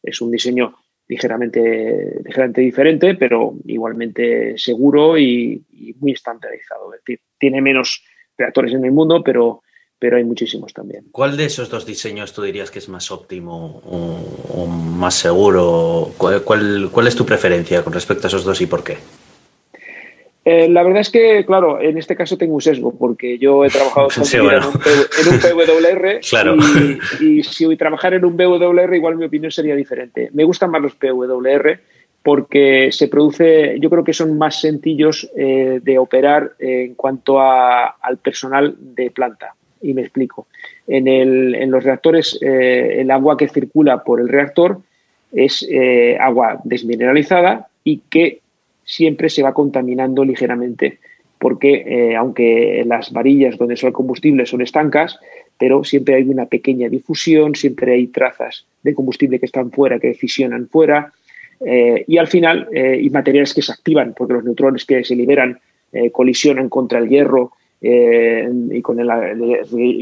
Es 0.00 0.20
un 0.20 0.30
diseño 0.30 0.72
ligeramente, 1.08 2.20
ligeramente 2.24 2.60
diferente, 2.60 3.16
pero 3.16 3.54
igualmente 3.64 4.56
seguro 4.56 5.18
y, 5.18 5.64
muy 5.98 6.12
estandarizado. 6.12 6.94
Es 6.94 7.00
decir, 7.00 7.20
tiene 7.36 7.60
menos 7.60 8.04
reactores 8.38 8.72
en 8.72 8.84
el 8.84 8.92
mundo, 8.92 9.20
pero, 9.24 9.62
pero 9.98 10.16
hay 10.16 10.24
muchísimos 10.24 10.72
también. 10.72 11.06
¿Cuál 11.10 11.36
de 11.36 11.46
esos 11.46 11.68
dos 11.68 11.86
diseños 11.86 12.32
tú 12.32 12.42
dirías 12.42 12.70
que 12.70 12.78
es 12.78 12.88
más 12.88 13.10
óptimo 13.10 13.82
o, 13.84 14.66
más 14.68 15.16
seguro? 15.16 16.12
cuál, 16.16 17.06
es 17.08 17.16
tu 17.16 17.26
preferencia 17.26 17.82
con 17.82 17.92
respecto 17.92 18.26
a 18.26 18.28
esos 18.28 18.44
dos 18.44 18.60
y 18.60 18.66
por 18.66 18.84
qué? 18.84 18.98
Eh, 20.48 20.68
la 20.68 20.84
verdad 20.84 21.00
es 21.00 21.10
que, 21.10 21.44
claro, 21.44 21.80
en 21.80 21.98
este 21.98 22.14
caso 22.14 22.38
tengo 22.38 22.54
un 22.54 22.60
sesgo, 22.60 22.96
porque 22.96 23.36
yo 23.36 23.64
he 23.64 23.68
trabajado 23.68 24.06
en, 24.32 24.64
un, 24.64 25.40
PWR 25.40 26.20
y, 27.20 27.42
si 27.42 27.64
voy 27.64 27.74
a 27.74 27.78
trabajar 27.78 28.14
en 28.14 28.24
un 28.24 28.36
PWR, 28.36 28.94
igual 28.94 29.16
mi 29.16 29.24
opinión 29.24 29.50
sería 29.50 29.74
diferente. 29.74 30.30
Me 30.34 30.44
gustan 30.44 30.70
más 30.70 30.80
los 30.80 30.94
PWR 30.94 31.80
porque 32.22 32.92
se 32.92 33.08
produce, 33.08 33.76
yo 33.80 33.90
creo 33.90 34.04
que 34.04 34.12
son 34.12 34.38
más 34.38 34.60
sencillos 34.60 35.28
eh, 35.36 35.80
de 35.82 35.98
operar 35.98 36.52
en 36.60 36.94
cuanto 36.94 37.40
al 37.40 38.18
personal 38.22 38.76
de 38.78 39.10
planta. 39.10 39.52
Y 39.82 39.94
me 39.94 40.02
explico. 40.02 40.46
En, 40.86 41.08
en 41.08 41.70
los 41.72 41.82
reactores, 41.82 42.38
eh, 42.40 43.00
el 43.00 43.10
agua 43.10 43.36
que 43.36 43.48
circula 43.48 44.04
por 44.04 44.20
el 44.20 44.28
reactor 44.28 44.78
es 45.32 45.68
agua 46.20 46.60
desmineralizada 46.62 47.66
y 47.82 48.02
que 48.08 48.42
siempre 48.86 49.28
se 49.28 49.42
va 49.42 49.52
contaminando 49.52 50.24
ligeramente, 50.24 51.00
porque 51.38 51.84
eh, 51.86 52.16
aunque 52.16 52.82
las 52.86 53.12
varillas 53.12 53.58
donde 53.58 53.76
son 53.76 53.88
el 53.88 53.92
combustible 53.92 54.46
son 54.46 54.62
estancas, 54.62 55.18
pero 55.58 55.84
siempre 55.84 56.14
hay 56.14 56.22
una 56.22 56.46
pequeña 56.46 56.88
difusión, 56.88 57.54
siempre 57.54 57.92
hay 57.94 58.06
trazas 58.06 58.64
de 58.82 58.94
combustible 58.94 59.38
que 59.38 59.46
están 59.46 59.70
fuera, 59.70 59.98
que 59.98 60.14
fisionan 60.14 60.68
fuera, 60.68 61.12
eh, 61.64 62.04
y 62.06 62.16
al 62.18 62.28
final, 62.28 62.68
eh, 62.72 62.98
y 63.02 63.10
materiales 63.10 63.52
que 63.52 63.62
se 63.62 63.72
activan, 63.72 64.14
porque 64.16 64.34
los 64.34 64.44
neutrones 64.44 64.84
que 64.84 65.04
se 65.04 65.14
liberan 65.14 65.58
colisionan 66.12 66.68
contra 66.68 66.98
el 66.98 67.08
hierro 67.08 67.52
y 67.80 68.82
con 68.82 69.00
el, 69.00 69.08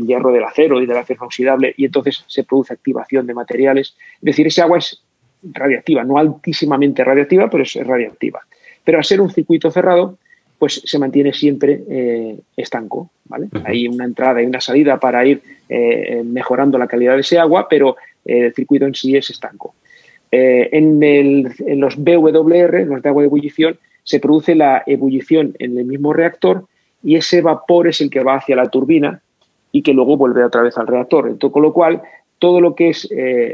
hierro 0.05 0.33
del 0.33 0.43
acero 0.43 0.83
y 0.83 0.87
del 0.87 0.97
acero 0.97 1.27
oxidable, 1.27 1.73
y 1.77 1.85
entonces 1.85 2.25
se 2.27 2.43
produce 2.43 2.73
activación 2.73 3.29
de 3.29 3.35
materiales. 3.35 3.95
Es 4.15 4.23
decir, 4.23 4.49
ese 4.49 4.63
agua 4.63 4.79
es 4.79 5.05
radiactiva, 5.45 6.03
no 6.03 6.19
altísimamente 6.19 7.05
radiactiva, 7.05 7.49
pero 7.49 7.63
es 7.63 7.75
radiactiva. 7.75 8.41
Pero 8.85 8.99
al 8.99 9.05
ser 9.05 9.21
un 9.21 9.31
circuito 9.31 9.71
cerrado, 9.71 10.19
pues 10.59 10.81
se 10.85 10.99
mantiene 10.99 11.33
siempre 11.33 11.83
eh, 11.89 12.39
estanco. 12.57 13.11
¿vale? 13.27 13.49
Hay 13.65 13.89
una 13.89 14.05
entrada 14.05 14.43
y 14.43 14.47
una 14.47 14.61
salida 14.61 14.99
para 14.99 15.25
ir 15.27 15.43
eh, 15.69 16.23
mejorando 16.25 16.79
la 16.79 16.87
calidad 16.87 17.15
de 17.15 17.21
ese 17.21 17.39
agua, 17.39 17.67
pero 17.69 17.97
eh, 18.25 18.47
el 18.47 18.55
circuito 18.55 18.87
en 18.87 18.95
sí 18.95 19.17
es 19.17 19.31
estanco. 19.31 19.75
En, 20.31 21.01
en, 21.03 21.81
los 21.81 21.97
BWR, 21.97 22.87
los 22.87 23.03
de 23.03 23.09
agua 23.09 23.23
de 23.23 23.27
ebullición, 23.27 23.79
se 24.03 24.19
produce 24.19 24.57
la 24.57 24.83
ebullición 24.85 25.55
en 25.61 25.79
el 25.79 25.85
mismo 25.85 26.13
reactor 26.13 26.67
y 27.05 27.15
ese 27.15 27.41
vapor 27.41 27.87
es 27.87 28.01
el 28.01 28.11
que 28.11 28.25
va 28.25 28.37
hacia 28.37 28.57
la 28.57 28.67
turbina 28.67 29.21
y 29.71 29.83
que 29.83 29.93
luego 29.93 30.17
vuelve 30.17 30.43
otra 30.43 30.63
vez 30.63 30.77
al 30.77 30.89
reactor. 30.89 31.29
Entonces, 31.29 31.53
con 31.53 31.63
lo 31.63 31.73
cual, 31.73 32.03
todo 32.41 32.61
lo 32.61 32.75
que 32.75 32.89
es 32.89 33.09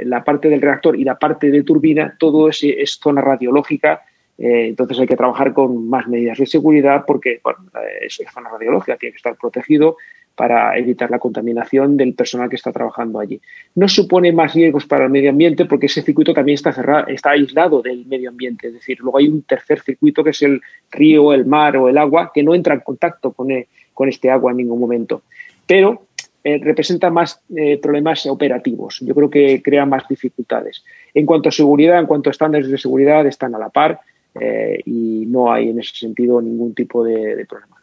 la 0.05 0.24
parte 0.24 0.49
del 0.49 0.62
reactor 0.62 0.97
y 0.97 1.05
la 1.05 1.18
parte 1.18 1.51
de 1.51 1.64
turbina, 1.64 2.16
todo 2.18 2.49
es, 2.49 2.61
es 2.62 2.93
zona 2.93 3.20
radiológica 3.20 4.01
eh, 4.43 4.68
entonces 4.68 4.99
hay 4.99 5.07
que 5.07 5.16
trabajar 5.16 5.53
con 5.53 5.86
más 5.86 6.09
medidas 6.09 6.38
de 6.38 6.47
seguridad 6.47 7.05
porque 7.07 7.41
bueno, 7.45 7.59
es 8.01 8.22
zona 8.32 8.49
radiológica, 8.49 8.97
tiene 8.97 9.12
que 9.12 9.18
estar 9.18 9.36
protegido 9.36 9.99
para 10.34 10.78
evitar 10.78 11.11
la 11.11 11.18
contaminación 11.18 11.99
del 11.99 12.14
personal 12.14 12.49
que 12.49 12.57
está 12.57 12.72
trabajando 12.72 13.20
allí. 13.20 13.38
No 13.74 13.86
supone 13.86 14.32
más 14.32 14.55
riesgos 14.55 14.86
para 14.86 15.05
el 15.05 15.11
medio 15.11 15.28
ambiente 15.28 15.66
porque 15.66 15.86
ese 15.86 16.01
circuito 16.01 16.32
también 16.32 16.55
está 16.55 16.72
cerrado, 16.72 17.09
está 17.09 17.32
aislado 17.32 17.82
del 17.82 18.07
medio 18.07 18.30
ambiente. 18.30 18.68
Es 18.68 18.72
decir, 18.72 18.99
luego 19.01 19.18
hay 19.18 19.28
un 19.28 19.43
tercer 19.43 19.82
circuito 19.82 20.24
que 20.24 20.30
es 20.30 20.41
el 20.41 20.62
río, 20.91 21.34
el 21.34 21.45
mar 21.45 21.76
o 21.76 21.91
el 21.91 21.99
agua 21.99 22.30
que 22.32 22.43
no 22.43 22.55
entra 22.55 22.72
en 22.72 22.80
contacto 22.80 23.32
con, 23.32 23.51
eh, 23.51 23.68
este 24.09 24.30
agua 24.30 24.53
en 24.53 24.57
ningún 24.57 24.80
momento. 24.80 25.20
Pero 25.66 26.07
eh, 26.43 26.59
representa 26.62 27.11
más 27.11 27.43
problemas 27.82 28.24
operativos. 28.24 29.01
Yo 29.01 29.14
creo 29.14 29.28
que 29.28 29.61
crea 29.62 29.84
más 29.84 30.09
dificultades. 30.09 30.82
En 31.12 31.26
cuanto 31.26 31.51
a 31.51 31.53
seguridad, 31.53 31.99
en 31.99 32.07
cuanto 32.07 32.30
a 32.30 32.32
estándares 32.32 32.70
de 32.70 32.78
seguridad, 32.78 33.26
están 33.26 33.55
a 33.55 33.59
la 33.59 33.68
par. 33.68 34.01
Eh, 34.39 34.81
y 34.87 35.24
no 35.26 35.53
hay 35.53 35.70
en 35.70 35.81
ese 35.81 35.97
sentido 35.97 36.41
ningún 36.41 36.74
tipo 36.74 37.05
de, 37.05 37.45
problema. 37.49 37.76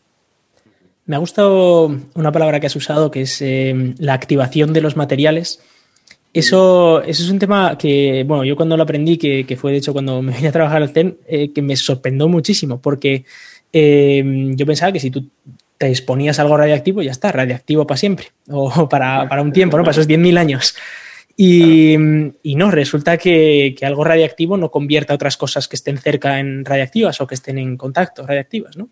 Me 1.05 1.15
ha 1.15 1.19
gustado 1.19 1.95
una 2.15 2.31
palabra 2.31 2.59
que 2.59 2.67
has 2.67 2.75
usado, 2.75 3.11
que 3.11 3.21
es 3.21 3.41
eh, 3.41 3.93
la 3.97 4.13
activación 4.13 4.73
de 4.73 4.81
los 4.81 4.95
materiales. 4.95 5.61
Eso, 6.33 7.01
eso, 7.01 7.23
es 7.23 7.29
un 7.29 7.39
tema 7.39 7.77
que, 7.77 8.23
bueno, 8.27 8.43
yo 8.43 8.55
cuando 8.55 8.77
lo 8.77 8.83
aprendí, 8.83 9.17
que, 9.17 9.57
fue 9.57 9.71
de 9.71 9.77
hecho 9.77 9.93
cuando 9.93 10.21
me 10.21 10.33
vine 10.35 10.49
a 10.49 10.51
trabajar 10.51 10.81
al 10.81 10.89
CEN, 10.89 11.17
eh, 11.27 11.51
que 11.51 11.61
me 11.61 11.75
sorprendió 11.75 12.27
muchísimo, 12.27 12.79
porque 12.81 13.25
yo 13.73 14.65
pensaba 14.65 14.91
que 14.91 14.99
si 14.99 15.11
tú 15.11 15.29
te 15.77 15.87
exponías 15.87 16.39
a 16.39 16.41
algo 16.41 16.57
radiactivo, 16.57 17.01
ya 17.01 17.11
está, 17.11 17.31
radiactivo 17.31 17.85
para 17.85 17.97
siempre, 17.97 18.27
o 18.49 18.89
para, 18.89 19.27
para 19.29 19.41
un 19.41 19.51
tiempo, 19.51 19.77
¿no? 19.77 19.83
Para 19.83 19.91
esos 19.91 20.07
10.000 20.07 20.37
años. 20.37 20.75
Y, 21.39 21.95
no, 22.55 22.71
resulta 22.71 23.15
que, 23.17 23.75
algo 23.83 24.03
radiactivo 24.03 24.57
no 24.57 24.71
convierta 24.71 25.13
otras 25.13 25.37
cosas 25.37 25.67
que 25.67 25.75
estén 25.75 25.99
cerca 25.99 26.39
en 26.39 26.65
radiactivas 26.65 27.21
o 27.21 27.27
que 27.27 27.35
estén 27.35 27.59
en 27.59 27.77
contacto 27.77 28.25
radiactivas, 28.25 28.75
¿no? 28.75 28.89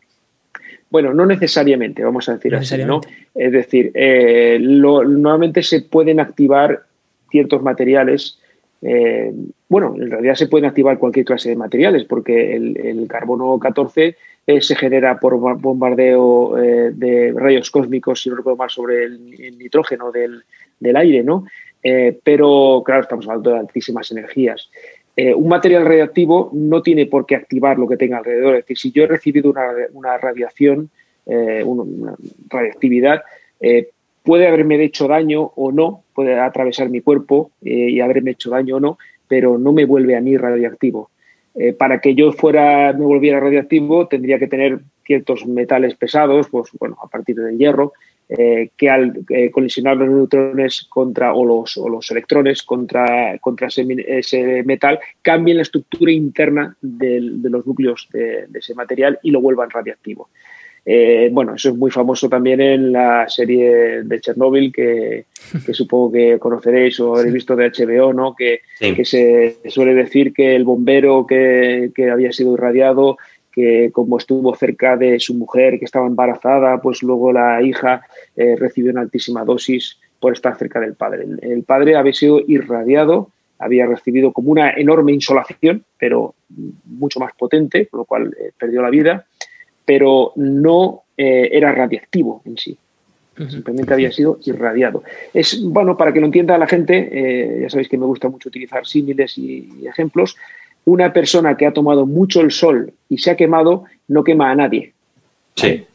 Bueno, 0.92 1.12
no 1.12 1.26
necesariamente, 1.26 2.04
vamos 2.04 2.30
a 2.30 2.36
decir 2.36 2.56
así, 2.56 2.78
¿no? 2.86 3.02
Es 3.34 3.52
decir, 3.52 3.92
eh, 3.96 4.60
normalmente 4.62 5.64
se 5.64 5.82
pueden 5.82 6.20
activar 6.20 6.84
ciertos 7.32 7.64
materiales. 7.64 8.40
Eh, 8.84 9.34
bueno, 9.68 9.96
en 9.98 10.12
realidad 10.12 10.36
se 10.36 10.48
pueden 10.48 10.70
activar 10.70 11.00
cualquier 11.00 11.26
clase 11.26 11.50
de 11.50 11.56
materiales, 11.56 12.06
porque 12.06 12.56
el, 12.56 13.08
carbono 13.10 13.58
14 13.58 14.16
eh, 14.46 14.62
se 14.62 14.76
genera 14.76 15.20
por 15.20 15.36
bombardeo 15.60 16.56
de 16.56 17.34
rayos 17.36 17.72
cósmicos, 17.72 18.22
si 18.22 18.30
no 18.30 18.36
recuerdo 18.36 18.58
mal, 18.58 18.70
sobre 18.70 19.06
el, 19.06 19.58
nitrógeno 19.58 20.12
del, 20.12 20.44
del 20.80 20.96
aire, 20.96 21.24
¿no? 21.24 21.46
Eh, 21.88 22.18
pero 22.24 22.82
claro, 22.84 23.04
estamos 23.04 23.28
hablando 23.28 23.52
de 23.52 23.60
altísimas 23.60 24.10
energías. 24.10 24.72
Eh, 25.16 25.36
un 25.36 25.48
material 25.48 25.86
radiactivo 25.86 26.50
no 26.52 26.82
tiene 26.82 27.06
por 27.06 27.28
qué 27.28 27.36
activar 27.36 27.78
lo 27.78 27.88
que 27.88 27.96
tenga 27.96 28.18
alrededor. 28.18 28.56
Es 28.56 28.64
decir, 28.64 28.78
si 28.80 28.92
yo 28.92 29.04
he 29.04 29.08
recibido 29.08 29.54
una, 29.94 30.18
radiación, 30.18 30.90
eh, 31.28 31.62
una, 31.64 32.16
radiactividad, 32.50 33.22
puede 34.24 34.48
haberme 34.48 34.84
hecho 34.84 35.08
daño 35.08 35.52
o 35.56 35.72
no, 35.72 36.04
puede 36.16 36.40
atravesar 36.40 36.90
mi 36.90 37.02
cuerpo 37.02 37.52
y 37.62 38.00
haberme 38.00 38.32
hecho 38.32 38.50
daño 38.50 38.78
o 38.78 38.80
no, 38.80 38.98
pero 39.28 39.60
no 39.60 39.72
me 39.72 39.86
vuelve 39.86 40.16
a 40.16 40.22
mí 40.22 40.36
radiactivo. 40.38 41.12
para 41.78 42.02
que 42.02 42.16
yo 42.16 42.32
fuera, 42.32 42.94
me 42.94 43.06
volviera 43.06 43.40
radiactivo, 43.40 44.08
tendría 44.08 44.40
que 44.40 44.48
tener 44.48 44.80
ciertos 45.06 45.46
metales 45.46 45.94
pesados, 45.94 46.50
pues 46.50 46.72
bueno, 46.80 46.98
a 47.02 47.08
partir 47.08 47.36
del 47.36 47.60
hierro, 47.60 47.94
eh, 48.28 48.70
que 48.76 48.90
al 48.90 49.14
eh, 49.30 49.52
colisionar 49.52 49.98
los 49.98 50.10
neutrones 50.10 50.88
contra, 50.90 51.36
o, 51.36 51.46
los, 51.46 51.78
o 51.78 51.88
los 51.88 52.10
electrones 52.10 52.64
contra, 52.64 53.38
contra 53.38 53.68
ese, 53.68 54.64
metal, 54.64 55.00
cambien 55.22 55.58
la 55.58 55.64
estructura 55.64 56.12
interna 56.12 56.76
de, 56.82 57.20
los 57.22 57.68
núcleos 57.68 58.10
de, 58.12 58.48
ese 58.56 58.74
material 58.74 59.20
y 59.22 59.30
lo 59.30 59.42
vuelvan 59.42 59.70
radiactivo. 59.70 60.30
Eh, 60.88 61.30
bueno, 61.32 61.54
eso 61.54 61.70
es 61.70 61.76
muy 61.76 61.92
famoso 61.92 62.28
también 62.28 62.62
en 62.62 62.92
la 62.92 63.30
serie 63.30 64.04
de 64.04 64.20
Chernóbil, 64.20 64.74
que, 64.74 65.26
supongo 65.74 66.14
que 66.14 66.40
conoceréis 66.40 67.00
o 67.00 67.16
habréis 67.16 67.34
visto 67.34 67.56
de 67.56 67.70
HBO, 67.70 68.12
¿no? 68.12 68.36
que, 68.36 68.62
que 68.80 69.06
se 69.06 69.58
suele 69.68 69.94
decir 69.94 70.34
que 70.34 70.56
el 70.56 70.64
bombero 70.64 71.28
que, 71.28 71.92
que 71.94 72.10
había 72.10 72.32
sido 72.32 72.56
irradiado 72.56 73.18
que 73.56 73.90
como 73.94 74.18
estuvo 74.18 74.54
cerca 74.54 74.98
de 74.98 75.18
su 75.18 75.34
mujer 75.34 75.80
que 75.80 75.86
estaba 75.86 76.08
embarazada, 76.08 76.82
pues 76.82 77.02
luego 77.02 77.32
la 77.32 77.62
hija 77.62 78.02
eh, 78.36 78.58
recibió 78.58 78.92
una 78.92 79.00
altísima 79.00 79.46
dosis 79.46 79.98
por 80.20 80.34
estar 80.34 80.58
cerca 80.58 80.82
del 80.82 80.96
padre. 80.96 81.26
El, 81.42 81.64
padre 81.64 81.96
había 81.96 82.12
sido 82.12 82.42
irradiado, 82.46 83.30
había 83.58 83.86
recibido 83.86 84.34
como 84.34 84.52
una 84.52 84.72
enorme 84.72 85.14
insolación, 85.14 85.86
pero 85.98 86.36
mucho 86.84 87.22
más 87.22 87.32
potente, 87.38 87.88
con 87.88 88.00
lo 88.00 88.06
cual 88.06 88.36
eh, 88.38 88.52
perdió 88.58 88.82
la 88.82 88.90
vida, 88.90 89.26
pero 89.86 90.34
no 90.36 91.04
eh, 91.16 91.48
era 91.54 91.72
radiactivo 91.72 92.42
en 92.44 92.58
sí. 92.58 92.78
Simplemente 93.50 93.94
había 93.94 94.12
sido 94.12 94.40
irradiado. 94.46 95.04
Es 95.34 95.62
bueno 95.62 95.98
para 95.98 96.14
que 96.14 96.22
lo 96.22 96.26
entienda 96.26 96.58
la 96.58 96.68
gente, 96.68 97.60
ya 97.62 97.70
sabéis 97.70 97.90
que 97.90 97.98
me 97.98 98.06
gusta 98.06 98.30
mucho 98.30 98.48
utilizar 98.48 98.86
símiles 98.86 99.38
y 99.38 99.86
ejemplos. 99.86 100.38
Una 100.86 101.12
persona 101.12 101.58
que 101.58 101.66
ha 101.66 101.74
tomado 101.74 102.06
mucho 102.06 102.42
el 102.42 102.52
sol 102.52 102.94
y 103.10 103.18
se 103.18 103.32
ha 103.32 103.36
quemado 103.36 103.86
no 104.08 104.24
quema 104.24 104.52
a 104.52 104.56
nadie. 104.56 104.94
Sí. 105.56 105.86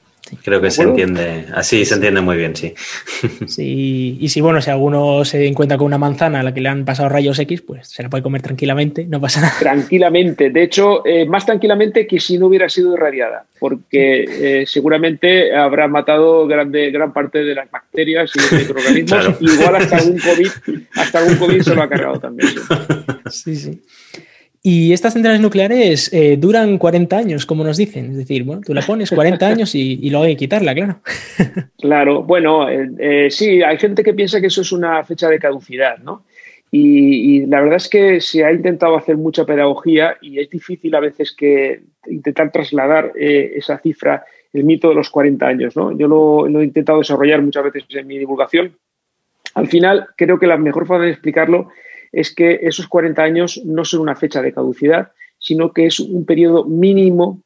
Creo 0.44 0.60
que 0.60 0.70
se 0.70 0.82
entiende, 0.82 1.46
así 1.54 1.84
se 1.84 1.94
entiende 1.94 2.20
muy 2.20 2.36
bien, 2.36 2.54
sí. 2.54 2.74
Sí, 3.46 4.16
y 4.20 4.28
si 4.28 4.40
bueno, 4.40 4.60
si 4.60 4.70
alguno 4.70 5.24
se 5.24 5.46
encuentra 5.46 5.76
con 5.76 5.86
una 5.86 5.98
manzana 5.98 6.40
a 6.40 6.42
la 6.42 6.54
que 6.54 6.60
le 6.60 6.68
han 6.68 6.84
pasado 6.84 7.08
rayos 7.08 7.38
X, 7.38 7.62
pues 7.62 7.88
se 7.88 8.02
la 8.02 8.08
puede 8.08 8.22
comer 8.22 8.42
tranquilamente, 8.42 9.06
no 9.06 9.20
pasa 9.20 9.40
nada. 9.40 9.54
Tranquilamente, 9.58 10.50
de 10.50 10.62
hecho, 10.62 11.04
eh, 11.04 11.26
más 11.26 11.46
tranquilamente 11.46 12.06
que 12.06 12.20
si 12.20 12.38
no 12.38 12.46
hubiera 12.46 12.68
sido 12.68 12.94
irradiada, 12.94 13.44
porque 13.58 14.24
eh, 14.60 14.64
seguramente 14.66 15.54
habrá 15.54 15.88
matado 15.88 16.46
grande, 16.46 16.90
gran 16.90 17.12
parte 17.12 17.42
de 17.42 17.54
las 17.54 17.70
bacterias 17.70 18.30
y 18.34 18.38
los 18.38 18.52
microorganismos, 18.60 19.36
igual 19.40 19.76
hasta 19.76 19.96
algún 19.96 20.18
COVID, 20.18 20.48
hasta 20.94 21.18
algún 21.18 21.36
COVID 21.36 21.62
se 21.62 21.74
lo 21.74 21.82
ha 21.82 21.88
cargado 21.88 22.20
también. 22.20 22.50
sí. 23.30 23.56
sí. 23.56 23.82
Y 24.62 24.92
estas 24.92 25.14
centrales 25.14 25.40
nucleares 25.40 26.12
eh, 26.12 26.36
duran 26.36 26.76
40 26.76 27.16
años, 27.16 27.46
como 27.46 27.64
nos 27.64 27.78
dicen. 27.78 28.10
Es 28.10 28.16
decir, 28.18 28.44
bueno, 28.44 28.60
tú 28.64 28.74
la 28.74 28.82
pones 28.82 29.10
40 29.10 29.46
años 29.46 29.74
y, 29.74 30.10
luego 30.10 30.26
hay 30.26 30.34
que 30.34 30.40
quitarla, 30.40 30.74
claro. 30.74 31.00
Claro, 31.78 32.22
bueno, 32.22 32.68
eh, 32.68 32.90
eh, 32.98 33.28
sí, 33.30 33.62
hay 33.62 33.78
gente 33.78 34.04
que 34.04 34.12
piensa 34.12 34.38
que 34.38 34.48
eso 34.48 34.60
es 34.60 34.70
una 34.70 35.02
fecha 35.02 35.30
de 35.30 35.38
caducidad, 35.38 35.96
¿no? 35.98 36.24
Y, 36.70 37.46
la 37.46 37.62
verdad 37.62 37.78
es 37.78 37.88
que 37.88 38.20
se 38.20 38.44
ha 38.44 38.52
intentado 38.52 38.96
hacer 38.96 39.16
mucha 39.16 39.46
pedagogía 39.46 40.18
y 40.20 40.38
es 40.38 40.50
difícil 40.50 40.94
a 40.94 41.00
veces 41.00 41.34
que 41.34 41.80
intentar 42.06 42.52
trasladar 42.52 43.12
esa 43.16 43.78
cifra, 43.78 44.24
el 44.52 44.64
mito 44.64 44.90
de 44.90 44.94
los 44.94 45.08
40 45.08 45.46
años, 45.46 45.74
¿no? 45.74 45.96
Yo 45.96 46.06
lo, 46.06 46.46
lo 46.46 46.60
he 46.60 46.64
intentado 46.64 46.98
desarrollar 46.98 47.40
muchas 47.40 47.64
veces 47.64 47.84
en 47.88 48.06
mi 48.06 48.18
divulgación. 48.18 48.76
Al 49.54 49.68
final, 49.68 50.08
creo 50.16 50.38
que 50.38 50.46
la 50.46 50.58
mejor 50.58 50.86
forma 50.86 51.06
de 51.06 51.12
explicarlo 51.12 51.70
que 52.34 52.60
esos 52.62 52.88
40 52.88 53.22
años 53.22 53.62
no 53.64 53.84
son 53.84 54.00
una 54.00 54.16
fecha 54.16 54.42
de 54.42 54.52
caducidad, 54.52 55.12
sino 55.38 55.72
que 55.72 55.86
es 55.86 56.00
un 56.00 56.24
periodo 56.24 56.64
mínimo 56.64 57.42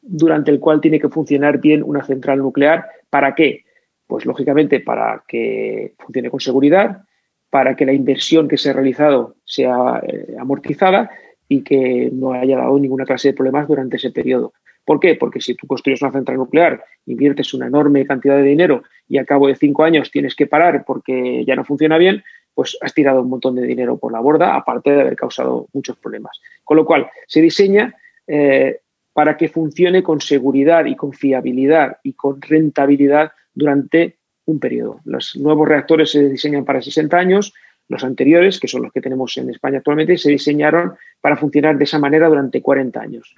durante 0.00 0.50
el 0.50 0.60
cual 0.60 0.80
tiene 0.80 1.00
que 1.00 1.08
funcionar 1.08 1.60
bien 1.60 1.82
una 1.82 2.04
central 2.04 2.38
nuclear. 2.38 2.86
¿Para 3.10 3.34
qué? 3.34 3.64
Pues 4.06 4.24
lógicamente 4.24 4.80
para 4.80 5.24
que 5.28 5.94
funcione 5.98 6.30
con 6.30 6.40
seguridad, 6.40 7.02
para 7.50 7.76
que 7.76 7.86
la 7.86 7.92
inversión 7.92 8.48
que 8.48 8.56
se 8.56 8.70
ha 8.70 8.72
realizado 8.72 9.36
sea 9.44 10.02
eh, 10.06 10.34
amortizada 10.38 11.10
y 11.48 11.62
que 11.62 12.10
no 12.12 12.32
haya 12.32 12.58
dado 12.58 12.78
ninguna 12.78 13.04
clase 13.04 13.28
de 13.28 13.34
problemas 13.34 13.68
durante 13.68 13.96
ese 13.96 14.10
periodo. 14.10 14.52
¿Por 14.84 15.00
qué? 15.00 15.16
Porque 15.16 15.40
si 15.40 15.54
tú 15.54 15.66
construyes 15.66 16.00
una 16.00 16.12
central 16.12 16.38
nuclear, 16.38 16.82
inviertes 17.04 17.52
una 17.52 17.66
enorme 17.66 18.06
cantidad 18.06 18.36
de 18.36 18.42
dinero 18.42 18.84
y 19.06 19.18
a 19.18 19.24
cabo 19.24 19.48
de 19.48 19.54
cinco 19.54 19.84
años 19.84 20.10
tienes 20.10 20.34
que 20.34 20.46
parar 20.46 20.84
porque 20.86 21.44
ya 21.46 21.56
no 21.56 21.64
funciona 21.64 21.98
bien, 21.98 22.24
pues 22.58 22.76
has 22.80 22.92
tirado 22.92 23.22
un 23.22 23.28
montón 23.28 23.54
de 23.54 23.62
dinero 23.62 23.98
por 23.98 24.10
la 24.10 24.18
borda, 24.18 24.56
aparte 24.56 24.90
de 24.90 25.00
haber 25.00 25.14
causado 25.14 25.68
muchos 25.72 25.96
problemas. 25.96 26.40
Con 26.64 26.76
lo 26.76 26.84
cual, 26.84 27.08
se 27.28 27.40
diseña 27.40 27.94
eh, 28.26 28.80
para 29.12 29.36
que 29.36 29.48
funcione 29.48 30.02
con 30.02 30.20
seguridad 30.20 30.84
y 30.86 30.96
con 30.96 31.12
fiabilidad 31.12 31.98
y 32.02 32.14
con 32.14 32.42
rentabilidad 32.42 33.30
durante 33.54 34.16
un 34.46 34.58
periodo. 34.58 34.98
Los 35.04 35.36
nuevos 35.36 35.68
reactores 35.68 36.10
se 36.10 36.28
diseñan 36.28 36.64
para 36.64 36.82
60 36.82 37.16
años, 37.16 37.54
los 37.86 38.02
anteriores, 38.02 38.58
que 38.58 38.66
son 38.66 38.82
los 38.82 38.92
que 38.92 39.02
tenemos 39.02 39.36
en 39.36 39.50
España 39.50 39.78
actualmente, 39.78 40.18
se 40.18 40.32
diseñaron 40.32 40.94
para 41.20 41.36
funcionar 41.36 41.78
de 41.78 41.84
esa 41.84 42.00
manera 42.00 42.26
durante 42.26 42.60
40 42.60 43.00
años. 43.00 43.36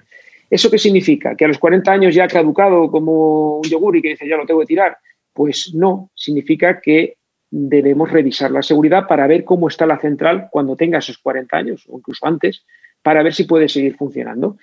¿Eso 0.49 0.71
qué 0.71 0.79
significa? 0.79 1.35
¿Que 1.35 1.45
a 1.45 1.47
los 1.47 1.59
40 1.59 1.91
años 1.91 2.15
ya 2.15 2.23
ha 2.23 2.27
caducado 2.27 2.89
como 2.89 3.57
un 3.57 3.69
yogur 3.69 3.97
y 3.97 4.01
que 4.01 4.09
dice 4.09 4.27
ya 4.27 4.35
lo 4.35 4.47
tengo 4.47 4.61
que 4.61 4.65
tirar? 4.65 4.97
Pues 5.31 5.75
no, 5.75 6.09
significa 6.15 6.81
que 6.81 7.17
debemos 7.51 8.09
revisar 8.09 8.49
la 8.49 8.63
seguridad 8.63 9.07
para 9.07 9.27
ver 9.27 9.43
cómo 9.43 9.67
está 9.67 9.85
la 9.85 9.99
central 9.99 10.47
cuando 10.49 10.77
tenga 10.77 10.99
esos 10.99 11.17
40 11.17 11.57
años 11.57 11.83
o 11.89 11.97
incluso 11.97 12.25
antes, 12.25 12.65
para 13.03 13.21
ver 13.21 13.33
si 13.33 13.43
puede 13.43 13.67
seguir 13.67 13.95
funcionando. 13.97 14.57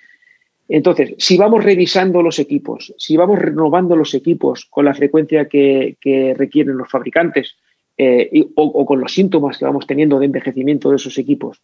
Entonces, 0.67 1.13
si 1.17 1.37
vamos 1.37 1.63
revisando 1.63 2.21
los 2.21 2.39
equipos, 2.39 2.93
si 2.97 3.15
vamos 3.15 3.39
renovando 3.39 3.95
los 3.95 4.13
equipos 4.13 4.65
con 4.69 4.85
la 4.85 4.93
frecuencia 4.93 5.47
que, 5.47 5.97
requieren 6.35 6.77
los 6.77 6.89
fabricantes 6.89 7.57
eh, 7.97 8.47
o, 8.55 8.85
con 8.85 8.99
los 8.99 9.13
síntomas 9.13 9.57
que 9.57 9.65
vamos 9.65 9.85
teniendo 9.87 10.19
de 10.19 10.25
envejecimiento 10.25 10.89
de 10.89 10.97
esos 10.97 11.17
equipos, 11.17 11.61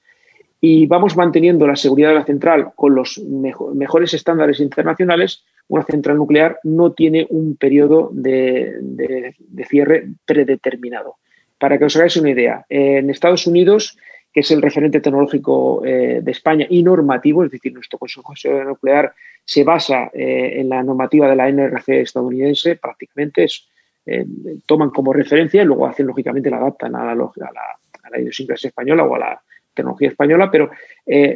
y 0.68 0.88
vamos 0.88 1.16
manteniendo 1.16 1.68
la 1.68 1.76
seguridad 1.76 2.10
de 2.10 2.16
la 2.16 2.26
central 2.26 2.72
con 2.76 2.96
los 2.96 3.20
mejores 3.20 4.16
estándares 4.16 4.60
internacionales, 4.60 5.44
una 5.68 5.84
central 5.84 6.18
nuclear 6.18 6.58
no 6.64 6.92
tiene 6.94 7.28
un 7.30 7.56
periodo 7.56 8.10
de, 8.12 9.36
cierre 9.70 10.08
predeterminado. 10.26 11.18
Para 11.60 11.78
que 11.78 11.86
os 11.86 11.96
hagáis 11.96 12.18
una 12.18 12.32
idea, 12.32 12.66
en 12.68 13.12
Estados 13.12 13.46
Unidos, 13.46 13.96
que 14.34 14.40
es 14.40 14.50
el 14.50 14.64
referente 14.64 15.02
tecnológico 15.02 15.86
eh, 15.86 16.22
de 16.24 16.32
España 16.32 16.66
y 16.68 16.82
normativo, 16.82 17.44
es 17.44 17.52
decir, 17.52 17.72
nuestro 17.72 18.00
Consejo 18.00 18.64
Nuclear 18.64 19.14
se 19.46 19.64
basa 19.64 20.10
eh, 20.14 20.62
en 20.62 20.70
la 20.70 20.82
normativa 20.82 21.30
de 21.30 21.36
la 21.36 21.48
NRC 21.48 21.90
estadounidense, 21.90 22.78
prácticamente 22.78 23.44
es, 23.44 23.68
eh, 24.08 24.26
toman 24.66 24.90
como 24.90 25.14
referencia 25.14 25.62
y 25.62 25.66
luego 25.66 25.86
hacen, 25.86 26.08
lógicamente, 26.08 26.50
la 26.50 26.58
adaptan 26.58 26.96
a 26.96 27.14
la, 27.14 27.24
a 27.24 28.10
la 28.10 28.20
idiosincrasia 28.20 28.70
española 28.70 29.04
o 29.04 29.14
a 29.14 29.20
la 29.20 29.42
tecnología 29.76 30.10
española, 30.10 30.50
pero 30.50 30.72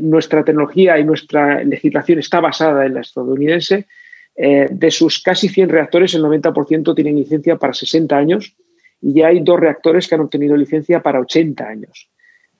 nuestra 0.02 0.44
tecnología 0.44 0.98
y 0.98 1.04
nuestra 1.04 1.64
legislación 1.64 2.20
está 2.20 2.40
basada 2.40 2.86
en 2.86 2.96
la 2.96 3.02
estadounidense 3.02 3.86
eh, 4.42 4.70
de 4.72 4.90
sus 4.90 5.22
casi 5.22 5.50
100 5.50 5.68
reactores, 5.68 6.14
el 6.14 6.24
90% 6.24 6.96
tienen 6.96 7.18
licencia 7.18 7.58
para 7.58 7.74
60 7.74 8.16
años 8.16 8.56
y 9.02 9.16
ya 9.16 9.28
hay 9.28 9.42
dos 9.42 9.60
reactores 9.60 10.08
que 10.08 10.16
han 10.16 10.22
obtenido 10.22 10.56
licencia 10.56 11.02
para 11.02 11.20
80 11.20 11.68
años. 11.68 12.10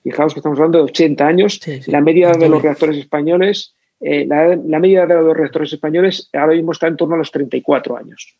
Fijaos 0.02 0.34
que 0.34 0.40
estamos 0.40 0.58
hablando 0.58 0.76
de 0.76 0.84
80 0.84 1.26
años. 1.26 1.58
La 1.86 2.02
media 2.02 2.32
de 2.32 2.50
los 2.50 2.60
reactores 2.60 2.98
españoles, 2.98 3.74
eh, 3.98 4.26
la, 4.26 4.78
media 4.78 5.06
de 5.06 5.14
los 5.14 5.34
reactores 5.34 5.72
españoles 5.72 6.28
ahora 6.34 6.52
mismo 6.52 6.72
está 6.72 6.86
en 6.86 6.98
torno 6.98 7.14
a 7.14 7.18
los 7.18 7.30
34 7.30 7.96
años. 7.96 8.36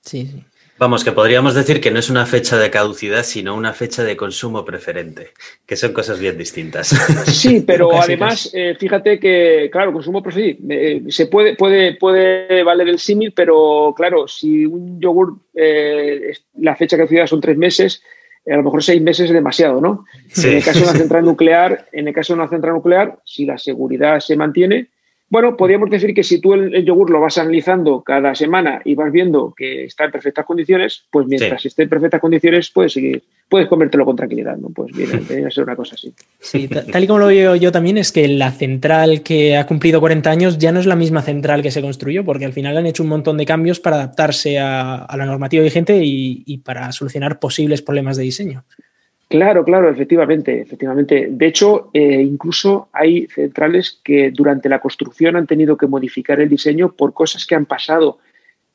Sí, 0.00 0.26
sí. 0.26 0.42
Vamos, 0.78 1.04
que 1.04 1.12
podríamos 1.12 1.54
decir 1.54 1.80
que 1.80 1.90
no 1.90 1.98
es 1.98 2.10
una 2.10 2.26
fecha 2.26 2.58
de 2.58 2.70
caducidad, 2.70 3.22
sino 3.22 3.54
una 3.54 3.72
fecha 3.72 4.02
de 4.02 4.16
consumo 4.16 4.64
preferente, 4.64 5.28
que 5.66 5.76
son 5.76 5.92
cosas 5.92 6.18
bien 6.18 6.36
distintas. 6.36 6.88
Sí, 7.26 7.60
pero 7.66 7.92
además, 8.00 8.50
eh, 8.52 8.74
fíjate 8.78 9.20
que, 9.20 9.68
claro, 9.70 9.92
consumo 9.92 10.22
preferente, 10.22 10.96
eh, 10.96 11.02
se 11.08 11.26
puede, 11.26 11.56
puede, 11.56 11.94
puede 11.96 12.62
valer 12.62 12.88
el 12.88 12.98
símil, 12.98 13.32
pero 13.32 13.94
claro, 13.96 14.26
si 14.26 14.66
un 14.66 15.00
yogur, 15.00 15.36
eh, 15.54 16.32
la 16.58 16.74
fecha 16.74 16.96
de 16.96 17.02
caducidad 17.02 17.26
son 17.26 17.40
tres 17.40 17.56
meses, 17.56 18.02
a 18.46 18.56
lo 18.56 18.64
mejor 18.64 18.82
seis 18.82 19.00
meses 19.00 19.26
es 19.26 19.32
demasiado, 19.32 19.80
¿no? 19.80 20.04
En 20.36 20.54
el 20.54 20.64
caso 20.64 20.80
de 20.80 20.84
una 20.84 20.98
central 20.98 21.24
nuclear, 21.26 21.86
en 21.92 22.08
el 22.08 22.14
caso 22.14 22.32
de 22.32 22.40
una 22.40 22.48
central 22.48 22.74
nuclear, 22.74 23.18
si 23.24 23.44
la 23.44 23.58
seguridad 23.58 24.18
se 24.20 24.36
mantiene, 24.36 24.88
bueno, 25.32 25.56
podríamos 25.56 25.88
decir 25.88 26.12
que 26.12 26.22
si 26.22 26.42
tú 26.42 26.52
el, 26.52 26.84
yogur 26.84 27.08
lo 27.08 27.18
vas 27.18 27.38
analizando 27.38 28.02
cada 28.02 28.34
semana 28.34 28.82
y 28.84 28.94
vas 28.94 29.10
viendo 29.10 29.54
que 29.56 29.84
está 29.84 30.04
en 30.04 30.10
perfectas 30.10 30.44
condiciones, 30.44 31.04
pues 31.10 31.26
mientras 31.26 31.64
esté 31.64 31.84
en 31.84 31.88
perfectas 31.88 32.20
condiciones 32.20 32.68
puedes 32.68 32.92
seguir, 32.92 33.22
puedes 33.48 33.66
comértelo 33.66 34.04
con 34.04 34.14
tranquilidad, 34.14 34.58
¿no? 34.58 34.68
Pues 34.68 34.94
bien, 34.94 35.08
debería 35.26 35.50
ser 35.50 35.64
una 35.64 35.74
cosa 35.74 35.94
así. 35.94 36.12
Sí, 36.38 36.68
tal 36.68 37.02
y 37.02 37.06
como 37.06 37.20
lo 37.20 37.28
veo 37.28 37.56
yo 37.56 37.72
también 37.72 37.96
es 37.96 38.12
que 38.12 38.28
la 38.28 38.50
central 38.52 39.22
que 39.22 39.56
ha 39.56 39.64
cumplido 39.64 40.00
40 40.00 40.30
años 40.30 40.58
ya 40.58 40.70
no 40.70 40.80
es 40.80 40.84
la 40.84 40.96
misma 40.96 41.22
central 41.22 41.62
que 41.62 41.70
se 41.70 41.80
construyó, 41.80 42.26
porque 42.26 42.44
al 42.44 42.52
final 42.52 42.76
han 42.76 42.84
hecho 42.84 43.02
un 43.02 43.08
montón 43.08 43.38
de 43.38 43.46
cambios 43.46 43.80
para 43.80 43.96
adaptarse 43.96 44.58
a, 44.58 45.06
la 45.16 45.24
normativa 45.24 45.62
vigente 45.62 45.98
y 46.04 46.58
para 46.58 46.92
solucionar 46.92 47.38
posibles 47.38 47.80
problemas 47.80 48.18
de 48.18 48.24
diseño. 48.24 48.64
Claro, 49.32 49.64
claro, 49.64 49.88
efectivamente, 49.88 50.60
efectivamente. 50.60 51.28
De 51.30 51.46
hecho, 51.46 51.88
eh, 51.94 52.20
incluso 52.20 52.90
hay 52.92 53.26
centrales 53.28 53.98
que 54.04 54.30
durante 54.30 54.68
la 54.68 54.78
construcción 54.78 55.36
han 55.36 55.46
tenido 55.46 55.74
que 55.78 55.86
modificar 55.86 56.38
el 56.38 56.50
diseño 56.50 56.92
por 56.92 57.14
cosas 57.14 57.46
que 57.46 57.54
han 57.54 57.64
pasado 57.64 58.18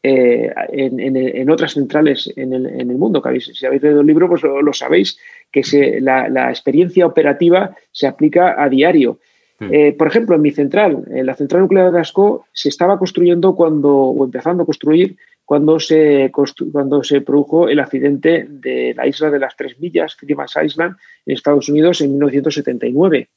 eh, 0.01 0.51
en, 0.71 1.49
otras 1.51 1.73
centrales 1.73 2.33
en 2.35 2.53
el, 2.53 2.97
mundo. 2.97 3.21
Si 3.39 3.67
habéis 3.67 3.83
leído 3.83 4.01
el 4.01 4.07
libro, 4.07 4.27
pues 4.27 4.41
lo, 4.41 4.73
sabéis, 4.73 5.19
que 5.51 5.61
la, 6.01 6.49
experiencia 6.49 7.05
operativa 7.05 7.77
se 7.91 8.07
aplica 8.07 8.59
a 8.59 8.67
diario. 8.67 9.19
Eh, 9.59 9.93
por 9.93 10.07
ejemplo, 10.07 10.35
en 10.35 10.41
mi 10.41 10.51
central, 10.51 11.03
en 11.09 11.25
la 11.25 11.35
central 11.35 11.63
nuclear 11.63 11.91
de 11.91 11.99
Asco, 11.99 12.45
se 12.53 12.69
estaba 12.69 12.99
construyendo 12.99 13.55
cuando, 13.55 13.91
o 13.91 14.23
empezando 14.23 14.63
a 14.63 14.65
construir 14.65 15.17
cuando 15.47 15.79
se, 15.79 16.29
cuando 16.71 17.03
se 17.03 17.21
produjo 17.21 17.69
el 17.69 17.79
accidente 17.79 18.45
de 18.49 18.93
la 18.95 19.07
isla 19.07 19.31
de 19.31 19.39
las 19.39 19.55
Tres 19.55 19.79
Millas, 19.79 20.15
Christmas 20.15 20.53
Island, 20.61 20.97
en 21.25 21.33
Estados 21.33 21.69
Unidos 21.69 22.01
en 22.01 22.11
1979. 22.11 23.29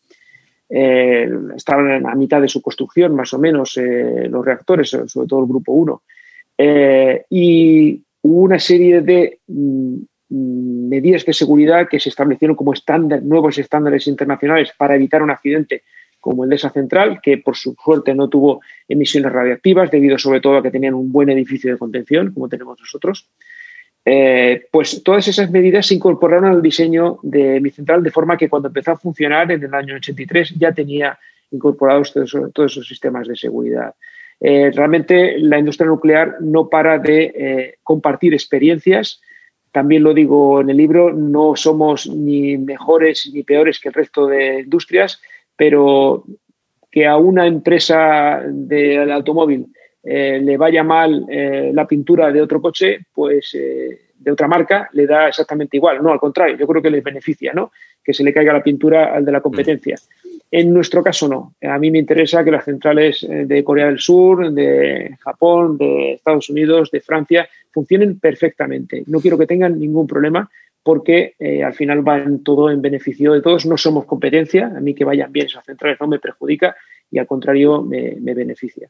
Eh, 0.68 1.28
estaban 1.56 2.06
a 2.06 2.14
mitad 2.14 2.40
de 2.40 2.48
su 2.48 2.60
construcción, 2.60 3.14
más 3.14 3.32
o 3.32 3.38
menos, 3.38 3.76
eh, 3.76 4.28
los 4.28 4.44
reactores, 4.44 4.90
sobre 4.90 5.28
todo 5.28 5.40
el 5.40 5.46
Grupo 5.46 5.72
1. 5.72 6.02
Eh, 6.58 7.24
y 7.30 8.02
hubo 8.22 8.42
una 8.42 8.58
serie 8.58 9.00
de 9.00 9.38
mm, 9.46 9.96
medidas 10.28 11.24
de 11.24 11.32
seguridad 11.32 11.88
que 11.88 11.98
se 11.98 12.08
establecieron 12.08 12.56
como 12.56 12.72
nuevos 13.22 13.58
estándares 13.58 14.06
internacionales 14.06 14.72
para 14.76 14.94
evitar 14.94 15.22
un 15.22 15.30
accidente 15.30 15.82
como 16.20 16.44
el 16.44 16.50
de 16.50 16.56
esa 16.56 16.70
central, 16.70 17.20
que 17.22 17.38
por 17.38 17.56
su 17.56 17.74
suerte 17.82 18.14
no 18.14 18.28
tuvo 18.28 18.60
emisiones 18.88 19.32
radiactivas, 19.32 19.90
debido 19.90 20.18
sobre 20.18 20.40
todo 20.40 20.58
a 20.58 20.62
que 20.62 20.70
tenían 20.70 20.94
un 20.94 21.10
buen 21.10 21.30
edificio 21.30 21.72
de 21.72 21.78
contención, 21.78 22.32
como 22.32 22.48
tenemos 22.48 22.78
nosotros. 22.78 23.28
Eh, 24.04 24.66
pues 24.70 25.02
todas 25.02 25.28
esas 25.28 25.50
medidas 25.50 25.86
se 25.86 25.94
incorporaron 25.94 26.46
al 26.46 26.62
diseño 26.62 27.18
de 27.22 27.60
mi 27.60 27.70
central 27.70 28.02
de 28.02 28.10
forma 28.10 28.36
que 28.36 28.48
cuando 28.48 28.68
empezó 28.68 28.92
a 28.92 28.96
funcionar 28.96 29.52
en 29.52 29.62
el 29.62 29.74
año 29.74 29.96
83 29.96 30.54
ya 30.58 30.72
tenía 30.72 31.18
incorporados 31.50 32.12
todos, 32.12 32.72
esos 32.72 32.88
sistemas 32.88 33.28
de 33.28 33.36
seguridad. 33.36 33.94
Eh, 34.40 34.70
realmente 34.74 35.38
la 35.38 35.58
industria 35.58 35.88
nuclear 35.88 36.36
no 36.40 36.68
para 36.68 36.98
de 36.98 37.32
eh, 37.34 37.74
compartir 37.82 38.32
experiencias. 38.32 39.20
También 39.70 40.02
lo 40.02 40.14
digo 40.14 40.62
en 40.62 40.70
el 40.70 40.78
libro, 40.78 41.12
no 41.12 41.54
somos 41.54 42.06
ni 42.08 42.56
mejores 42.56 43.30
ni 43.32 43.42
peores 43.42 43.78
que 43.78 43.88
el 43.88 43.94
resto 43.94 44.26
de 44.26 44.60
industrias, 44.60 45.20
pero 45.60 46.24
que 46.90 47.06
a 47.06 47.18
una 47.18 47.46
empresa 47.46 48.40
del 48.46 49.12
automóvil 49.12 49.66
eh, 50.02 50.40
le 50.42 50.56
vaya 50.56 50.82
mal 50.82 51.26
eh, 51.28 51.70
la 51.74 51.86
pintura 51.86 52.32
de 52.32 52.40
otro 52.40 52.62
coche, 52.62 53.00
pues 53.12 53.50
eh, 53.52 54.08
de 54.16 54.30
otra 54.32 54.48
marca, 54.48 54.88
le 54.94 55.06
da 55.06 55.28
exactamente 55.28 55.76
igual. 55.76 56.02
No, 56.02 56.12
al 56.12 56.18
contrario, 56.18 56.56
yo 56.56 56.66
creo 56.66 56.80
que 56.80 56.88
les 56.88 57.04
beneficia, 57.04 57.52
¿no? 57.52 57.72
Que 58.02 58.14
se 58.14 58.24
le 58.24 58.32
caiga 58.32 58.54
la 58.54 58.62
pintura 58.62 59.14
al 59.14 59.22
de 59.22 59.32
la 59.32 59.42
competencia. 59.42 59.98
En 60.50 60.72
nuestro 60.72 61.02
caso 61.02 61.28
no. 61.28 61.52
A 61.60 61.78
mí 61.78 61.90
me 61.90 61.98
interesa 61.98 62.42
que 62.42 62.52
las 62.52 62.64
centrales 62.64 63.26
de 63.28 63.62
Corea 63.62 63.84
del 63.84 63.98
Sur, 63.98 64.50
de 64.50 65.14
Japón, 65.20 65.76
de 65.76 66.12
Estados 66.14 66.48
Unidos, 66.48 66.90
de 66.90 67.02
Francia, 67.02 67.46
funcionen 67.70 68.18
perfectamente. 68.18 69.04
No 69.08 69.20
quiero 69.20 69.36
que 69.36 69.46
tengan 69.46 69.78
ningún 69.78 70.06
problema 70.06 70.50
porque 70.82 71.34
al 71.64 71.74
final 71.74 72.02
van 72.02 72.42
todo 72.42 72.70
en 72.70 72.80
beneficio 72.82 73.32
de 73.32 73.42
todos. 73.42 73.66
No 73.66 73.76
somos 73.76 74.06
competencia. 74.06 74.66
A 74.66 74.80
mí 74.80 74.94
que 74.94 75.04
vayan 75.04 75.32
bien 75.32 75.46
esas 75.46 75.64
centrales 75.64 75.98
no 76.00 76.06
me 76.06 76.18
perjudica 76.18 76.76
y 77.10 77.18
al 77.18 77.26
contrario 77.26 77.82
me, 77.82 78.14
beneficia. 78.20 78.88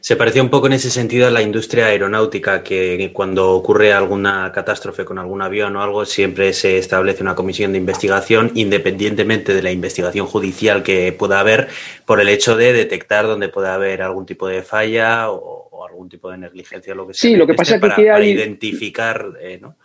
Se 0.00 0.14
parecía 0.14 0.42
un 0.42 0.50
poco 0.50 0.68
en 0.68 0.74
ese 0.74 0.90
sentido 0.90 1.26
a 1.26 1.30
la 1.30 1.42
industria 1.42 1.86
aeronáutica, 1.86 2.62
que 2.62 3.10
cuando 3.12 3.50
ocurre 3.52 3.92
alguna 3.92 4.52
catástrofe 4.52 5.04
con 5.04 5.18
algún 5.18 5.42
avión 5.42 5.74
o 5.74 5.82
algo, 5.82 6.04
siempre 6.04 6.52
se 6.52 6.78
establece 6.78 7.22
una 7.22 7.34
comisión 7.34 7.72
de 7.72 7.78
investigación, 7.78 8.52
independientemente 8.54 9.54
de 9.54 9.62
la 9.62 9.72
investigación 9.72 10.26
judicial 10.26 10.82
que 10.82 11.12
pueda 11.12 11.40
haber, 11.40 11.68
por 12.04 12.20
el 12.20 12.28
hecho 12.28 12.56
de 12.56 12.72
detectar 12.72 13.26
donde 13.26 13.48
pueda 13.48 13.74
haber 13.74 14.02
algún 14.02 14.26
tipo 14.26 14.46
de 14.46 14.62
falla 14.62 15.30
o, 15.30 15.60
algún 15.84 16.08
tipo 16.08 16.30
de 16.30 16.38
negligencia, 16.38 16.94
lo 16.94 17.08
que 17.08 17.12
sea. 17.12 17.30
Sí, 17.30 17.36
lo 17.36 17.44
que 17.44 17.54
pasa 17.54 17.74
es 17.74 17.80
que 17.80 17.88
para, 17.88 17.96
para 17.96 18.24
identificar, 18.24 19.32
eh, 19.40 19.58
¿no? 19.60 19.76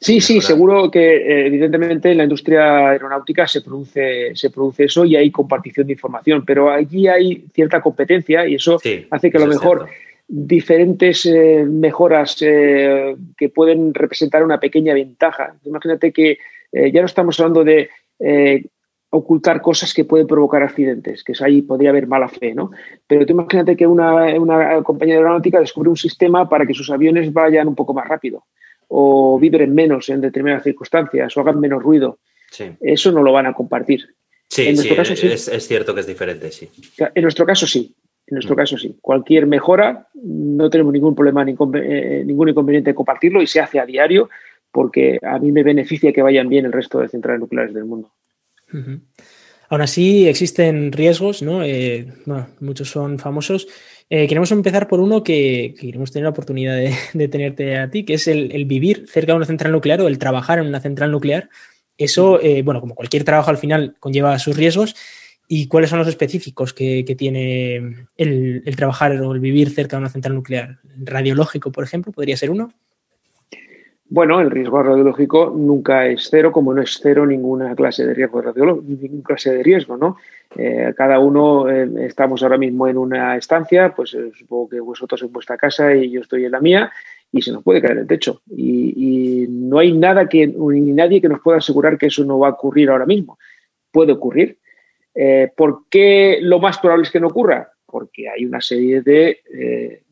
Sí, 0.00 0.22
sí, 0.22 0.40
seguro 0.40 0.90
que 0.90 1.16
eh, 1.16 1.46
evidentemente 1.46 2.10
en 2.10 2.16
la 2.16 2.22
industria 2.22 2.88
aeronáutica 2.88 3.46
se 3.46 3.60
produce, 3.60 4.34
se 4.34 4.48
produce 4.48 4.84
eso 4.84 5.04
y 5.04 5.14
hay 5.14 5.30
compartición 5.30 5.86
de 5.86 5.92
información, 5.92 6.42
pero 6.46 6.70
allí 6.70 7.06
hay 7.06 7.44
cierta 7.52 7.82
competencia 7.82 8.46
y 8.48 8.54
eso 8.54 8.78
hace 9.10 9.30
que 9.30 9.36
a 9.36 9.40
lo 9.40 9.46
mejor 9.46 9.88
diferentes 10.26 11.26
eh, 11.26 11.66
mejoras 11.68 12.38
eh, 12.40 13.14
que 13.36 13.50
pueden 13.50 13.92
representar 13.92 14.42
una 14.42 14.58
pequeña 14.58 14.94
ventaja. 14.94 15.54
Imagínate 15.64 16.12
que 16.12 16.38
ya 16.72 17.00
no 17.00 17.06
estamos 17.06 17.38
hablando 17.40 17.64
de 17.64 17.90
ocultar 19.10 19.60
cosas 19.60 19.92
que 19.92 20.04
pueden 20.04 20.28
provocar 20.28 20.62
accidentes, 20.62 21.24
que 21.24 21.32
es 21.32 21.42
ahí 21.42 21.62
podría 21.62 21.90
haber 21.90 22.06
mala 22.06 22.28
fe, 22.28 22.54
¿no? 22.54 22.70
Pero 23.08 23.26
tú 23.26 23.32
imagínate 23.32 23.76
que 23.76 23.88
una, 23.88 24.26
una 24.38 24.80
compañía 24.84 25.16
aeronáutica 25.16 25.58
descubre 25.58 25.90
un 25.90 25.96
sistema 25.96 26.48
para 26.48 26.64
que 26.64 26.74
sus 26.74 26.90
aviones 26.90 27.32
vayan 27.32 27.66
un 27.66 27.74
poco 27.74 27.92
más 27.92 28.06
rápido 28.06 28.44
o 28.92 29.38
vibren 29.38 29.72
menos 29.72 30.08
en 30.08 30.20
determinadas 30.20 30.64
circunstancias 30.64 31.36
o 31.36 31.40
hagan 31.40 31.60
menos 31.60 31.82
ruido. 31.82 32.18
Eso 32.80 33.12
no 33.12 33.22
lo 33.22 33.32
van 33.32 33.46
a 33.46 33.54
compartir. 33.54 34.14
Sí, 34.48 34.66
en 34.66 34.74
nuestro 34.74 34.96
caso, 34.96 35.14
sí. 35.14 35.28
Es, 35.28 35.68
cierto 35.68 35.94
que 35.94 36.00
es 36.00 36.06
diferente, 36.08 36.50
sí. 36.50 36.68
En 37.14 37.22
nuestro 37.22 37.46
caso 37.46 37.68
sí. 37.68 37.94
En 38.26 38.34
nuestro 38.34 38.54
mm. 38.54 38.58
caso 38.58 38.76
sí. 38.76 38.98
Cualquier 39.00 39.46
mejora, 39.46 40.08
no 40.14 40.68
tenemos 40.68 40.92
ningún 40.92 41.14
problema, 41.14 41.44
eh, 41.44 42.22
ningún 42.26 42.48
inconveniente 42.48 42.90
en 42.90 42.96
compartirlo 42.96 43.40
y 43.40 43.46
se 43.46 43.60
hace 43.60 43.78
a 43.78 43.86
diario 43.86 44.28
porque 44.72 45.18
a 45.22 45.38
mí 45.38 45.52
me 45.52 45.62
beneficia 45.62 46.12
que 46.12 46.22
vayan 46.22 46.48
bien 46.48 46.66
el 46.66 46.72
resto 46.72 46.98
de 46.98 47.08
centrales 47.08 47.40
nucleares 47.40 47.74
del 47.74 47.84
mundo. 47.84 48.10
Aún 49.68 49.82
así, 49.82 50.26
existen 50.26 50.90
riesgos, 50.90 51.42
¿no? 51.42 51.62
Eh, 51.62 52.08
muchos 52.58 52.90
son 52.90 53.20
famosos 53.20 53.68
eh, 54.12 54.26
queremos 54.26 54.50
empezar 54.50 54.88
por 54.88 54.98
uno 54.98 55.22
que, 55.22 55.74
queremos 55.78 56.10
tener 56.10 56.24
la 56.24 56.30
oportunidad 56.30 56.76
de, 57.14 57.28
tenerte 57.28 57.78
a 57.78 57.90
ti, 57.90 58.04
que 58.04 58.14
es 58.14 58.26
el, 58.26 58.64
vivir 58.64 59.06
cerca 59.08 59.32
de 59.32 59.36
una 59.36 59.46
central 59.46 59.70
nuclear 59.70 60.00
o 60.00 60.08
el 60.08 60.18
trabajar 60.18 60.58
en 60.58 60.66
una 60.66 60.80
central 60.80 61.12
nuclear. 61.12 61.48
Eso, 61.96 62.40
eh, 62.40 62.62
bueno, 62.62 62.80
como 62.80 62.96
cualquier 62.96 63.22
trabajo 63.22 63.50
al 63.50 63.58
final 63.58 63.94
conlleva 64.00 64.38
sus 64.40 64.56
riesgos. 64.56 64.96
¿Y 65.46 65.66
cuáles 65.66 65.90
son 65.90 65.98
los 65.98 66.08
específicos 66.08 66.72
que, 66.72 67.02
tiene 67.18 68.06
el, 68.16 68.76
trabajar 68.76 69.12
o 69.20 69.32
el 69.32 69.40
vivir 69.40 69.70
cerca 69.70 69.96
de 69.96 70.02
una 70.02 70.08
central 70.08 70.34
nuclear? 70.34 70.78
¿Radiológico, 70.96 71.72
por 71.72 71.82
ejemplo, 71.82 72.12
podría 72.12 72.36
ser 72.36 72.50
uno? 72.50 72.72
Bueno, 74.12 74.40
el 74.40 74.50
riesgo 74.50 74.82
radiológico 74.82 75.54
nunca 75.56 76.08
es 76.08 76.26
cero, 76.28 76.50
como 76.50 76.74
no 76.74 76.82
es 76.82 76.98
cero 77.00 77.24
ninguna 77.24 77.76
clase 77.76 78.04
de 78.04 78.12
riesgo 78.12 78.42
radiológico, 78.42 78.84
ninguna 78.88 79.22
clase 79.22 79.54
de 79.54 79.62
riesgo, 79.62 79.96
¿no? 79.96 80.16
Eh, 80.56 80.92
cada 80.96 81.20
uno 81.20 81.70
eh, 81.70 81.88
estamos 82.06 82.42
ahora 82.42 82.58
mismo 82.58 82.88
en 82.88 82.98
una 82.98 83.36
estancia, 83.36 83.94
pues 83.94 84.12
eh, 84.14 84.32
supongo 84.36 84.68
que 84.70 84.80
vosotros 84.80 85.22
en 85.22 85.30
vuestra 85.30 85.56
casa 85.56 85.94
y 85.94 86.10
yo 86.10 86.22
estoy 86.22 86.44
en 86.44 86.50
la 86.50 86.60
mía, 86.60 86.90
y 87.30 87.40
se 87.40 87.52
nos 87.52 87.62
puede 87.62 87.80
caer 87.80 87.98
el 87.98 88.08
techo. 88.08 88.42
Y, 88.50 89.46
no 89.48 89.78
hay 89.78 89.92
nada 89.92 90.28
que, 90.28 90.48
ni 90.48 90.92
nadie 90.92 91.20
que 91.20 91.28
nos 91.28 91.40
pueda 91.40 91.58
asegurar 91.58 91.96
que 91.96 92.06
eso 92.06 92.24
no 92.24 92.40
va 92.40 92.48
a 92.48 92.52
ocurrir 92.52 92.90
ahora 92.90 93.06
mismo. 93.06 93.38
Puede 93.92 94.10
ocurrir. 94.10 94.58
¿Por 95.56 95.84
qué 95.88 96.40
lo 96.42 96.58
más 96.58 96.78
probable 96.78 97.04
es 97.04 97.10
que 97.12 97.20
no 97.20 97.28
ocurra? 97.28 97.70
Porque 97.86 98.28
hay 98.28 98.44
una 98.44 98.60
serie 98.60 99.02
de 99.02 100.02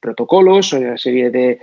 protocolos, 0.00 0.72
hay 0.72 0.84
una 0.84 0.98
serie 0.98 1.30
de 1.30 1.58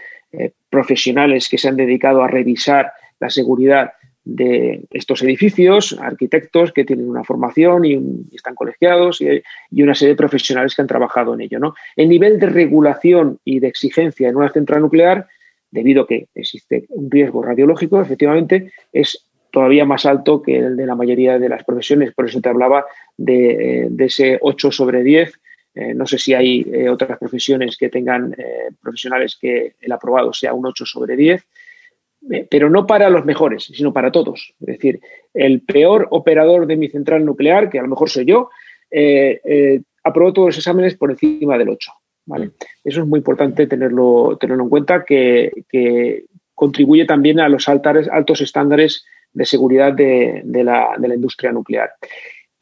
profesionales 0.69 1.47
que 1.49 1.57
se 1.57 1.67
han 1.67 1.75
dedicado 1.75 2.21
a 2.23 2.27
revisar 2.27 2.91
la 3.19 3.29
seguridad 3.29 3.93
de 4.25 4.81
estos 4.89 5.21
edificios, 5.21 5.97
arquitectos 6.01 6.73
que 6.73 6.83
tienen 6.83 7.07
una 7.07 7.23
formación 7.23 7.85
y, 7.85 8.25
están 8.35 8.55
colegiados 8.55 9.21
y, 9.21 9.83
una 9.83 9.93
serie 9.93 10.13
de 10.13 10.17
profesionales 10.17 10.75
que 10.75 10.81
han 10.81 10.87
trabajado 10.87 11.35
en 11.35 11.41
ello. 11.41 11.59
¿no? 11.59 11.75
El 11.95 12.09
nivel 12.09 12.39
de 12.39 12.47
regulación 12.47 13.39
y 13.45 13.59
de 13.59 13.67
exigencia 13.67 14.27
en 14.27 14.35
una 14.35 14.49
central 14.49 14.81
nuclear, 14.81 15.27
debido 15.69 16.03
a 16.03 16.07
que 16.07 16.27
existe 16.33 16.85
un 16.89 17.09
riesgo 17.11 17.43
radiológico, 17.43 18.01
efectivamente, 18.01 18.71
es 18.91 19.25
todavía 19.51 19.85
más 19.85 20.05
alto 20.05 20.41
que 20.41 20.57
el 20.57 20.75
de 20.75 20.85
la 20.85 20.95
mayoría 20.95 21.37
de 21.37 21.47
las 21.47 21.63
profesiones. 21.63 22.13
Por 22.13 22.27
eso 22.27 22.41
te 22.41 22.49
hablaba 22.49 22.85
de, 23.17 23.83
eh, 23.85 23.89
ese 23.99 24.39
8 24.41 24.71
sobre 24.71 25.03
10. 25.03 25.39
Eh, 25.75 25.93
no 25.93 26.07
sé 26.07 26.17
si 26.17 26.33
hay 26.33 26.65
eh, 26.71 26.89
otras 26.89 27.19
profesiones 27.19 27.77
que 27.77 27.89
tengan 27.89 28.35
profesionales 28.81 29.37
que 29.39 29.75
el 29.81 29.91
aprobado 29.91 30.33
sea 30.33 30.53
un 30.53 30.65
8 30.65 30.85
sobre 30.85 31.15
10 31.15 31.45
eh, 32.31 32.47
pero 32.49 32.69
no 32.69 32.87
para 32.87 33.09
los 33.09 33.25
mejores, 33.25 33.65
sino 33.65 33.93
para 33.93 34.11
todos. 34.11 34.53
Es 34.61 34.67
decir, 34.67 34.99
el 35.33 35.61
peor 35.61 36.07
operador 36.11 36.65
de 36.65 36.75
mi 36.75 36.89
central 36.89 37.25
nuclear, 37.25 37.69
que 37.69 37.79
a 37.79 37.83
lo 37.83 37.87
mejor 37.87 38.09
soy 38.09 38.25
yo, 38.25 38.49
eh, 38.89 39.39
eh, 39.43 39.81
aprobó 40.03 40.33
todos 40.33 40.47
los 40.47 40.57
exámenes 40.57 40.95
por 40.95 41.11
encima 41.11 41.57
del 41.57 41.69
8. 41.69 41.91
¿vale? 42.25 42.51
Eso 42.83 43.01
es 43.01 43.07
muy 43.07 43.19
importante 43.19 43.67
tenerlo, 43.67 44.37
tenerlo 44.39 44.63
en 44.63 44.69
cuenta, 44.69 45.03
que, 45.03 46.25
contribuye 46.55 47.03
también 47.03 47.41
a 47.41 47.49
los 47.49 47.67
altos 47.67 48.39
estándares 48.39 49.05
de 49.33 49.45
seguridad 49.45 49.91
de, 49.91 50.41
la, 50.63 50.95
industria 51.13 51.51
nuclear. 51.51 51.91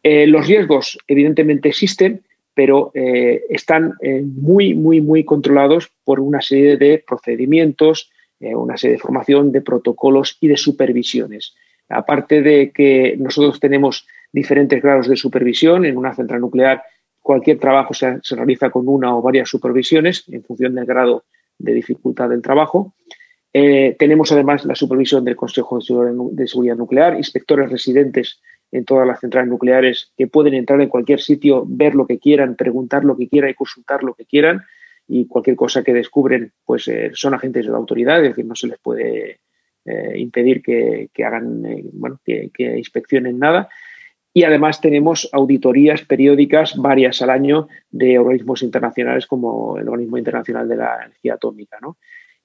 los 0.04 0.48
riesgos, 0.48 0.98
evidentemente, 1.08 1.70
existen, 1.70 2.24
pero 2.56 2.92
están 2.94 3.94
muy, 4.24 4.74
muy, 4.76 5.02
muy 5.02 5.24
controlados 5.26 5.92
por 6.04 6.20
una 6.20 6.42
serie 6.42 6.78
de 6.78 7.04
procedimientos, 7.06 8.12
eh, 8.44 8.56
una 8.56 8.76
serie 8.76 8.98
de 8.98 9.02
formación, 9.02 9.54
de 9.54 9.62
protocolos 9.62 10.38
y 10.42 10.50
de 10.50 10.58
supervisiones. 10.58 11.56
Aparte 11.88 12.42
de 12.42 12.72
que 12.72 13.16
nosotros 13.18 13.58
tenemos 13.58 14.06
diferentes 14.34 14.82
grados 14.84 15.08
de 15.08 15.16
supervisión 15.16 15.86
en 15.86 15.96
una 15.96 16.14
central 16.14 16.42
nuclear, 16.42 16.84
cualquier 17.22 17.58
trabajo 17.58 17.94
se, 17.94 18.20
realiza 18.32 18.70
con 18.70 18.90
una 18.90 19.16
o 19.16 19.22
varias 19.22 19.48
supervisiones 19.48 20.26
en 20.30 20.44
función 20.44 20.76
del 20.76 20.86
grado 20.86 21.24
de 21.58 21.74
dificultad 21.74 22.28
del 22.28 22.42
trabajo. 22.42 22.94
Eh, 23.54 23.96
tenemos 23.98 24.30
además 24.34 24.66
la 24.66 24.76
supervisión 24.76 25.24
del 25.24 25.38
Consejo 25.38 25.80
de 25.80 26.48
Seguridad 26.48 26.76
Nuclear, 26.76 27.16
inspectores 27.16 27.72
residentes 27.72 28.42
en 28.74 28.86
todas 28.86 29.08
las 29.08 29.20
centrales 29.20 29.50
nucleares 29.50 30.12
que 30.18 30.28
pueden 30.28 30.56
entrar 30.56 30.82
en 30.82 30.90
cualquier 30.90 31.22
sitio, 31.22 31.64
ver 31.68 31.94
lo 31.94 32.08
que 32.08 32.18
quieran, 32.18 32.56
preguntar 32.56 33.06
lo 33.06 33.16
que 33.16 33.30
quieran 33.30 33.52
y 33.52 33.54
consultar 33.54 34.04
lo 34.04 34.16
que 34.16 34.26
quieran 34.26 34.64
y 35.08 35.28
cualquier 35.28 35.56
cosa 35.56 35.84
que 35.84 35.94
descubren, 35.94 36.52
pues 36.66 36.88
eh, 36.88 37.12
son 37.14 37.36
agentes 37.36 37.66
de 37.66 37.72
la 37.72 37.78
autoridad, 37.78 38.18
es 38.18 38.30
decir, 38.30 38.46
no 38.46 38.56
se 38.56 38.68
les 38.68 38.80
puede 38.80 39.42
eh, 39.86 40.14
impedir 40.18 40.64
que, 40.64 41.10
hagan, 41.24 41.64
eh, 41.68 41.84
bueno, 41.94 42.20
que, 42.26 42.50
inspeccionen 42.58 43.38
nada. 43.38 43.70
Y 44.34 44.44
además 44.44 44.82
tenemos 44.82 45.30
auditorías 45.32 46.02
periódicas, 46.02 46.76
varias 46.76 47.22
al 47.22 47.30
año, 47.30 47.68
de 47.92 48.18
organismos 48.18 48.64
internacionales 48.64 49.28
como 49.28 49.78
el 49.78 49.88
Organismo 49.88 50.18
Internacional 50.18 50.68
de 50.68 50.78
la 50.78 51.06
Energía 51.06 51.36
Atómica, 51.36 51.78
¿no? 51.80 51.98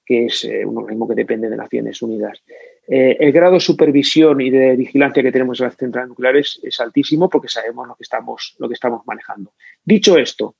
Que 0.09 0.25
es 0.25 0.43
eh, 0.43 0.65
un 0.65 0.75
organismo 0.75 1.07
que 1.07 1.13
depende 1.13 1.47
de 1.51 1.55
Naciones 1.55 2.01
Unidas. 2.01 2.41
Eh, 2.87 3.15
el 3.19 3.31
grado 3.31 3.53
de 3.53 3.59
supervisión 3.59 4.41
y 4.41 4.49
de 4.49 4.75
vigilancia 4.75 5.21
que 5.21 5.31
tenemos 5.31 5.59
en 5.59 5.67
las 5.67 5.77
centrales 5.77 6.09
nucleares 6.09 6.59
es 6.63 6.79
altísimo 6.79 7.29
porque 7.29 7.47
sabemos 7.47 7.87
lo 7.87 7.93
que 7.93 8.01
estamos, 8.01 8.55
lo 8.57 8.67
que 8.67 8.73
estamos 8.73 9.05
manejando. 9.05 9.53
Dicho 9.85 10.17
esto, 10.17 10.55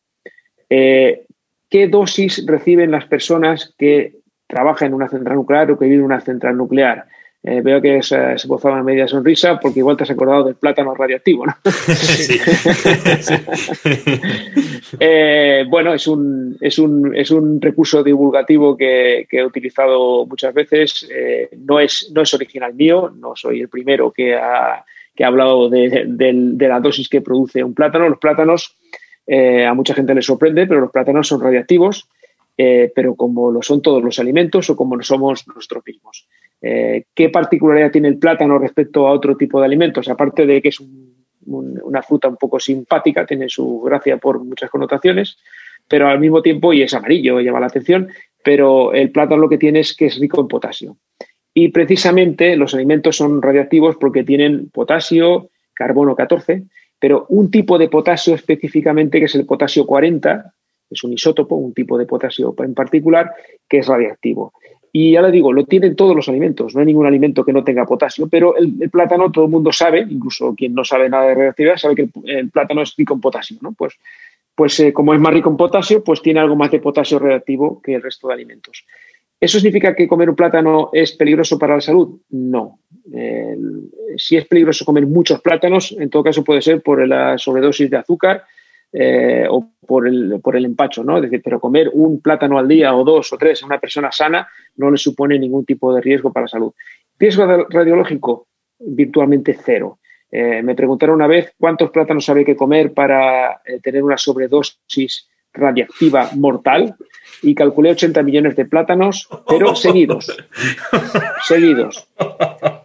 eh, 0.70 1.26
¿qué 1.68 1.88
dosis 1.88 2.46
reciben 2.46 2.92
las 2.92 3.06
personas 3.08 3.74
que 3.76 4.18
trabajan 4.46 4.90
en 4.90 4.94
una 4.94 5.10
central 5.10 5.38
nuclear 5.38 5.72
o 5.72 5.80
que 5.80 5.86
viven 5.86 6.02
en 6.02 6.06
una 6.06 6.22
central 6.22 6.56
nuclear? 6.56 7.08
Eh, 7.42 7.62
veo 7.62 7.82
que 7.82 8.04
se, 8.04 8.38
se 8.38 8.48
posaba 8.50 8.76
una 8.76 8.84
media 8.84 9.08
sonrisa 9.08 9.58
porque 9.62 9.80
igual 9.80 9.96
te 9.96 10.04
has 10.04 10.10
acordado 10.10 10.44
del 10.44 10.56
plátano 10.56 10.94
radioactivo, 10.94 11.46
¿no? 11.46 11.56
Sí. 11.72 12.38
eh, 15.00 15.64
bueno, 15.70 15.94
es 15.94 16.06
un, 16.08 16.58
es, 16.60 16.78
un, 16.80 17.16
es 17.16 17.32
un 17.32 17.62
recurso 17.62 18.04
divulgativo 18.04 18.76
que, 18.76 19.26
que 19.30 19.38
he 19.38 19.46
utilizado 19.46 20.26
muchas 20.26 20.54
veces. 20.54 21.08
Eh, 21.10 21.50
no, 21.66 21.80
es, 21.80 22.12
no 22.14 22.24
es 22.24 22.34
original 22.34 22.74
mío, 22.74 23.14
no 23.16 23.38
soy 23.38 23.62
el 23.62 23.70
primero 23.70 24.12
que 24.12 24.36
ha, 24.36 24.84
que 25.16 25.24
ha 25.24 25.28
hablado 25.28 25.70
de, 25.70 26.08
de, 26.08 26.34
de, 26.34 26.68
la 26.68 26.82
dosis 26.82 27.08
que 27.08 27.22
produce 27.22 27.64
un 27.64 27.74
plátano. 27.74 28.10
Los 28.10 28.20
plátanos, 28.20 28.76
eh, 29.26 29.66
a 29.66 29.74
mucha 29.74 29.94
gente 29.94 30.14
les 30.14 30.26
sorprende, 30.26 30.68
pero 30.68 30.82
los 30.82 30.92
plátanos 30.92 31.30
son 31.30 31.40
radiactivos, 31.40 32.06
pero 32.58 33.16
como 33.16 33.52
lo 33.52 33.62
son 33.62 33.82
todos 33.82 34.04
los 34.04 34.20
alimentos 34.20 34.70
o 34.70 34.76
como 34.76 34.98
lo 34.98 35.04
somos 35.04 35.48
nosotros 35.48 35.82
mismos. 35.86 36.28
Eh, 36.62 37.06
¿Qué 37.14 37.30
particularidad 37.30 37.92
tiene 37.92 38.10
el 38.10 38.20
plátano 38.20 38.58
respecto 38.58 39.08
a 39.08 39.12
otro 39.12 39.36
tipo 39.38 39.60
de 39.60 39.66
alimentos? 39.66 40.08
Aparte 40.10 40.46
de 40.46 40.62
que 40.62 40.70
es 40.70 40.80
un, 40.80 41.26
un, 41.46 41.80
una 41.84 42.02
fruta 42.02 42.28
un 42.28 42.38
poco 42.38 42.60
simpática, 42.60 43.26
tiene 43.26 43.50
su 43.50 43.82
gracia 43.82 44.18
por 44.18 44.44
muchas 44.44 44.70
connotaciones, 44.70 45.38
pero 45.88 46.08
al 46.08 46.20
mismo 46.20 46.42
tiempo, 46.42 46.74
y 46.74 46.82
es 46.82 46.94
amarillo, 46.94 47.40
llama 47.40 47.60
la 47.60 47.68
atención, 47.68 48.10
pero 48.44 48.94
el 48.94 49.12
plátano 49.12 49.42
lo 49.42 49.50
que 49.50 49.58
tiene 49.58 49.80
es 49.80 49.96
que 49.96 50.06
es 50.06 50.20
rico 50.20 50.42
en 50.42 50.48
potasio. 50.48 50.98
Y 51.54 51.70
precisamente 51.70 52.56
los 52.56 52.74
alimentos 52.74 53.18
son 53.18 53.42
radiactivos 53.42 53.98
porque 53.98 54.24
tienen 54.24 54.70
potasio, 54.70 55.50
carbono 55.74 56.16
14, 56.16 56.64
pero 57.00 57.26
un 57.30 57.50
tipo 57.50 57.78
de 57.78 57.90
potasio 57.90 58.36
específicamente, 58.36 59.20
que 59.20 59.26
es 59.26 59.36
el 59.36 59.46
potasio 59.46 59.86
40, 59.86 60.54
es 60.90 61.04
un 61.04 61.14
isótopo, 61.14 61.56
un 61.56 61.74
tipo 61.74 61.98
de 61.98 62.06
potasio 62.06 62.54
en 62.60 62.74
particular, 62.74 63.32
que 63.68 63.80
es 63.80 63.88
radiactivo. 63.88 64.54
Y 64.92 65.12
ya 65.12 65.22
le 65.22 65.32
digo, 65.32 65.54
lo 65.54 65.66
tienen 65.66 65.96
todos 65.96 66.16
los 66.16 66.28
alimentos, 66.30 66.74
no 66.74 66.80
hay 66.80 66.88
ningún 66.88 67.06
alimento 67.06 67.46
que 67.46 67.54
no 67.54 67.64
tenga 67.64 67.86
potasio, 67.86 68.28
pero 68.28 68.56
el, 68.58 68.90
plátano 68.90 69.32
todo 69.32 69.46
el 69.46 69.52
mundo 69.52 69.72
sabe, 69.72 70.02
incluso 70.10 70.56
quien 70.56 70.74
no 70.74 70.84
sabe 70.84 71.10
nada 71.10 71.28
de 71.28 71.36
reactividad, 71.36 71.78
sabe 71.78 71.96
que 71.96 72.10
el, 72.26 72.50
plátano 72.50 72.82
es 72.82 72.96
rico 72.96 73.14
en 73.14 73.22
potasio, 73.22 73.58
¿no? 73.62 73.74
Pues, 73.74 73.94
pues 74.56 74.80
eh, 74.80 74.92
como 74.92 75.14
es 75.14 75.20
más 75.20 75.34
rico 75.34 75.50
en 75.50 75.58
potasio, 75.58 76.04
pues 76.04 76.22
tiene 76.22 76.40
algo 76.40 76.56
más 76.56 76.72
de 76.72 76.80
potasio 76.80 77.20
reactivo 77.20 77.82
que 77.82 77.96
el 77.96 78.02
resto 78.02 78.28
de 78.28 78.34
alimentos. 78.34 78.86
¿Eso 79.40 79.60
significa 79.60 79.96
que 79.96 80.08
comer 80.08 80.30
un 80.30 80.36
plátano 80.36 80.90
es 80.92 81.14
peligroso 81.14 81.58
para 81.58 81.76
la 81.76 81.82
salud? 81.82 82.20
No. 82.32 82.80
Si 84.18 84.36
es 84.36 84.46
peligroso 84.46 84.84
comer 84.84 85.08
muchos 85.08 85.40
plátanos, 85.40 85.96
en 85.98 86.10
todo 86.10 86.24
caso 86.24 86.44
puede 86.44 86.62
ser 86.62 86.82
por 86.82 87.08
la 87.08 87.38
sobredosis 87.38 87.90
de 87.90 87.96
azúcar, 87.96 88.44
eh, 88.92 89.46
o 89.50 89.72
por 89.86 90.08
el, 90.08 90.40
por 90.42 90.56
el 90.56 90.66
empacho, 90.66 91.04
¿no? 91.04 91.18
Es 91.18 91.24
decir, 91.24 91.42
pero 91.44 91.60
comer 91.60 91.92
un 91.94 92.22
plátano 92.22 92.58
al 92.58 92.68
día 92.68 92.96
o 92.96 93.04
dos 93.04 93.32
o 93.34 93.38
tres 93.38 93.62
a 93.62 93.66
una 93.66 93.80
persona 93.80 94.12
sana 94.12 94.48
no 94.78 94.90
le 94.90 94.98
supone 94.98 95.38
ningún 95.38 95.66
tipo 95.66 95.94
de 95.94 96.02
riesgo 96.02 96.34
para 96.34 96.46
la 96.46 96.50
salud. 96.50 96.74
Riesgo 97.18 97.46
radiológico, 97.70 98.48
virtualmente 98.80 99.58
cero. 99.62 100.00
Eh, 100.32 100.62
me 100.64 100.76
preguntaron 100.76 101.16
una 101.16 101.28
vez 101.28 101.54
cuántos 101.58 101.92
plátanos 101.92 102.30
había 102.30 102.46
que 102.46 102.56
comer 102.56 102.94
para 102.94 103.62
eh, 103.66 103.80
tener 103.82 104.04
una 104.04 104.18
sobredosis 104.18 105.29
radiactiva 105.54 106.30
mortal 106.36 106.96
y 107.42 107.56
calculé 107.56 107.92
80 107.92 108.22
millones 108.24 108.56
de 108.56 108.66
plátanos, 108.66 109.28
pero 109.48 109.76
seguidos. 109.76 110.36
seguidos. 111.48 112.08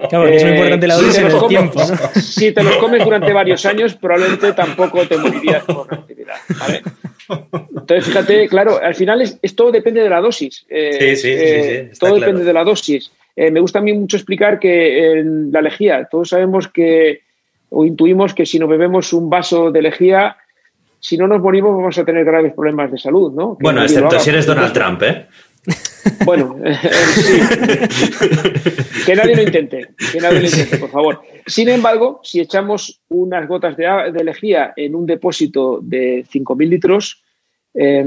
Claro, 0.08 0.28
eh, 0.28 0.36
es 0.36 0.44
muy 0.44 0.52
importante 0.52 0.86
la 0.86 0.96
dosis 0.96 1.14
si 1.14 1.20
en 1.20 1.26
el 1.26 1.32
comes, 1.32 1.48
tiempo. 1.48 1.80
¿no? 1.80 2.10
Si 2.20 2.52
te 2.52 2.62
los 2.62 2.76
comes 2.76 3.04
durante 3.04 3.32
varios 3.32 3.64
años, 3.66 3.94
probablemente 3.94 4.52
tampoco 4.52 5.06
te 5.06 5.16
morirías 5.18 5.64
por 5.64 5.88
reactividad. 5.90 6.36
¿vale? 6.58 6.82
Entonces, 7.28 8.04
fíjate, 8.06 8.48
claro, 8.48 8.80
al 8.82 8.94
final 8.94 9.22
es, 9.22 9.38
es 9.42 9.54
todo 9.54 9.70
depende 9.72 10.02
de 10.02 10.10
la 10.10 10.20
dosis. 10.20 10.64
Eh, 10.68 11.16
sí, 11.16 11.16
sí, 11.16 11.28
eh, 11.30 11.88
sí, 11.92 11.98
todo 11.98 12.10
claro. 12.10 12.26
depende 12.26 12.44
de 12.44 12.52
la 12.52 12.64
dosis. 12.64 13.12
Eh, 13.36 13.50
me 13.50 13.60
gusta 13.60 13.80
a 13.80 13.82
mí 13.82 13.92
mucho 13.92 14.16
explicar 14.16 14.58
que 14.58 15.18
en 15.18 15.50
la 15.50 15.60
lejía, 15.60 16.06
todos 16.10 16.28
sabemos 16.28 16.68
que, 16.68 17.22
o 17.70 17.84
intuimos 17.84 18.34
que 18.34 18.46
si 18.46 18.58
nos 18.58 18.68
bebemos 18.68 19.12
un 19.12 19.28
vaso 19.28 19.70
de 19.70 19.82
lejía, 19.82 20.36
si 21.04 21.18
no 21.18 21.28
nos 21.28 21.42
morimos 21.42 21.76
vamos 21.76 21.98
a 21.98 22.04
tener 22.04 22.24
graves 22.24 22.54
problemas 22.54 22.90
de 22.90 22.96
salud, 22.96 23.30
¿no? 23.34 23.58
Que 23.58 23.62
bueno, 23.64 23.82
excepto 23.82 24.18
si 24.18 24.30
eres 24.30 24.46
Donald 24.46 24.72
Trump, 24.72 25.02
¿eh? 25.02 25.26
Bueno, 26.24 26.56
eh, 26.64 26.74
sí. 27.14 27.40
que 29.04 29.14
nadie 29.14 29.36
lo 29.36 29.42
intente, 29.42 29.88
que 30.10 30.18
nadie 30.18 30.40
lo 30.40 30.46
intente, 30.46 30.78
por 30.78 30.88
favor. 30.88 31.20
Sin 31.46 31.68
embargo, 31.68 32.20
si 32.22 32.40
echamos 32.40 33.02
unas 33.08 33.46
gotas 33.46 33.76
de, 33.76 33.84
de 34.14 34.24
lejía 34.24 34.72
en 34.76 34.94
un 34.94 35.04
depósito 35.04 35.80
de 35.82 36.24
5.000 36.24 36.68
litros, 36.70 37.22
eh, 37.74 38.02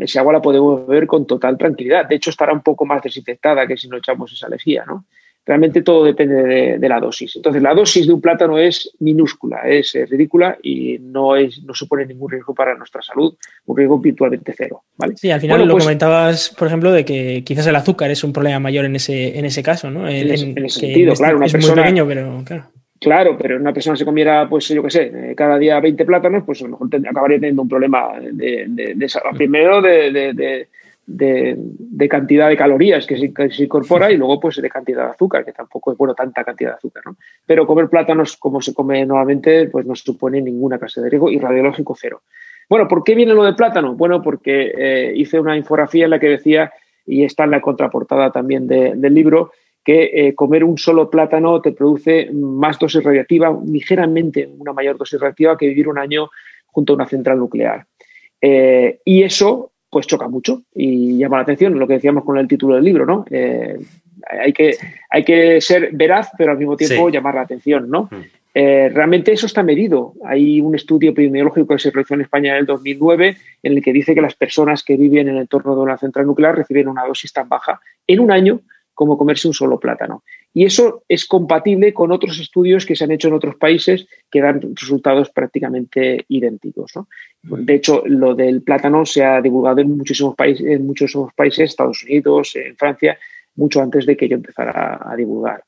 esa 0.00 0.20
agua 0.20 0.32
la 0.32 0.40
podemos 0.40 0.86
beber 0.86 1.06
con 1.06 1.26
total 1.26 1.58
tranquilidad. 1.58 2.08
De 2.08 2.14
hecho, 2.16 2.30
estará 2.30 2.54
un 2.54 2.62
poco 2.62 2.86
más 2.86 3.02
desinfectada 3.02 3.66
que 3.66 3.76
si 3.76 3.88
no 3.88 3.98
echamos 3.98 4.32
esa 4.32 4.48
lejía, 4.48 4.86
¿no? 4.86 5.04
Realmente 5.48 5.80
todo 5.80 6.04
depende 6.04 6.42
de, 6.42 6.78
de, 6.78 6.88
la 6.90 7.00
dosis. 7.00 7.36
Entonces, 7.36 7.62
la 7.62 7.72
dosis 7.72 8.06
de 8.06 8.12
un 8.12 8.20
plátano 8.20 8.58
es 8.58 8.94
minúscula, 8.98 9.62
es, 9.66 9.94
es 9.94 10.10
ridícula 10.10 10.58
y 10.62 10.98
no, 11.00 11.36
es, 11.36 11.62
no 11.64 11.72
supone 11.72 12.04
ningún 12.04 12.30
riesgo 12.30 12.54
para 12.54 12.74
nuestra 12.76 13.00
salud, 13.00 13.34
un 13.64 13.74
riesgo 13.74 13.98
virtualmente 13.98 14.52
cero. 14.54 14.82
¿vale? 14.98 15.16
Sí, 15.16 15.30
al 15.30 15.40
final 15.40 15.56
bueno, 15.56 15.64
lo 15.64 15.72
pues, 15.72 15.84
comentabas, 15.84 16.50
por 16.50 16.68
ejemplo, 16.68 16.92
de 16.92 17.06
que 17.06 17.42
quizás 17.46 17.66
el 17.66 17.76
azúcar 17.76 18.10
es 18.10 18.22
un 18.24 18.34
problema 18.34 18.58
mayor 18.58 18.84
en 18.84 18.96
ese, 18.96 19.38
en 19.38 19.46
ese 19.46 19.62
caso, 19.62 19.90
¿no? 19.90 20.06
En, 20.06 20.30
en, 20.30 20.58
en 20.58 20.66
ese 20.66 20.80
sentido, 20.80 21.14
claro. 21.14 21.38
Una 21.38 21.46
es 21.46 21.52
persona, 21.52 21.76
muy 21.76 21.82
pequeño, 21.82 22.06
pero 22.06 22.42
claro. 22.44 22.64
Claro, 23.00 23.38
pero 23.38 23.56
una 23.56 23.72
persona 23.72 23.96
se 23.96 24.04
comiera, 24.04 24.46
pues 24.50 24.68
yo 24.68 24.82
qué 24.82 24.90
sé, 24.90 25.34
cada 25.34 25.56
día 25.56 25.80
20 25.80 26.04
plátanos, 26.04 26.42
pues 26.44 26.60
a 26.60 26.64
lo 26.64 26.72
mejor 26.72 26.88
acabaría 27.08 27.38
teniendo 27.38 27.62
un 27.62 27.68
problema 27.68 28.20
de, 28.20 28.66
de, 28.68 28.94
de 28.94 29.08
primero 29.34 29.80
de, 29.80 30.68
de, 31.10 31.56
de, 31.58 32.08
cantidad 32.08 32.50
de 32.50 32.56
calorías 32.56 33.06
que 33.06 33.16
se, 33.16 33.32
que 33.32 33.50
se, 33.50 33.64
incorpora 33.64 34.12
y 34.12 34.18
luego 34.18 34.38
pues 34.38 34.56
de 34.56 34.68
cantidad 34.68 35.06
de 35.06 35.10
azúcar, 35.12 35.42
que 35.42 35.52
tampoco 35.52 35.90
es 35.90 35.96
bueno 35.96 36.14
tanta 36.14 36.44
cantidad 36.44 36.72
de 36.72 36.76
azúcar, 36.76 37.02
¿no? 37.06 37.16
Pero 37.46 37.66
comer 37.66 37.88
plátanos 37.88 38.36
como 38.36 38.60
se 38.60 38.74
come 38.74 39.06
normalmente, 39.06 39.68
pues 39.68 39.86
no 39.86 39.94
supone 39.94 40.42
ninguna 40.42 40.78
clase 40.78 41.00
de 41.00 41.08
riesgo 41.08 41.30
y 41.30 41.38
radiológico 41.38 41.96
cero. 41.98 42.20
Bueno, 42.68 42.86
¿por 42.86 43.02
qué 43.04 43.14
viene 43.14 43.32
lo 43.32 43.42
del 43.42 43.56
plátano? 43.56 43.94
Bueno, 43.94 44.20
porque 44.20 44.72
eh, 44.76 45.12
hice 45.16 45.40
una 45.40 45.56
infografía 45.56 46.04
en 46.04 46.10
la 46.10 46.20
que 46.20 46.28
decía, 46.28 46.72
y 47.06 47.24
está 47.24 47.44
en 47.44 47.52
la 47.52 47.62
contraportada 47.62 48.30
también 48.30 48.66
del 48.68 49.14
libro, 49.14 49.52
que 49.82 50.10
eh, 50.12 50.34
comer 50.34 50.62
un 50.62 50.76
solo 50.76 51.08
plátano 51.08 51.62
te 51.62 51.72
produce 51.72 52.28
más 52.34 52.78
dosis 52.78 53.02
radiactiva, 53.02 53.58
ligeramente 53.64 54.46
una 54.58 54.74
mayor 54.74 54.98
dosis 54.98 55.18
radiactiva 55.18 55.56
que 55.56 55.68
vivir 55.68 55.88
un 55.88 55.96
año 55.96 56.28
junto 56.66 56.92
a 56.92 56.96
una 56.96 57.06
central 57.06 57.38
nuclear. 57.38 57.86
Eh, 58.42 59.00
y 59.06 59.22
eso 59.22 59.72
pues 59.90 60.06
choca 60.06 60.28
mucho 60.28 60.62
y 60.74 61.18
llama 61.18 61.36
la 61.36 61.42
atención, 61.42 61.78
lo 61.78 61.86
que 61.86 61.94
decíamos 61.94 62.24
con 62.24 62.38
el 62.38 62.48
título 62.48 62.74
del 62.74 62.84
libro, 62.84 63.06
¿no? 63.06 63.24
Eh, 63.30 63.78
hay, 64.28 64.52
que, 64.52 64.76
hay 65.10 65.24
que 65.24 65.60
ser 65.60 65.90
veraz, 65.92 66.30
pero 66.36 66.52
al 66.52 66.58
mismo 66.58 66.76
tiempo 66.76 67.06
sí. 67.06 67.12
llamar 67.12 67.36
la 67.36 67.42
atención, 67.42 67.88
¿no? 67.88 68.08
Mm. 68.10 68.38
Eh, 68.54 68.90
realmente 68.92 69.32
eso 69.32 69.46
está 69.46 69.62
medido. 69.62 70.14
Hay 70.24 70.60
un 70.60 70.74
estudio 70.74 71.10
epidemiológico 71.10 71.74
que 71.74 71.78
se 71.78 71.90
realizó 71.90 72.14
en 72.14 72.22
España 72.22 72.52
en 72.52 72.58
el 72.58 72.66
2009 72.66 73.36
en 73.62 73.72
el 73.72 73.82
que 73.82 73.92
dice 73.92 74.14
que 74.14 74.20
las 74.20 74.34
personas 74.34 74.82
que 74.82 74.96
viven 74.96 75.28
en 75.28 75.36
el 75.36 75.42
entorno 75.42 75.76
de 75.76 75.82
una 75.82 75.96
central 75.96 76.26
nuclear 76.26 76.56
reciben 76.56 76.88
una 76.88 77.04
dosis 77.06 77.32
tan 77.32 77.48
baja 77.48 77.80
en 78.06 78.20
un 78.20 78.32
año 78.32 78.60
como 78.94 79.16
comerse 79.16 79.46
un 79.46 79.54
solo 79.54 79.78
plátano. 79.78 80.24
Y 80.54 80.64
eso 80.64 81.04
es 81.08 81.26
compatible 81.26 81.92
con 81.92 82.10
otros 82.10 82.40
estudios 82.40 82.86
que 82.86 82.96
se 82.96 83.04
han 83.04 83.10
hecho 83.10 83.28
en 83.28 83.34
otros 83.34 83.56
países 83.56 84.06
que 84.30 84.40
dan 84.40 84.60
resultados 84.74 85.30
prácticamente 85.30 86.24
idénticos. 86.28 86.92
¿no? 86.96 87.06
De 87.42 87.74
hecho, 87.74 88.02
lo 88.06 88.34
del 88.34 88.62
plátano 88.62 89.04
se 89.04 89.24
ha 89.24 89.40
divulgado 89.40 89.80
en 89.80 89.96
muchísimos 89.96 90.34
países, 90.34 90.66
en 90.66 90.86
muchísimos 90.86 91.32
países, 91.34 91.70
Estados 91.70 92.02
Unidos, 92.02 92.56
en 92.56 92.76
Francia, 92.76 93.18
mucho 93.56 93.82
antes 93.82 94.06
de 94.06 94.16
que 94.16 94.28
yo 94.28 94.36
empezara 94.36 94.98
a, 95.00 95.16
divulgar. 95.16 95.64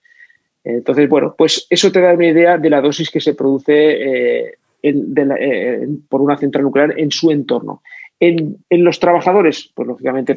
Entonces, 0.65 1.09
bueno, 1.09 1.35
pues 1.37 1.67
eso 1.71 1.93
te 1.93 2.01
da 2.01 2.15
una 2.15 2.27
idea 2.27 2.59
de 2.59 2.71
la 2.71 2.81
dosis 2.81 3.11
que 3.11 3.21
se 3.21 3.35
produce 3.35 3.73
eh, 3.73 4.55
en, 4.83 5.15
la, 5.15 5.37
eh, 5.39 5.87
por 6.09 6.21
una 6.21 6.37
central 6.37 6.65
nuclear 6.65 6.99
en 6.99 7.11
su 7.11 7.31
entorno. 7.31 7.83
En, 8.23 8.59
los 8.69 9.01
trabajadores, 9.01 9.73
pues 9.75 9.89
lógicamente 9.89 10.37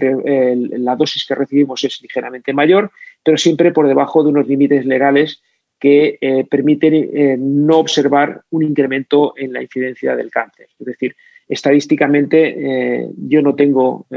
la 0.78 0.96
dosis 0.96 1.26
que 1.26 1.36
recibimos 1.36 1.84
es 1.84 2.02
ligeramente 2.02 2.54
mayor, 2.54 2.92
pero 3.22 3.38
siempre 3.38 3.74
por 3.74 3.88
debajo 3.88 4.24
de 4.24 4.30
unos 4.30 4.48
límites 4.48 4.86
legales 4.86 5.42
que 5.84 6.18
eh, 6.22 6.46
permiten 6.50 6.94
eh, 6.94 7.36
no 7.38 7.80
observar 7.80 8.44
un 8.52 8.64
incremento 8.64 9.34
en 9.36 9.52
la 9.52 9.62
incidencia 9.62 10.16
del 10.16 10.32
cáncer. 10.32 10.68
Es 10.80 10.86
decir, 10.86 11.14
estadísticamente 11.46 13.02
eh, 13.02 13.10
yo 13.18 13.42
no 13.42 13.54
tengo 13.54 14.08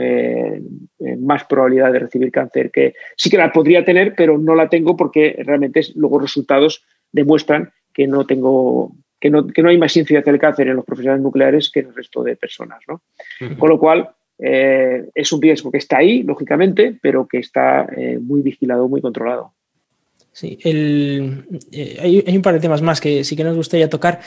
más 1.18 1.44
probabilidad 1.44 1.92
de 1.92 1.98
recibir 1.98 2.30
cáncer 2.30 2.70
que 2.70 2.94
sí 3.16 3.28
que 3.28 3.36
la 3.36 3.52
podría 3.52 3.84
tener, 3.84 4.14
pero 4.14 4.38
no 4.38 4.54
la 4.54 4.68
tengo 4.68 4.96
porque 4.96 5.34
realmente 5.44 5.80
luego 5.96 6.20
resultados 6.20 6.84
demuestran 7.10 7.72
que 7.92 8.06
no 8.06 8.24
tengo 8.26 8.92
que 9.20 9.30
no, 9.30 9.46
que 9.46 9.62
no 9.62 9.68
hay 9.68 9.78
más 9.78 9.96
incidencia 9.96 10.32
del 10.32 10.40
cáncer 10.40 10.68
en 10.68 10.76
los 10.76 10.84
profesionales 10.84 11.22
nucleares 11.22 11.70
que 11.70 11.80
en 11.80 11.88
el 11.88 11.94
resto 11.94 12.22
de 12.22 12.36
personas. 12.36 12.80
¿no? 12.88 13.02
Uh 13.40 13.44
-huh. 13.44 13.58
Con 13.58 13.68
lo 13.70 13.78
cual, 13.78 14.10
es 14.38 15.32
un 15.32 15.40
riesgo 15.40 15.70
que 15.70 15.78
está 15.78 15.96
ahí, 15.98 16.22
lógicamente, 16.22 16.98
pero 17.00 17.26
que 17.26 17.38
está 17.38 17.88
muy 18.20 18.42
vigilado, 18.42 18.86
muy 18.86 19.00
controlado. 19.00 19.54
Sí, 20.30 20.58
hay, 20.62 22.36
un 22.36 22.42
par 22.42 22.52
de 22.52 22.60
temas 22.60 22.82
más 22.82 23.00
que 23.00 23.24
sí 23.24 23.34
que 23.34 23.44
nos 23.44 23.56
gustaría 23.56 23.88
tocar, 23.88 24.20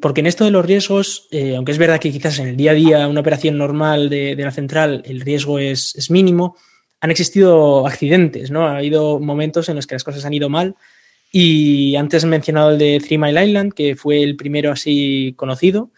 porque 0.00 0.20
en 0.20 0.26
esto 0.26 0.44
de 0.44 0.50
los 0.50 0.66
riesgos, 0.66 1.28
aunque 1.54 1.70
es 1.70 1.78
verdad 1.78 2.00
que 2.00 2.10
quizás 2.10 2.40
en 2.40 2.48
el 2.48 2.56
día 2.56 2.72
a 2.72 2.74
día, 2.74 3.06
una 3.06 3.20
operación 3.20 3.56
normal 3.56 4.10
de, 4.10 4.34
la 4.34 4.50
central, 4.50 5.04
el 5.06 5.20
riesgo 5.20 5.60
es, 5.60 5.94
es, 5.94 6.10
mínimo, 6.10 6.56
han 7.00 7.12
existido 7.12 7.86
accidentes, 7.86 8.50
¿no? 8.50 8.66
Ha 8.66 8.78
habido 8.78 9.20
momentos 9.20 9.68
en 9.68 9.76
los 9.76 9.86
que 9.86 9.94
las 9.94 10.02
cosas 10.02 10.24
han 10.24 10.34
ido 10.34 10.48
mal 10.48 10.74
y 11.36 11.96
antes 11.96 12.22
he 12.22 12.28
mencionado 12.28 12.70
el 12.70 12.78
de 12.78 13.00
Three 13.00 13.18
Mile 13.18 13.44
Island, 13.44 13.72
que 13.72 13.96
fue 13.96 14.22
el 14.22 14.36
primero 14.36 14.70
así 14.70 15.34
conocido. 15.36 15.90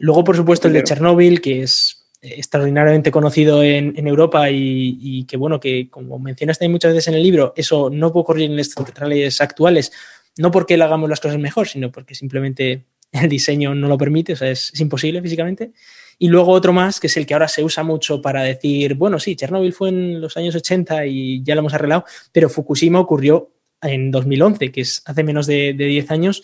Luego, 0.00 0.24
por 0.24 0.36
supuesto, 0.36 0.66
el 0.66 0.74
de 0.74 0.82
Chernóbil, 0.82 1.40
que 1.40 1.62
es 1.62 2.08
extraordinariamente 2.20 3.12
conocido 3.12 3.62
en, 3.62 3.94
Europa 4.04 4.50
y, 4.50 5.26
que, 5.26 5.36
bueno, 5.36 5.60
que 5.60 5.88
como 5.88 6.18
mencionaste 6.18 6.68
muchas 6.68 6.92
veces 6.92 7.06
en 7.06 7.14
el 7.14 7.22
libro, 7.22 7.52
eso 7.56 7.88
no 7.88 8.12
puede 8.12 8.22
ocurrir 8.22 8.50
en 8.50 8.56
las 8.56 8.70
centrales 8.70 9.40
actuales, 9.40 9.92
no 10.38 10.50
porque 10.50 10.76
le 10.76 10.82
hagamos 10.82 11.08
las 11.08 11.20
cosas 11.20 11.38
mejor, 11.38 11.68
sino 11.68 11.92
porque 11.92 12.16
simplemente 12.16 12.82
el 13.12 13.28
diseño 13.28 13.76
no 13.76 13.86
lo 13.86 13.96
permite, 13.96 14.32
o 14.32 14.36
sea, 14.36 14.50
es, 14.50 14.72
es, 14.74 14.80
imposible 14.80 15.22
físicamente. 15.22 15.70
Y 16.18 16.26
luego 16.26 16.50
otro 16.50 16.72
más, 16.72 16.98
que 16.98 17.06
es 17.06 17.16
el 17.16 17.26
que 17.26 17.34
ahora 17.34 17.46
se 17.46 17.62
usa 17.62 17.84
mucho 17.84 18.20
para 18.20 18.42
decir, 18.42 18.94
bueno, 18.94 19.20
sí, 19.20 19.36
Chernóbil 19.36 19.72
fue 19.72 19.90
en 19.90 20.20
los 20.20 20.36
años 20.36 20.56
80 20.56 21.06
y 21.06 21.44
ya 21.44 21.54
lo 21.54 21.60
hemos 21.60 21.74
arreglado, 21.74 22.04
pero 22.32 22.48
Fukushima 22.48 22.98
ocurrió 22.98 23.53
en 23.84 24.10
2011, 24.10 24.72
que 24.72 24.80
es 24.80 25.02
hace 25.06 25.24
menos 25.24 25.46
de, 25.46 25.72
10 25.72 26.10
años, 26.10 26.42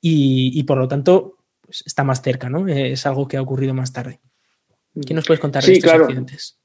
y, 0.00 0.62
por 0.64 0.78
lo 0.78 0.88
tanto 0.88 1.36
pues, 1.60 1.82
está 1.86 2.04
más 2.04 2.22
cerca, 2.22 2.48
¿no? 2.48 2.68
Es 2.68 3.06
algo 3.06 3.26
que 3.26 3.36
ha 3.36 3.42
ocurrido 3.42 3.74
más 3.74 3.92
tarde. 3.92 4.20
¿Qué 5.06 5.14
nos 5.14 5.26
puedes 5.26 5.40
contar 5.40 5.62
de 5.64 5.72
estos 5.72 5.92
accidentes? 5.92 6.58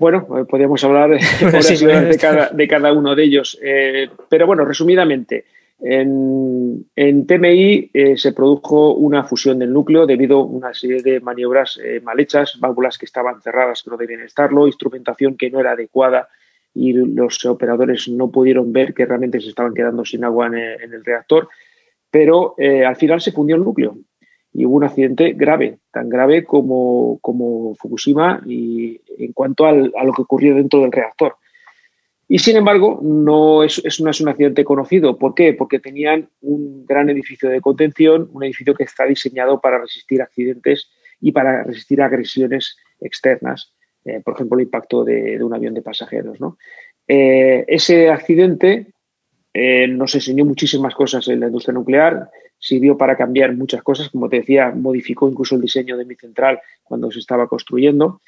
Bueno, 0.00 0.26
eh, 0.38 0.44
podríamos 0.48 0.82
hablar 0.82 1.10
de, 1.20 2.68
cada, 2.68 2.92
uno 2.92 3.14
de 3.14 3.22
ellos, 3.22 3.58
eh, 3.62 4.08
pero 4.30 4.46
bueno, 4.46 4.64
resumidamente, 4.64 5.44
en, 5.78 6.86
TMI 6.96 7.90
eh, 7.92 8.16
se 8.16 8.32
produjo 8.32 8.94
una 8.94 9.24
fusión 9.24 9.58
del 9.58 9.72
núcleo 9.72 10.06
debido 10.06 10.38
a 10.38 10.44
una 10.44 10.74
serie 10.74 11.02
de 11.02 11.20
maniobras 11.20 11.78
mal 12.02 12.18
hechas, 12.18 12.58
válvulas 12.58 12.96
que 12.96 13.06
estaban 13.06 13.40
cerradas 13.42 13.82
que 13.82 13.90
no 13.90 13.96
debían 13.98 14.22
estarlo, 14.22 14.66
instrumentación 14.66 15.36
que 15.36 15.50
no 15.50 15.60
era 15.60 15.72
adecuada 15.72 16.28
y 16.74 16.92
los 16.92 17.44
operadores 17.44 18.08
no 18.08 18.30
pudieron 18.30 18.72
ver 18.72 18.94
que 18.94 19.06
realmente 19.06 19.40
se 19.40 19.48
estaban 19.48 19.74
quedando 19.74 20.04
sin 20.04 20.24
agua 20.24 20.46
en 20.46 20.54
el, 20.54 21.04
reactor, 21.04 21.48
pero 22.10 22.54
eh, 22.58 22.84
al 22.84 22.96
final 22.96 23.20
se 23.20 23.32
fundió 23.32 23.56
el 23.56 23.64
núcleo 23.64 23.96
y 24.52 24.66
hubo 24.66 24.76
un 24.76 24.84
accidente 24.84 25.32
grave, 25.32 25.78
tan 25.92 26.08
grave 26.08 26.44
como, 26.44 27.18
como 27.20 27.74
Fukushima 27.76 28.42
y 28.46 29.00
en 29.18 29.32
cuanto 29.32 29.66
a 29.66 29.72
lo 29.72 30.12
que 30.12 30.22
ocurrió 30.22 30.54
dentro 30.54 30.80
del 30.80 30.92
reactor. 30.92 31.36
Y 32.26 32.38
sin 32.38 32.56
embargo, 32.56 33.00
no 33.02 33.64
es, 33.64 33.82
es, 33.84 34.00
no 34.00 34.08
es 34.08 34.20
un 34.20 34.28
accidente 34.28 34.64
conocido. 34.64 35.18
¿Por 35.18 35.34
qué? 35.34 35.52
Porque 35.52 35.80
tenían 35.80 36.28
un 36.40 36.86
gran 36.86 37.10
edificio 37.10 37.48
de 37.48 37.60
contención, 37.60 38.30
un 38.32 38.44
edificio 38.44 38.74
que 38.74 38.84
está 38.84 39.04
diseñado 39.04 39.60
para 39.60 39.78
resistir 39.78 40.22
accidentes 40.22 40.88
y 41.20 41.32
para 41.32 41.64
resistir 41.64 42.00
agresiones 42.00 42.76
externas. 43.00 43.72
Eh, 44.04 44.20
por 44.24 44.34
ejemplo, 44.34 44.58
el 44.58 44.64
impacto 44.64 45.04
de, 45.04 45.42
un 45.42 45.52
avión 45.52 45.74
de 45.74 45.82
pasajeros. 45.82 46.38
Eh, 47.06 47.64
ese 47.68 48.08
accidente 48.08 48.92
eh, 49.52 49.86
nos 49.88 50.14
enseñó 50.14 50.44
muchísimas 50.44 50.94
cosas 50.94 51.26
en 51.28 51.40
la 51.40 51.46
industria 51.46 51.74
nuclear, 51.74 52.30
sirvió 52.58 52.96
para 52.96 53.16
cambiar 53.16 53.54
muchas 53.54 53.82
cosas, 53.82 54.08
como 54.10 54.28
te 54.28 54.40
decía, 54.40 54.70
modificó 54.70 55.28
incluso 55.28 55.56
el 55.56 55.62
diseño 55.62 55.96
de 55.96 56.04
mi 56.04 56.14
central 56.14 56.60
cuando 56.82 57.10
se 57.10 57.18
estaba 57.18 57.48
construyendo 57.48 58.20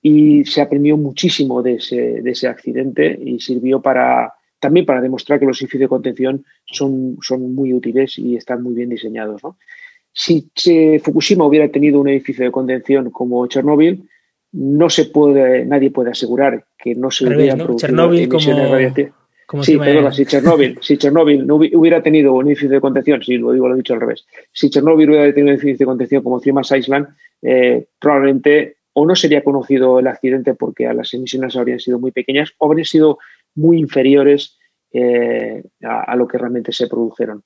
y 0.00 0.44
se 0.44 0.60
aprendió 0.60 0.96
muchísimo 0.96 1.62
de 1.62 1.74
ese, 1.74 2.48
accidente 2.48 3.18
y 3.22 3.38
sirvió 3.40 3.80
para 3.80 4.34
también 4.58 4.86
para 4.86 5.00
demostrar 5.00 5.40
que 5.40 5.46
los 5.46 5.60
edificios 5.60 5.80
de 5.82 5.88
contención 5.88 6.44
son, 6.66 7.18
son 7.20 7.52
muy 7.52 7.72
útiles 7.72 8.16
y 8.16 8.36
están 8.36 8.62
muy 8.62 8.74
bien 8.74 8.90
diseñados. 8.90 9.42
Si, 10.12 10.48
si 10.54 11.00
Fukushima 11.00 11.44
hubiera 11.44 11.68
tenido 11.68 12.00
un 12.00 12.08
edificio 12.08 12.44
de 12.44 12.52
contención 12.52 13.10
como 13.10 13.44
Chernóbil, 13.48 14.08
no 14.52 14.90
se 14.90 15.06
puede, 15.06 15.64
nadie 15.64 15.90
puede 15.90 16.10
asegurar 16.10 16.64
que 16.78 16.94
no 16.94 17.10
se 17.10 17.26
hubieran 17.26 17.58
producido 17.58 18.12
emisiones 18.12 18.70
radiactivas. 18.70 19.12
sí, 19.62 19.78
perdona, 19.78 20.12
si 20.12 20.26
Chernobyl, 20.26 20.78
si 20.82 20.98
Chernobyl 20.98 21.46
no 21.46 21.56
hubiera 21.56 22.02
tenido 22.02 22.34
un 22.34 22.46
edificio 22.46 22.70
de 22.70 22.80
contención, 22.80 23.22
si 23.22 23.36
lo 23.36 23.52
digo, 23.52 23.68
lo 23.68 23.74
he 23.74 23.78
dicho 23.78 23.94
al 23.94 24.00
revés, 24.00 24.26
si 24.52 24.70
Chernobyl 24.70 25.08
hubiera 25.08 25.32
tenido 25.32 25.46
un 25.46 25.54
edificio 25.54 25.78
de 25.78 25.84
contención 25.84 26.22
como 26.22 26.40
Three 26.40 26.52
Island, 26.78 27.08
eh, 27.40 27.86
probablemente 27.98 28.76
o 28.94 29.06
no 29.06 29.14
sería 29.14 29.42
conocido 29.42 29.98
el 29.98 30.06
accidente 30.06 30.54
porque 30.54 30.92
las 30.92 31.12
emisiones 31.14 31.56
habrían 31.56 31.80
sido 31.80 31.98
muy 31.98 32.12
pequeñas 32.12 32.52
o 32.58 32.66
habrían 32.66 32.84
sido 32.84 33.18
muy 33.54 33.78
inferiores 33.78 34.58
eh, 34.92 35.62
a, 35.82 36.14
lo 36.16 36.28
que 36.28 36.38
realmente 36.38 36.72
se 36.72 36.86
produjeron. 36.86 37.42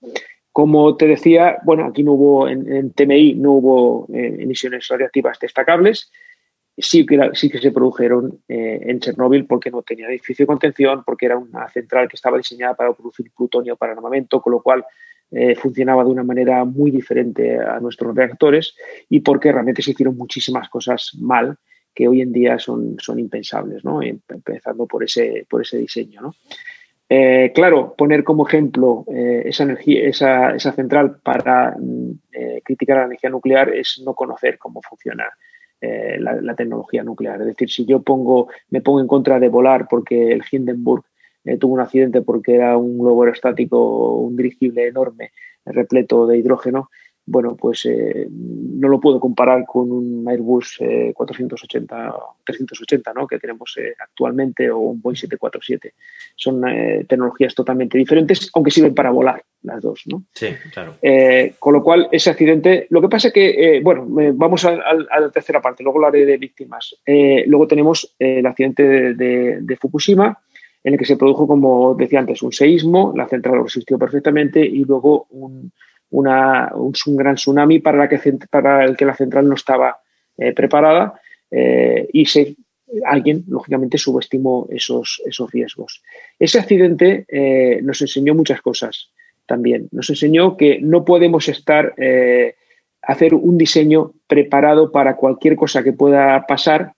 Como 0.51 0.97
te 0.97 1.07
decía, 1.07 1.59
bueno, 1.65 1.85
aquí 1.85 2.03
no 2.03 2.13
hubo, 2.13 2.49
en, 2.49 2.93
TMI 2.93 3.35
no 3.35 3.53
hubo 3.53 4.09
eh, 4.13 4.39
emisiones 4.41 4.89
radiactivas 4.89 5.39
destacables, 5.39 6.11
sí 6.77 7.07
que, 7.07 7.31
sí 7.35 7.49
que 7.49 7.59
se 7.59 7.73
produjeron 7.73 8.41
eh, 8.49 8.81
en 8.83 9.01
Chernóbil 9.01 9.47
porque 9.47 9.71
no 9.71 9.83
tenía 9.83 10.09
edificio 10.09 10.45
de 10.45 10.49
contención, 10.49 11.03
porque 11.05 11.27
era 11.27 11.39
una 11.39 11.69
central 11.69 12.09
que 12.09 12.17
estaba 12.17 12.37
diseñada 12.37 12.75
para 12.75 12.93
producir 12.93 13.31
plutonio 13.35 13.77
para 13.77 13.93
armamento, 13.93 14.41
con 14.41 14.53
lo 14.53 14.61
cual 14.61 14.85
eh, 15.31 15.55
funcionaba 15.55 16.05
de 16.05 16.11
una 16.11 16.23
manera 16.23 16.65
muy 16.65 16.91
diferente 16.91 17.59
a 17.59 17.81
nuestros 17.81 18.15
reactores 18.15 18.77
y 19.09 19.21
porque 19.21 19.53
realmente 19.53 19.83
se 19.83 19.93
hicieron 19.93 20.17
muchísimas 20.17 20.69
cosas 20.69 21.17
mal 21.21 21.57
que 21.95 22.09
hoy 22.09 22.21
en 22.21 22.33
día 22.33 22.59
son, 22.59 22.97
son 22.99 23.19
impensables, 23.19 23.83
¿no? 23.83 24.03
Em, 24.03 24.21
empezando 24.29 24.87
por 24.87 25.03
ese, 25.03 25.47
por 25.49 25.63
ese 25.63 25.79
diseño. 25.79 26.21
¿no? 26.21 26.35
Eh, 27.09 27.53
claro, 27.55 27.95
poner 27.97 28.23
como 28.23 28.47
ejemplo 28.47 29.07
esa, 29.09 29.63
energía, 29.63 30.07
esa, 30.07 30.55
esa 30.55 30.73
central 30.73 31.21
para 31.23 31.75
mm, 31.79 32.11
criticar 32.63 32.99
la 32.99 33.05
energía 33.05 33.31
nuclear 33.31 33.71
es 33.71 34.03
no 34.05 34.13
conocer 34.15 34.59
cómo 34.59 34.83
funciona 34.83 35.31
eh, 35.81 36.19
la, 36.19 36.55
tecnología 36.55 37.03
nuclear. 37.03 37.41
Es 37.41 37.47
decir, 37.49 37.71
si 37.71 37.85
yo 37.85 38.03
pongo, 38.03 38.49
me 38.71 38.81
pongo 38.81 39.01
en 39.01 39.07
contra 39.07 39.39
de 39.39 39.49
volar 39.49 39.87
porque 39.89 40.33
el 40.33 40.43
Hindenburg 40.51 41.05
eh, 41.45 41.59
tuvo 41.59 41.75
un 41.75 41.81
accidente 41.81 42.23
porque 42.23 42.55
era 42.55 42.77
un 42.77 42.99
globo 42.99 43.23
aerostático, 43.23 44.17
un 44.17 44.37
dirigible 44.37 44.87
enorme, 44.87 45.33
repleto 45.65 46.27
de 46.27 46.39
hidrógeno, 46.39 46.91
bueno, 47.29 47.57
pues 47.57 47.85
eh, 47.87 48.29
no 48.31 48.87
lo 48.89 49.01
puedo 49.01 49.19
comparar 49.19 49.65
con 49.67 49.91
un 49.91 50.25
Airbus 50.29 50.79
480 51.13 52.15
380 52.45 53.13
¿no? 53.15 53.27
que 53.27 53.41
tenemos 53.41 53.77
eh, 53.79 53.95
actualmente 53.99 54.71
o 54.71 54.79
un 54.79 55.03
Boeing 55.03 55.17
747. 55.17 55.95
Son 56.37 56.67
eh, 56.69 57.05
tecnologías 57.09 57.53
totalmente 57.53 57.99
diferentes, 57.99 58.49
aunque 58.55 58.71
sirven 58.71 58.95
para 58.95 59.11
volar 59.11 59.43
las 59.63 59.83
dos. 59.83 60.05
¿no? 60.07 60.23
Sí, 60.33 60.55
claro. 60.73 60.95
con 61.59 61.73
lo 61.75 61.83
cual, 61.83 62.09
ese 62.13 62.31
accidente, 62.31 62.87
lo 62.91 63.01
que 63.01 63.09
pasa 63.09 63.29
es 63.29 63.35
que, 63.35 63.81
bueno, 63.83 64.07
vamos 64.35 64.65
a, 64.65 64.77
la 64.95 65.31
tercera 65.33 65.61
parte, 65.61 65.83
luego 65.83 66.07
haré 66.07 66.25
de 66.25 66.37
víctimas. 66.37 66.95
luego 67.05 67.67
tenemos 67.67 68.15
el 68.21 68.47
accidente 68.47 69.15
de, 69.15 69.77
Fukushima, 69.81 70.39
en 70.85 70.93
el 70.93 70.99
que 70.99 71.05
se 71.05 71.17
produjo, 71.17 71.49
como 71.49 71.97
decía 71.97 72.21
antes, 72.21 72.41
un 72.43 72.53
seísmo, 72.53 73.13
la 73.17 73.27
central 73.27 73.57
lo 73.57 73.65
resistió 73.65 73.99
perfectamente 73.99 74.65
y 74.65 74.85
luego 74.85 75.27
un 75.31 75.73
una, 76.11 76.73
un, 76.75 76.93
gran 77.17 77.37
tsunami 77.37 77.81
para, 77.81 78.09
que, 78.09 78.19
para 78.51 78.85
el 78.85 78.97
que 78.97 79.05
la 79.05 79.15
central 79.15 79.49
no 79.49 79.55
estaba 79.55 80.01
eh, 80.37 80.53
preparada 80.53 81.21
eh, 81.51 82.09
y 82.13 82.27
alguien, 83.05 83.45
lógicamente, 83.49 83.99
subestimó 83.99 84.67
esos, 84.71 85.23
esos 85.25 85.51
riesgos. 85.51 86.03
Ese 86.39 86.59
accidente 86.59 87.25
eh, 87.29 87.81
nos 87.83 88.01
enseñó 88.01 88.35
muchas 88.35 88.61
cosas 88.61 89.11
también. 89.47 89.89
Nos 89.93 90.11
enseñó 90.11 90.57
que 90.57 90.81
no 90.81 91.05
podemos 91.05 91.49
estar, 91.49 91.95
hacer 93.03 93.35
un 93.35 93.59
diseño 93.59 94.13
preparado 94.27 94.91
para 94.91 95.17
cualquier 95.17 95.55
cosa 95.55 95.85
que 95.85 95.93
pueda 95.93 96.45
pasar 96.47 96.96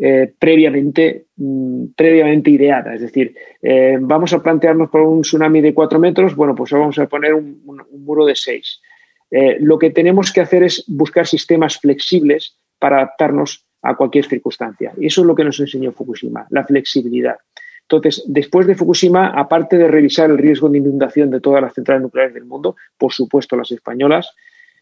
eh, 0.00 0.32
previamente, 0.38 1.26
mm, 1.36 1.86
previamente 1.96 2.50
ideada. 2.50 2.94
Es 2.94 3.00
decir, 3.00 3.34
eh, 3.60 3.98
vamos 4.00 4.32
a 4.32 4.40
plantearnos 4.40 4.90
por 4.90 5.00
un 5.00 5.22
tsunami 5.22 5.60
de 5.60 5.74
cuatro 5.74 5.98
metros, 5.98 6.36
bueno, 6.36 6.54
pues 6.54 6.70
vamos 6.70 6.98
a 7.00 7.06
poner 7.06 7.34
un, 7.34 7.60
muro 7.90 8.24
de 8.24 8.36
seis. 8.36 8.80
Eh, 9.28 9.56
lo 9.60 9.76
que 9.76 9.90
tenemos 9.90 10.32
que 10.32 10.40
hacer 10.40 10.62
es 10.62 10.84
buscar 10.86 11.26
sistemas 11.26 11.78
flexibles 11.78 12.56
para 12.78 12.98
adaptarnos 12.98 13.66
a 13.82 13.96
cualquier 13.96 14.24
circunstancia. 14.24 14.92
Y 14.98 15.06
eso 15.06 15.22
es 15.22 15.26
lo 15.26 15.34
que 15.34 15.44
nos 15.44 15.58
enseñó 15.58 15.90
Fukushima, 15.90 16.46
la 16.50 16.64
flexibilidad. 16.64 17.36
Entonces, 17.82 18.22
después 18.28 18.68
de 18.68 18.76
Fukushima, 18.76 19.28
aparte 19.28 19.78
de 19.78 19.88
revisar 19.88 20.30
el 20.30 20.38
riesgo 20.38 20.68
de 20.68 20.78
inundación 20.78 21.30
de 21.30 21.40
todas 21.40 21.60
las 21.60 21.74
centrales 21.74 22.02
nucleares 22.02 22.34
del 22.34 22.44
mundo, 22.44 22.76
por 22.96 23.12
supuesto 23.12 23.56
las 23.56 23.72
españolas, 23.72 24.32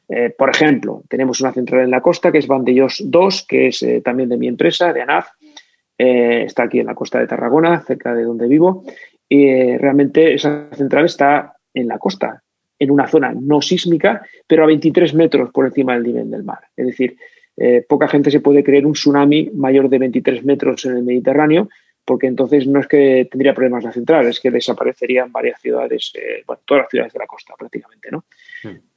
eh, 0.09 0.31
por 0.37 0.51
ejemplo, 0.51 1.03
tenemos 1.09 1.41
una 1.41 1.53
central 1.53 1.83
en 1.83 1.91
la 1.91 2.01
costa 2.01 2.31
que 2.31 2.39
es 2.39 2.47
Vandellós 2.47 3.03
2, 3.05 3.47
que 3.47 3.69
es 3.69 3.83
eh, 3.83 4.01
también 4.05 4.29
de 4.29 4.37
mi 4.37 4.47
empresa, 4.47 4.93
de 4.93 5.03
ANAF. 5.03 5.29
Eh, 5.99 6.45
está 6.45 6.65
aquí 6.65 6.79
en 6.79 6.87
la 6.87 6.95
costa 6.95 7.19
de 7.19 7.27
Tarragona, 7.27 7.81
cerca 7.81 8.15
de 8.15 8.23
donde 8.23 8.47
vivo. 8.47 8.85
Y 9.29 9.77
realmente 9.77 10.35
esa 10.35 10.69
central 10.73 11.07
está 11.07 11.57
en 11.75 11.89
la 11.89 11.99
costa, 11.99 12.43
en 12.79 12.91
una 12.91 13.09
zona 13.09 13.35
no 13.35 13.61
sísmica, 13.61 14.23
pero 14.47 14.63
a 14.63 14.67
23 14.67 15.15
metros 15.15 15.51
por 15.51 15.67
encima 15.67 15.95
del 15.95 16.05
nivel 16.05 16.31
del 16.31 16.45
mar. 16.45 16.61
Es 16.77 16.87
decir, 16.87 17.17
poca 17.89 18.07
gente 18.07 18.31
se 18.31 18.41
puede 18.41 18.63
creer 18.63 18.87
un 18.87 18.93
tsunami 18.93 19.51
mayor 19.55 19.89
de 19.89 19.99
23 19.99 20.45
metros 20.45 20.85
en 20.85 20.99
el 20.99 21.03
Mediterráneo, 21.03 21.69
porque 22.07 22.29
entonces 22.29 22.67
no 22.67 22.81
es 22.81 22.87
que 22.87 23.29
tendría 23.31 23.53
problemas 23.53 23.85
la 23.85 23.93
central, 23.93 24.27
es 24.27 24.39
que 24.39 24.51
desaparecerían 24.51 25.33
varias 25.33 25.61
ciudades, 25.61 26.13
eh, 26.15 26.45
bueno, 26.47 26.63
todas 26.65 26.85
las 26.85 26.91
ciudades 26.91 27.13
de 27.13 27.19
la 27.19 27.27
costa 27.27 27.55
prácticamente, 27.59 28.09
¿no? 28.11 28.25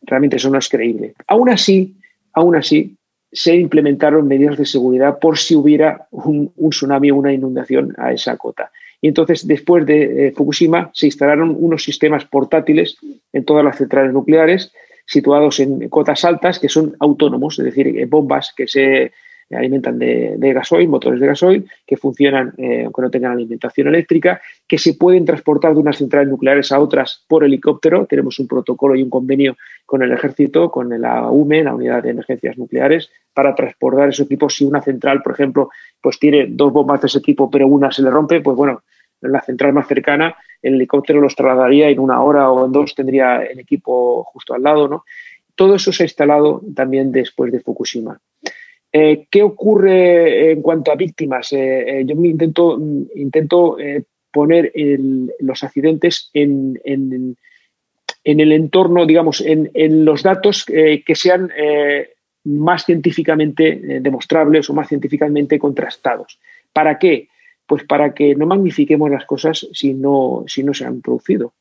Realmente 0.03 0.38
eso 0.38 0.49
no 0.49 0.60
es 0.60 0.69
creíble. 0.69 1.15
Aún 1.27 1.49
así, 1.49 1.95
aún 2.34 2.56
así, 2.56 2.95
se 3.31 3.56
implementaron 3.56 4.27
medidas 4.27 4.57
de 4.57 4.65
seguridad 4.65 5.19
por 5.19 5.38
si 5.38 5.56
hubiera 5.56 6.07
un, 6.11 6.53
tsunami 6.69 7.11
o 7.11 7.15
una 7.15 7.34
inundación 7.34 7.95
a 7.98 8.14
esa 8.14 8.38
cota. 8.38 8.72
Y 9.02 9.07
entonces, 9.07 9.48
después 9.48 9.86
de 9.86 10.27
eh, 10.27 10.31
Fukushima, 10.31 10.91
se 10.94 11.07
instalaron 11.07 11.56
unos 11.57 11.84
sistemas 11.84 12.26
portátiles 12.26 12.98
en 13.34 13.44
todas 13.44 13.65
las 13.65 13.77
centrales 13.77 14.14
nucleares 14.14 14.72
situados 15.06 15.60
en 15.60 15.90
cotas 15.90 16.23
altas 16.23 16.60
que 16.60 16.69
son 16.69 16.95
autónomos, 16.99 17.57
es 17.57 17.65
decir, 17.65 17.88
eh, 17.88 18.06
bombas 18.06 18.53
que 18.56 18.68
se 18.68 19.11
alimentan 19.56 19.98
de, 19.98 20.38
gasoil, 20.54 20.88
motores 20.88 21.20
de 21.20 21.28
gasoil, 21.28 21.70
que 21.86 21.98
funcionan 21.98 22.54
eh, 22.58 22.84
aunque 22.84 23.02
no 23.02 23.10
tengan 23.10 23.32
alimentación 23.32 23.88
eléctrica, 23.88 24.42
que 24.68 24.78
se 24.78 24.94
pueden 24.94 25.26
transportar 25.26 25.74
de 25.74 25.80
unas 25.80 25.98
centrales 25.98 26.30
nucleares 26.30 26.72
a 26.72 26.80
otras 26.80 27.24
por 27.28 27.44
helicóptero. 27.44 28.06
Tenemos 28.06 28.40
un 28.40 28.48
protocolo 28.48 28.96
y 28.96 29.04
un 29.04 29.10
convenio 29.10 29.58
con 29.86 30.04
el 30.04 30.12
ejército, 30.12 30.70
con 30.70 30.90
la 31.02 31.30
UME, 31.30 31.64
la 31.64 31.76
Unidad 31.76 32.04
de 32.04 32.12
Emergencias 32.12 32.58
Nucleares, 32.58 33.10
para 33.34 33.56
transportar 33.56 34.10
esos 34.10 34.26
equipos. 34.26 34.56
Si 34.56 34.66
una 34.66 34.82
central, 34.82 35.22
por 35.24 35.34
ejemplo, 35.34 35.70
pues 36.02 36.20
tiene 36.20 36.48
dos 36.50 36.72
bombas 36.72 37.02
de 37.02 37.08
ese 37.08 37.22
tipo, 37.22 37.50
pero 37.50 37.68
una 37.68 37.92
se 37.92 38.04
le 38.04 38.10
rompe, 38.10 38.42
pues 38.42 38.56
bueno, 38.56 38.84
en 39.22 39.32
la 39.32 39.42
central 39.42 39.74
más 39.74 39.88
cercana, 39.88 40.36
el 40.62 40.76
helicóptero 40.76 41.22
los 41.22 41.36
trasladaría 41.36 41.90
en 41.90 42.00
una 42.00 42.22
hora 42.22 42.50
o 42.52 42.66
en 42.66 42.72
dos, 42.72 42.96
tendría 42.96 43.44
el 43.44 43.60
equipo 43.60 44.24
justo 44.24 44.54
al 44.54 44.64
lado, 44.64 44.88
¿no? 44.88 45.06
Todo 45.56 45.76
eso 45.76 45.92
se 45.92 46.04
ha 46.04 46.06
instalado 46.06 46.62
también 46.74 47.12
después 47.12 47.52
de 47.52 47.60
Fukushima. 47.60 48.20
Eh, 48.91 49.28
¿Qué 49.30 49.44
ocurre 49.44 50.52
en 50.52 50.61
cuanto 50.61 50.91
a 50.91 50.95
víctimas? 50.95 51.53
Eh, 51.53 51.99
eh, 51.99 52.06
yo 52.06 52.16
me 52.16 52.30
intento, 52.30 52.80
intento 53.16 53.78
poner 54.32 54.72
los 55.40 55.64
accidentes 55.64 56.30
en, 56.34 56.80
en, 56.84 57.36
el 58.24 58.52
entorno, 58.52 59.06
digamos, 59.06 59.41
en, 59.41 60.06
los 60.06 60.24
datos 60.24 60.66
que 60.66 61.16
sean 61.16 61.52
más 62.44 62.86
científicamente 62.86 63.99
demostrables 64.02 64.70
o 64.70 64.74
más 64.74 64.88
científicamente 64.88 65.57
contrastados. 65.57 66.40
¿Para 66.72 66.99
qué? 66.99 67.30
Pues 67.66 67.84
para 67.86 68.14
que 68.14 68.36
no 68.36 68.45
magnifiquemos 68.45 69.10
las 69.10 69.26
cosas 69.26 69.68
si 69.74 69.94
no, 69.94 70.44
si 70.48 70.64
no 70.64 70.74
se 70.74 70.86
han 70.86 71.02
producido. 71.02 71.53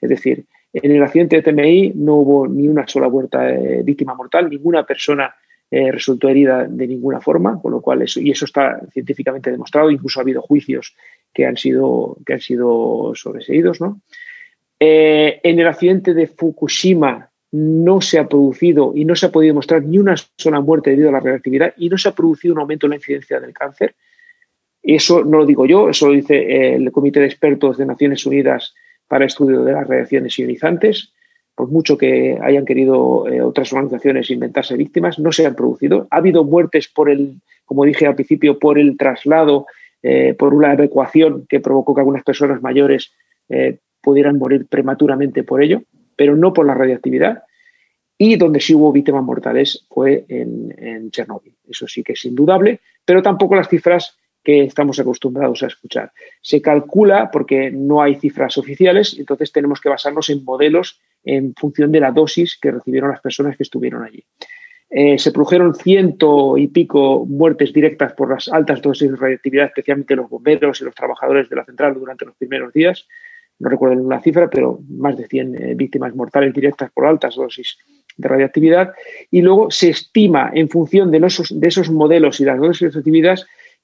Es 0.00 0.10
decir, 0.10 0.46
en 0.82 0.92
el 0.92 1.02
accidente 1.02 1.36
de 1.36 1.42
TMI 1.42 1.92
no 1.94 2.16
hubo 2.16 2.46
ni 2.46 2.68
una 2.68 2.86
sola 2.86 3.08
muerta, 3.08 3.50
eh, 3.50 3.82
víctima 3.82 4.14
mortal, 4.14 4.50
ninguna 4.50 4.84
persona 4.84 5.34
eh, 5.70 5.90
resultó 5.90 6.28
herida 6.28 6.64
de 6.68 6.86
ninguna 6.86 7.20
forma, 7.20 7.60
con 7.60 7.72
lo 7.72 7.80
cual 7.80 8.02
eso, 8.02 8.20
y 8.20 8.30
eso 8.30 8.44
está 8.44 8.80
científicamente 8.92 9.50
demostrado, 9.50 9.90
incluso 9.90 10.20
ha 10.20 10.22
habido 10.22 10.40
juicios 10.40 10.94
que 11.34 11.44
han 11.44 11.56
sido, 11.56 12.16
que 12.24 12.34
han 12.34 12.40
sido 12.40 13.12
sobreseídos. 13.14 13.80
¿no? 13.80 14.00
Eh, 14.78 15.40
en 15.42 15.58
el 15.58 15.66
accidente 15.66 16.14
de 16.14 16.28
Fukushima 16.28 17.30
no 17.50 18.00
se 18.00 18.18
ha 18.18 18.28
producido 18.28 18.92
y 18.94 19.04
no 19.04 19.16
se 19.16 19.26
ha 19.26 19.32
podido 19.32 19.50
demostrar 19.50 19.82
ni 19.82 19.98
una 19.98 20.14
sola 20.36 20.60
muerte 20.60 20.90
debido 20.90 21.08
a 21.08 21.12
la 21.12 21.20
reactividad 21.20 21.74
y 21.76 21.88
no 21.88 21.98
se 21.98 22.10
ha 22.10 22.14
producido 22.14 22.54
un 22.54 22.60
aumento 22.60 22.86
en 22.86 22.90
la 22.90 22.96
incidencia 22.96 23.40
del 23.40 23.52
cáncer. 23.52 23.96
Eso 24.82 25.24
no 25.24 25.38
lo 25.38 25.46
digo 25.46 25.66
yo, 25.66 25.88
eso 25.88 26.06
lo 26.06 26.12
dice 26.12 26.74
el 26.74 26.92
Comité 26.92 27.18
de 27.18 27.26
Expertos 27.26 27.76
de 27.76 27.86
Naciones 27.86 28.24
Unidas 28.24 28.72
para 29.08 29.24
Estudio 29.24 29.64
de 29.64 29.72
las 29.72 29.86
Reacciones 29.86 30.38
Ionizantes. 30.38 31.12
Por 31.56 31.68
mucho 31.68 31.96
que 31.96 32.38
hayan 32.40 32.66
querido 32.66 33.26
eh, 33.26 33.40
otras 33.40 33.72
organizaciones 33.72 34.30
inventarse 34.30 34.76
víctimas, 34.76 35.18
no 35.18 35.32
se 35.32 35.46
han 35.46 35.56
producido. 35.56 36.06
Ha 36.10 36.18
habido 36.18 36.44
muertes 36.44 36.86
por 36.86 37.08
el, 37.10 37.40
como 37.64 37.84
dije 37.84 38.06
al 38.06 38.14
principio, 38.14 38.58
por 38.58 38.78
el 38.78 38.98
traslado, 38.98 39.66
eh, 40.02 40.34
por 40.38 40.52
una 40.52 40.74
evacuación 40.74 41.46
que 41.48 41.60
provocó 41.60 41.94
que 41.94 42.02
algunas 42.02 42.24
personas 42.24 42.60
mayores 42.60 43.12
eh, 43.48 43.78
pudieran 44.02 44.38
morir 44.38 44.66
prematuramente 44.66 45.42
por 45.42 45.62
ello, 45.62 45.82
pero 46.14 46.36
no 46.36 46.52
por 46.52 46.66
la 46.66 46.74
radiactividad. 46.74 47.42
Y 48.18 48.36
donde 48.36 48.60
sí 48.60 48.74
hubo 48.74 48.92
víctimas 48.92 49.24
mortales 49.24 49.86
fue 49.88 50.26
en, 50.28 50.74
en 50.78 51.10
Chernóbil. 51.10 51.54
Eso 51.66 51.88
sí 51.88 52.02
que 52.02 52.12
es 52.12 52.24
indudable, 52.26 52.80
pero 53.04 53.22
tampoco 53.22 53.56
las 53.56 53.68
cifras 53.68 54.16
que 54.46 54.62
estamos 54.62 55.00
acostumbrados 55.00 55.64
a 55.64 55.66
escuchar. 55.66 56.12
Se 56.40 56.62
calcula 56.62 57.30
porque 57.32 57.72
no 57.72 58.00
hay 58.00 58.14
cifras 58.14 58.56
oficiales, 58.58 59.18
entonces 59.18 59.50
tenemos 59.50 59.80
que 59.80 59.88
basarnos 59.88 60.30
en 60.30 60.44
modelos 60.44 61.00
en 61.26 61.54
función 61.54 61.92
de 61.92 62.00
la 62.00 62.12
dosis 62.12 62.56
que 62.58 62.70
recibieron 62.70 63.10
las 63.10 63.20
personas 63.20 63.56
que 63.56 63.64
estuvieron 63.64 64.04
allí. 64.04 64.24
Eh, 64.88 65.18
se 65.18 65.32
produjeron 65.32 65.74
ciento 65.74 66.56
y 66.56 66.68
pico 66.68 67.26
muertes 67.26 67.72
directas 67.72 68.12
por 68.12 68.30
las 68.30 68.48
altas 68.48 68.80
dosis 68.80 69.10
de 69.10 69.16
radiactividad, 69.16 69.66
especialmente 69.66 70.14
los 70.14 70.30
bomberos 70.30 70.80
y 70.80 70.84
los 70.84 70.94
trabajadores 70.94 71.48
de 71.50 71.56
la 71.56 71.64
central 71.64 71.94
durante 71.94 72.24
los 72.24 72.36
primeros 72.36 72.72
días. 72.72 73.06
No 73.58 73.68
recuerdo 73.68 74.08
la 74.08 74.20
cifra, 74.20 74.48
pero 74.48 74.78
más 74.88 75.16
de 75.16 75.26
100 75.26 75.54
eh, 75.54 75.74
víctimas 75.74 76.14
mortales 76.14 76.54
directas 76.54 76.90
por 76.92 77.06
altas 77.06 77.34
dosis 77.34 77.76
de 78.16 78.28
radiactividad. 78.28 78.92
Y 79.30 79.42
luego 79.42 79.70
se 79.72 79.90
estima, 79.90 80.52
en 80.54 80.68
función 80.68 81.10
de, 81.10 81.20
esos 81.26 81.90
modelos 81.90 82.38
y 82.38 82.44
las 82.44 82.58
dosis 82.58 82.80
de 82.80 82.88
radiactividad, 82.88 83.38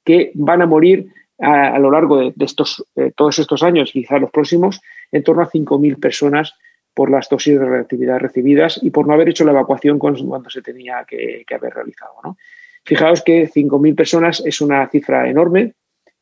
que 0.04 0.30
van 0.34 0.62
a 0.62 0.66
morir 0.66 1.08
a, 1.40 1.78
lo 1.80 1.90
largo 1.90 2.18
de, 2.18 2.32
estos, 2.38 2.84
eh, 2.94 3.10
todos 3.16 3.40
estos 3.40 3.64
años, 3.64 3.90
quizá 3.92 4.18
los 4.18 4.30
próximos, 4.30 4.80
en 5.10 5.24
torno 5.24 5.42
a 5.42 5.50
5.000 5.50 5.98
personas 5.98 6.54
por 6.94 7.10
las 7.10 7.28
dosis 7.28 7.58
de 7.58 7.64
reactividad 7.64 8.18
recibidas 8.18 8.78
y 8.82 8.90
por 8.90 9.06
no 9.06 9.14
haber 9.14 9.28
hecho 9.28 9.44
la 9.44 9.52
evacuación 9.52 9.98
cuando 9.98 10.50
se 10.50 10.62
tenía 10.62 11.04
que, 11.08 11.44
haber 11.54 11.74
realizado. 11.74 12.14
¿no? 12.22 12.36
Fijaos 12.84 13.22
que 13.22 13.48
5.000 13.48 13.94
personas 13.94 14.42
es 14.44 14.60
una 14.60 14.86
cifra 14.88 15.28
enorme, 15.28 15.74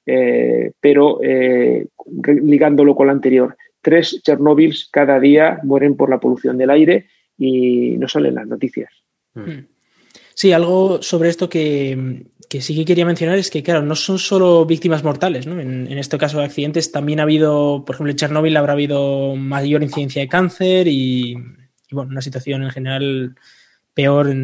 eh, 0.07 0.73
pero 0.81 1.21
eh, 1.23 1.87
ligándolo 2.25 2.95
con 2.95 3.07
la 3.07 3.13
anterior, 3.13 3.57
tres 3.81 4.21
Chernóbils 4.23 4.89
cada 4.91 5.19
día 5.19 5.61
mueren 5.63 5.97
por 5.97 6.11
la 6.11 6.21
polución 6.21 6.59
del 6.59 6.71
aire 6.71 7.07
y 7.37 7.97
no 7.97 8.09
salen 8.09 8.35
las 8.35 8.47
noticias. 8.47 8.93
Hmm. 9.35 9.61
Sí, 10.41 10.55
algo 10.55 11.03
sobre 11.03 11.29
esto 11.29 11.51
que, 11.51 12.25
sí 12.49 12.75
que 12.75 12.87
quería 12.87 13.05
mencionar 13.05 13.37
es 13.37 13.51
que, 13.51 13.63
claro, 13.63 13.83
no 13.83 13.95
son 13.95 14.19
solo 14.19 14.65
víctimas 14.65 15.05
mortales, 15.05 15.47
¿no? 15.47 15.61
En, 15.61 15.87
este 15.99 16.17
caso 16.17 16.39
de 16.39 16.47
accidentes 16.47 16.91
también 16.91 17.21
ha 17.21 17.25
habido, 17.25 17.85
por 17.85 17.95
ejemplo, 17.95 18.11
en 18.11 18.17
Chernóbil 18.17 18.57
habrá 18.57 18.73
habido 18.73 19.37
mayor 19.37 19.83
incidencia 19.83 20.23
de 20.23 20.29
cáncer 20.29 20.89
y, 20.89 21.35
bueno, 21.91 22.13
una 22.13 22.23
situación 22.23 22.63
en 22.63 22.71
general 22.71 23.35
peor 23.93 24.35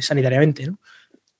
sanitariamente, 0.00 0.66
¿no? 0.66 0.80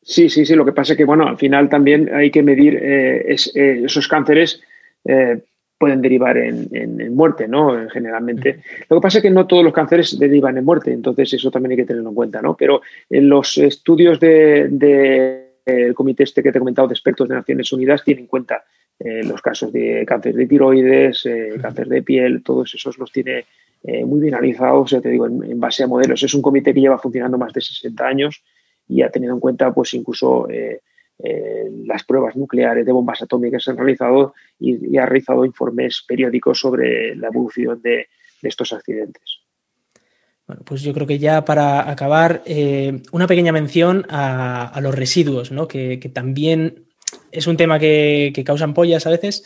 Sí, 0.01 0.31
sí, 0.31 0.47
sí. 0.47 0.55
Lo 0.55 0.65
que 0.65 0.71
pasa 0.71 0.93
es 0.93 0.97
que, 0.97 1.05
bueno, 1.05 1.27
al 1.27 1.39
final 1.39 1.69
también 1.69 2.09
hay 2.15 2.31
que 2.31 2.45
medir 2.45 2.77
eh, 2.77 3.35
eh, 3.35 3.83
esos 3.85 4.07
cánceres 4.07 4.63
eh, 5.05 5.43
pueden 5.83 6.01
derivar 6.01 6.37
en, 6.37 7.13
muerte, 7.13 7.49
¿no? 7.49 7.89
Generalmente. 7.91 8.61
Lo 8.89 8.99
que 8.99 9.03
pasa 9.03 9.19
es 9.19 9.23
que 9.23 9.31
no 9.31 9.49
todos 9.49 9.65
los 9.65 9.73
cánceres 9.73 10.17
derivan 10.17 10.57
en 10.57 10.65
muerte, 10.65 10.93
entonces 10.93 11.35
eso 11.35 11.51
también 11.51 11.73
hay 11.73 11.79
que 11.79 11.87
tenerlo 11.87 12.11
en 12.11 12.15
cuenta, 12.15 12.41
¿no? 12.41 12.57
Pero 12.57 12.83
en 13.11 13.29
los 13.29 13.59
estudios 13.59 14.21
del 14.21 14.79
de, 14.79 15.93
comité 15.93 16.23
este 16.23 16.41
que 16.41 16.53
te 16.53 16.59
he 16.59 16.61
comentado 16.61 16.87
de 16.87 16.95
expertos 16.95 17.29
de 17.29 17.35
Naciones 17.35 17.73
Unidas 17.73 18.05
tienen 18.05 18.23
en 18.23 18.29
cuenta 18.29 18.63
eh, 18.97 19.25
los 19.25 19.43
casos 19.43 19.73
de 19.73 20.05
cáncer 20.07 20.37
de 20.37 20.47
tiroides, 20.47 21.27
eh, 21.27 21.55
cáncer 21.61 21.89
de 21.89 22.01
piel, 22.05 22.45
todos 22.45 22.73
esos 22.73 22.97
los 22.97 23.11
tiene 23.11 23.45
eh, 23.83 24.05
muy 24.05 24.21
bien 24.21 24.35
analizados, 24.35 24.93
ya 24.93 25.01
te 25.01 25.09
digo, 25.09 25.27
en, 25.27 25.59
base 25.59 25.83
a 25.83 25.89
modelos. 25.89 26.23
Es 26.23 26.33
un 26.33 26.43
comité 26.43 26.73
que 26.73 26.81
lleva 26.81 26.99
funcionando 26.99 27.39
más 27.39 27.53
de 27.53 27.61
60 27.61 28.07
años 28.07 28.41
y 28.87 29.03
ha 29.03 29.11
tenido 29.11 29.35
en 29.35 29.41
cuenta, 29.41 29.75
pues, 29.75 29.95
incluso 29.95 30.47
eh, 31.23 31.71
las 31.87 32.05
pruebas 32.05 32.37
nucleares 32.37 32.85
de 32.85 32.93
bombas 32.93 33.23
atómicas 33.23 33.63
se 33.63 33.71
han 33.71 33.77
realizado 33.77 34.35
y, 34.59 34.97
ha 34.97 35.07
realizado 35.07 35.45
informes 35.45 36.05
periódicos 36.07 36.59
sobre 36.59 37.15
la 37.17 37.29
evolución 37.29 37.81
de, 37.83 38.09
estos 38.43 38.73
accidentes. 38.73 39.39
Bueno, 40.49 40.63
pues 40.65 40.83
yo 40.83 40.93
creo 40.93 41.07
que 41.07 41.21
ya 41.21 41.45
para 41.45 41.89
acabar, 41.89 42.43
eh, 42.45 43.01
una 43.13 43.29
pequeña 43.29 43.53
mención 43.53 44.05
a, 44.09 44.77
los 44.83 44.97
residuos, 44.97 45.53
¿no? 45.53 45.69
que, 45.69 45.97
también 46.13 46.87
es 47.31 47.47
un 47.47 47.57
tema 47.57 47.79
que, 47.79 48.33
que 48.35 48.43
causa 48.43 48.65
ampollas 48.65 49.07
a 49.07 49.11
veces 49.11 49.45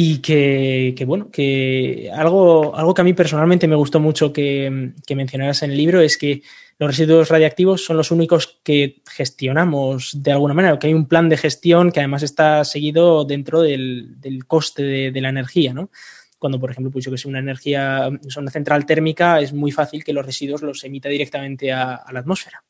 y 0.00 0.18
que, 0.18 1.04
bueno, 1.06 1.28
que 1.28 2.08
algo, 2.14 2.76
algo 2.76 2.94
que 2.94 3.00
a 3.00 3.04
mí 3.04 3.14
personalmente 3.14 3.66
me 3.66 3.74
gustó 3.74 3.98
mucho 3.98 4.32
que, 4.32 4.92
que 5.04 5.16
mencionaras 5.16 5.64
en 5.64 5.72
el 5.72 5.76
libro 5.76 6.00
es 6.00 6.16
que 6.16 6.42
los 6.78 6.90
residuos 6.90 7.28
radiactivos 7.28 7.84
son 7.84 7.96
los 7.96 8.12
únicos 8.12 8.60
que 8.62 9.02
gestionamos 9.10 10.22
de 10.22 10.30
alguna 10.30 10.54
manera, 10.54 10.78
que 10.78 10.86
hay 10.86 10.94
un 10.94 11.08
plan 11.08 11.28
de 11.28 11.36
gestión 11.36 11.90
que 11.90 11.98
además 11.98 12.22
está 12.22 12.64
seguido 12.64 13.24
dentro 13.24 13.62
del, 13.62 14.16
coste 14.46 15.10
de, 15.10 15.20
la 15.20 15.28
energía, 15.28 15.74
¿no? 15.74 15.90
Cuando, 16.38 16.60
por 16.60 16.70
ejemplo, 16.70 16.92
pues 16.92 17.04
yo 17.04 17.10
que 17.10 17.18
sé, 17.18 17.26
una 17.26 17.40
energía, 17.40 18.08
una 18.36 18.50
central 18.52 18.86
térmica, 18.86 19.40
es 19.40 19.52
muy 19.52 19.72
fácil 19.72 20.04
que 20.04 20.12
los 20.12 20.24
residuos 20.24 20.62
los 20.62 20.84
emita 20.84 21.08
directamente 21.08 21.72
a, 21.72 22.04
la 22.12 22.20
atmósfera. 22.20 22.62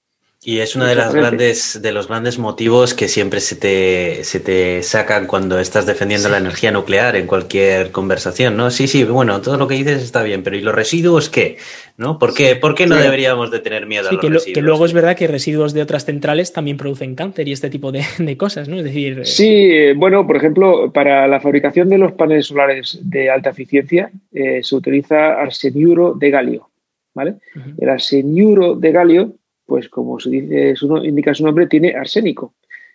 Y 0.49 0.61
es 0.61 0.75
uno 0.77 0.87
de, 0.87 0.95
las 0.95 1.13
grandes, 1.13 1.83
de 1.83 1.93
los 1.93 2.09
grandes 2.09 2.39
motivos 2.39 2.95
que 2.95 3.07
siempre 3.07 3.41
se 3.41 3.55
te, 3.55 4.25
se 4.25 4.41
te 4.41 4.83
sacan 4.83 5.27
cuando 5.27 5.59
estás 5.59 5.85
defendiendo 5.85 6.31
la 6.31 6.39
energía 6.39 6.71
nuclear 6.71 7.17
en 7.17 7.27
cualquier 7.27 7.91
conversación, 7.91 8.57
¿no? 8.57 8.71
Sí, 8.71 8.89
sí, 8.89 9.05
bueno, 9.05 9.43
todo 9.43 9.59
lo 9.59 9.69
que 9.69 9.75
dices 9.75 10.03
está 10.03 10.23
bien, 10.23 10.43
pero 10.43 10.57
¿y 10.57 10.63
los 10.63 10.75
residuos 10.75 11.29
qué? 11.29 11.59
¿No? 11.99 12.19
¿Por 12.19 12.33
qué, 12.33 12.57
¿por 12.57 12.75
qué 12.75 12.87
no 12.87 12.97
deberíamos 12.97 13.51
de 13.51 13.59
tener 13.59 13.85
miedo 13.85 14.09
a 14.09 14.13
los 14.13 14.21
que 14.23 14.31
residuos? 14.31 14.55
que 14.55 14.63
luego 14.63 14.87
es 14.87 14.95
verdad 14.95 15.17
que 15.19 15.27
residuos 15.27 15.75
de 15.75 15.83
otras 15.83 16.07
centrales 16.07 16.51
también 16.51 16.79
producen 16.79 17.15
cáncer 17.15 17.47
y 17.47 17.53
este 17.53 17.69
tipo 17.69 17.93
de, 17.93 18.07
cosas, 18.39 18.71
¿no? 18.71 18.79
Es 18.79 18.85
decir... 18.85 19.27
Sí, 19.27 19.93
bueno, 19.97 20.27
por 20.27 20.39
ejemplo, 20.39 20.91
para 20.91 21.29
la 21.29 21.41
fabricación 21.41 21.91
de 21.91 21.99
los 21.99 22.13
paneles 22.13 22.47
solares 22.47 22.99
de 23.03 23.29
alta 23.29 23.51
eficiencia 23.51 24.11
eh, 24.33 24.61
se 24.63 24.75
utiliza 24.75 25.43
arseniuro 25.43 26.15
de 26.15 26.31
galio, 26.31 26.71
¿vale? 27.13 27.35
El 27.77 27.91
arseniuro 27.91 28.77
de 28.77 28.93
galio 28.93 29.35
pues 29.69 29.91
como 29.91 30.19
se 30.19 30.31
dice, 30.31 30.75
su, 30.77 30.97
indica 31.05 31.35
su 31.35 31.45
nombre, 31.45 31.67
tiene 31.67 31.95
arsénico. 31.95 32.55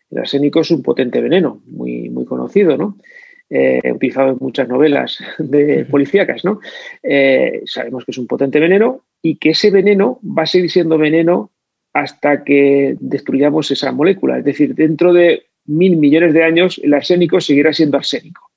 El 0.09 0.17
arsénico 0.17 0.61
es 0.61 0.71
un 0.71 0.81
potente 0.81 1.21
veneno, 1.21 1.61
muy, 1.67 2.09
muy 2.09 2.25
conocido, 2.25 2.75
¿no? 2.75 2.97
Eh, 3.47 3.91
utilizado 3.93 4.31
en 4.31 4.37
muchas 4.39 4.67
novelas 4.67 5.19
de 5.37 5.85
policíacas, 5.85 6.43
¿no? 6.43 6.59
Eh, 7.03 7.61
sabemos 7.65 8.03
que 8.03 8.11
es 8.11 8.17
un 8.17 8.25
potente 8.25 8.59
veneno 8.59 9.03
y 9.21 9.35
que 9.35 9.51
ese 9.51 9.69
veneno 9.69 10.19
va 10.23 10.43
a 10.43 10.47
seguir 10.47 10.71
siendo 10.71 10.97
veneno 10.97 11.51
hasta 11.93 12.43
que 12.43 12.97
destruyamos 12.99 13.69
esa 13.69 13.91
molécula. 13.91 14.39
Es 14.39 14.45
decir, 14.45 14.73
dentro 14.73 15.13
de 15.13 15.43
mil 15.65 15.97
millones 15.97 16.33
de 16.33 16.43
años, 16.43 16.81
el 16.83 16.95
arsénico 16.95 17.39
seguirá 17.39 17.71
siendo 17.71 17.97
arsénico. 17.97 18.49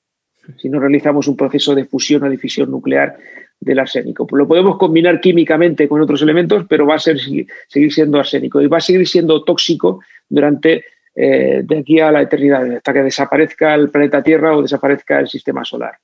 Si 0.58 0.68
no 0.68 0.80
realizamos 0.80 1.28
un 1.28 1.36
proceso 1.36 1.74
de 1.74 1.84
fusión 1.84 2.22
o 2.22 2.28
de 2.28 2.66
nuclear 2.66 3.16
del 3.60 3.78
arsénico. 3.78 4.26
Pues 4.26 4.38
lo 4.38 4.48
podemos 4.48 4.76
combinar 4.76 5.20
químicamente 5.20 5.88
con 5.88 6.00
otros 6.00 6.22
elementos, 6.22 6.66
pero 6.68 6.86
va 6.86 6.96
a 6.96 6.98
seguir 6.98 7.46
siendo 7.92 8.18
arsénico 8.18 8.60
y 8.60 8.66
va 8.66 8.78
a 8.78 8.80
seguir 8.80 9.06
siendo 9.08 9.42
tóxico 9.44 10.00
durante 10.28 10.84
eh, 11.14 11.62
de 11.64 11.78
aquí 11.78 11.98
a 11.98 12.12
la 12.12 12.22
eternidad, 12.22 12.70
hasta 12.76 12.92
que 12.92 13.02
desaparezca 13.02 13.74
el 13.74 13.88
planeta 13.88 14.22
Tierra 14.22 14.54
o 14.54 14.62
desaparezca 14.62 15.18
el 15.18 15.28
sistema 15.28 15.64
solar. 15.64 15.98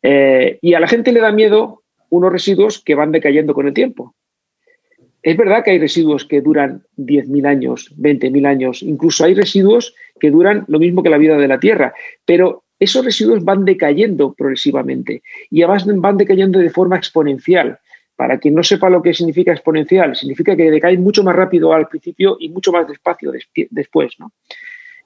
Eh, 0.00 0.58
y 0.62 0.74
a 0.74 0.80
la 0.80 0.86
gente 0.86 1.12
le 1.12 1.20
da 1.20 1.32
miedo 1.32 1.82
unos 2.08 2.32
residuos 2.32 2.80
que 2.82 2.94
van 2.94 3.10
decayendo 3.10 3.52
con 3.52 3.66
el 3.66 3.74
tiempo. 3.74 4.14
Es 5.22 5.36
verdad 5.36 5.64
que 5.64 5.72
hay 5.72 5.78
residuos 5.78 6.24
que 6.24 6.40
duran 6.40 6.84
10.000 6.96 7.46
años, 7.46 7.94
20.000 7.96 8.46
años, 8.46 8.82
incluso 8.82 9.24
hay 9.24 9.34
residuos 9.34 9.94
que 10.20 10.30
duran 10.30 10.64
lo 10.68 10.78
mismo 10.78 11.02
que 11.02 11.10
la 11.10 11.18
vida 11.18 11.36
de 11.36 11.48
la 11.48 11.60
Tierra, 11.60 11.94
pero 12.24 12.64
esos 12.82 13.04
residuos 13.04 13.44
van 13.44 13.64
decayendo 13.64 14.32
progresivamente 14.32 15.22
y 15.50 15.62
además 15.62 15.86
van 15.86 16.16
decayendo 16.16 16.58
de 16.58 16.70
forma 16.70 16.96
exponencial. 16.96 17.78
Para 18.16 18.38
quien 18.38 18.54
no 18.54 18.62
sepa 18.62 18.90
lo 18.90 19.02
que 19.02 19.14
significa 19.14 19.52
exponencial, 19.52 20.14
significa 20.14 20.54
que 20.54 20.70
decaen 20.70 21.02
mucho 21.02 21.22
más 21.22 21.34
rápido 21.34 21.72
al 21.72 21.88
principio 21.88 22.36
y 22.38 22.50
mucho 22.50 22.70
más 22.70 22.86
despacio 22.86 23.32
después. 23.70 24.16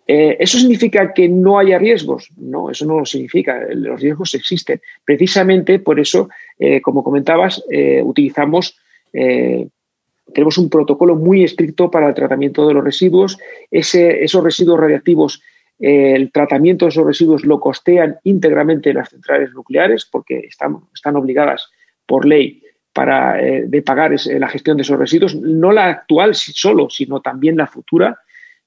Eh, 0.06 0.36
¿Eso 0.38 0.58
significa 0.58 1.12
que 1.12 1.28
no 1.28 1.58
haya 1.58 1.78
riesgos? 1.78 2.28
No, 2.36 2.70
eso 2.70 2.84
no 2.84 2.98
lo 2.98 3.06
significa. 3.06 3.60
Los 3.70 4.00
riesgos 4.00 4.34
existen. 4.34 4.80
Precisamente 5.04 5.78
por 5.78 6.00
eso, 6.00 6.28
eh, 6.58 6.80
como 6.80 7.02
comentabas, 7.04 7.62
eh, 7.70 8.02
utilizamos, 8.02 8.76
tenemos 9.12 10.58
un 10.58 10.68
protocolo 10.68 11.16
muy 11.16 11.44
estricto 11.44 11.90
para 11.90 12.08
el 12.08 12.14
tratamiento 12.14 12.66
de 12.66 12.74
los 12.74 12.84
residuos. 12.84 13.38
esos 13.70 14.44
residuos 14.44 14.80
radiactivos 14.80 15.42
el 15.78 16.32
tratamiento 16.32 16.86
de 16.86 16.90
esos 16.90 17.06
residuos 17.06 17.44
lo 17.44 17.60
costean 17.60 18.18
íntegramente 18.24 18.94
las 18.94 19.10
centrales 19.10 19.52
nucleares 19.52 20.06
porque 20.10 20.38
están, 20.38 20.78
están 20.94 21.16
obligadas 21.16 21.70
por 22.06 22.24
ley 22.24 22.62
para, 22.92 23.42
eh, 23.42 23.64
de 23.66 23.82
pagar 23.82 24.12
la 24.24 24.48
gestión 24.48 24.78
de 24.78 24.82
esos 24.82 24.98
residuos, 24.98 25.34
no 25.34 25.70
la 25.70 25.86
actual 25.86 26.34
solo, 26.34 26.88
sino 26.88 27.20
también 27.20 27.56
la 27.56 27.66
futura. 27.66 28.18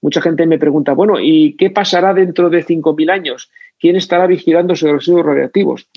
Mucha 0.02 0.22
gente 0.22 0.46
me 0.46 0.60
pregunta, 0.60 0.94
bueno, 0.94 1.20
¿y 1.20 1.56
qué 1.58 1.72
pasará 1.72 2.14
dentro 2.14 2.50
de 2.50 2.64
5.000 2.64 3.10
años? 3.10 3.50
¿Quién 3.80 3.96
estará 3.96 4.28
vigilando 4.28 4.74
esos 4.74 4.92
residuos 4.92 5.26
radiactivos? 5.26 5.90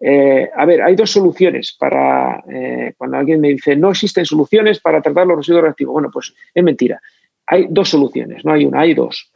Eh, 0.00 0.48
a 0.54 0.64
ver, 0.64 0.82
hay 0.82 0.94
dos 0.94 1.10
soluciones 1.10 1.76
para 1.78 2.42
eh, 2.50 2.94
cuando 2.96 3.16
alguien 3.16 3.40
me 3.40 3.48
dice 3.48 3.76
no 3.76 3.90
existen 3.90 4.26
soluciones 4.26 4.78
para 4.80 5.00
tratar 5.00 5.26
los 5.26 5.36
residuos 5.36 5.62
radiactivos. 5.62 5.92
Bueno, 5.92 6.10
pues 6.10 6.34
es 6.54 6.64
mentira. 6.64 7.00
Hay 7.46 7.66
dos 7.68 7.90
soluciones, 7.90 8.44
no 8.44 8.52
hay 8.52 8.64
una, 8.64 8.80
hay 8.80 8.94
dos. 8.94 9.30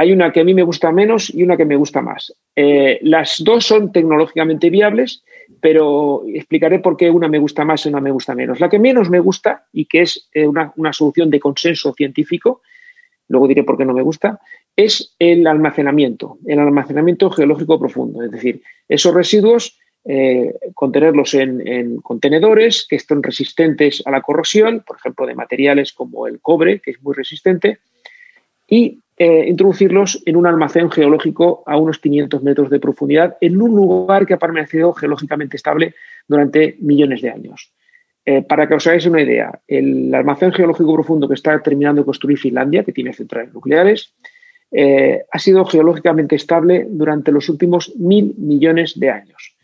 Hay 0.00 0.12
una 0.12 0.32
que 0.32 0.40
a 0.40 0.44
mí 0.44 0.54
me 0.54 0.62
gusta 0.62 0.90
menos 0.92 1.28
y 1.28 1.42
una 1.42 1.58
que 1.58 1.66
me 1.66 1.76
gusta 1.76 2.00
más. 2.00 2.34
Eh, 2.56 2.98
las 3.02 3.44
dos 3.44 3.66
son 3.66 3.92
tecnológicamente 3.92 4.70
viables, 4.70 5.22
pero 5.60 6.22
explicaré 6.26 6.78
por 6.78 6.96
qué 6.96 7.10
una 7.10 7.28
me 7.28 7.38
gusta 7.38 7.66
más 7.66 7.84
y 7.84 7.90
una 7.90 8.00
me 8.00 8.10
gusta 8.10 8.34
menos. 8.34 8.60
La 8.60 8.70
que 8.70 8.78
menos 8.78 9.10
me 9.10 9.20
gusta 9.20 9.66
y 9.74 9.84
que 9.84 10.00
es 10.00 10.26
eh, 10.32 10.46
una, 10.46 10.72
solución 10.94 11.28
de 11.28 11.38
consenso 11.38 11.92
científico, 11.92 12.62
luego 13.28 13.46
diré 13.46 13.62
por 13.62 13.76
qué 13.76 13.84
no 13.84 13.92
me 13.92 14.00
gusta, 14.00 14.40
es 14.74 15.14
el 15.18 15.46
almacenamiento, 15.46 16.38
el 16.46 16.60
almacenamiento 16.60 17.28
geológico 17.28 17.78
profundo. 17.78 18.22
Es 18.22 18.30
decir, 18.30 18.62
esos 18.88 19.12
residuos, 19.12 19.78
eh, 20.06 20.54
contenerlos 20.72 21.34
en, 21.34 21.68
en, 21.68 22.00
contenedores 22.00 22.86
que 22.88 22.96
estén 22.96 23.22
resistentes 23.22 24.02
a 24.06 24.10
la 24.10 24.22
corrosión, 24.22 24.80
por 24.80 24.96
ejemplo, 24.96 25.26
de 25.26 25.34
materiales 25.34 25.92
como 25.92 26.26
el 26.26 26.40
cobre, 26.40 26.80
que 26.80 26.92
es 26.92 27.02
muy 27.02 27.14
resistente, 27.14 27.80
y 28.66 28.98
eh, 29.22 29.44
introducirlos 29.46 30.22
en 30.24 30.34
un 30.34 30.46
almacén 30.46 30.90
geológico 30.90 31.62
a 31.66 31.76
unos 31.76 31.98
500 31.98 32.42
metros 32.42 32.70
de 32.70 32.80
profundidad 32.80 33.36
en 33.42 33.60
un 33.60 33.76
lugar 33.76 34.24
que 34.24 34.32
ha 34.32 34.38
permanecido 34.38 34.94
geológicamente 34.94 35.58
estable 35.58 35.94
durante 36.26 36.78
millones 36.80 37.20
de 37.20 37.28
años. 37.28 37.70
Eh, 38.24 38.40
para 38.40 38.66
que 38.66 38.76
os 38.76 38.86
hagáis 38.86 39.04
una 39.04 39.20
idea, 39.20 39.60
el 39.68 40.14
almacén 40.14 40.52
geológico 40.52 40.94
profundo 40.94 41.28
que 41.28 41.34
está 41.34 41.62
terminando 41.62 42.00
de 42.00 42.06
construir 42.06 42.38
Finlandia, 42.38 42.82
que 42.82 42.94
tiene 42.94 43.12
centrales 43.12 43.52
nucleares, 43.52 44.14
eh, 44.72 45.20
ha 45.30 45.38
sido 45.38 45.66
geológicamente 45.66 46.36
estable 46.36 46.86
durante 46.88 47.30
los 47.30 47.46
últimos 47.50 47.94
mil 47.96 48.34
millones 48.38 48.98
de 48.98 49.10
años. 49.10 49.54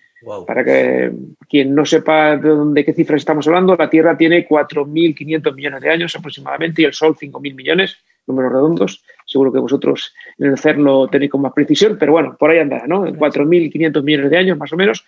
Para 0.47 0.65
que 0.65 1.13
quien 1.49 1.75
no 1.75 1.87
sepa 1.87 2.37
de, 2.37 2.51
dónde, 2.51 2.85
qué 2.85 2.93
cifras 2.93 3.23
estamos 3.23 3.47
hablando, 3.47 3.75
la 3.75 3.89
Tierra 3.89 4.19
tiene 4.19 4.47
4.500 4.47 5.55
millones 5.55 5.81
de 5.81 5.89
años 5.89 6.15
aproximadamente 6.15 6.83
y 6.83 6.85
el 6.85 6.93
Sol 6.93 7.17
5.000 7.17 7.55
millones 7.55 7.97
números 8.27 8.53
redondos. 8.53 9.03
Seguro 9.25 9.53
que 9.53 9.59
vosotros 9.59 10.15
en 10.39 10.51
el 10.51 10.59
CERN 10.59 10.85
lo 10.85 11.09
tenéis 11.09 11.31
con 11.31 11.43
más 11.43 11.53
precisión, 11.53 11.97
pero 11.99 12.13
bueno, 12.13 12.37
por 12.39 12.51
ahí 12.51 12.59
andará, 12.59 12.87
¿no? 12.87 13.07
En 13.07 13.17
4.500 13.17 14.03
millones 14.03 14.31
de 14.31 14.37
años, 14.37 14.59
más 14.59 14.73
o 14.73 14.77
menos. 14.77 15.05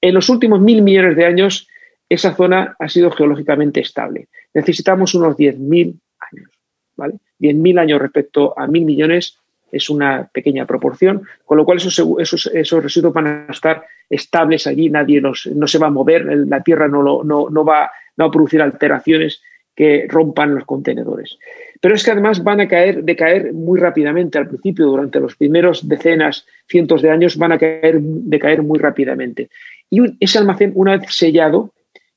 En 0.00 0.14
los 0.14 0.28
últimos 0.28 0.60
mil 0.60 0.82
millones 0.82 1.16
de 1.16 1.26
años, 1.26 1.68
esa 2.08 2.34
zona 2.34 2.74
ha 2.78 2.88
sido 2.88 3.10
geológicamente 3.10 3.80
estable. 3.80 4.28
Necesitamos 4.54 5.14
unos 5.14 5.36
10.000 5.36 5.94
años, 6.32 6.50
¿vale? 6.96 7.14
10.000 7.38 7.78
años 7.78 8.00
respecto 8.00 8.58
a 8.58 8.66
mil 8.66 8.84
millones 8.84 9.38
es 9.72 9.88
una 9.88 10.28
pequeña 10.32 10.66
proporción, 10.66 11.22
con 11.44 11.56
lo 11.56 11.64
cual 11.64 11.78
esos, 11.78 11.96
esos, 12.18 12.46
esos 12.52 12.82
residuos 12.82 13.14
van 13.14 13.26
a 13.26 13.46
estar 13.50 13.84
estables 14.08 14.66
allí, 14.66 14.90
nadie 14.90 15.20
los, 15.20 15.46
no 15.46 15.66
se 15.66 15.78
va 15.78 15.86
a 15.86 15.90
mover, 15.90 16.24
la 16.24 16.62
Tierra 16.62 16.88
no, 16.88 17.02
lo, 17.02 17.22
no, 17.22 17.48
no, 17.48 17.64
va, 17.64 17.90
no 18.16 18.24
va 18.24 18.28
a 18.28 18.32
producir 18.32 18.60
alteraciones 18.60 19.40
que 19.74 20.06
rompan 20.08 20.54
los 20.54 20.64
contenedores. 20.64 21.38
Pero 21.80 21.94
es 21.94 22.04
que 22.04 22.10
además 22.10 22.44
van 22.44 22.60
a 22.60 22.68
caer, 22.68 23.02
decaer 23.02 23.52
muy 23.52 23.80
rápidamente 23.80 24.38
al 24.38 24.48
principio, 24.48 24.86
durante 24.86 25.18
los 25.18 25.34
primeros 25.36 25.88
decenas, 25.88 26.46
cientos 26.68 27.00
de 27.00 27.10
años, 27.10 27.36
van 27.36 27.52
a 27.52 27.58
caer, 27.58 28.00
decaer 28.00 28.62
muy 28.62 28.78
rápidamente. 28.78 29.48
Y 29.88 30.00
ese 30.20 30.38
almacén, 30.38 30.72
una 30.74 30.98
vez 30.98 31.14
sellado, 31.14 31.72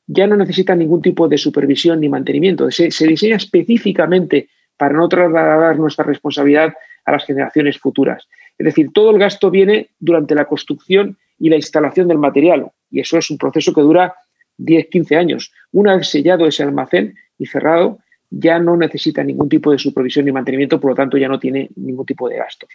ya 0.05 0.27
no 0.27 0.35
necesita 0.35 0.75
ningún 0.75 1.01
tipo 1.01 1.29
de 1.29 1.37
supervisión 1.37 2.01
ni 2.01 2.09
mantenimiento. 2.09 2.69
Se, 2.71 2.91
se 2.91 3.07
diseña 3.07 3.37
específicamente 3.37 4.49
para 4.75 4.95
no 4.95 5.07
trasladar 5.07 5.77
nuestra 5.77 6.03
responsabilidad 6.03 6.73
a 7.05 7.11
las 7.13 7.25
generaciones 7.25 7.77
futuras. 7.77 8.27
Es 8.57 8.65
decir, 8.65 8.89
todo 8.93 9.11
el 9.11 9.17
gasto 9.17 9.49
viene 9.49 9.89
durante 9.99 10.35
la 10.35 10.45
construcción 10.45 11.17
y 11.39 11.49
la 11.49 11.55
instalación 11.55 12.07
del 12.07 12.17
material. 12.17 12.69
Y 12.91 12.99
eso 12.99 13.17
es 13.17 13.29
un 13.29 13.37
proceso 13.37 13.73
que 13.73 13.81
dura 13.81 14.13
10, 14.57 14.87
15 14.87 15.15
años. 15.15 15.51
Una 15.71 15.95
vez 15.95 16.09
sellado 16.09 16.45
ese 16.45 16.63
almacén 16.63 17.15
y 17.37 17.45
cerrado, 17.45 17.99
ya 18.35 18.57
no 18.59 18.75
necesita 18.75 19.23
ningún 19.23 19.47
tipo 19.47 19.71
de 19.71 19.77
supervisión 19.77 20.25
ni 20.25 20.31
mantenimiento, 20.31 20.79
por 20.79 20.91
lo 20.91 20.95
tanto 20.95 21.17
ya 21.17 21.27
no 21.27 21.39
tiene 21.39 21.69
ningún 21.75 22.05
tipo 22.05 22.27
de 22.27 22.37
gastos. 22.37 22.69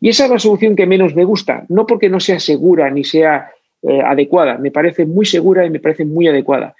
Y 0.00 0.08
esa 0.08 0.24
es 0.24 0.30
la 0.30 0.38
solución 0.38 0.74
que 0.74 0.86
menos 0.86 1.14
me 1.14 1.24
gusta, 1.24 1.64
no 1.68 1.86
porque 1.86 2.08
no 2.08 2.18
sea 2.18 2.40
segura 2.40 2.90
ni 2.90 3.04
sea 3.04 3.50
eh, 3.82 4.00
adecuada, 4.02 4.58
me 4.58 4.70
parece 4.70 5.06
muy 5.06 5.24
segura 5.24 5.64
y 5.64 5.70
me 5.70 5.80
parece 5.80 6.04
muy 6.04 6.26
adecuada. 6.26 6.74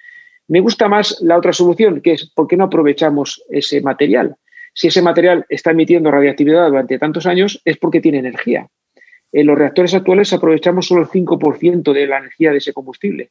Me 0.49 0.61
gusta 0.61 0.89
más 0.89 1.21
la 1.23 1.37
otra 1.37 1.53
solución, 1.53 2.01
que 2.01 2.13
es 2.13 2.31
por 2.31 2.47
qué 2.47 2.57
no 2.57 2.65
aprovechamos 2.65 3.43
ese 3.49 3.81
material. 3.81 4.37
Si 4.75 4.89
ese 4.89 5.03
material 5.03 5.47
está 5.49 5.71
emitiendo 5.71 6.11
radiactividad 6.11 6.69
durante 6.69 6.99
tantos 6.99 7.27
años, 7.27 7.61
es 7.65 7.77
porque 7.79 8.01
tiene 8.01 8.19
energía. 8.19 8.69
En 9.33 9.47
los 9.47 9.59
reactores 9.59 9.95
actuales 9.95 10.33
aprovechamos 10.33 10.87
solo 10.87 11.03
el 11.03 11.09
5% 11.09 11.93
de 11.93 12.07
la 12.07 12.19
energía 12.19 12.53
de 12.53 12.59
ese 12.59 12.73
combustible. 12.73 13.31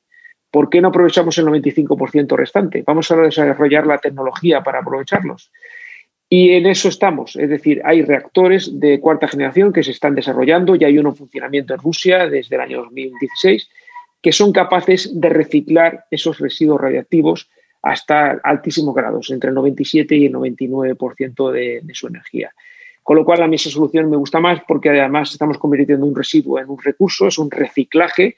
¿Por 0.52 0.70
qué 0.70 0.82
no 0.82 0.90
aprovechamos 0.90 1.38
el 1.38 1.46
95% 1.46 2.36
restante? 2.36 2.84
Vamos 2.86 3.12
a 3.12 3.18
desarrollar 3.18 3.86
la 3.86 3.98
tecnología 3.98 4.64
para 4.64 4.80
aprovecharlos. 4.80 5.52
Y 6.28 6.52
en 6.52 6.66
eso 6.66 6.90
estamos, 6.90 7.36
es 7.36 7.50
decir, 7.50 7.82
hay 7.86 8.02
reactores 8.02 8.80
de 8.80 9.00
cuarta 9.00 9.28
generación 9.28 9.72
que 9.72 9.84
se 9.84 9.92
están 9.92 10.16
desarrollando, 10.16 10.76
ya 10.76 10.88
hay 10.88 10.98
uno 10.98 11.10
en 11.10 11.16
funcionamiento 11.16 11.74
en 11.74 11.80
Rusia 11.80 12.28
desde 12.28 12.56
el 12.56 12.62
año 12.62 12.82
2016, 12.82 13.70
que 14.22 14.32
son 14.32 14.52
capaces 14.52 15.12
de 15.14 15.30
reciclar 15.30 16.06
esos 16.10 16.40
residuos 16.40 16.82
radiactivos 16.82 17.48
hasta 17.84 18.40
altísimos 18.44 18.96
grados, 18.96 19.30
entre 19.30 19.50
el 19.50 19.56
97 19.56 20.16
y 20.16 20.26
el 20.26 20.34
99% 20.34 21.52
de, 21.52 21.84
su 21.94 22.08
energía. 22.08 22.52
Con 23.04 23.18
lo 23.18 23.24
cual 23.24 23.44
a 23.44 23.48
mí 23.48 23.58
esa 23.58 23.70
solución 23.70 24.10
me 24.10 24.18
gusta 24.18 24.40
más 24.40 24.62
porque 24.68 24.90
además 24.90 25.32
estamos 25.32 25.60
convirtiendo 25.60 26.08
un 26.08 26.16
residuo 26.16 26.60
en 26.60 26.68
un 26.72 26.82
recurso, 26.82 27.28
es 27.28 27.38
un 27.38 27.52
reciclaje, 27.52 28.38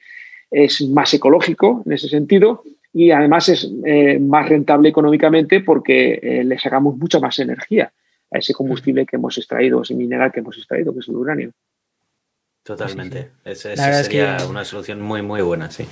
es 0.49 0.81
más 0.89 1.13
ecológico 1.13 1.83
en 1.85 1.93
ese 1.93 2.07
sentido 2.07 2.63
y 2.93 3.11
además 3.11 3.49
es 3.49 3.69
eh, 3.85 4.17
más 4.19 4.49
rentable 4.49 4.89
económicamente 4.89 5.61
porque 5.61 6.19
eh, 6.21 6.43
le 6.43 6.57
sacamos 6.57 6.97
mucha 6.97 7.19
más 7.19 7.37
energía 7.39 7.91
a 8.31 8.37
ese 8.39 8.53
combustible 8.53 9.05
que 9.05 9.17
hemos 9.17 9.37
extraído, 9.37 9.81
ese 9.81 9.93
mineral 9.93 10.31
que 10.31 10.39
hemos 10.39 10.57
extraído, 10.57 10.93
que 10.93 10.99
es 10.99 11.07
el 11.07 11.15
uranio. 11.15 11.51
Totalmente. 12.63 13.29
Esa, 13.45 14.03
sería 14.03 14.37
una 14.49 14.65
solución 14.65 14.99
muy, 14.99 15.21
muy 15.21 15.41
buena, 15.41 15.71
sí. 15.71 15.85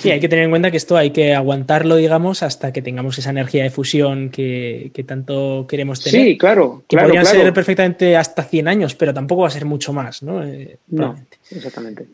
Sí, 0.00 0.10
hay 0.10 0.18
que 0.18 0.28
tener 0.28 0.46
en 0.46 0.50
cuenta 0.50 0.70
que 0.72 0.76
esto 0.76 0.96
hay 0.96 1.10
que 1.10 1.34
aguantarlo, 1.34 1.94
digamos, 1.94 2.42
hasta 2.42 2.72
que 2.72 2.82
tengamos 2.82 3.16
esa 3.18 3.30
energía 3.30 3.62
de 3.62 3.70
fusión 3.70 4.30
que, 4.30 4.90
tanto 5.06 5.66
queremos 5.68 6.02
tener. 6.02 6.20
Sí, 6.20 6.38
claro. 6.38 6.82
Que 6.88 6.96
podrían 6.96 7.24
ser 7.24 7.52
perfectamente 7.52 8.16
hasta 8.16 8.42
100 8.42 8.66
años, 8.66 8.96
pero 8.96 9.14
tampoco 9.14 9.42
va 9.42 9.48
a 9.48 9.52
ser 9.52 9.66
mucho 9.66 9.92
más, 9.92 10.24
¿no? 10.24 10.44
Eh, 10.44 10.78
no, 10.88 11.16
exactamente. 11.48 12.06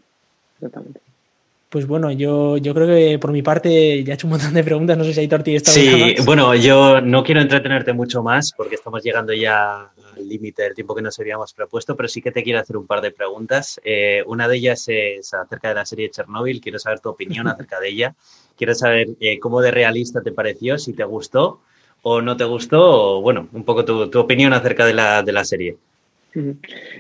Exactamente. 0.57 1.01
Pues 1.69 1.87
bueno, 1.87 2.13
yo, 2.13 2.59
yo 2.59 2.73
creo 2.75 2.87
que 2.87 3.19
por 3.19 3.33
mi 3.33 3.43
parte 3.43 4.05
ya 4.05 4.13
he 4.13 4.15
hecho 4.15 4.29
un 4.29 4.33
montón 4.33 4.55
de 4.55 4.63
preguntas. 4.63 4.97
No 4.97 5.05
sé 5.05 5.13
si 5.13 5.21
hay 5.21 5.29
tortilla 5.29 5.57
esta 5.57 5.73
Sí, 5.73 6.15
bueno, 6.25 6.55
yo 6.55 7.01
no 7.01 7.25
quiero 7.25 7.41
entretenerte 7.41 7.93
mucho 7.93 8.23
más 8.23 8.53
porque 8.57 8.77
estamos 8.77 9.03
llegando 9.03 9.33
ya 9.33 9.91
al 10.17 10.29
límite 10.29 10.63
del 10.63 10.75
tiempo 10.75 10.95
que 10.95 11.03
nos 11.03 11.19
habíamos 11.19 11.53
propuesto, 11.53 11.97
pero 11.97 12.09
sí 12.09 12.23
que 12.23 12.31
te 12.31 12.45
quiero 12.45 12.61
hacer 12.61 12.77
un 12.77 12.87
par 12.87 13.01
de 13.01 13.11
preguntas. 13.11 13.81
Eh, 13.85 14.23
una 14.27 14.47
de 14.47 14.57
ellas 14.57 14.85
es 14.87 15.35
acerca 15.35 15.69
de 15.69 15.75
la 15.75 15.85
serie 15.85 16.11
Chernobyl. 16.11 16.61
Quiero 16.61 16.79
saber 16.79 17.01
tu 17.01 17.09
opinión 17.09 17.49
acerca 17.49 17.81
de 17.81 17.89
ella. 17.89 18.15
Quiero 18.57 18.75
saber 18.75 19.09
eh, 19.21 19.41
cómo 19.41 19.61
de 19.61 19.73
realista 19.73 20.23
te 20.23 20.33
pareció, 20.33 20.79
si 20.79 20.93
te 20.93 21.05
gustó 21.05 21.61
o 22.03 22.23
no 22.23 22.37
te 22.37 22.45
gustó, 22.45 23.17
o 23.17 23.21
bueno, 23.21 23.49
un 23.53 23.65
poco 23.65 23.85
tu, 23.85 24.09
tu 24.09 24.21
opinión 24.21 24.53
acerca 24.53 24.87
de 24.87 24.95
la, 24.95 25.25
de 25.25 25.33
la 25.33 25.45
serie. 25.45 25.77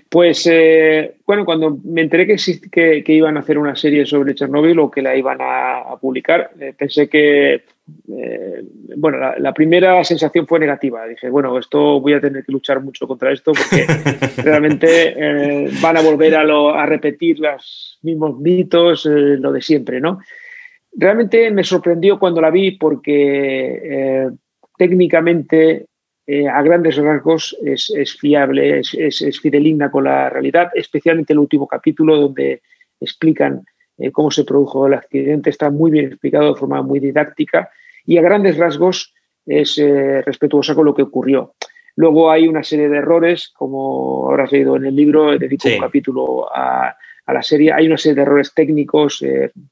Pues 0.09 0.47
eh, 0.51 1.17
bueno, 1.27 1.45
cuando 1.45 1.79
me 1.85 2.01
enteré 2.01 2.27
que, 2.27 3.03
que, 3.05 3.13
iban 3.13 3.37
a 3.37 3.41
hacer 3.41 3.59
una 3.59 3.77
serie 3.77 4.07
sobre 4.07 4.35
Chernobyl 4.35 4.79
o 4.79 4.91
que 4.91 5.03
la 5.03 5.15
iban 5.15 5.39
a, 5.41 5.97
publicar, 6.01 6.53
eh, 6.59 6.73
pensé 6.77 7.07
que, 7.09 7.55
eh, 7.55 8.63
bueno, 8.97 9.19
la, 9.37 9.53
primera 9.53 10.03
sensación 10.05 10.47
fue 10.47 10.59
negativa. 10.59 11.07
Dije, 11.07 11.29
bueno, 11.29 11.59
esto 11.59 12.01
voy 12.01 12.15
a 12.15 12.21
tener 12.21 12.45
que 12.45 12.53
luchar 12.53 12.81
mucho 12.81 13.07
contra 13.07 13.31
esto 13.31 13.53
porque 13.53 13.87
realmente 14.43 15.69
van 15.83 15.99
a 15.99 16.03
volver 16.03 16.35
a, 16.35 16.43
a 16.43 16.87
repetir 16.87 17.39
los 17.39 17.99
mismos 18.03 18.39
mitos, 18.39 19.05
lo 19.05 19.53
de 19.53 19.61
siempre, 19.61 20.01
¿no? 20.01 20.19
Realmente 20.93 21.51
me 21.51 21.63
sorprendió 21.63 22.19
cuando 22.19 22.41
la 22.41 22.51
vi 22.51 22.71
porque 22.73 24.31
técnicamente 24.79 25.89
eh, 26.29 26.49
a 26.49 26.61
grandes 26.63 26.97
rasgos 26.97 27.57
es, 27.63 28.17
fiable, 28.19 28.81
es, 28.81 29.41
fideligna 29.41 29.93
con 29.93 30.05
la 30.05 30.29
realidad, 30.29 30.71
especialmente 30.75 31.33
el 31.33 31.39
último 31.39 31.69
capítulo 31.69 32.17
donde 32.17 32.63
explican 33.01 33.65
eh, 33.97 34.11
cómo 34.11 34.33
se 34.33 34.45
produjo 34.45 34.89
el 34.89 34.95
accidente, 34.95 35.51
está 35.51 35.71
muy 35.71 35.93
bien 35.93 36.07
explicado 36.07 36.53
de 36.53 36.59
forma 36.59 36.83
muy 36.83 36.99
didáctica 36.99 37.71
y 38.05 38.19
a 38.19 38.23
grandes 38.23 38.57
rasgos 38.57 39.15
es 39.47 39.79
eh, 39.79 40.21
respetuosa 40.23 40.75
con 40.75 40.85
lo 40.85 40.97
que 40.97 41.03
ocurrió. 41.03 41.55
Luego 41.95 42.29
hay 42.29 42.49
una 42.49 42.65
serie 42.65 42.89
de 42.89 42.99
errores, 42.99 43.53
como 43.57 44.29
habrás 44.29 44.51
leído 44.51 44.75
en 44.75 44.87
el 44.87 44.97
libro, 44.97 45.39
dedico 45.39 45.69
un 45.69 45.79
capítulo 45.79 46.53
a, 46.53 46.97
a, 47.25 47.33
la 47.33 47.43
serie, 47.43 47.73
hay 47.73 47.87
una 47.87 47.97
serie 47.97 48.17
de 48.17 48.23
errores 48.23 48.53
técnicos, 48.53 49.25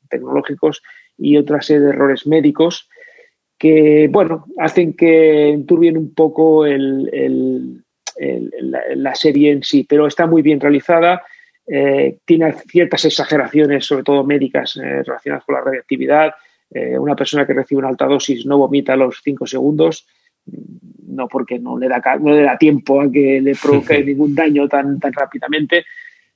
tecnológicos 0.09 0.83
y 1.19 1.37
otra 1.37 1.61
serie 1.61 1.83
de 1.83 1.91
errores 1.91 2.29
médicos 2.29 2.89
que, 3.59 4.09
bueno, 4.11 4.47
hacen 4.59 4.95
que 4.95 5.51
enturbien 5.51 5.97
un 5.97 6.15
poco 6.15 6.67
la, 6.67 7.85
serie 9.15 9.53
en 9.53 9.63
sí, 9.63 9.87
pero 9.89 10.07
está 10.07 10.27
muy 10.27 10.43
bien 10.43 10.61
realizada. 10.61 11.23
Eh, 11.67 12.19
tiene 12.25 12.53
ciertas 12.53 13.05
exageraciones, 13.05 13.87
sobre 13.87 14.05
todo 14.05 14.25
médicas, 14.25 14.77
eh, 14.77 15.03
relacionadas 15.03 15.45
con 15.45 15.55
la 15.55 15.63
radiactividad. 15.63 16.35
Eh, 16.71 16.99
una 16.99 17.15
persona 17.15 17.47
que 17.47 17.55
recibe 17.55 17.79
una 17.79 17.89
alta 17.89 18.07
dosis 18.07 18.45
no 18.45 18.59
vomita 18.59 18.95
a 18.95 18.97
los 18.97 19.21
5 19.23 19.47
segundos, 19.47 20.07
no 21.07 21.29
porque 21.29 21.59
no 21.59 21.79
le 21.79 21.89
da, 21.89 22.03
no 22.21 22.33
le 22.33 22.43
da 22.43 22.59
tiempo 22.59 23.01
a 23.01 23.11
que 23.11 23.41
le 23.41 23.55
provoque 23.63 24.05
ningún 24.05 24.35
daño 24.35 24.69
tan, 24.69 24.99
tan 24.99 25.13
rápidamente. 25.13 25.85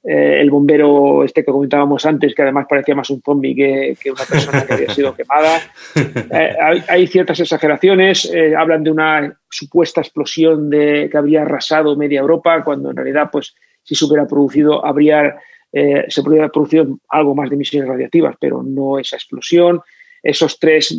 Eh, 0.05 0.41
el 0.41 0.51
bombero 0.51 1.25
este 1.25 1.45
que 1.45 1.51
comentábamos 1.51 2.07
antes, 2.07 2.33
que 2.33 2.43
además 2.43 2.67
parecía 2.69 2.95
más 2.95 3.11
un 3.11 3.21
zombie 3.21 3.55
que, 3.55 4.11
una 4.11 4.25
persona 4.25 4.65
que 4.65 4.75
había 4.75 4.95
sido 4.95 5.15
quemada. 5.15 5.61
Eh, 6.31 6.85
hay, 6.89 7.07
ciertas 7.07 7.41
exageraciones, 7.41 8.31
eh, 8.33 8.55
hablan 8.55 8.85
de 8.85 8.91
una 8.91 9.37
supuesta 9.49 10.01
explosión 10.01 10.69
de, 10.69 11.09
que 11.11 11.17
habría 11.17 11.43
arrasado 11.43 11.97
media 11.97 12.21
Europa, 12.21 12.63
cuando 12.63 12.91
en 12.91 12.97
realidad, 12.97 13.31
pues, 13.33 13.55
si 13.83 13.95
se 13.95 14.05
hubiera 14.05 14.27
producido, 14.27 14.85
habría, 14.85 15.39
se 15.73 16.21
hubiera 16.21 16.49
producido 16.51 16.99
algo 17.09 17.35
más 17.35 17.49
de 17.49 17.57
emisiones 17.57 17.89
radiactivas, 17.89 18.37
pero 18.39 18.63
no 18.63 18.99
esa 18.99 19.17
explosión. 19.17 19.81
Esos 20.23 20.59
tres 20.59 20.95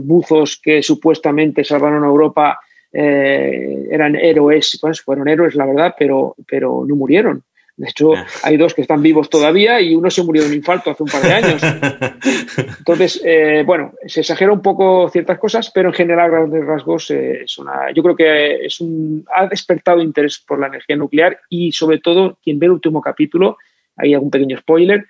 buzos 0.00 0.60
que 0.62 0.82
supuestamente 0.82 1.64
salvaron 1.64 2.04
a 2.04 2.08
Europa 2.08 2.60
eran 2.92 4.16
héroes, 4.16 4.78
pues 4.80 5.00
fueron 5.00 5.28
héroes, 5.28 5.54
la 5.54 5.66
verdad, 5.66 5.94
pero, 5.98 6.36
pero 6.46 6.84
no 6.86 6.94
murieron. 6.94 7.42
De 7.76 7.90
hecho, 7.90 8.14
ah. 8.14 8.26
hay 8.42 8.56
dos 8.56 8.72
que 8.72 8.80
están 8.80 9.02
vivos 9.02 9.28
todavía 9.28 9.80
y 9.82 9.94
uno 9.94 10.10
se 10.10 10.22
murió 10.22 10.42
de 10.42 10.48
un 10.48 10.54
infarto 10.54 10.90
hace 10.90 11.02
un 11.02 11.10
par 11.10 11.22
de 11.22 11.32
años. 11.32 11.62
Entonces, 12.78 13.20
eh, 13.22 13.64
bueno, 13.66 13.92
se 14.06 14.20
exagera 14.20 14.50
un 14.50 14.62
poco 14.62 15.10
ciertas 15.10 15.38
cosas, 15.38 15.70
pero 15.74 15.90
en 15.90 15.94
general, 15.94 16.30
grandes 16.30 16.64
rasgos, 16.64 17.10
eh, 17.10 17.42
es 17.44 17.58
una, 17.58 17.92
yo 17.94 18.02
creo 18.02 18.16
que 18.16 18.66
es 18.66 18.80
un, 18.80 19.24
ha 19.34 19.46
despertado 19.46 20.00
interés 20.00 20.38
por 20.38 20.58
la 20.58 20.68
energía 20.68 20.96
nuclear 20.96 21.38
y, 21.50 21.70
sobre 21.72 21.98
todo, 21.98 22.38
quien 22.42 22.58
ve 22.58 22.66
el 22.66 22.72
último 22.72 23.02
capítulo, 23.02 23.58
hay 23.96 24.14
algún 24.14 24.30
pequeño 24.30 24.56
spoiler, 24.56 25.04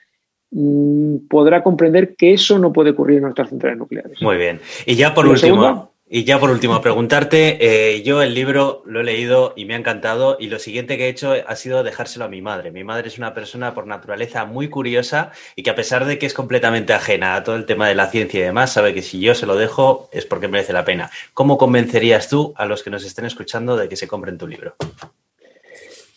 mm, 0.51 1.29
podrá 1.29 1.63
comprender 1.63 2.17
que 2.17 2.33
eso 2.33 2.59
no 2.59 2.73
puede 2.73 2.91
ocurrir 2.91 3.19
en 3.19 3.25
nuestras 3.25 3.49
centrales 3.49 3.79
nucleares. 3.79 4.21
Muy 4.21 4.37
bien. 4.37 4.61
Y 4.87 4.97
ya 4.97 5.15
por 5.15 5.27
último, 5.27 5.93
y 6.09 6.23
ya 6.23 6.39
por 6.39 6.51
último, 6.51 6.81
preguntarte, 6.81 7.59
eh, 7.61 8.03
yo 8.03 8.23
el 8.23 8.33
libro 8.33 8.81
lo 8.87 9.01
he 9.01 9.05
leído 9.05 9.55
y 9.57 9.65
me 9.65 9.75
ha 9.75 9.77
encantado 9.77 10.37
y 10.39 10.47
lo 10.47 10.61
siguiente 10.61 10.97
que 10.97 11.07
he 11.07 11.09
hecho 11.09 11.33
ha 11.33 11.57
sido 11.57 11.83
dejárselo 11.83 12.25
a 12.25 12.29
mi 12.29 12.41
madre. 12.41 12.71
Mi 12.71 12.85
madre 12.85 13.09
es 13.09 13.19
una 13.19 13.35
persona 13.35 13.75
por 13.75 13.89
naturaleza 13.89 14.45
muy 14.45 14.69
curiosa 14.69 15.33
y 15.57 15.65
que 15.65 15.71
a 15.71 15.75
pesar 15.75 16.05
de 16.05 16.17
que 16.21 16.27
es 16.27 16.33
completamente 16.33 16.93
ajena 16.93 17.35
a 17.35 17.43
todo 17.43 17.57
el 17.57 17.67
tema 17.67 17.89
de 17.89 17.97
la 17.97 18.07
ciencia 18.07 18.39
y 18.39 18.45
demás, 18.45 18.73
sabe 18.73 18.95
que 18.95 19.03
si 19.03 19.19
yo 19.19 19.35
se 19.35 19.47
lo 19.47 19.57
dejo 19.57 20.09
es 20.13 20.25
porque 20.27 20.47
merece 20.47 20.73
la 20.73 20.85
pena. 20.85 21.11
¿Cómo 21.35 21.59
convencerías 21.59 22.29
tú 22.29 22.55
a 22.57 22.67
los 22.67 22.85
que 22.85 22.91
nos 22.91 23.05
estén 23.05 23.25
escuchando 23.25 23.77
de 23.77 23.89
que 23.89 23.97
se 23.97 24.07
compren 24.07 24.39
tu 24.39 24.47
libro? 24.47 24.77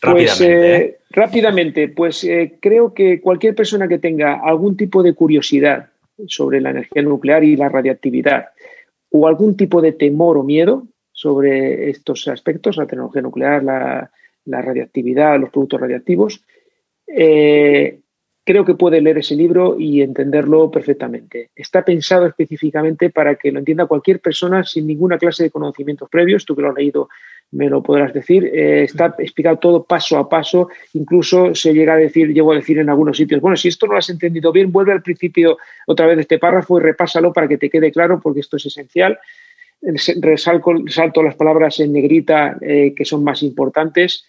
Rápidamente. 0.01 0.27
Pues, 0.27 0.41
eh, 0.41 0.75
¿eh? 0.75 0.97
rápidamente, 1.09 1.87
pues 1.87 2.27
creo 2.59 2.93
que 2.93 3.19
cualquier 3.19 3.55
persona 3.55 3.87
que 3.87 3.97
tenga 3.97 4.39
algún 4.43 4.77
tipo 4.77 5.01
de 5.01 5.13
curiosidad 5.13 5.87
sobre 6.27 6.61
la 6.61 6.69
energía 6.69 7.01
nuclear 7.01 7.43
y 7.43 7.55
la 7.55 7.69
radiactividad, 7.69 8.49
o 9.11 9.27
algún 9.27 9.57
tipo 9.57 9.81
de 9.81 9.91
temor 9.91 10.37
o 10.37 10.43
miedo 10.43 10.87
sobre 11.11 11.89
estos 11.89 12.27
aspectos, 12.27 12.77
la 12.77 12.87
tecnología 12.87 13.21
nuclear, 13.21 13.63
la, 13.63 14.11
radiactividad, 14.45 15.39
los 15.39 15.49
productos 15.49 15.81
radiactivos, 15.81 16.43
eh, 17.07 17.99
creo 18.45 18.65
que 18.65 18.73
puede 18.73 19.01
leer 19.01 19.19
ese 19.19 19.35
libro 19.35 19.75
y 19.77 20.01
entenderlo 20.01 20.71
perfectamente. 20.71 21.51
Está 21.55 21.85
pensado 21.85 22.25
específicamente 22.25 23.09
para 23.09 23.35
que 23.35 23.51
lo 23.51 23.59
entienda 23.59 23.85
cualquier 23.85 24.21
persona 24.21 24.63
sin 24.63 24.87
ninguna 24.87 25.17
clase 25.17 25.43
de 25.43 25.51
conocimientos 25.51 26.09
previos. 26.09 26.45
Tú 26.45 26.55
que 26.55 26.63
lo 26.63 26.69
has 26.69 26.75
leído 26.75 27.09
me 27.51 27.69
lo 27.69 27.81
podrás 27.81 28.13
decir. 28.13 28.45
Eh, 28.45 28.83
está 28.83 29.15
explicado 29.17 29.57
todo 29.57 29.83
paso 29.83 30.17
a 30.17 30.29
paso. 30.29 30.69
Incluso 30.93 31.55
se 31.55 31.73
llega 31.73 31.93
a 31.93 31.97
decir, 31.97 32.33
llego 32.33 32.51
a 32.51 32.55
decir 32.55 32.79
en 32.79 32.89
algunos 32.89 33.17
sitios, 33.17 33.41
bueno, 33.41 33.57
si 33.57 33.67
esto 33.67 33.87
no 33.87 33.93
lo 33.93 33.99
has 33.99 34.09
entendido 34.09 34.51
bien, 34.51 34.71
vuelve 34.71 34.91
al 34.91 35.01
principio 35.01 35.57
otra 35.87 36.07
vez 36.07 36.19
este 36.19 36.39
párrafo 36.39 36.79
y 36.79 36.83
repásalo 36.83 37.33
para 37.33 37.47
que 37.47 37.57
te 37.57 37.69
quede 37.69 37.91
claro, 37.91 38.19
porque 38.21 38.41
esto 38.41 38.57
es 38.57 38.65
esencial. 38.65 39.17
Resalto, 39.81 41.23
las 41.23 41.35
palabras 41.35 41.79
en 41.79 41.93
negrita 41.93 42.57
eh, 42.61 42.93
que 42.95 43.05
son 43.05 43.23
más 43.23 43.43
importantes 43.43 44.25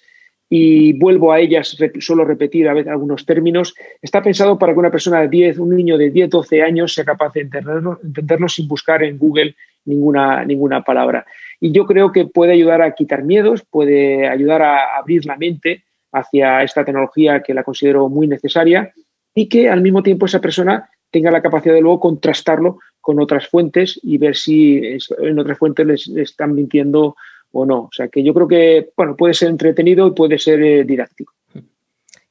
y 0.52 0.94
vuelvo 0.94 1.32
a 1.32 1.38
ellas, 1.38 1.76
suelo 2.00 2.24
repetir 2.24 2.68
a 2.68 2.74
veces 2.74 2.90
algunos 2.90 3.24
términos. 3.24 3.74
Está 4.02 4.20
pensado 4.20 4.58
para 4.58 4.72
que 4.72 4.80
una 4.80 4.90
persona 4.90 5.20
de 5.20 5.28
10, 5.28 5.58
un 5.58 5.76
niño 5.76 5.96
de 5.96 6.10
10, 6.10 6.28
12 6.28 6.62
años 6.62 6.92
sea 6.92 7.04
capaz 7.04 7.32
de 7.34 7.42
entenderlo, 7.42 8.00
entenderlo 8.02 8.48
sin 8.48 8.66
buscar 8.66 9.04
en 9.04 9.16
Google 9.16 9.54
ninguna, 9.84 10.44
ninguna 10.44 10.82
palabra. 10.82 11.24
Y 11.60 11.72
yo 11.72 11.84
creo 11.84 12.10
que 12.10 12.24
puede 12.24 12.52
ayudar 12.52 12.80
a 12.82 12.94
quitar 12.94 13.22
miedos, 13.22 13.62
puede 13.68 14.26
ayudar 14.26 14.62
a 14.62 14.96
abrir 14.96 15.26
la 15.26 15.36
mente 15.36 15.84
hacia 16.12 16.62
esta 16.62 16.84
tecnología 16.84 17.42
que 17.42 17.54
la 17.54 17.62
considero 17.62 18.08
muy 18.08 18.26
necesaria 18.26 18.92
y 19.34 19.48
que 19.48 19.68
al 19.68 19.82
mismo 19.82 20.02
tiempo 20.02 20.26
esa 20.26 20.40
persona 20.40 20.88
tenga 21.10 21.30
la 21.30 21.42
capacidad 21.42 21.74
de 21.74 21.80
luego 21.80 22.00
contrastarlo 22.00 22.78
con 23.00 23.20
otras 23.20 23.46
fuentes 23.48 24.00
y 24.02 24.18
ver 24.18 24.36
si 24.36 24.80
en 25.18 25.38
otras 25.38 25.58
fuentes 25.58 25.86
les, 25.86 26.08
están 26.08 26.54
mintiendo 26.54 27.16
o 27.52 27.66
no. 27.66 27.82
O 27.82 27.90
sea 27.92 28.08
que 28.08 28.22
yo 28.22 28.32
creo 28.32 28.48
que 28.48 28.90
bueno, 28.96 29.16
puede 29.16 29.34
ser 29.34 29.50
entretenido 29.50 30.06
y 30.06 30.12
puede 30.12 30.38
ser 30.38 30.62
eh, 30.62 30.84
didáctico. 30.84 31.34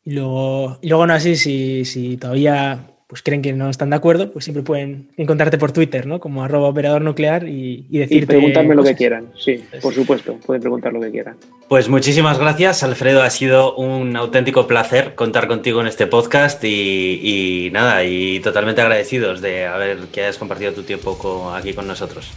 Y 0.04 0.12
luego, 0.12 0.78
y 0.82 0.90
luego 0.90 1.06
no 1.06 1.14
así, 1.14 1.36
si, 1.36 1.86
si 1.86 2.18
todavía 2.18 2.80
pues 3.10 3.24
creen 3.24 3.42
que 3.42 3.54
no 3.54 3.72
están 3.72 3.90
de 3.90 3.96
acuerdo, 3.96 4.32
pues 4.32 4.46
siempre 4.46 4.62
pueden 4.62 5.10
encontrarte 5.18 5.58
por 5.58 5.72
Twitter, 5.72 6.06
¿no? 6.06 6.20
Como 6.20 6.44
arroba 6.44 6.68
operador 6.68 7.02
nuclear 7.02 7.50
y, 7.50 7.88
y 7.90 7.98
decirte. 7.98 8.36
Y 8.36 8.38
preguntarme 8.38 8.76
lo 8.76 8.84
que 8.84 8.94
quieran, 8.94 9.32
sí, 9.36 9.64
por 9.82 9.96
supuesto, 9.96 10.36
pueden 10.46 10.62
preguntar 10.62 10.94
lo 10.94 11.02
que 11.02 11.10
quieran. 11.10 11.36
Pues 11.68 11.90
muchísimas 11.90 12.38
gracias, 12.38 12.84
Alfredo. 12.84 13.24
Ha 13.24 13.32
sido 13.32 13.76
un 13.76 14.16
auténtico 14.16 14.68
placer 14.68 15.16
contar 15.16 15.48
contigo 15.48 15.82
en 15.82 15.88
este 15.88 16.06
podcast 16.06 16.64
y, 16.64 17.72
nada, 17.74 18.04
y 18.04 18.42
totalmente 18.42 18.82
agradecidos 18.82 19.42
de 19.42 19.66
haber 19.66 19.98
que 20.12 20.22
hayas 20.22 20.38
compartido 20.38 20.74
tu 20.74 20.84
tiempo 20.84 21.52
aquí 21.52 21.74
con 21.74 21.88
nosotros. 21.88 22.30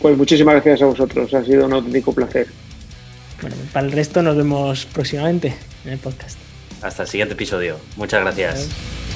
Pues 0.00 0.16
muchísimas 0.16 0.54
gracias 0.54 0.80
a 0.82 0.86
vosotros, 0.86 1.34
ha 1.34 1.44
sido 1.44 1.66
un 1.66 1.72
auténtico 1.72 2.12
placer. 2.12 2.46
Bueno, 3.40 3.56
para 3.72 3.84
el 3.84 3.90
resto 3.90 4.22
nos 4.22 4.36
vemos 4.36 4.86
próximamente 4.86 5.56
en 5.84 5.94
el 5.94 5.98
podcast. 5.98 6.38
Hasta 6.82 7.02
el 7.02 7.08
siguiente 7.08 7.34
episodio. 7.34 7.78
Muchas 7.96 8.20
gracias. 8.20 9.07